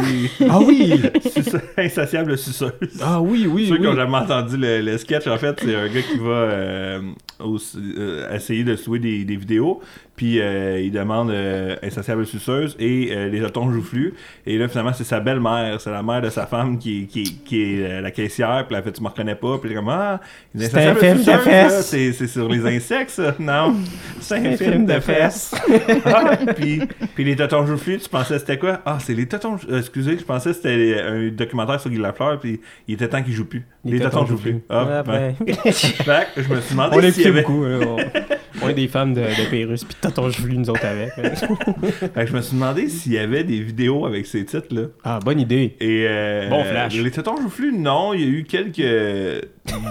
Ah 0.49 0.59
oui! 0.61 1.01
insatiable 1.79 2.37
suceuse. 2.37 2.73
Ah 3.01 3.21
oui, 3.23 3.47
oui, 3.49 3.67
Ceux 3.69 3.75
oui. 3.75 3.81
qui 3.81 3.87
ont 3.87 3.95
jamais 3.95 4.17
entendu 4.17 4.57
le, 4.57 4.81
le 4.81 4.99
sketch, 4.99 5.27
en 5.29 5.39
fait, 5.39 5.59
c'est 5.63 5.75
un 5.75 5.89
gars 5.89 6.03
qui 6.03 6.19
va 6.19 6.27
euh, 6.31 7.01
au- 7.39 7.59
euh, 7.77 8.35
essayer 8.35 8.65
de 8.65 8.75
souer 8.77 8.99
des, 8.99 9.25
des 9.25 9.37
vidéos, 9.37 9.81
puis 10.21 10.39
euh, 10.39 10.79
il 10.79 10.93
demande 10.93 11.31
euh, 11.31 11.77
insatiable 11.83 12.27
suceuse 12.27 12.77
et 12.79 13.09
euh, 13.11 13.31
les 13.31 13.39
jetons 13.39 13.73
joufflus. 13.73 14.13
Et 14.45 14.59
là, 14.59 14.69
finalement, 14.69 14.93
c'est 14.93 15.05
sa 15.05 15.19
belle-mère, 15.19 15.81
c'est 15.81 15.91
la 15.91 16.03
mère 16.03 16.21
de 16.21 16.29
sa 16.29 16.45
femme 16.45 16.77
qui, 16.77 17.07
qui, 17.07 17.39
qui 17.43 17.63
est 17.63 18.03
la 18.03 18.11
caissière, 18.11 18.67
puis 18.67 18.77
elle 18.77 18.83
fait 18.83 18.93
Tu 18.93 19.03
me 19.03 19.09
reconnais 19.09 19.35
pas, 19.35 19.57
puis 19.57 19.71
elle 19.71 19.73
est 19.73 19.77
comme 19.77 19.89
Ah, 19.89 20.21
les 20.55 20.67
C'est 20.67 20.77
un 20.77 20.91
insatiables 20.91 21.01
film 21.01 21.15
de 21.15 21.23
suceuses, 21.23 21.43
fesses. 21.43 21.93
là, 21.95 22.13
c'est 22.13 22.27
sur 22.27 22.49
les 22.51 22.77
insectes, 22.77 23.11
ça 23.13 23.35
Non, 23.39 23.77
c'est 24.21 24.47
un, 24.47 24.57
film 24.59 24.85
de 24.85 25.01
fesses. 25.01 25.55
Ah, 26.05 26.37
puis, 26.55 26.83
puis 27.15 27.25
les 27.25 27.37
totons 27.37 27.65
joufflus, 27.65 28.01
tu 28.01 28.09
pensais 28.11 28.39
c'était 28.39 28.59
quoi? 28.59 28.81
Ah, 28.85 28.99
c'est 29.01 29.15
les 29.15 29.27
euh, 29.33 29.79
excusez, 29.79 30.19
je 30.19 30.25
pensais 30.25 30.51
que 30.51 30.57
c'était 30.57 31.01
un 31.01 31.29
documentaire 31.29 31.81
sur 31.81 31.89
Guy 31.89 31.97
Lafleur, 31.97 32.39
puis 32.39 32.61
il 32.87 32.95
était 32.95 33.09
temps 33.09 33.23
qu'il 33.23 33.33
joue 33.33 33.47
plus. 33.47 33.65
Les, 33.87 34.01
totons 34.01 34.27
joufflus. 34.27 34.61
Ah, 34.69 34.87
Ah, 34.99 35.03
ben. 35.03 35.35
ben. 35.41 35.55
Je 36.37 36.55
me 36.55 36.61
suis 36.61 36.75
On 36.79 36.89
demandé 36.89 37.11
s'il 37.11 37.23
y 37.23 37.25
l'écoutait 37.25 37.29
avait... 37.29 37.43
beaucoup. 37.43 38.37
On, 38.63 38.69
est 38.69 38.75
des 38.75 38.89
fans 38.89 39.07
de, 39.07 39.21
de 39.21 39.51
Pérus, 39.51 39.85
pis 39.85 39.97
t'as 40.01 40.11
ton 40.11 40.29
voulu 40.29 40.59
nous 40.59 40.71
autres 40.71 40.85
avec. 40.85 41.11
Fait 41.15 42.11
que 42.15 42.27
je 42.27 42.33
me 42.35 42.41
suis 42.41 42.55
demandé 42.55 42.89
s'il 42.89 43.13
y 43.13 43.19
avait 43.19 43.45
des 43.45 43.61
vidéos 43.61 44.07
avec 44.07 44.27
ces 44.27 44.45
titres-là. 44.45 44.89
Ah, 45.05 45.19
bonne 45.25 45.41
idée. 45.41 45.77
Et 45.81 46.07
euh, 46.09 46.49
Bon 46.49 46.65
flash. 46.65 46.95
Les 46.95 47.11
totons 47.11 47.41
joufflus, 47.41 47.73
non. 47.73 48.13
Il 48.15 48.21
y 48.21 48.25
a 48.25 48.29
eu 48.29 48.45
quelques 48.45 49.47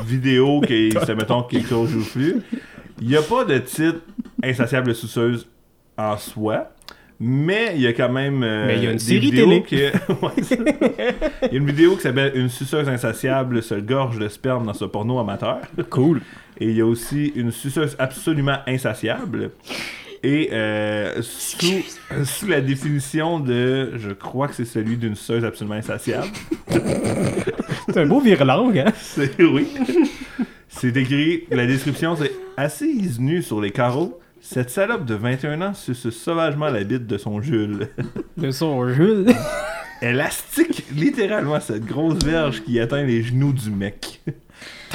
vidéos 0.06 0.62
qui 0.68 0.92
se 0.92 1.12
mettons 1.12 1.44
quelque 1.44 1.70
chose 1.70 1.90
joufflu. 1.90 2.42
Il 3.02 3.08
n'y 3.08 3.16
a 3.16 3.22
pas 3.22 3.46
de 3.46 3.58
titre 3.60 4.02
insatiable 4.44 4.94
souceuse 4.94 5.48
en 5.98 6.18
soi. 6.18 6.72
Mais 7.20 7.74
il 7.76 7.82
y 7.82 7.88
a 7.88 7.94
quand 7.94 8.10
même. 8.12 8.44
euh, 8.44 8.68
Mais 8.68 8.78
il 8.78 8.84
y 8.84 8.88
a 8.88 8.92
une 8.92 9.00
série 9.00 9.30
télé. 9.32 9.64
Ouais, 10.22 10.32
c'est- 10.42 10.60
il 11.44 11.52
y 11.52 11.56
a 11.56 11.58
une 11.58 11.66
vidéo 11.66 11.96
qui 11.96 12.02
s'appelle 12.04 12.32
Une 12.36 12.50
suceuse 12.50 12.88
insatiable 12.88 13.62
se 13.62 13.76
gorge 13.76 14.20
de 14.20 14.28
sperme 14.30 14.66
dans 14.66 14.74
ce 14.74 14.86
porno 14.86 15.20
amateur. 15.20 15.60
Cool. 15.90 16.22
Et 16.60 16.66
il 16.70 16.78
y 16.78 16.82
a 16.82 16.86
aussi 16.86 17.32
une 17.36 17.52
suceuse 17.52 17.96
absolument 18.00 18.58
insatiable 18.68 19.52
Et 20.24 20.50
euh, 20.54 21.22
sous, 21.22 21.84
sous 22.26 22.48
la 22.48 22.60
définition 22.62 23.40
de, 23.40 23.92
je 23.98 24.12
crois 24.12 24.48
que 24.48 24.54
c'est 24.56 24.66
celui 24.66 24.96
d'une 24.98 25.16
suceuse 25.16 25.44
absolument 25.46 25.76
insatiable. 25.76 26.28
C'est 27.92 27.98
un 28.02 28.06
beau 28.06 28.20
vire-langue, 28.20 28.78
hein? 28.80 28.94
C'est 29.02 29.42
oui. 29.42 29.68
C'est 30.68 30.96
écrit, 30.96 31.46
la 31.50 31.66
description 31.66 32.16
c'est 32.16 32.32
assise 32.56 33.20
nue 33.20 33.42
sur 33.42 33.60
les 33.60 33.72
carreaux. 33.72 34.20
Cette 34.42 34.70
salope 34.70 35.06
de 35.06 35.16
21 35.16 35.62
ans 35.62 35.74
suce 35.74 36.10
sauvagement 36.10 36.70
la 36.70 36.84
bite 36.84 37.08
de 37.08 37.18
son 37.18 37.42
Jules. 37.42 37.90
De 38.38 38.52
son 38.52 38.88
jeu. 38.88 39.26
Elle 40.02 40.22
astique 40.22 40.86
littéralement 40.96 41.60
cette 41.60 41.84
grosse 41.84 42.24
verge 42.24 42.64
qui 42.64 42.80
atteint 42.80 43.04
les 43.04 43.22
genoux 43.22 43.52
du 43.52 43.70
mec. 43.70 44.22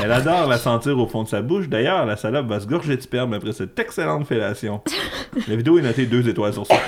Elle 0.02 0.10
adore 0.10 0.48
la 0.48 0.58
sentir 0.58 0.98
au 0.98 1.06
fond 1.06 1.22
de 1.22 1.28
sa 1.28 1.40
bouche. 1.40 1.68
D'ailleurs, 1.68 2.04
la 2.04 2.16
salope 2.16 2.46
va 2.48 2.58
se 2.58 2.66
gorger 2.66 2.96
de 2.96 3.00
sperme 3.02 3.32
après 3.34 3.52
cette 3.52 3.78
excellente 3.78 4.26
fellation. 4.26 4.80
La 5.48 5.56
vidéo 5.56 5.78
est 5.78 5.82
notée 5.82 6.06
2 6.06 6.28
étoiles 6.28 6.52
sur 6.52 6.64
5. 6.66 6.78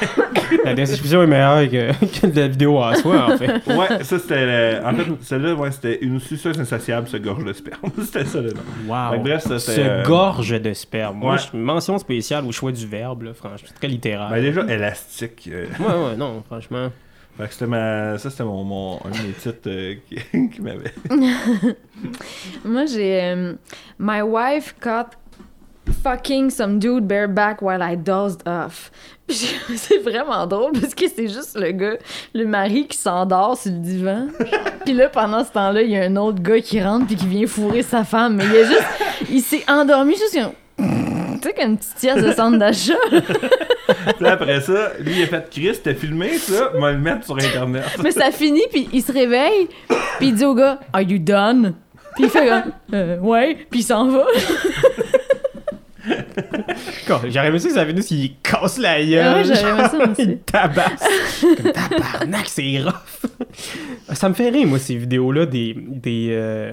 La 0.64 0.74
description 0.74 1.22
est 1.22 1.26
meilleure 1.26 1.68
que, 1.68 1.92
que 2.20 2.38
la 2.38 2.46
vidéo 2.48 2.78
en 2.78 2.94
soi, 2.94 3.32
en 3.32 3.36
fait. 3.36 3.48
Ouais, 3.66 4.02
ça 4.04 4.18
c'était. 4.18 4.46
le- 4.46 4.86
En 4.86 4.94
fait, 4.94 5.04
celle-là, 5.22 5.54
ouais, 5.54 5.70
c'était 5.72 5.98
une 6.00 6.20
suceuse 6.20 6.58
insatiable 6.60 7.08
se 7.08 7.16
gorge 7.16 7.44
de 7.44 7.52
sperme. 7.52 7.90
c'était 8.04 8.24
ça 8.24 8.40
le 8.40 8.50
nom. 8.52 8.60
Wow. 8.88 9.18
Que 9.18 9.22
bref, 9.24 9.42
ça, 9.42 9.58
c'est, 9.58 9.74
Se 9.74 9.80
euh, 9.80 10.02
gorge 10.04 10.60
de 10.60 10.72
sperme. 10.74 11.18
Moi, 11.18 11.34
ouais. 11.34 11.38
je- 11.52 11.56
mention 11.56 11.98
spéciale 11.98 12.44
au 12.44 12.52
choix 12.52 12.70
du 12.72 12.86
verbe, 12.86 13.22
là, 13.22 13.34
franchement. 13.34 13.68
Très 13.78 13.88
littéraire. 13.88 14.28
Ben 14.30 14.40
déjà, 14.42 14.62
élastique. 14.72 15.48
euh, 15.52 15.66
Ouais, 15.80 15.86
ouais, 16.10 16.16
non, 16.16 16.42
franchement. 16.46 16.88
Fait 17.38 17.46
que 17.48 17.52
c'était 17.52 17.66
ma... 17.66 18.18
Ça, 18.18 18.30
c'était 18.30 18.44
mon, 18.44 18.64
mon... 18.64 18.96
un 19.04 19.10
de 19.10 19.26
mes 19.26 19.32
titres 19.34 19.58
euh, 19.66 19.94
qui, 20.08 20.16
qui 20.50 20.60
m'avait... 20.62 20.92
Moi, 22.64 22.86
j'ai. 22.86 23.20
euh, 23.22 23.52
My 23.98 24.22
wife 24.22 24.74
caught 24.80 25.08
fucking 26.02 26.50
some 26.50 26.78
dude 26.78 27.06
bareback 27.06 27.60
while 27.62 27.80
I 27.82 27.96
dozed 27.96 28.42
off. 28.46 28.90
C'est 29.28 29.98
vraiment 29.98 30.46
drôle 30.46 30.72
parce 30.80 30.94
que 30.94 31.08
c'est 31.08 31.26
juste 31.28 31.58
le 31.58 31.72
gars, 31.72 31.96
le 32.32 32.44
mari 32.46 32.86
qui 32.86 32.96
s'endort 32.96 33.56
sur 33.58 33.72
le 33.72 33.78
divan. 33.78 34.28
Puis 34.84 34.94
là, 34.94 35.08
pendant 35.08 35.42
ce 35.44 35.50
temps-là, 35.50 35.82
il 35.82 35.90
y 35.90 35.96
a 35.98 36.02
un 36.04 36.14
autre 36.16 36.40
gars 36.40 36.60
qui 36.60 36.80
rentre 36.80 37.06
puis 37.06 37.16
qui 37.16 37.26
vient 37.26 37.46
fourrer 37.48 37.82
sa 37.82 38.04
femme. 38.04 38.36
Mais 38.36 38.44
il 38.44 38.56
a 38.56 38.64
juste. 38.64 38.86
Il 39.30 39.40
s'est 39.42 39.64
endormi 39.68 40.14
juste 40.14 40.34
comme. 40.34 40.52
Tu 40.78 41.42
sais, 41.42 41.54
comme 41.54 41.70
une 41.72 41.76
petite 41.76 41.96
pièce 41.96 42.22
de 42.22 42.32
centre 42.32 42.56
d'achat. 42.58 42.94
Puis 44.18 44.26
après 44.26 44.60
ça, 44.60 44.92
lui, 45.00 45.12
il 45.18 45.22
a 45.24 45.26
fait 45.26 45.48
«Chris, 45.50 45.78
t'as 45.82 45.94
filmé 45.94 46.38
ça? 46.38 46.70
On 46.74 46.80
va 46.80 46.92
le 46.92 46.98
mettre 46.98 47.24
sur 47.24 47.36
Internet. 47.36 47.84
Mais 48.02 48.10
ça 48.12 48.30
finit, 48.30 48.64
puis 48.70 48.88
il 48.92 49.02
se 49.02 49.12
réveille, 49.12 49.68
puis 50.18 50.28
il 50.28 50.34
dit 50.34 50.44
au 50.44 50.54
gars, 50.54 50.78
Are 50.92 51.02
you 51.02 51.18
done? 51.18 51.74
Puis 52.14 52.24
il 52.24 52.30
fait 52.30 52.46
comme, 52.48 52.72
Euh, 52.94 53.18
Ouais, 53.18 53.56
puis 53.70 53.80
il 53.80 53.82
s'en 53.82 54.08
va. 54.08 54.24
J'aurais 57.28 57.48
aimé 57.48 57.58
ça 57.58 57.68
que 57.68 57.74
ça 57.74 57.84
venait 57.84 58.02
s'il 58.02 58.36
casse 58.42 58.78
la 58.78 59.02
gueule. 59.04 59.26
Ah 59.26 59.34
ouais, 59.36 59.44
j'aurais 59.44 59.70
aimé 59.70 59.88
ça 59.90 60.10
aussi. 60.10 60.22
Il 60.22 60.38
tabasse. 60.38 61.06
Comme 61.40 61.72
tabarnak, 61.72 62.46
c'est 62.46 62.80
rough. 62.80 63.30
ça 64.12 64.28
me 64.28 64.34
fait 64.34 64.50
rire, 64.50 64.66
moi, 64.68 64.78
ces 64.78 64.96
vidéos-là, 64.96 65.46
des. 65.46 65.74
des 65.76 66.28
euh, 66.30 66.72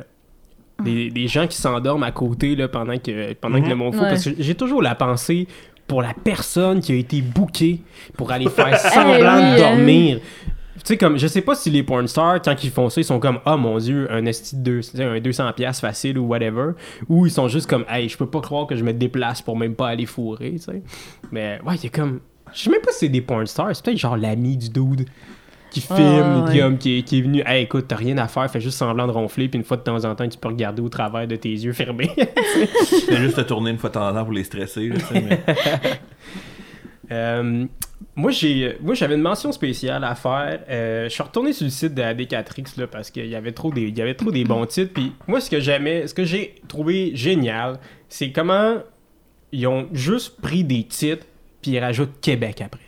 Des, 0.84 1.10
des 1.10 1.28
gens 1.28 1.48
qui 1.48 1.58
s'endorment 1.58 2.04
à 2.04 2.12
côté 2.12 2.56
là, 2.56 2.68
pendant 2.68 2.98
que, 2.98 3.34
pendant 3.34 3.62
que 3.62 3.70
le 3.70 3.76
monde 3.76 3.94
fout. 3.94 4.04
Ouais. 4.04 4.10
Parce 4.10 4.26
que 4.26 4.32
j'ai 4.38 4.56
toujours 4.56 4.82
la 4.82 4.96
pensée 4.96 5.48
pour 5.88 6.02
la 6.02 6.14
personne 6.14 6.80
qui 6.82 6.92
a 6.92 6.96
été 6.96 7.22
bookée 7.22 7.82
pour 8.18 8.32
aller 8.32 8.50
faire 8.50 8.78
semblant 8.80 9.14
oui, 9.14 9.20
de 9.20 9.26
hein. 9.28 9.58
dormir. 9.58 10.20
Tu 10.76 10.82
sais, 10.86 10.98
comme, 10.98 11.18
je 11.18 11.28
sais 11.28 11.42
pas 11.42 11.56
si 11.56 11.70
les 11.70 11.82
porn 11.84 12.08
stars, 12.08 12.42
quand 12.42 12.62
ils 12.62 12.70
font 12.70 12.90
ça, 12.90 13.00
ils 13.00 13.06
sont 13.06 13.20
comme, 13.20 13.40
ah 13.46 13.56
mon 13.56 13.78
dieu, 13.78 14.12
un 14.12 14.26
esti 14.26 14.58
de 14.58 14.62
deux- 14.64 14.80
tu 14.82 14.98
sais, 14.98 15.04
un 15.04 15.16
200$ 15.18 15.54
piastres 15.54 15.82
facile 15.82 16.18
ou 16.18 16.26
whatever. 16.26 16.72
Ou 17.08 17.26
ils 17.26 17.32
sont 17.32 17.48
juste 17.48 17.70
comme, 17.70 17.86
hey, 17.88 18.10
je 18.10 18.18
peux 18.18 18.26
pas 18.30 18.42
croire 18.42 18.68
que 18.68 18.76
je 18.76 18.84
me 18.84 18.92
déplace 18.92 19.42
pour 19.42 19.56
même 19.58 19.76
pas 19.76 19.88
aller 19.90 20.06
fourrer, 20.06 20.54
tu 20.54 20.60
sais. 20.60 20.84
Mais 21.32 21.60
ouais, 21.66 21.76
il 21.76 21.84
y 21.84 21.88
a 21.88 21.90
comme. 21.90 22.20
Je 22.54 22.64
sais 22.64 22.70
même 22.70 22.82
pas 22.82 22.92
si 22.92 23.00
c'est 23.00 23.10
des 23.10 23.22
porn 23.22 23.48
stars, 23.48 23.76
c'est 23.76 23.86
peut-être 23.86 23.98
genre 23.98 24.18
l'ami 24.18 24.58
du 24.58 24.70
dude 24.70 25.06
qui 25.74 25.86
Ah, 25.90 25.96
filme, 25.96 26.60
comme, 26.62 26.78
qui, 26.78 27.00
est, 27.00 27.02
qui 27.04 27.20
est 27.20 27.22
venu, 27.22 27.44
hey 27.46 27.64
écoute, 27.64 27.86
t'as 27.88 27.96
rien 27.96 28.18
à 28.18 28.28
faire, 28.28 28.50
fais 28.50 28.62
juste 28.62 28.78
semblant 28.78 29.08
de 29.08 29.12
ronfler, 29.12 29.48
puis 29.50 29.58
une 29.58 29.66
fois 29.66 29.78
de 29.78 29.82
temps 29.84 30.04
en 30.06 30.16
temps, 30.16 30.28
tu 30.28 30.38
peux 30.38 30.48
regarder 30.48 30.82
au 30.82 30.90
travers 30.90 31.28
de 31.28 31.36
tes 31.36 31.50
yeux 31.50 31.74
fermés. 31.74 32.10
C'est 32.86 33.18
juste 33.18 33.40
à 33.40 33.44
tourner 33.44 33.72
une 33.72 33.78
fois 33.78 33.90
de 33.90 33.96
temps 33.96 34.08
en 34.10 34.14
temps 34.14 34.24
pour 34.24 34.34
les 34.34 34.44
stresser. 34.44 34.92
sais, 35.12 35.22
mais- 35.22 35.40
Euh, 37.12 37.66
moi, 38.16 38.32
j'ai, 38.32 38.78
moi, 38.82 38.96
j'avais 38.96 39.16
une 39.16 39.22
mention 39.22 39.52
spéciale 39.52 40.04
à 40.04 40.16
faire. 40.16 40.62
Euh, 40.70 41.04
je 41.06 41.10
suis 41.10 41.22
retourné 41.22 41.52
sur 41.54 41.66
le 41.66 41.70
site 41.70 41.94
de 41.94 42.02
AD4X 42.02 42.80
là, 42.80 42.88
parce 42.88 43.12
qu'il 43.12 43.28
y 43.28 43.36
avait 43.36 43.52
trop 43.52 43.72
des, 43.72 43.82
il 43.84 43.98
y 43.98 44.02
avait 44.02 44.14
trop 44.16 44.32
des 44.32 44.46
bons 44.46 44.66
titres. 44.66 44.94
Puis 44.94 45.12
moi, 45.28 45.42
ce 45.42 45.50
que 45.50 45.60
j'aimais, 45.60 46.08
ce 46.08 46.14
que 46.14 46.24
j'ai 46.24 46.56
trouvé 46.68 47.12
génial, 47.14 47.80
c'est 48.08 48.32
comment 48.32 48.76
ils 49.52 49.68
ont 49.68 49.88
juste 49.92 50.40
pris 50.42 50.64
des 50.64 50.84
titres 50.86 51.26
puis 51.62 51.72
ils 51.72 51.80
rajoutent 51.80 52.20
Québec 52.22 52.62
après. 52.62 52.82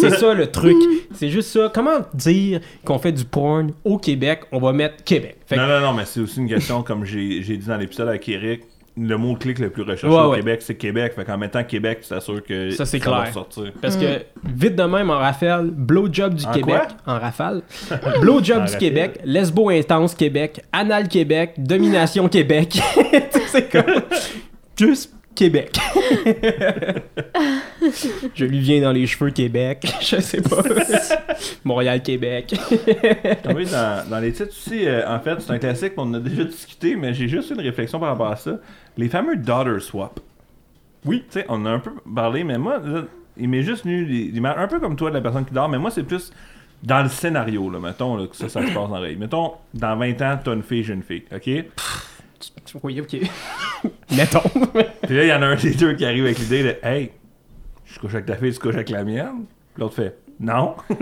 C'est 0.00 0.10
ça 0.10 0.34
le 0.34 0.46
truc. 0.50 0.76
C'est 1.14 1.28
juste 1.28 1.48
ça. 1.50 1.70
Comment 1.72 2.00
dire 2.14 2.60
qu'on 2.84 2.98
fait 2.98 3.12
du 3.12 3.24
porn 3.24 3.70
au 3.84 3.98
Québec, 3.98 4.40
on 4.52 4.58
va 4.60 4.72
mettre 4.72 5.02
Québec. 5.04 5.36
Fait 5.46 5.56
que- 5.56 5.60
Non, 5.60 5.66
non, 5.66 5.80
non, 5.80 5.92
mais 5.92 6.04
c'est 6.04 6.20
aussi 6.20 6.40
une 6.40 6.48
question, 6.48 6.82
comme 6.82 7.04
j'ai 7.04 7.40
dit 7.40 7.66
dans 7.66 7.76
l'épisode 7.76 8.08
avec 8.08 8.28
Eric, 8.28 8.62
le 8.94 9.16
mot-clic 9.16 9.58
le 9.58 9.70
plus 9.70 9.82
recherché 9.84 10.06
Ouais, 10.06 10.20
au 10.22 10.30
ouais. 10.32 10.36
Québec, 10.36 10.60
c'est 10.62 10.74
Québec. 10.74 11.14
Fait 11.16 11.24
qu'en 11.24 11.38
mettant 11.38 11.64
Québec, 11.64 12.00
tu 12.02 12.08
t'assures 12.10 12.44
que 12.44 12.68
Ça, 12.72 12.84
c'est 12.84 12.98
va 12.98 13.04
clair. 13.04 13.26
ressortir. 13.28 13.72
Parce 13.80 13.96
que, 13.96 14.20
vite 14.44 14.76
de 14.76 14.82
même, 14.82 15.08
en 15.08 15.16
rafale, 15.18 15.70
blowjob 15.70 16.34
du 16.34 16.44
En 16.44 16.52
Québec, 16.52 16.82
en 17.06 17.18
rafale, 17.18 17.62
blowjob 18.20 18.56
En 18.56 18.60
du 18.60 18.64
rafale. 18.64 18.78
Québec, 18.78 19.20
lesbo 19.24 19.70
intense 19.70 20.14
Québec, 20.14 20.60
anal 20.72 21.08
Québec, 21.08 21.54
domination 21.56 22.28
Québec. 22.28 22.78
Tu 23.32 23.38
sais, 23.38 23.42
c'est 23.46 23.70
comme 23.72 24.02
juste 24.78 25.10
Québec. 25.34 25.76
Je 28.34 28.44
lui 28.44 28.60
viens 28.60 28.80
dans 28.80 28.92
les 28.92 29.06
cheveux 29.06 29.30
Québec, 29.30 29.92
je 30.00 30.20
sais 30.20 30.40
pas. 30.40 30.62
Montréal 31.64 32.02
Québec. 32.02 32.54
Ah 33.44 33.52
dans, 33.52 34.10
dans 34.10 34.20
les 34.20 34.32
titres 34.32 34.50
aussi, 34.50 34.86
euh, 34.86 35.08
en 35.08 35.20
fait, 35.20 35.40
c'est 35.40 35.52
un 35.52 35.58
classique, 35.58 35.94
on 35.96 36.02
en 36.02 36.14
a 36.14 36.20
déjà 36.20 36.44
discuté, 36.44 36.96
mais 36.96 37.14
j'ai 37.14 37.28
juste 37.28 37.50
une 37.50 37.60
réflexion 37.60 37.98
par 37.98 38.10
rapport 38.10 38.30
à 38.30 38.36
ça. 38.36 38.58
Les 38.96 39.08
fameux 39.08 39.36
daughter 39.36 39.80
swap. 39.80 40.20
Oui, 41.04 41.24
tu 41.28 41.40
sais, 41.40 41.46
on 41.48 41.66
a 41.66 41.70
un 41.70 41.80
peu 41.80 41.90
parlé, 42.14 42.44
mais 42.44 42.58
moi, 42.58 42.78
là, 42.78 43.02
il 43.36 43.48
m'est 43.48 43.62
juste 43.62 43.84
venu 43.84 44.32
un 44.44 44.68
peu 44.68 44.78
comme 44.78 44.96
toi 44.96 45.10
de 45.10 45.16
la 45.16 45.20
personne 45.20 45.44
qui 45.44 45.54
dort, 45.54 45.68
mais 45.68 45.78
moi, 45.78 45.90
c'est 45.90 46.04
plus 46.04 46.32
dans 46.82 47.02
le 47.02 47.08
scénario, 47.08 47.70
là, 47.70 47.78
mettons, 47.78 48.16
là, 48.16 48.26
que 48.26 48.36
ça, 48.36 48.48
ça 48.48 48.60
se 48.60 48.66
passe 48.66 48.74
dans 48.74 48.88
l'oreille. 48.88 49.16
Mettons, 49.16 49.52
dans 49.74 49.96
20 49.96 50.22
ans, 50.22 50.38
t'as 50.42 50.54
une 50.54 50.62
fille, 50.62 50.84
j'ai 50.84 50.94
une 50.94 51.02
fille, 51.02 51.24
ok? 51.32 51.64
Oui, 52.82 53.00
ok. 53.00 53.16
Mettons. 54.16 54.40
Puis 55.06 55.16
là, 55.16 55.22
il 55.24 55.28
y 55.28 55.32
en 55.32 55.42
a 55.42 55.46
un 55.46 55.54
des 55.56 55.70
deux 55.74 55.94
qui 55.94 56.04
arrive 56.04 56.24
avec 56.24 56.38
l'idée 56.38 56.62
de 56.62 56.76
Hey, 56.86 57.10
je 57.84 57.98
couche 57.98 58.12
avec 58.14 58.26
ta 58.26 58.36
fille, 58.36 58.52
tu 58.52 58.58
couches 58.58 58.74
avec 58.74 58.90
la 58.90 59.04
mienne? 59.04 59.44
Puis 59.74 59.80
L'autre 59.82 59.94
fait 59.94 60.16
Non. 60.40 60.74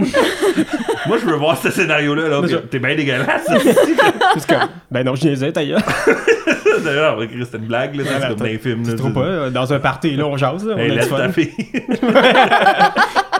Moi, 1.07 1.19
je 1.19 1.27
veux 1.27 1.37
voir 1.37 1.57
ce 1.57 1.71
scénario-là. 1.71 2.29
Là, 2.29 2.43
je- 2.49 2.57
T'es 2.57 2.79
bien 2.79 2.95
dégueulasse. 2.95 3.47
Juste 4.35 4.49
comme, 4.49 4.69
ben 4.91 5.05
non, 5.05 5.15
je 5.15 5.27
niaisais. 5.29 5.53
D'ailleurs, 5.53 7.15
on 7.15 7.19
va 7.19 7.25
écrire, 7.25 7.45
c'était 7.45 7.59
une 7.59 7.67
blague. 7.67 7.95
là, 7.97 8.05
C'est 8.07 8.29
comme 8.29 8.37
dans 8.37 8.45
les 8.45 8.59
films. 8.59 8.85
là, 8.85 8.91
Tu 8.93 8.97
trouves 8.97 9.13
pas, 9.13 9.21
euh, 9.25 9.51
dans 9.51 9.73
un 9.73 9.79
party, 9.81 10.17
là, 10.17 10.27
on 10.27 10.37
jase, 10.37 10.65
là, 10.65 10.75
on 10.77 10.79
Hey, 10.79 10.99
ta 10.99 11.29
fille. 11.31 11.53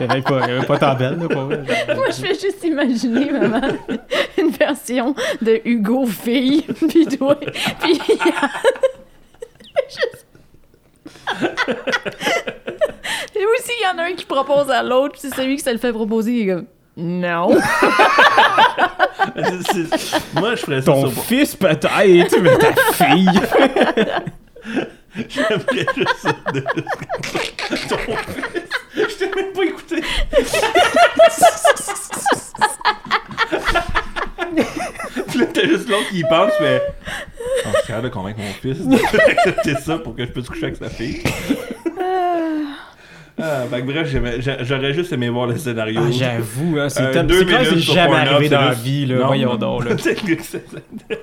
Il 0.01 0.07
y 0.07 0.11
avait 0.11 0.23
pas, 0.23 0.41
il 0.45 0.49
y 0.49 0.53
avait 0.57 0.67
pas 0.67 0.79
tant 0.79 0.95
belle, 0.95 1.19
là, 1.21 1.29
pour 1.29 1.43
vrai. 1.43 1.61
Moi, 1.95 2.07
je 2.09 2.13
fais 2.15 2.35
juste 2.35 2.65
imaginer, 2.65 3.31
maman, 3.31 3.61
une 4.39 4.51
version 4.51 5.15
de 5.43 5.61
Hugo 5.65 6.07
fille, 6.07 6.63
puis 6.89 7.07
toi, 7.07 7.37
puis 7.81 8.01
Juste- 9.89 10.27
Et 13.35 13.45
aussi, 13.45 13.73
il 13.81 13.85
y 13.85 13.87
en 13.95 13.99
a 13.99 14.05
un 14.07 14.13
qui 14.15 14.25
propose 14.25 14.71
à 14.71 14.83
l'autre, 14.83 15.13
puis 15.13 15.21
c'est 15.23 15.35
celui 15.35 15.57
qui 15.57 15.63
se 15.63 15.71
le 15.71 15.79
fait 15.79 15.93
proposer, 15.93 16.33
il 16.33 16.49
est 16.49 16.55
comme 16.55 16.67
non. 16.97 17.57
C'est- 19.37 19.97
c'est- 19.97 20.35
Moi, 20.35 20.55
je 20.55 20.61
ferais 20.63 20.81
ça 20.83 20.93
Ton 20.93 21.09
sur 21.11 21.23
fils, 21.25 21.55
peut-être, 21.57 22.39
mais 22.41 22.59
ta 22.59 22.73
fille. 22.93 23.41
J'aimerais 25.29 25.87
juste 25.97 26.17
ça. 26.23 26.33
de- 26.53 26.61
Ton 27.89 27.97
fils. 27.99 28.70
Je 28.95 29.15
t'ai 29.17 29.31
même 29.35 29.53
pas 29.53 29.65
écouté. 29.65 30.03
Puis 35.29 35.39
là, 35.39 35.47
t'as 35.53 35.67
juste 35.67 35.89
l'autre 35.89 36.09
qui 36.11 36.19
y 36.19 36.23
pense, 36.25 36.53
mais. 36.61 36.81
Oh, 37.39 37.69
je 37.73 37.79
suis 37.79 37.87
capable 37.87 38.09
de 38.09 38.13
convaincre 38.13 38.39
mon 38.41 38.53
fils 38.53 38.87
d'accepter 38.87 39.75
ça 39.77 39.99
pour 39.99 40.15
que 40.17 40.25
je 40.25 40.31
puisse 40.31 40.49
coucher 40.49 40.65
avec 40.67 40.77
sa 40.77 40.89
fille. 40.89 41.23
Ah, 43.43 43.63
fait 43.71 43.81
que 43.81 43.87
bref, 43.87 44.09
j'aurais 44.63 44.93
juste 44.93 45.13
aimé 45.13 45.29
voir 45.31 45.47
le 45.47 45.57
scénario. 45.57 46.01
Ah, 46.05 46.11
J'avoue, 46.11 46.79
hein, 46.79 46.89
c'est 46.91 47.03
Euh, 47.03 47.13
top. 47.15 47.27
deux 47.27 47.47
C'est 47.65 47.79
jamais 47.79 48.17
arrivé 48.17 48.49
dans 48.51 48.61
la 48.61 48.73
vie, 48.75 49.07
là. 49.07 49.17
Non, 49.17 49.27
Voyons 49.29 49.53
non. 49.57 49.79
donc, 49.79 49.85
là. 49.89 49.97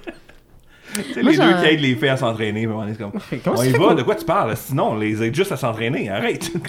Les 1.16 1.38
deux 1.38 1.54
qui 1.54 1.66
aident 1.66 1.80
les 1.80 1.96
filles 1.96 2.10
à 2.10 2.18
s'entraîner, 2.18 2.66
mais 2.66 2.74
on 2.74 2.88
est 2.88 2.98
comme. 2.98 3.12
Comment 3.44 3.60
on 3.60 3.64
y 3.64 3.72
va, 3.72 3.94
de 3.94 4.04
quoi 4.04 4.16
tu 4.16 4.26
parles? 4.26 4.56
Sinon, 4.56 4.92
on 4.92 4.96
les 4.98 5.22
aide 5.24 5.36
juste 5.36 5.52
à 5.52 5.58
s'entraîner, 5.58 6.10
arrête! 6.10 6.52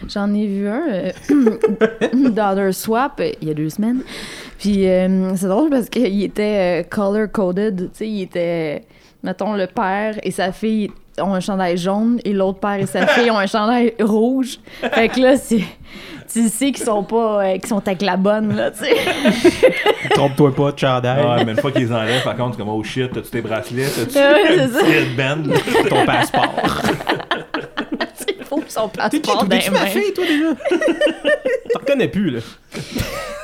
J'en 0.08 0.32
ai 0.34 0.46
vu 0.46 0.68
un, 0.68 0.88
euh, 0.88 1.10
Daughter 2.30 2.72
Swap, 2.72 3.20
euh, 3.20 3.32
il 3.40 3.48
y 3.48 3.50
a 3.50 3.54
deux 3.54 3.70
semaines. 3.70 4.02
Puis 4.58 4.88
euh, 4.88 5.34
c'est 5.36 5.48
drôle 5.48 5.70
parce 5.70 5.88
qu'il 5.88 6.22
était 6.22 6.86
color-coded. 6.90 7.90
Tu 7.92 7.98
sais, 7.98 8.08
il 8.08 8.22
était, 8.22 8.84
mettons, 9.22 9.54
le 9.54 9.66
père 9.66 10.16
et 10.22 10.30
sa 10.30 10.52
fille 10.52 10.90
ont 11.18 11.34
un 11.34 11.40
chandail 11.40 11.76
jaune 11.78 12.20
et 12.24 12.32
l'autre 12.32 12.60
père 12.60 12.76
et 12.76 12.86
sa 12.86 13.06
fille 13.06 13.30
ont 13.30 13.38
un 13.38 13.46
chandail 13.46 13.94
rouge. 14.00 14.58
Fait 14.80 15.08
que 15.08 15.20
là, 15.20 15.36
c'est. 15.36 15.62
Tu 16.36 16.48
sais 16.50 16.70
qu'ils 16.70 16.84
sont 16.84 17.02
pas. 17.02 17.44
euh, 17.46 17.52
qu'ils 17.54 17.66
sont 17.68 17.86
avec 17.88 18.02
la 18.02 18.18
bonne, 18.18 18.54
là, 18.54 18.70
tu 18.70 18.84
sais. 18.84 18.94
Trompe-toi 20.10 20.54
pas 20.54 20.72
de 20.72 20.78
chandail. 20.78 21.24
Ouais, 21.24 21.44
mais 21.46 21.52
une 21.52 21.58
fois 21.58 21.72
qu'ils 21.72 21.90
enlèvent, 21.94 22.24
par 22.24 22.36
contre, 22.36 22.58
comme 22.58 22.68
oh 22.68 22.84
shit, 22.84 23.10
t'as-tu 23.10 23.30
tes 23.30 23.40
bracelets, 23.40 23.86
t'as-tu 23.88 24.18
headband? 24.92 25.44
ton 25.88 26.04
passeport. 26.04 26.52
Il 28.38 28.44
faut 28.44 28.62
son 28.68 28.88
T'es 28.88 29.08
qui? 29.08 29.20
passeport 29.20 29.48
T'es-tu 29.48 29.70
ma 29.70 29.86
fille, 29.86 30.12
toi, 30.14 30.24
déjà? 30.26 30.54
T'en 31.72 31.78
reconnais 31.80 32.08
plus, 32.08 32.30
là. 32.30 32.40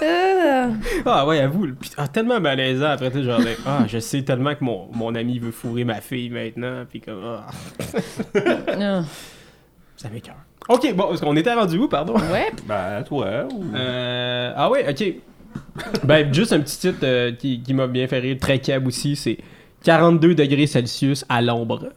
Euh, 0.03 0.69
Ah 1.07 1.27
ouais, 1.27 1.41
avoue. 1.41 1.65
le- 1.67 1.75
puis- 1.75 1.91
ah, 1.97 2.09
tellement 2.09 2.41
malaisant 2.41 2.91
après, 2.91 3.11
tu 3.11 3.19
sais, 3.19 3.25
genre, 3.25 3.41
de, 3.41 3.49
ah, 3.65 3.85
je 3.89 3.99
sais 4.01 4.23
tellement 4.23 4.55
que 4.55 4.63
mon, 4.65 4.89
mon 4.93 5.15
ami 5.15 5.39
veut 5.39 5.51
fourrer 5.51 5.85
ma 5.85 6.01
fille 6.03 6.29
maintenant, 6.29 6.85
puis 6.89 7.01
comme, 7.01 7.23
ah, 7.25 7.47
euh, 8.37 9.01
ça 9.97 10.09
m'écoeure. 10.11 10.37
Ok, 10.69 10.95
bon, 10.95 11.13
est-ce 11.13 11.21
qu'on 11.23 11.37
était 11.37 11.53
rendu 11.55 11.79
où, 11.79 11.89
pardon? 11.89 12.15
Ouais. 12.33 12.51
Ben, 12.67 13.03
toi, 13.03 13.47
ou? 13.53 13.65
Euh, 13.75 14.53
ah 14.57 14.71
ouais, 14.71 14.87
ok. 14.89 15.15
Ben, 16.05 16.33
juste 16.33 16.53
un 16.53 16.61
petit 16.61 16.79
titre 16.79 16.99
euh, 17.03 17.33
qui, 17.33 17.61
qui 17.63 17.75
m'a 17.75 17.87
bien 17.87 18.07
fait 18.07 18.19
rire, 18.21 18.37
très 18.41 18.59
cab 18.59 18.87
aussi, 18.87 19.17
c'est 19.17 19.39
42 19.85 20.35
degrés 20.35 20.67
Celsius 20.67 21.25
à 21.29 21.43
l'ombre. 21.43 21.91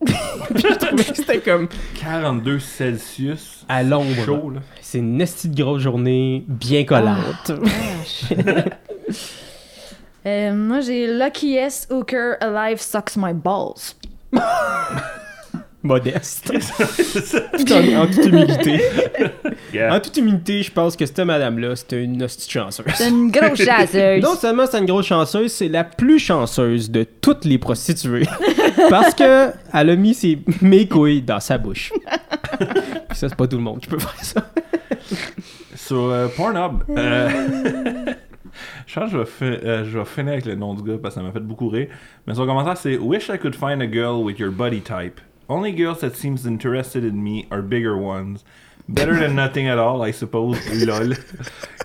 Puis 0.04 0.62
je 0.68 0.74
trouvais 0.76 1.04
que 1.04 1.16
c'était 1.16 1.38
comme 1.40 1.68
42 2.00 2.58
Celsius. 2.58 3.64
à 3.68 3.82
l'ombre. 3.82 4.24
Chaud, 4.24 4.50
là. 4.50 4.60
C'est 4.80 4.98
une 4.98 5.16
nestie 5.16 5.48
de 5.48 5.60
grosse 5.60 5.82
journée 5.82 6.44
bien 6.48 6.84
collante. 6.84 7.52
Euh, 10.26 10.52
moi, 10.52 10.80
j'ai 10.80 11.06
Luckiest 11.06 11.90
Hooker 11.90 12.34
Alive 12.40 12.82
Sucks 12.82 13.16
My 13.16 13.32
Balls. 13.32 13.94
Modeste. 15.82 16.52
Tout 17.56 17.72
en, 17.72 18.02
en 18.02 18.06
toute 18.06 18.26
humilité. 18.26 18.80
Yeah. 19.72 19.94
En 19.94 20.00
toute 20.00 20.16
humilité, 20.16 20.62
je 20.62 20.72
pense 20.72 20.96
que 20.96 21.04
cette 21.04 21.20
madame-là, 21.20 21.76
c'était 21.76 22.02
une 22.02 22.22
hostie 22.22 22.50
chanceuse. 22.50 22.86
C'est 22.94 23.10
une 23.10 23.30
grosse 23.30 23.58
chasseuse. 23.62 24.22
Non 24.22 24.34
seulement 24.34 24.64
c'est 24.66 24.78
une 24.78 24.86
grosse 24.86 25.06
chanceuse, 25.06 25.52
c'est 25.52 25.68
la 25.68 25.84
plus 25.84 26.18
chanceuse 26.18 26.90
de 26.90 27.04
toutes 27.04 27.44
les 27.44 27.58
prostituées. 27.58 28.26
Parce 28.88 29.12
que 29.12 29.50
elle 29.74 29.90
a 29.90 29.96
mis 29.96 30.14
ses 30.14 30.38
mes 30.62 30.88
couilles 30.88 31.20
dans 31.20 31.40
sa 31.40 31.58
bouche. 31.58 31.92
Puis 32.58 33.18
ça, 33.18 33.28
c'est 33.28 33.34
pas 33.36 33.46
tout 33.46 33.58
le 33.58 33.62
monde 33.62 33.80
qui 33.80 33.88
peut 33.88 33.98
faire 33.98 34.24
ça. 34.24 34.50
Sur 35.76 36.04
euh, 36.04 36.28
Pornhub, 36.28 36.84
euh, 36.88 37.28
je 38.86 38.94
pense 38.94 39.12
que 39.12 39.18
je 39.18 39.44
vais, 39.44 39.66
euh, 39.66 39.84
je 39.84 39.98
vais 39.98 40.04
finir 40.06 40.32
avec 40.32 40.46
le 40.46 40.54
nom 40.54 40.72
du 40.72 40.82
gars 40.82 40.96
parce 41.00 41.14
que 41.14 41.20
ça 41.20 41.26
m'a 41.26 41.32
fait 41.32 41.40
beaucoup 41.40 41.68
rire. 41.68 41.88
Mais 42.26 42.34
son 42.34 42.46
commentaire 42.46 42.76
c'est 42.76 42.96
Wish 42.96 43.28
I 43.28 43.38
could 43.38 43.54
find 43.54 43.82
a 43.82 43.86
girl 43.86 44.22
with 44.24 44.38
your 44.38 44.50
body 44.50 44.80
type. 44.80 45.20
Only 45.48 45.72
girls 45.72 46.00
that 46.00 46.14
seems 46.14 46.44
interested 46.44 47.04
in 47.04 47.24
me 47.24 47.46
are 47.50 47.62
bigger 47.62 47.96
ones. 47.96 48.44
Better 48.86 49.18
than 49.18 49.34
nothing 49.44 49.66
at 49.66 49.78
all, 49.78 50.02
I 50.02 50.10
suppose. 50.10 50.58
Lol. 50.86 51.14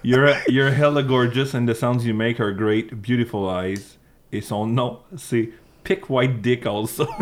You're 0.01 0.35
you're 0.47 0.71
hella 0.71 1.03
gorgeous 1.03 1.53
and 1.53 1.67
the 1.67 1.75
sounds 1.75 2.05
you 2.05 2.13
make 2.13 2.39
are 2.41 2.51
great. 2.51 3.01
Beautiful 3.01 3.49
eyes. 3.49 3.97
Et 4.33 4.41
son 4.41 4.67
nom 4.73 4.99
c'est 5.15 5.51
Pick 5.83 6.09
White 6.09 6.41
Dick 6.41 6.65
also. 6.65 7.05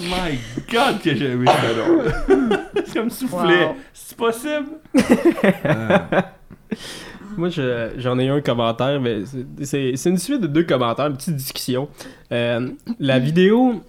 My 0.00 0.38
God 0.70 1.02
que 1.02 1.14
j'ai 1.14 1.32
aimé 1.32 1.46
ce 1.46 1.74
nom. 1.76 2.62
C'est 2.86 2.94
comme 2.94 3.10
souffler. 3.10 3.66
Wow. 3.66 3.76
C'est 3.92 4.16
possible? 4.16 4.80
Ah. 5.64 6.32
Moi, 7.38 7.48
je- 7.48 7.92
j'en 7.96 8.18
ai 8.18 8.26
eu 8.26 8.30
un 8.30 8.40
commentaire, 8.40 9.00
mais 9.00 9.20
c'est- 9.62 9.94
une 10.06 10.18
suite 10.18 10.40
de 10.40 10.46
deux 10.46 10.64
commentaires, 10.64 11.06
une 11.06 11.16
petite 11.16 11.36
discussion. 11.36 11.88
Euh, 12.32 12.68
la 12.98 13.18
vidéo, 13.18 13.82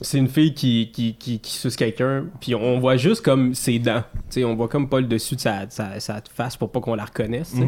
c'est 0.00 0.18
une 0.18 0.28
fille 0.28 0.54
qui, 0.54 0.90
qui, 0.92 1.14
qui, 1.14 1.40
qui 1.40 1.52
suce 1.52 1.74
quelqu'un, 1.76 2.26
puis 2.40 2.54
on 2.54 2.78
voit 2.78 2.96
juste 2.96 3.22
comme 3.22 3.54
ses 3.54 3.78
dents. 3.78 4.02
Sais, 4.30 4.44
on 4.44 4.54
voit 4.54 4.68
comme 4.68 4.88
pas 4.88 5.00
le 5.00 5.06
dessus 5.06 5.34
de 5.36 5.40
sa, 5.40 5.68
sa, 5.68 5.98
sa 6.00 6.22
face 6.34 6.56
pour 6.56 6.70
pas 6.70 6.80
qu'on 6.80 6.94
la 6.94 7.04
reconnaisse. 7.06 7.48
sais. 7.48 7.66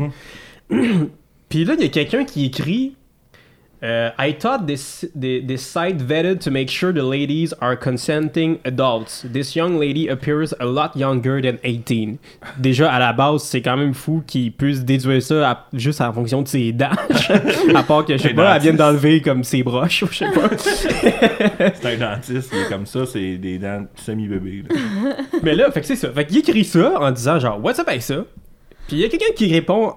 Puis 1.49 1.65
là, 1.65 1.75
il 1.79 1.83
y 1.83 1.87
a 1.87 1.89
quelqu'un 1.89 2.25
qui 2.25 2.45
écrit 2.45 2.95
euh, 3.83 4.11
I 4.19 4.33
thought 4.33 4.67
this, 4.67 5.07
this, 5.15 5.47
this 5.47 5.63
site 5.63 5.99
vetted 5.99 6.41
to 6.41 6.51
make 6.51 6.69
sure 6.69 6.93
the 6.93 7.03
ladies 7.03 7.53
are 7.61 7.77
consenting 7.77 8.59
adults. 8.65 9.25
This 9.33 9.55
young 9.55 9.79
lady 9.79 10.09
appears 10.09 10.53
a 10.59 10.65
lot 10.67 10.97
younger 10.97 11.41
than 11.41 11.59
18. 11.63 12.19
Déjà, 12.59 12.91
à 12.93 12.99
la 12.99 13.13
base, 13.13 13.45
c'est 13.45 13.63
quand 13.63 13.77
même 13.77 13.95
fou 13.95 14.23
qu'il 14.27 14.53
puisse 14.53 14.85
déduire 14.85 15.23
ça 15.23 15.51
à- 15.51 15.67
juste 15.73 16.01
en 16.01 16.13
fonction 16.13 16.43
de 16.43 16.49
ses 16.49 16.73
dents. 16.73 16.91
à 17.75 17.83
part 17.85 18.05
que, 18.05 18.17
je 18.17 18.23
sais 18.23 18.35
pas, 18.35 18.57
elle 18.57 18.63
vient 18.63 18.75
d'enlever 18.75 19.21
comme 19.21 19.45
ses 19.45 19.63
broches, 19.63 20.03
ou 20.03 20.09
je 20.11 20.19
sais 20.19 20.31
pas. 20.33 20.49
C'est 20.57 21.87
un 21.87 21.97
dentiste, 21.97 22.53
est 22.53 22.69
comme 22.69 22.87
ça, 22.87 23.07
c'est 23.07 23.37
des 23.39 23.59
dents 23.59 23.87
semi-bébés. 23.95 24.65
Mais 25.43 25.55
là, 25.55 25.71
fait 25.71 25.83
que 25.83 25.87
c'est 25.87 25.97
ça. 25.97 26.11
Fait 26.11 26.27
qu'il 26.27 26.39
écrit 26.39 26.65
ça 26.65 27.01
en 27.01 27.11
disant 27.13 27.39
genre, 27.39 27.63
what's 27.63 27.79
up 27.79 27.89
avec 27.89 28.03
ça? 28.03 28.25
Puis 28.89 28.97
il 28.97 29.01
y 29.01 29.05
a 29.05 29.09
quelqu'un 29.09 29.33
qui 29.37 29.53
répond 29.53 29.95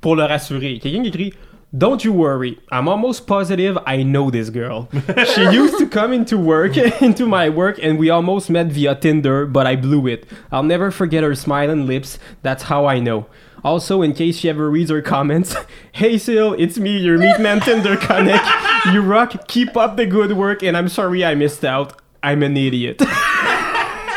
pour 0.00 0.14
le 0.14 0.22
rassurer. 0.24 0.78
Quelqu'un 0.78 1.02
qui 1.02 1.08
écrit, 1.08 1.32
Don't 1.76 2.04
you 2.04 2.12
worry, 2.12 2.60
I'm 2.70 2.88
almost 2.88 3.26
positive 3.26 3.76
I 3.86 4.02
know 4.04 4.30
this 4.30 4.50
girl. 4.50 4.88
She 5.34 5.42
used 5.50 5.78
to 5.78 5.88
come 5.88 6.12
into 6.12 6.38
work, 6.38 6.76
into 7.02 7.26
my 7.26 7.48
work, 7.48 7.78
and 7.82 7.98
we 7.98 8.08
almost 8.08 8.48
met 8.48 8.68
via 8.68 8.94
Tinder, 8.94 9.46
but 9.46 9.66
I 9.66 9.74
blew 9.74 10.06
it. 10.06 10.26
I'll 10.52 10.62
never 10.62 10.90
forget 10.92 11.24
her 11.24 11.34
smiling 11.34 11.86
lips, 11.86 12.18
that's 12.42 12.64
how 12.64 12.86
I 12.86 13.00
know. 13.00 13.26
Also, 13.64 14.00
in 14.02 14.12
case 14.14 14.38
she 14.38 14.48
ever 14.48 14.70
reads 14.70 14.90
her 14.90 15.02
comments, 15.02 15.56
Hey 15.92 16.18
Sil, 16.22 16.54
it's 16.56 16.78
me, 16.78 16.98
your 16.98 17.18
Meatman 17.18 17.64
Tinder 17.64 17.96
connect. 17.96 18.46
You 18.92 19.02
rock, 19.02 19.48
keep 19.48 19.76
up 19.76 19.96
the 19.96 20.06
good 20.06 20.32
work, 20.36 20.62
and 20.62 20.76
I'm 20.76 20.88
sorry 20.88 21.24
I 21.24 21.34
missed 21.34 21.64
out. 21.64 22.00
I'm 22.22 22.44
an 22.44 22.56
idiot. 22.56 22.98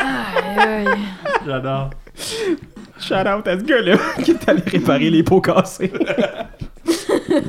Aïe, 0.00 0.86
aïe. 0.86 1.04
J'adore. 1.44 1.90
Shout 3.00 3.26
out 3.26 3.48
à 3.48 3.58
ce 3.58 3.64
gars-là 3.64 3.96
qui 4.22 4.30
est 4.32 4.48
allé 4.48 4.62
réparer 4.66 5.10
les 5.10 5.22
pots 5.22 5.40
cassés. 5.40 5.90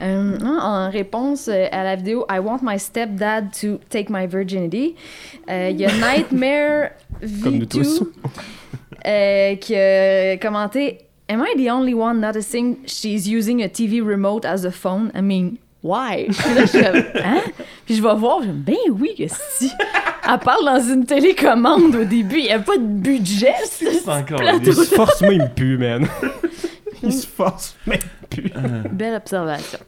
Euh, 0.00 0.36
non, 0.38 0.58
en 0.58 0.90
réponse 0.90 1.48
euh, 1.48 1.66
à 1.70 1.84
la 1.84 1.94
vidéo 1.94 2.26
I 2.28 2.40
want 2.40 2.58
my 2.62 2.76
stepdad 2.76 3.52
to 3.60 3.78
take 3.88 4.06
my 4.10 4.26
virginity, 4.26 4.96
euh, 5.48 5.68
il 5.70 5.78
y 5.78 5.84
a 5.84 5.92
Nightmare 6.16 6.90
Comme 7.42 7.58
nous 7.58 7.66
tous. 7.66 8.00
V2 8.00 8.06
euh, 9.06 9.54
qui 9.56 9.76
a 9.76 10.36
commenté 10.38 10.98
Am 11.28 11.40
I 11.46 11.54
the 11.56 11.70
only 11.70 11.94
one 11.94 12.20
noticing 12.20 12.78
she's 12.84 13.28
using 13.28 13.62
a 13.62 13.68
TV 13.68 14.00
remote 14.00 14.44
as 14.44 14.64
a 14.64 14.72
phone? 14.72 15.12
I 15.14 15.20
mean, 15.20 15.58
why? 15.82 16.26
Puis 16.30 16.54
là, 16.54 16.62
je 16.62 16.66
suis 16.66 16.84
hein? 17.24 17.40
Puis 17.86 17.94
je 17.96 18.02
vais 18.02 18.14
voir, 18.14 18.42
je 18.42 18.50
ben 18.50 18.74
oui, 18.90 19.14
que 19.16 19.24
si. 19.28 19.70
Elle 20.28 20.38
parle 20.40 20.64
dans 20.64 20.80
une 20.80 21.04
télécommande 21.06 21.94
au 21.94 22.04
début, 22.04 22.38
il 22.38 22.44
n'y 22.44 22.50
a 22.50 22.58
pas 22.58 22.76
de 22.76 22.82
budget. 22.82 23.54
C'est 23.64 24.08
encore 24.08 24.40
Il 24.42 24.74
se 24.74 24.94
force 24.94 25.20
même 25.22 25.48
plus, 25.54 25.78
man. 25.78 26.06
Il 27.02 27.12
se 27.12 27.26
force 27.26 27.76
même 27.86 27.98
plus. 28.30 28.50
Belle 28.92 29.14
observation. 29.14 29.78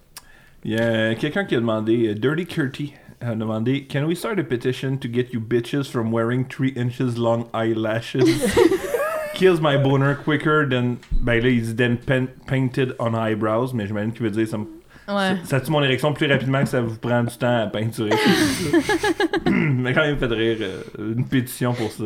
Il 0.65 0.73
y 0.73 0.77
a 0.79 1.15
quelqu'un 1.15 1.45
qui 1.45 1.55
a 1.57 1.61
demandé, 1.61 2.09
euh, 2.09 2.15
Dirty 2.15 2.47
Curty 2.47 2.95
a 3.21 3.35
demandé 3.35 3.87
Can 3.91 4.05
we 4.05 4.17
start 4.17 4.39
a 4.39 4.45
petition 4.45 4.97
to 4.99 5.09
get 5.13 5.29
you 5.33 5.41
bitches 5.41 5.85
from 5.91 6.13
wearing 6.13 6.47
3 6.49 6.73
inches 6.77 7.17
long 7.19 7.47
eyelashes? 7.55 8.25
Kills 9.35 9.61
my 9.61 9.77
boner 9.77 10.15
quicker 10.15 10.65
than. 10.69 10.97
Ben 11.11 11.43
là, 11.43 11.49
il 11.49 11.61
dit 11.63 11.75
then 11.75 11.97
pen- 11.97 12.29
painted 12.47 12.95
on 13.01 13.15
eyebrows, 13.15 13.73
mais 13.75 13.87
j'imagine 13.87 14.13
qu'il 14.13 14.23
veut 14.23 14.31
dire 14.31 14.47
ça. 14.49 14.59
me- 14.59 14.67
Ouais. 15.07 15.37
Ça 15.45 15.61
tue 15.61 15.71
mon 15.71 15.83
érection 15.83 16.15
plus 16.15 16.27
rapidement 16.27 16.63
que 16.63 16.69
ça 16.69 16.81
vous 16.81 16.97
prend 16.97 17.23
du 17.25 17.37
temps 17.37 17.63
à 17.65 17.67
peinturer. 17.67 18.09
mais 19.47 19.93
quand 19.93 20.01
même, 20.03 20.17
fait 20.19 20.27
rire 20.27 20.57
euh, 20.63 20.83
une 20.99 21.27
pétition 21.27 21.75
pour 21.75 21.93
ça. 21.93 22.05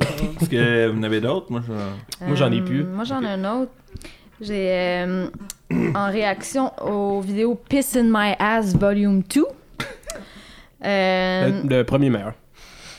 Est-ce 0.00 0.48
que 0.48 0.86
vous 0.88 0.98
en 0.98 1.02
avez 1.02 1.20
d'autres? 1.20 1.46
Moi, 1.50 1.60
je... 1.66 2.24
Moi, 2.24 2.34
j'en 2.34 2.50
ai 2.50 2.60
Euh, 2.60 2.64
plus. 2.64 2.84
Moi, 2.84 3.04
j'en 3.04 3.22
ai 3.22 3.26
un 3.28 3.44
autre. 3.60 3.72
J'ai 4.42 4.72
euh, 4.72 5.28
en 5.94 6.10
réaction 6.10 6.72
aux 6.84 7.20
vidéos 7.20 7.54
Piss 7.54 7.96
in 7.96 8.08
My 8.08 8.34
Ass 8.40 8.74
Volume 8.74 9.22
2. 9.22 9.46
Euh, 10.84 11.62
Le, 11.62 11.76
le 11.76 11.84
premier 11.84 12.10
meilleur. 12.10 12.32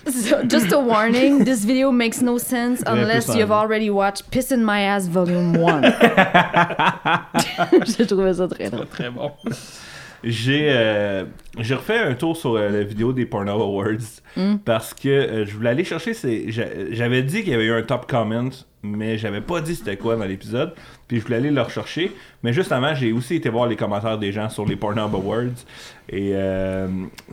so, 0.05 0.37
just 0.47 0.71
a 0.71 0.79
warning, 0.79 1.43
this 1.43 1.65
video 1.65 1.91
makes 1.91 2.21
no 2.21 2.37
sense 2.37 2.81
unless 2.85 3.27
you've 3.35 3.51
already 3.51 3.89
watched 3.89 4.31
Piss 4.31 4.51
in 4.51 4.63
My 4.63 4.83
Ass 4.83 5.07
Volume 5.07 5.57
1. 5.57 5.81
J'ai 7.97 8.07
trouvé 8.07 8.33
ça 8.33 8.47
très 8.47 8.69
drôle. 8.69 8.87
Très 8.87 9.09
bon. 9.09 9.31
J'ai 10.23 10.67
euh, 10.69 11.25
j'ai 11.59 11.75
refait 11.75 11.99
un 11.99 12.13
tour 12.13 12.37
sur 12.37 12.55
euh, 12.55 12.69
la 12.69 12.83
vidéo 12.83 13.11
des 13.13 13.25
Pornhub 13.25 13.59
Awards 13.59 14.21
parce 14.65 14.93
que 14.93 15.09
euh, 15.09 15.45
je 15.45 15.53
voulais 15.55 15.69
aller 15.71 15.83
chercher 15.83 16.13
ces 16.13 16.49
j'a- 16.51 16.91
j'avais 16.91 17.23
dit 17.23 17.41
qu'il 17.41 17.51
y 17.51 17.53
avait 17.55 17.65
eu 17.65 17.73
un 17.73 17.81
top 17.83 18.05
comment 18.09 18.49
mais 18.83 19.17
j'avais 19.17 19.41
pas 19.41 19.59
dit 19.61 19.75
c'était 19.75 19.97
quoi 19.97 20.15
dans 20.15 20.25
l'épisode 20.25 20.73
puis 21.07 21.19
je 21.19 21.23
voulais 21.25 21.35
aller 21.37 21.51
le 21.51 21.61
rechercher 21.61 22.11
mais 22.41 22.53
juste 22.53 22.71
avant 22.71 22.95
j'ai 22.95 23.11
aussi 23.11 23.35
été 23.35 23.49
voir 23.49 23.67
les 23.67 23.75
commentaires 23.75 24.17
des 24.17 24.31
gens 24.31 24.49
sur 24.49 24.65
les 24.65 24.75
Pornhub 24.77 25.13
Awards 25.13 25.59
et 26.09 26.31
euh, 26.33 26.87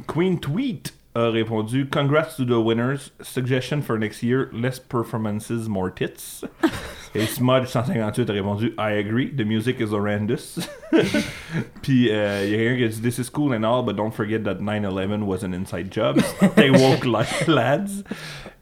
Queen 0.09 0.41
Tweet 0.41 0.93
a 1.15 1.29
répondu 1.31 1.87
Congrats 1.91 2.37
to 2.37 2.45
the 2.45 2.51
winners. 2.65 3.11
Suggestion 3.21 3.83
for 3.83 3.99
next 3.99 4.23
year 4.23 4.49
less 4.53 4.79
performances, 4.79 5.67
more 5.69 5.91
tits. 5.93 6.45
Et 7.15 7.27
Smudge 7.27 7.67
158 7.67 8.31
a 8.31 8.33
répondu 8.33 8.75
I 8.79 8.93
agree, 8.99 9.31
the 9.31 9.45
music 9.45 9.81
is 9.81 9.93
horrendous. 9.93 10.59
Puis 11.83 12.09
euh, 12.11 12.45
il 12.45 12.51
y 12.51 12.55
a 12.55 12.59
quelqu'un 12.59 12.77
qui 12.77 12.85
a 12.85 12.89
dit 12.89 13.03
This 13.03 13.19
is 13.19 13.31
cool 13.31 13.53
and 13.53 13.65
all, 13.65 13.83
but 13.83 13.97
don't 13.97 14.13
forget 14.13 14.45
that 14.45 14.61
9-11 14.61 15.25
was 15.25 15.43
an 15.43 15.53
inside 15.53 15.91
job. 15.91 16.21
Stay 16.53 16.71
woke 16.71 17.05
like 17.05 17.49
lads. 17.49 18.05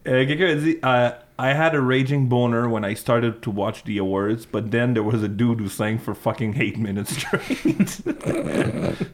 Euh, 0.07 0.25
quelqu'un 0.25 0.47
a 0.47 0.55
dit 0.55 0.79
uh, 0.83 1.11
I 1.39 1.53
had 1.53 1.75
a 1.75 1.81
raging 1.81 2.29
boner 2.29 2.69
when 2.69 2.85
I 2.85 2.95
started 2.95 3.43
to 3.43 3.51
watch 3.51 3.85
the 3.85 3.99
awards, 3.99 4.47
but 4.47 4.71
then 4.71 4.95
there 4.95 5.05
was 5.05 5.23
a 5.23 5.29
dude 5.29 5.61
who 5.61 5.69
sang 5.69 5.99
for 5.99 6.15
fucking 6.15 6.55
8 6.59 6.79
minutes 6.79 7.17
straight. 7.17 8.01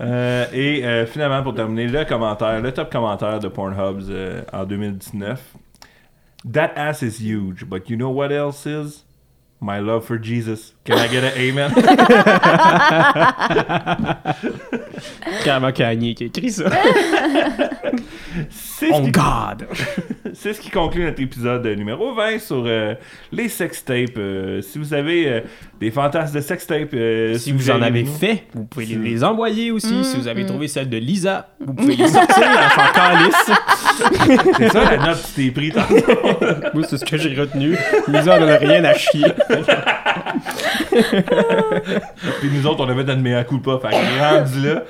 Euh, 0.00 0.46
et 0.52 0.84
euh, 0.84 1.06
finalement, 1.06 1.42
pour 1.42 1.54
terminer, 1.54 1.88
le 1.88 2.04
commentaire, 2.04 2.60
le 2.60 2.72
top 2.72 2.88
commentaire 2.92 3.40
de 3.40 3.48
Pornhub 3.48 4.00
euh, 4.08 4.42
en 4.52 4.64
2019. 4.64 5.56
That 6.44 6.76
ass 6.76 7.02
is 7.02 7.20
huge, 7.20 7.68
but 7.68 7.90
you 7.90 7.96
know 7.96 8.10
what 8.10 8.30
else 8.32 8.64
is? 8.66 9.04
My 9.60 9.80
love 9.80 10.04
for 10.04 10.18
Jesus. 10.18 10.72
Can 10.84 10.98
I 10.98 11.08
get 11.08 11.24
an 11.24 11.32
amen? 11.36 11.72
Carrément 15.42 15.72
Kanye 15.72 16.14
qui 16.14 16.24
a 16.24 16.26
écrit 16.28 16.52
ça. 16.52 16.70
C'est 18.50 18.88
ce, 18.88 18.92
On 18.94 19.10
c'est 20.34 20.52
ce 20.54 20.60
qui 20.60 20.70
conclut 20.70 21.04
notre 21.04 21.20
épisode 21.20 21.66
numéro 21.66 22.14
20 22.14 22.38
sur 22.38 22.64
euh, 22.66 22.94
les 23.32 23.48
sextapes. 23.48 24.16
Euh, 24.18 24.60
si 24.62 24.78
vous 24.78 24.94
avez 24.94 25.28
euh, 25.28 25.40
des 25.80 25.90
fantasmes 25.90 26.34
de 26.36 26.40
sextapes, 26.40 26.94
euh, 26.94 27.34
Si 27.38 27.52
vous 27.52 27.70
en 27.70 27.80
avez 27.82 28.04
fait, 28.04 28.44
vous 28.54 28.64
pouvez 28.64 28.86
Si- 28.86 28.96
les 28.96 29.24
envoyer 29.24 29.70
aussi. 29.70 30.04
Si 30.04 30.16
vous 30.16 30.24
Mm, 30.24 30.28
avez 30.28 30.46
trouvé 30.46 30.68
celle 30.68 30.88
de 30.88 30.96
Lisa, 30.98 31.48
vous 31.60 31.72
pouvez 31.74 31.96
les 31.96 32.08
sortir 32.08 32.44
en 32.46 32.92
calisse. 32.92 33.50
C'est 34.58 34.68
ça 34.68 34.84
la 34.84 34.96
note 34.98 35.20
que 35.22 35.26
tu 35.34 35.44
t'es 35.46 35.50
pris 35.50 35.70
tantôt. 35.72 35.94
Moi, 36.74 36.84
c'est 36.88 36.98
ce 36.98 37.04
que 37.04 37.16
j'ai 37.16 37.34
retenu. 37.34 37.76
Lisa 38.06 38.38
en 38.38 38.46
a 38.48 38.56
rien 38.56 38.84
à 38.84 38.94
chier. 38.94 39.26
Puis 42.40 42.50
nous 42.52 42.66
autres, 42.66 42.84
on 42.84 42.88
avait 42.88 43.04
notre 43.04 43.20
mea 43.20 43.42
culpa. 43.44 43.78
Fait 43.82 43.88
que 43.90 44.20
rendu 44.20 44.66
là. 44.68 44.82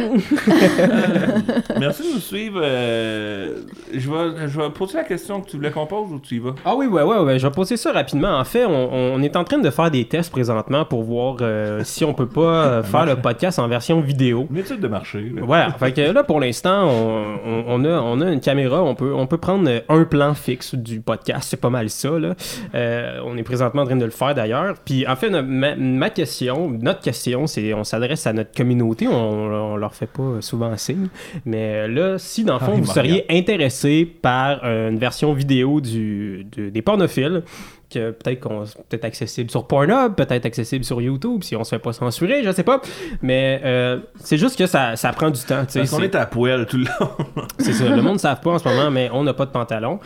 Merci 1.78 2.02
de 2.08 2.14
nous 2.14 2.20
suivre. 2.20 2.60
euh, 2.62 3.56
je, 3.92 4.10
vais, 4.10 4.48
je 4.48 4.60
vais 4.60 4.70
poser 4.70 4.98
la 4.98 5.04
question 5.04 5.40
que 5.40 5.48
tu 5.50 5.56
voulais 5.56 5.70
qu'on 5.70 5.86
pose 5.86 6.12
ou 6.12 6.18
tu 6.18 6.36
y 6.36 6.38
vas? 6.38 6.54
Ah 6.64 6.74
oui, 6.74 6.86
ouais, 6.86 7.02
ouais, 7.02 7.18
ouais, 7.18 7.38
je 7.38 7.46
vais 7.46 7.52
poser 7.52 7.76
ça 7.76 7.92
rapidement. 7.92 8.38
En 8.38 8.44
fait, 8.44 8.64
on, 8.64 8.90
on 8.92 9.22
est 9.22 9.36
en 9.36 9.44
train 9.44 9.58
de 9.58 9.70
faire 9.70 9.90
des 9.90 10.04
tests 10.04 10.30
présentement 10.30 10.84
pour 10.84 11.02
voir 11.02 11.36
euh, 11.40 11.80
si 11.84 12.04
on 12.04 12.14
peut 12.14 12.28
pas 12.28 12.40
euh, 12.66 12.82
faire 12.82 13.06
le 13.06 13.16
podcast 13.16 13.58
en 13.58 13.68
version 13.68 14.00
vidéo. 14.00 14.46
Une 14.50 14.58
étude 14.58 14.80
de 14.80 14.88
marché. 14.88 15.20
là. 15.34 15.42
Voilà, 15.44 15.70
fait 15.72 15.92
que 15.92 16.00
là 16.12 16.22
pour 16.24 16.40
l'instant, 16.40 16.88
on, 16.88 17.38
on- 17.46 17.64
on 17.68 17.84
a, 17.84 18.00
on 18.00 18.20
a 18.20 18.30
une 18.32 18.40
caméra, 18.40 18.82
on 18.82 18.94
peut, 18.94 19.12
on 19.14 19.26
peut 19.26 19.38
prendre 19.38 19.70
un 19.88 20.04
plan 20.04 20.34
fixe 20.34 20.74
du 20.74 21.00
podcast, 21.00 21.46
c'est 21.50 21.60
pas 21.60 21.70
mal 21.70 21.88
ça. 21.90 22.10
Là. 22.18 22.34
Euh, 22.74 23.18
on 23.24 23.36
est 23.36 23.42
présentement 23.42 23.82
en 23.82 23.86
train 23.86 23.96
de 23.96 24.04
le 24.04 24.10
faire 24.10 24.34
d'ailleurs. 24.34 24.74
Puis 24.84 25.06
en 25.06 25.14
fait, 25.16 25.30
ma, 25.30 25.76
ma 25.76 26.10
question, 26.10 26.70
notre 26.80 27.00
question, 27.00 27.46
c'est 27.46 27.72
on 27.74 27.84
s'adresse 27.84 28.26
à 28.26 28.32
notre 28.32 28.52
communauté, 28.54 29.06
on, 29.08 29.12
on 29.14 29.76
leur 29.76 29.89
fait 29.92 30.06
pas 30.06 30.40
souvent 30.40 30.76
signe. 30.76 31.08
Mais 31.44 31.86
là, 31.88 32.18
si 32.18 32.44
dans 32.44 32.54
le 32.54 32.60
fond 32.60 32.72
Ah, 32.74 32.80
vous 32.80 32.86
seriez 32.86 33.24
intéressé 33.30 34.04
par 34.04 34.60
euh, 34.64 34.90
une 34.90 34.98
version 34.98 35.32
vidéo 35.32 35.80
du, 35.80 36.44
du- 36.50 36.70
des 36.70 36.82
pornophiles, 36.82 37.42
que 37.90 38.10
peut-être 38.12 38.40
qu'on 38.40 38.64
peut-être 38.88 39.04
accessible 39.04 39.50
sur 39.50 39.66
Pornhub, 39.66 40.14
peut-être 40.14 40.46
accessible 40.46 40.84
sur 40.84 41.00
YouTube 41.00 41.42
si 41.42 41.56
on 41.56 41.64
se 41.64 41.70
fait 41.70 41.78
pas 41.78 41.92
censurer, 41.92 42.42
je 42.44 42.50
sais 42.52 42.62
pas. 42.62 42.80
Mais 43.22 43.60
euh, 43.64 43.98
c'est 44.22 44.38
juste 44.38 44.56
que 44.58 44.66
ça, 44.66 44.96
ça 44.96 45.12
prend 45.12 45.30
du 45.30 45.40
temps. 45.40 45.64
Parce 45.72 45.90
qu'on 45.90 46.02
est 46.02 46.14
à 46.14 46.26
poil 46.26 46.66
tout 46.66 46.78
le 46.78 46.84
long. 46.84 47.10
c'est 47.58 47.72
ça. 47.72 47.84
Le 47.88 48.02
monde 48.02 48.14
ne 48.14 48.18
savent 48.18 48.40
pas 48.40 48.52
en 48.52 48.58
ce 48.58 48.68
moment, 48.68 48.90
mais 48.90 49.10
on 49.12 49.24
n'a 49.24 49.34
pas 49.34 49.46
de 49.46 49.50
pantalon. 49.50 49.98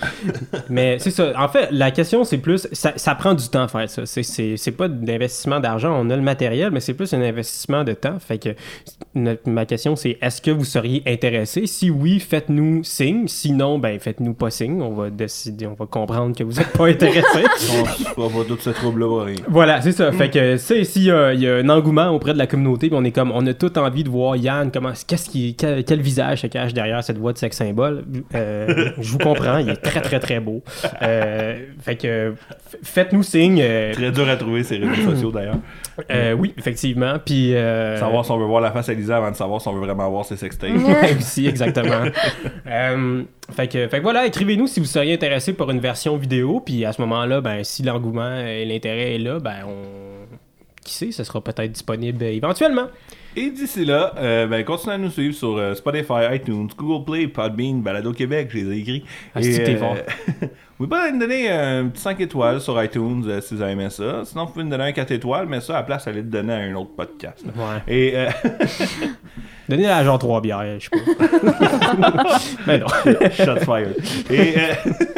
mais 0.69 0.98
c'est 0.98 1.11
ça. 1.11 1.32
En 1.36 1.48
fait, 1.48 1.69
la 1.70 1.90
question, 1.90 2.24
c'est 2.24 2.39
plus. 2.39 2.66
Ça, 2.73 2.93
ça 2.97 3.15
prend 3.15 3.35
du 3.35 3.48
temps 3.48 3.69
faire 3.69 3.89
ça. 3.89 4.06
C'est- 4.06 4.23
C'est 4.23 4.56
c'est 4.56 4.73
pas 4.73 4.89
d'investissement 4.89 5.61
d'argent. 5.61 5.94
On 6.01 6.09
a 6.11 6.16
le 6.16 6.23
matériel, 6.23 6.70
mais 6.70 6.81
c'est 6.81 6.94
plus 6.94 7.12
un 7.15 7.20
investissement 7.23 7.85
de 7.85 7.93
temps. 7.93 8.19
Fait 8.19 8.39
que 8.39 8.51
notre- 9.15 9.48
ma 9.48 9.66
question, 9.66 9.97
c'est 9.97 10.19
est-ce 10.23 10.40
que 10.40 10.51
vous 10.51 10.65
seriez 10.65 11.02
intéressé? 11.06 11.66
Si 11.66 11.90
oui, 11.90 12.20
faites-nous 12.20 12.82
signe. 12.85 13.28
Sinon, 13.28 13.78
ben, 13.78 13.98
faites-nous 14.01 14.35
pas 14.35 14.51
signe. 14.51 14.81
On 14.82 14.90
va 14.94 15.11
décider, 15.11 15.66
on 15.66 15.74
va 15.74 15.86
comprendre 15.86 16.35
que 16.36 16.43
vous 16.44 16.52
n'êtes 16.55 16.73
pas 16.73 16.86
intéressé. 16.86 17.44
on 18.16 18.28
va 18.28 18.44
pas 18.44 18.44
tout 18.48 18.72
trouble-là. 18.72 19.26
Voilà, 19.48 19.80
c'est 19.80 19.92
ça. 19.92 20.12
Fait 20.12 20.30
que, 20.30 20.52
tu 20.55 20.59
sais, 20.59 20.84
s'il 20.84 21.05
y, 21.05 21.10
a 21.10 21.32
il 21.34 21.40
y 21.40 21.48
a 21.48 21.56
un 21.56 21.68
engouement 21.68 22.09
auprès 22.09 22.32
de 22.32 22.38
la 22.38 22.46
communauté, 22.46 22.88
puis 22.88 22.96
on 22.98 23.05
est 23.05 23.10
comme, 23.12 23.30
on 23.32 23.46
a 23.46 23.55
tout 23.55 23.76
envie 23.78 24.05
de 24.05 24.09
voir 24.10 24.36
Yann, 24.36 24.70
comment, 24.72 24.92
qu'est-ce 25.06 25.28
qui, 25.30 25.55
quel, 25.55 25.84
quel 25.84 26.01
visage 26.01 26.42
se 26.42 26.46
cache 26.46 26.72
derrière 26.74 27.02
cette 27.02 27.18
voix 27.18 27.32
de 27.32 27.38
sex 27.38 27.56
symbole. 27.56 28.05
Euh, 28.34 28.90
je 29.01 29.10
vous 29.10 29.18
comprends, 29.18 29.59
il 29.59 29.68
est 29.68 29.76
très, 29.76 30.01
très, 30.01 30.20
très 30.20 30.40
beau. 30.40 30.62
Euh, 31.02 31.59
fait 31.80 31.96
que, 31.96 32.34
faites-nous 32.82 33.22
signe. 33.22 33.60
euh, 33.62 33.92
Très 33.92 34.10
dur 34.10 34.28
à 34.28 34.36
trouver 34.36 34.62
ces 34.62 34.76
réseaux 34.78 35.10
sociaux 35.10 35.30
d'ailleurs. 35.30 35.56
Euh, 36.10 36.32
oui, 36.32 36.54
effectivement. 36.58 37.18
Puis. 37.24 37.54
euh, 37.54 37.98
Savoir 37.98 38.24
si 38.24 38.30
on 38.30 38.38
veut 38.38 38.46
voir 38.46 38.60
la 38.60 38.72
face 38.72 38.88
à 38.88 38.94
Lisa 38.94 39.16
avant 39.16 39.30
de 39.30 39.36
savoir 39.36 39.60
si 39.60 39.68
on 39.68 39.72
veut 39.72 39.80
vraiment 39.84 40.08
voir 40.10 40.24
ses 40.24 40.36
sextapes. 40.36 40.70
aussi, 41.18 41.46
exactement. 41.46 42.04
Euh, 42.66 43.22
fait, 43.52 43.68
que, 43.68 43.88
fait 43.88 43.98
que 43.98 44.02
voilà, 44.02 44.26
écrivez-nous 44.26 44.66
si 44.66 44.80
vous 44.80 44.86
seriez 44.86 45.14
intéressé 45.14 45.52
pour 45.52 45.70
une 45.70 45.80
version 45.80 46.16
vidéo. 46.16 46.60
Puis 46.64 46.84
à 46.84 46.92
ce 46.92 47.00
moment-là, 47.02 47.40
ben, 47.40 47.62
si 47.62 47.82
l'engouement 47.82 48.38
et 48.40 48.64
l'intérêt 48.64 49.14
est 49.14 49.18
là, 49.18 49.38
ben, 49.38 49.64
on. 49.66 50.36
Qui 50.82 50.94
sait, 50.94 51.12
ce 51.12 51.24
sera 51.24 51.40
peut-être 51.42 51.72
disponible 51.72 52.22
éventuellement. 52.24 52.88
Et 53.36 53.50
d'ici 53.50 53.84
là, 53.84 54.12
euh, 54.18 54.46
ben, 54.46 54.64
continuez 54.64 54.94
à 54.94 54.98
nous 54.98 55.10
suivre 55.10 55.34
sur 55.34 55.56
euh, 55.56 55.74
Spotify, 55.74 56.34
iTunes, 56.34 56.68
Google 56.76 57.04
Play, 57.04 57.26
Podbean, 57.26 57.80
Balado 57.80 58.12
Québec, 58.12 58.48
je 58.52 58.58
les 58.58 58.76
ai 58.76 58.80
écrits. 58.80 59.04
Ah, 59.34 59.40
fort. 59.78 59.96
vous 60.78 60.88
pouvez 60.88 61.12
nous 61.12 61.18
donner 61.20 61.51
un 61.51 61.86
petit 61.88 62.02
5 62.02 62.20
étoiles 62.20 62.60
sur 62.60 62.82
iTunes 62.82 63.24
euh, 63.28 63.40
si 63.40 63.55
vous 63.55 63.62
avez 63.62 63.72
aimé 63.72 63.88
ça. 63.90 64.22
Sinon, 64.24 64.44
vous 64.46 64.52
pouvez 64.52 64.64
nous 64.64 64.70
donner 64.70 64.84
un 64.84 64.92
4 64.92 65.10
étoiles, 65.12 65.46
mais 65.48 65.60
ça, 65.60 65.74
à 65.74 65.76
la 65.78 65.82
place, 65.84 66.06
allez 66.09 66.22
le 66.22 66.28
donner 66.28 66.52
à 66.52 66.56
un 66.56 66.74
autre 66.74 66.90
podcast. 66.96 67.44
là. 67.46 67.52
Ouais. 67.56 67.82
Et 67.94 68.12
euh, 68.16 68.28
Donnez 69.68 69.86
à 69.88 70.05
genre 70.05 70.18
3 70.18 70.40
bières, 70.42 70.78
je 70.78 70.88
sais 70.90 70.90
pas. 70.90 72.38
Mais 72.66 72.78
non. 72.78 72.86
shots 73.30 73.64
fired. 73.64 73.96
Et 74.30 74.55
euh, 74.59 74.74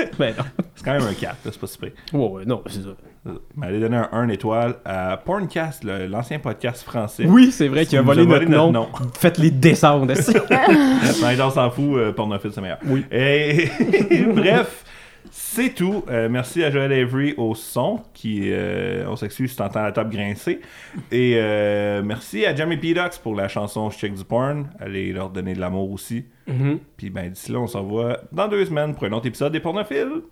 Mais 0.21 0.31
non. 0.31 0.45
c'est 0.75 0.85
quand 0.85 0.93
même 0.93 1.03
un 1.03 1.15
4, 1.15 1.23
là, 1.23 1.35
c'est 1.45 1.59
pas 1.61 1.67
super. 1.67 1.91
Ouais, 2.13 2.29
ouais, 2.29 2.45
non, 2.45 2.63
c'est 2.67 2.83
ça. 2.83 2.91
Mais 3.57 3.67
allez 3.67 3.81
donner 3.81 3.97
un 3.97 4.09
1 4.13 4.29
étoile 4.29 4.77
à 4.85 5.17
Porncast, 5.17 5.83
le- 5.83 6.07
l'ancien 6.07 6.39
podcast 6.39 6.85
français. 6.85 7.25
Oui, 7.27 7.51
c'est 7.51 7.67
vrai 7.67 7.85
qu'il 7.87 7.99
a 7.99 8.03
nous 8.03 8.11
a 8.13 8.15
volé, 8.15 8.25
volé 8.27 8.47
notre, 8.47 8.69
notre 8.71 8.73
nom. 8.73 8.83
nom. 8.83 9.11
Faites-les 9.19 9.51
descendre. 9.51 10.07
Non, 10.07 11.29
les 11.29 11.35
gens 11.37 11.51
s'en 11.51 11.69
fout, 11.71 11.97
euh, 11.97 12.13
pornophile, 12.13 12.53
c'est 12.55 12.61
meilleur. 12.61 12.79
Oui. 12.87 13.05
Et 13.11 13.69
bref, 14.33 14.85
c'est 15.39 15.75
tout. 15.75 16.03
Euh, 16.09 16.31
merci 16.31 16.65
à 16.65 16.71
Joël 16.71 16.91
Avery 16.93 17.35
au 17.37 17.55
son, 17.55 18.01
qui, 18.15 18.41
euh, 18.45 19.05
on 19.07 19.17
s'excuse 19.17 19.51
si 19.51 19.57
t'entends 19.57 19.83
la 19.83 19.93
table 19.93 20.11
grincer. 20.11 20.61
Et 21.13 21.35
euh, 21.37 22.03
merci 22.03 22.47
à 22.47 22.55
Jamie 22.55 22.79
P. 22.79 22.95
Ducks 22.95 23.19
pour 23.23 23.35
la 23.35 23.47
chanson 23.47 23.91
Je 23.91 23.99
check 23.99 24.15
du 24.15 24.25
porn. 24.25 24.71
Allez 24.81 25.13
leur 25.13 25.29
donner 25.29 25.55
de 25.55 25.61
l'amour 25.61 25.91
aussi. 25.91 26.25
Mhm. 26.47 26.79
Puis 26.97 27.11
ben 27.11 27.31
d'ici 27.31 27.53
là, 27.53 27.59
on 27.59 27.67
se 27.67 27.77
revoit 27.77 28.21
dans 28.33 28.49
deux 28.49 28.65
semaines 28.65 28.95
pour 28.95 29.05
un 29.05 29.13
autre 29.13 29.27
épisode 29.27 29.53
des 29.53 29.61
pornophiles. 29.61 30.23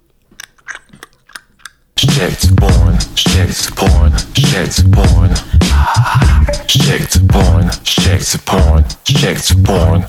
Checked 1.96 2.56
porn, 2.56 2.98
checked 3.14 3.74
porn, 3.76 4.12
checked 4.34 4.90
porn. 4.90 5.30
Checked 6.66 7.28
porn, 7.28 7.70
checked 7.84 8.38
porn, 8.46 8.84
checked 9.04 9.64
porn. 9.64 10.04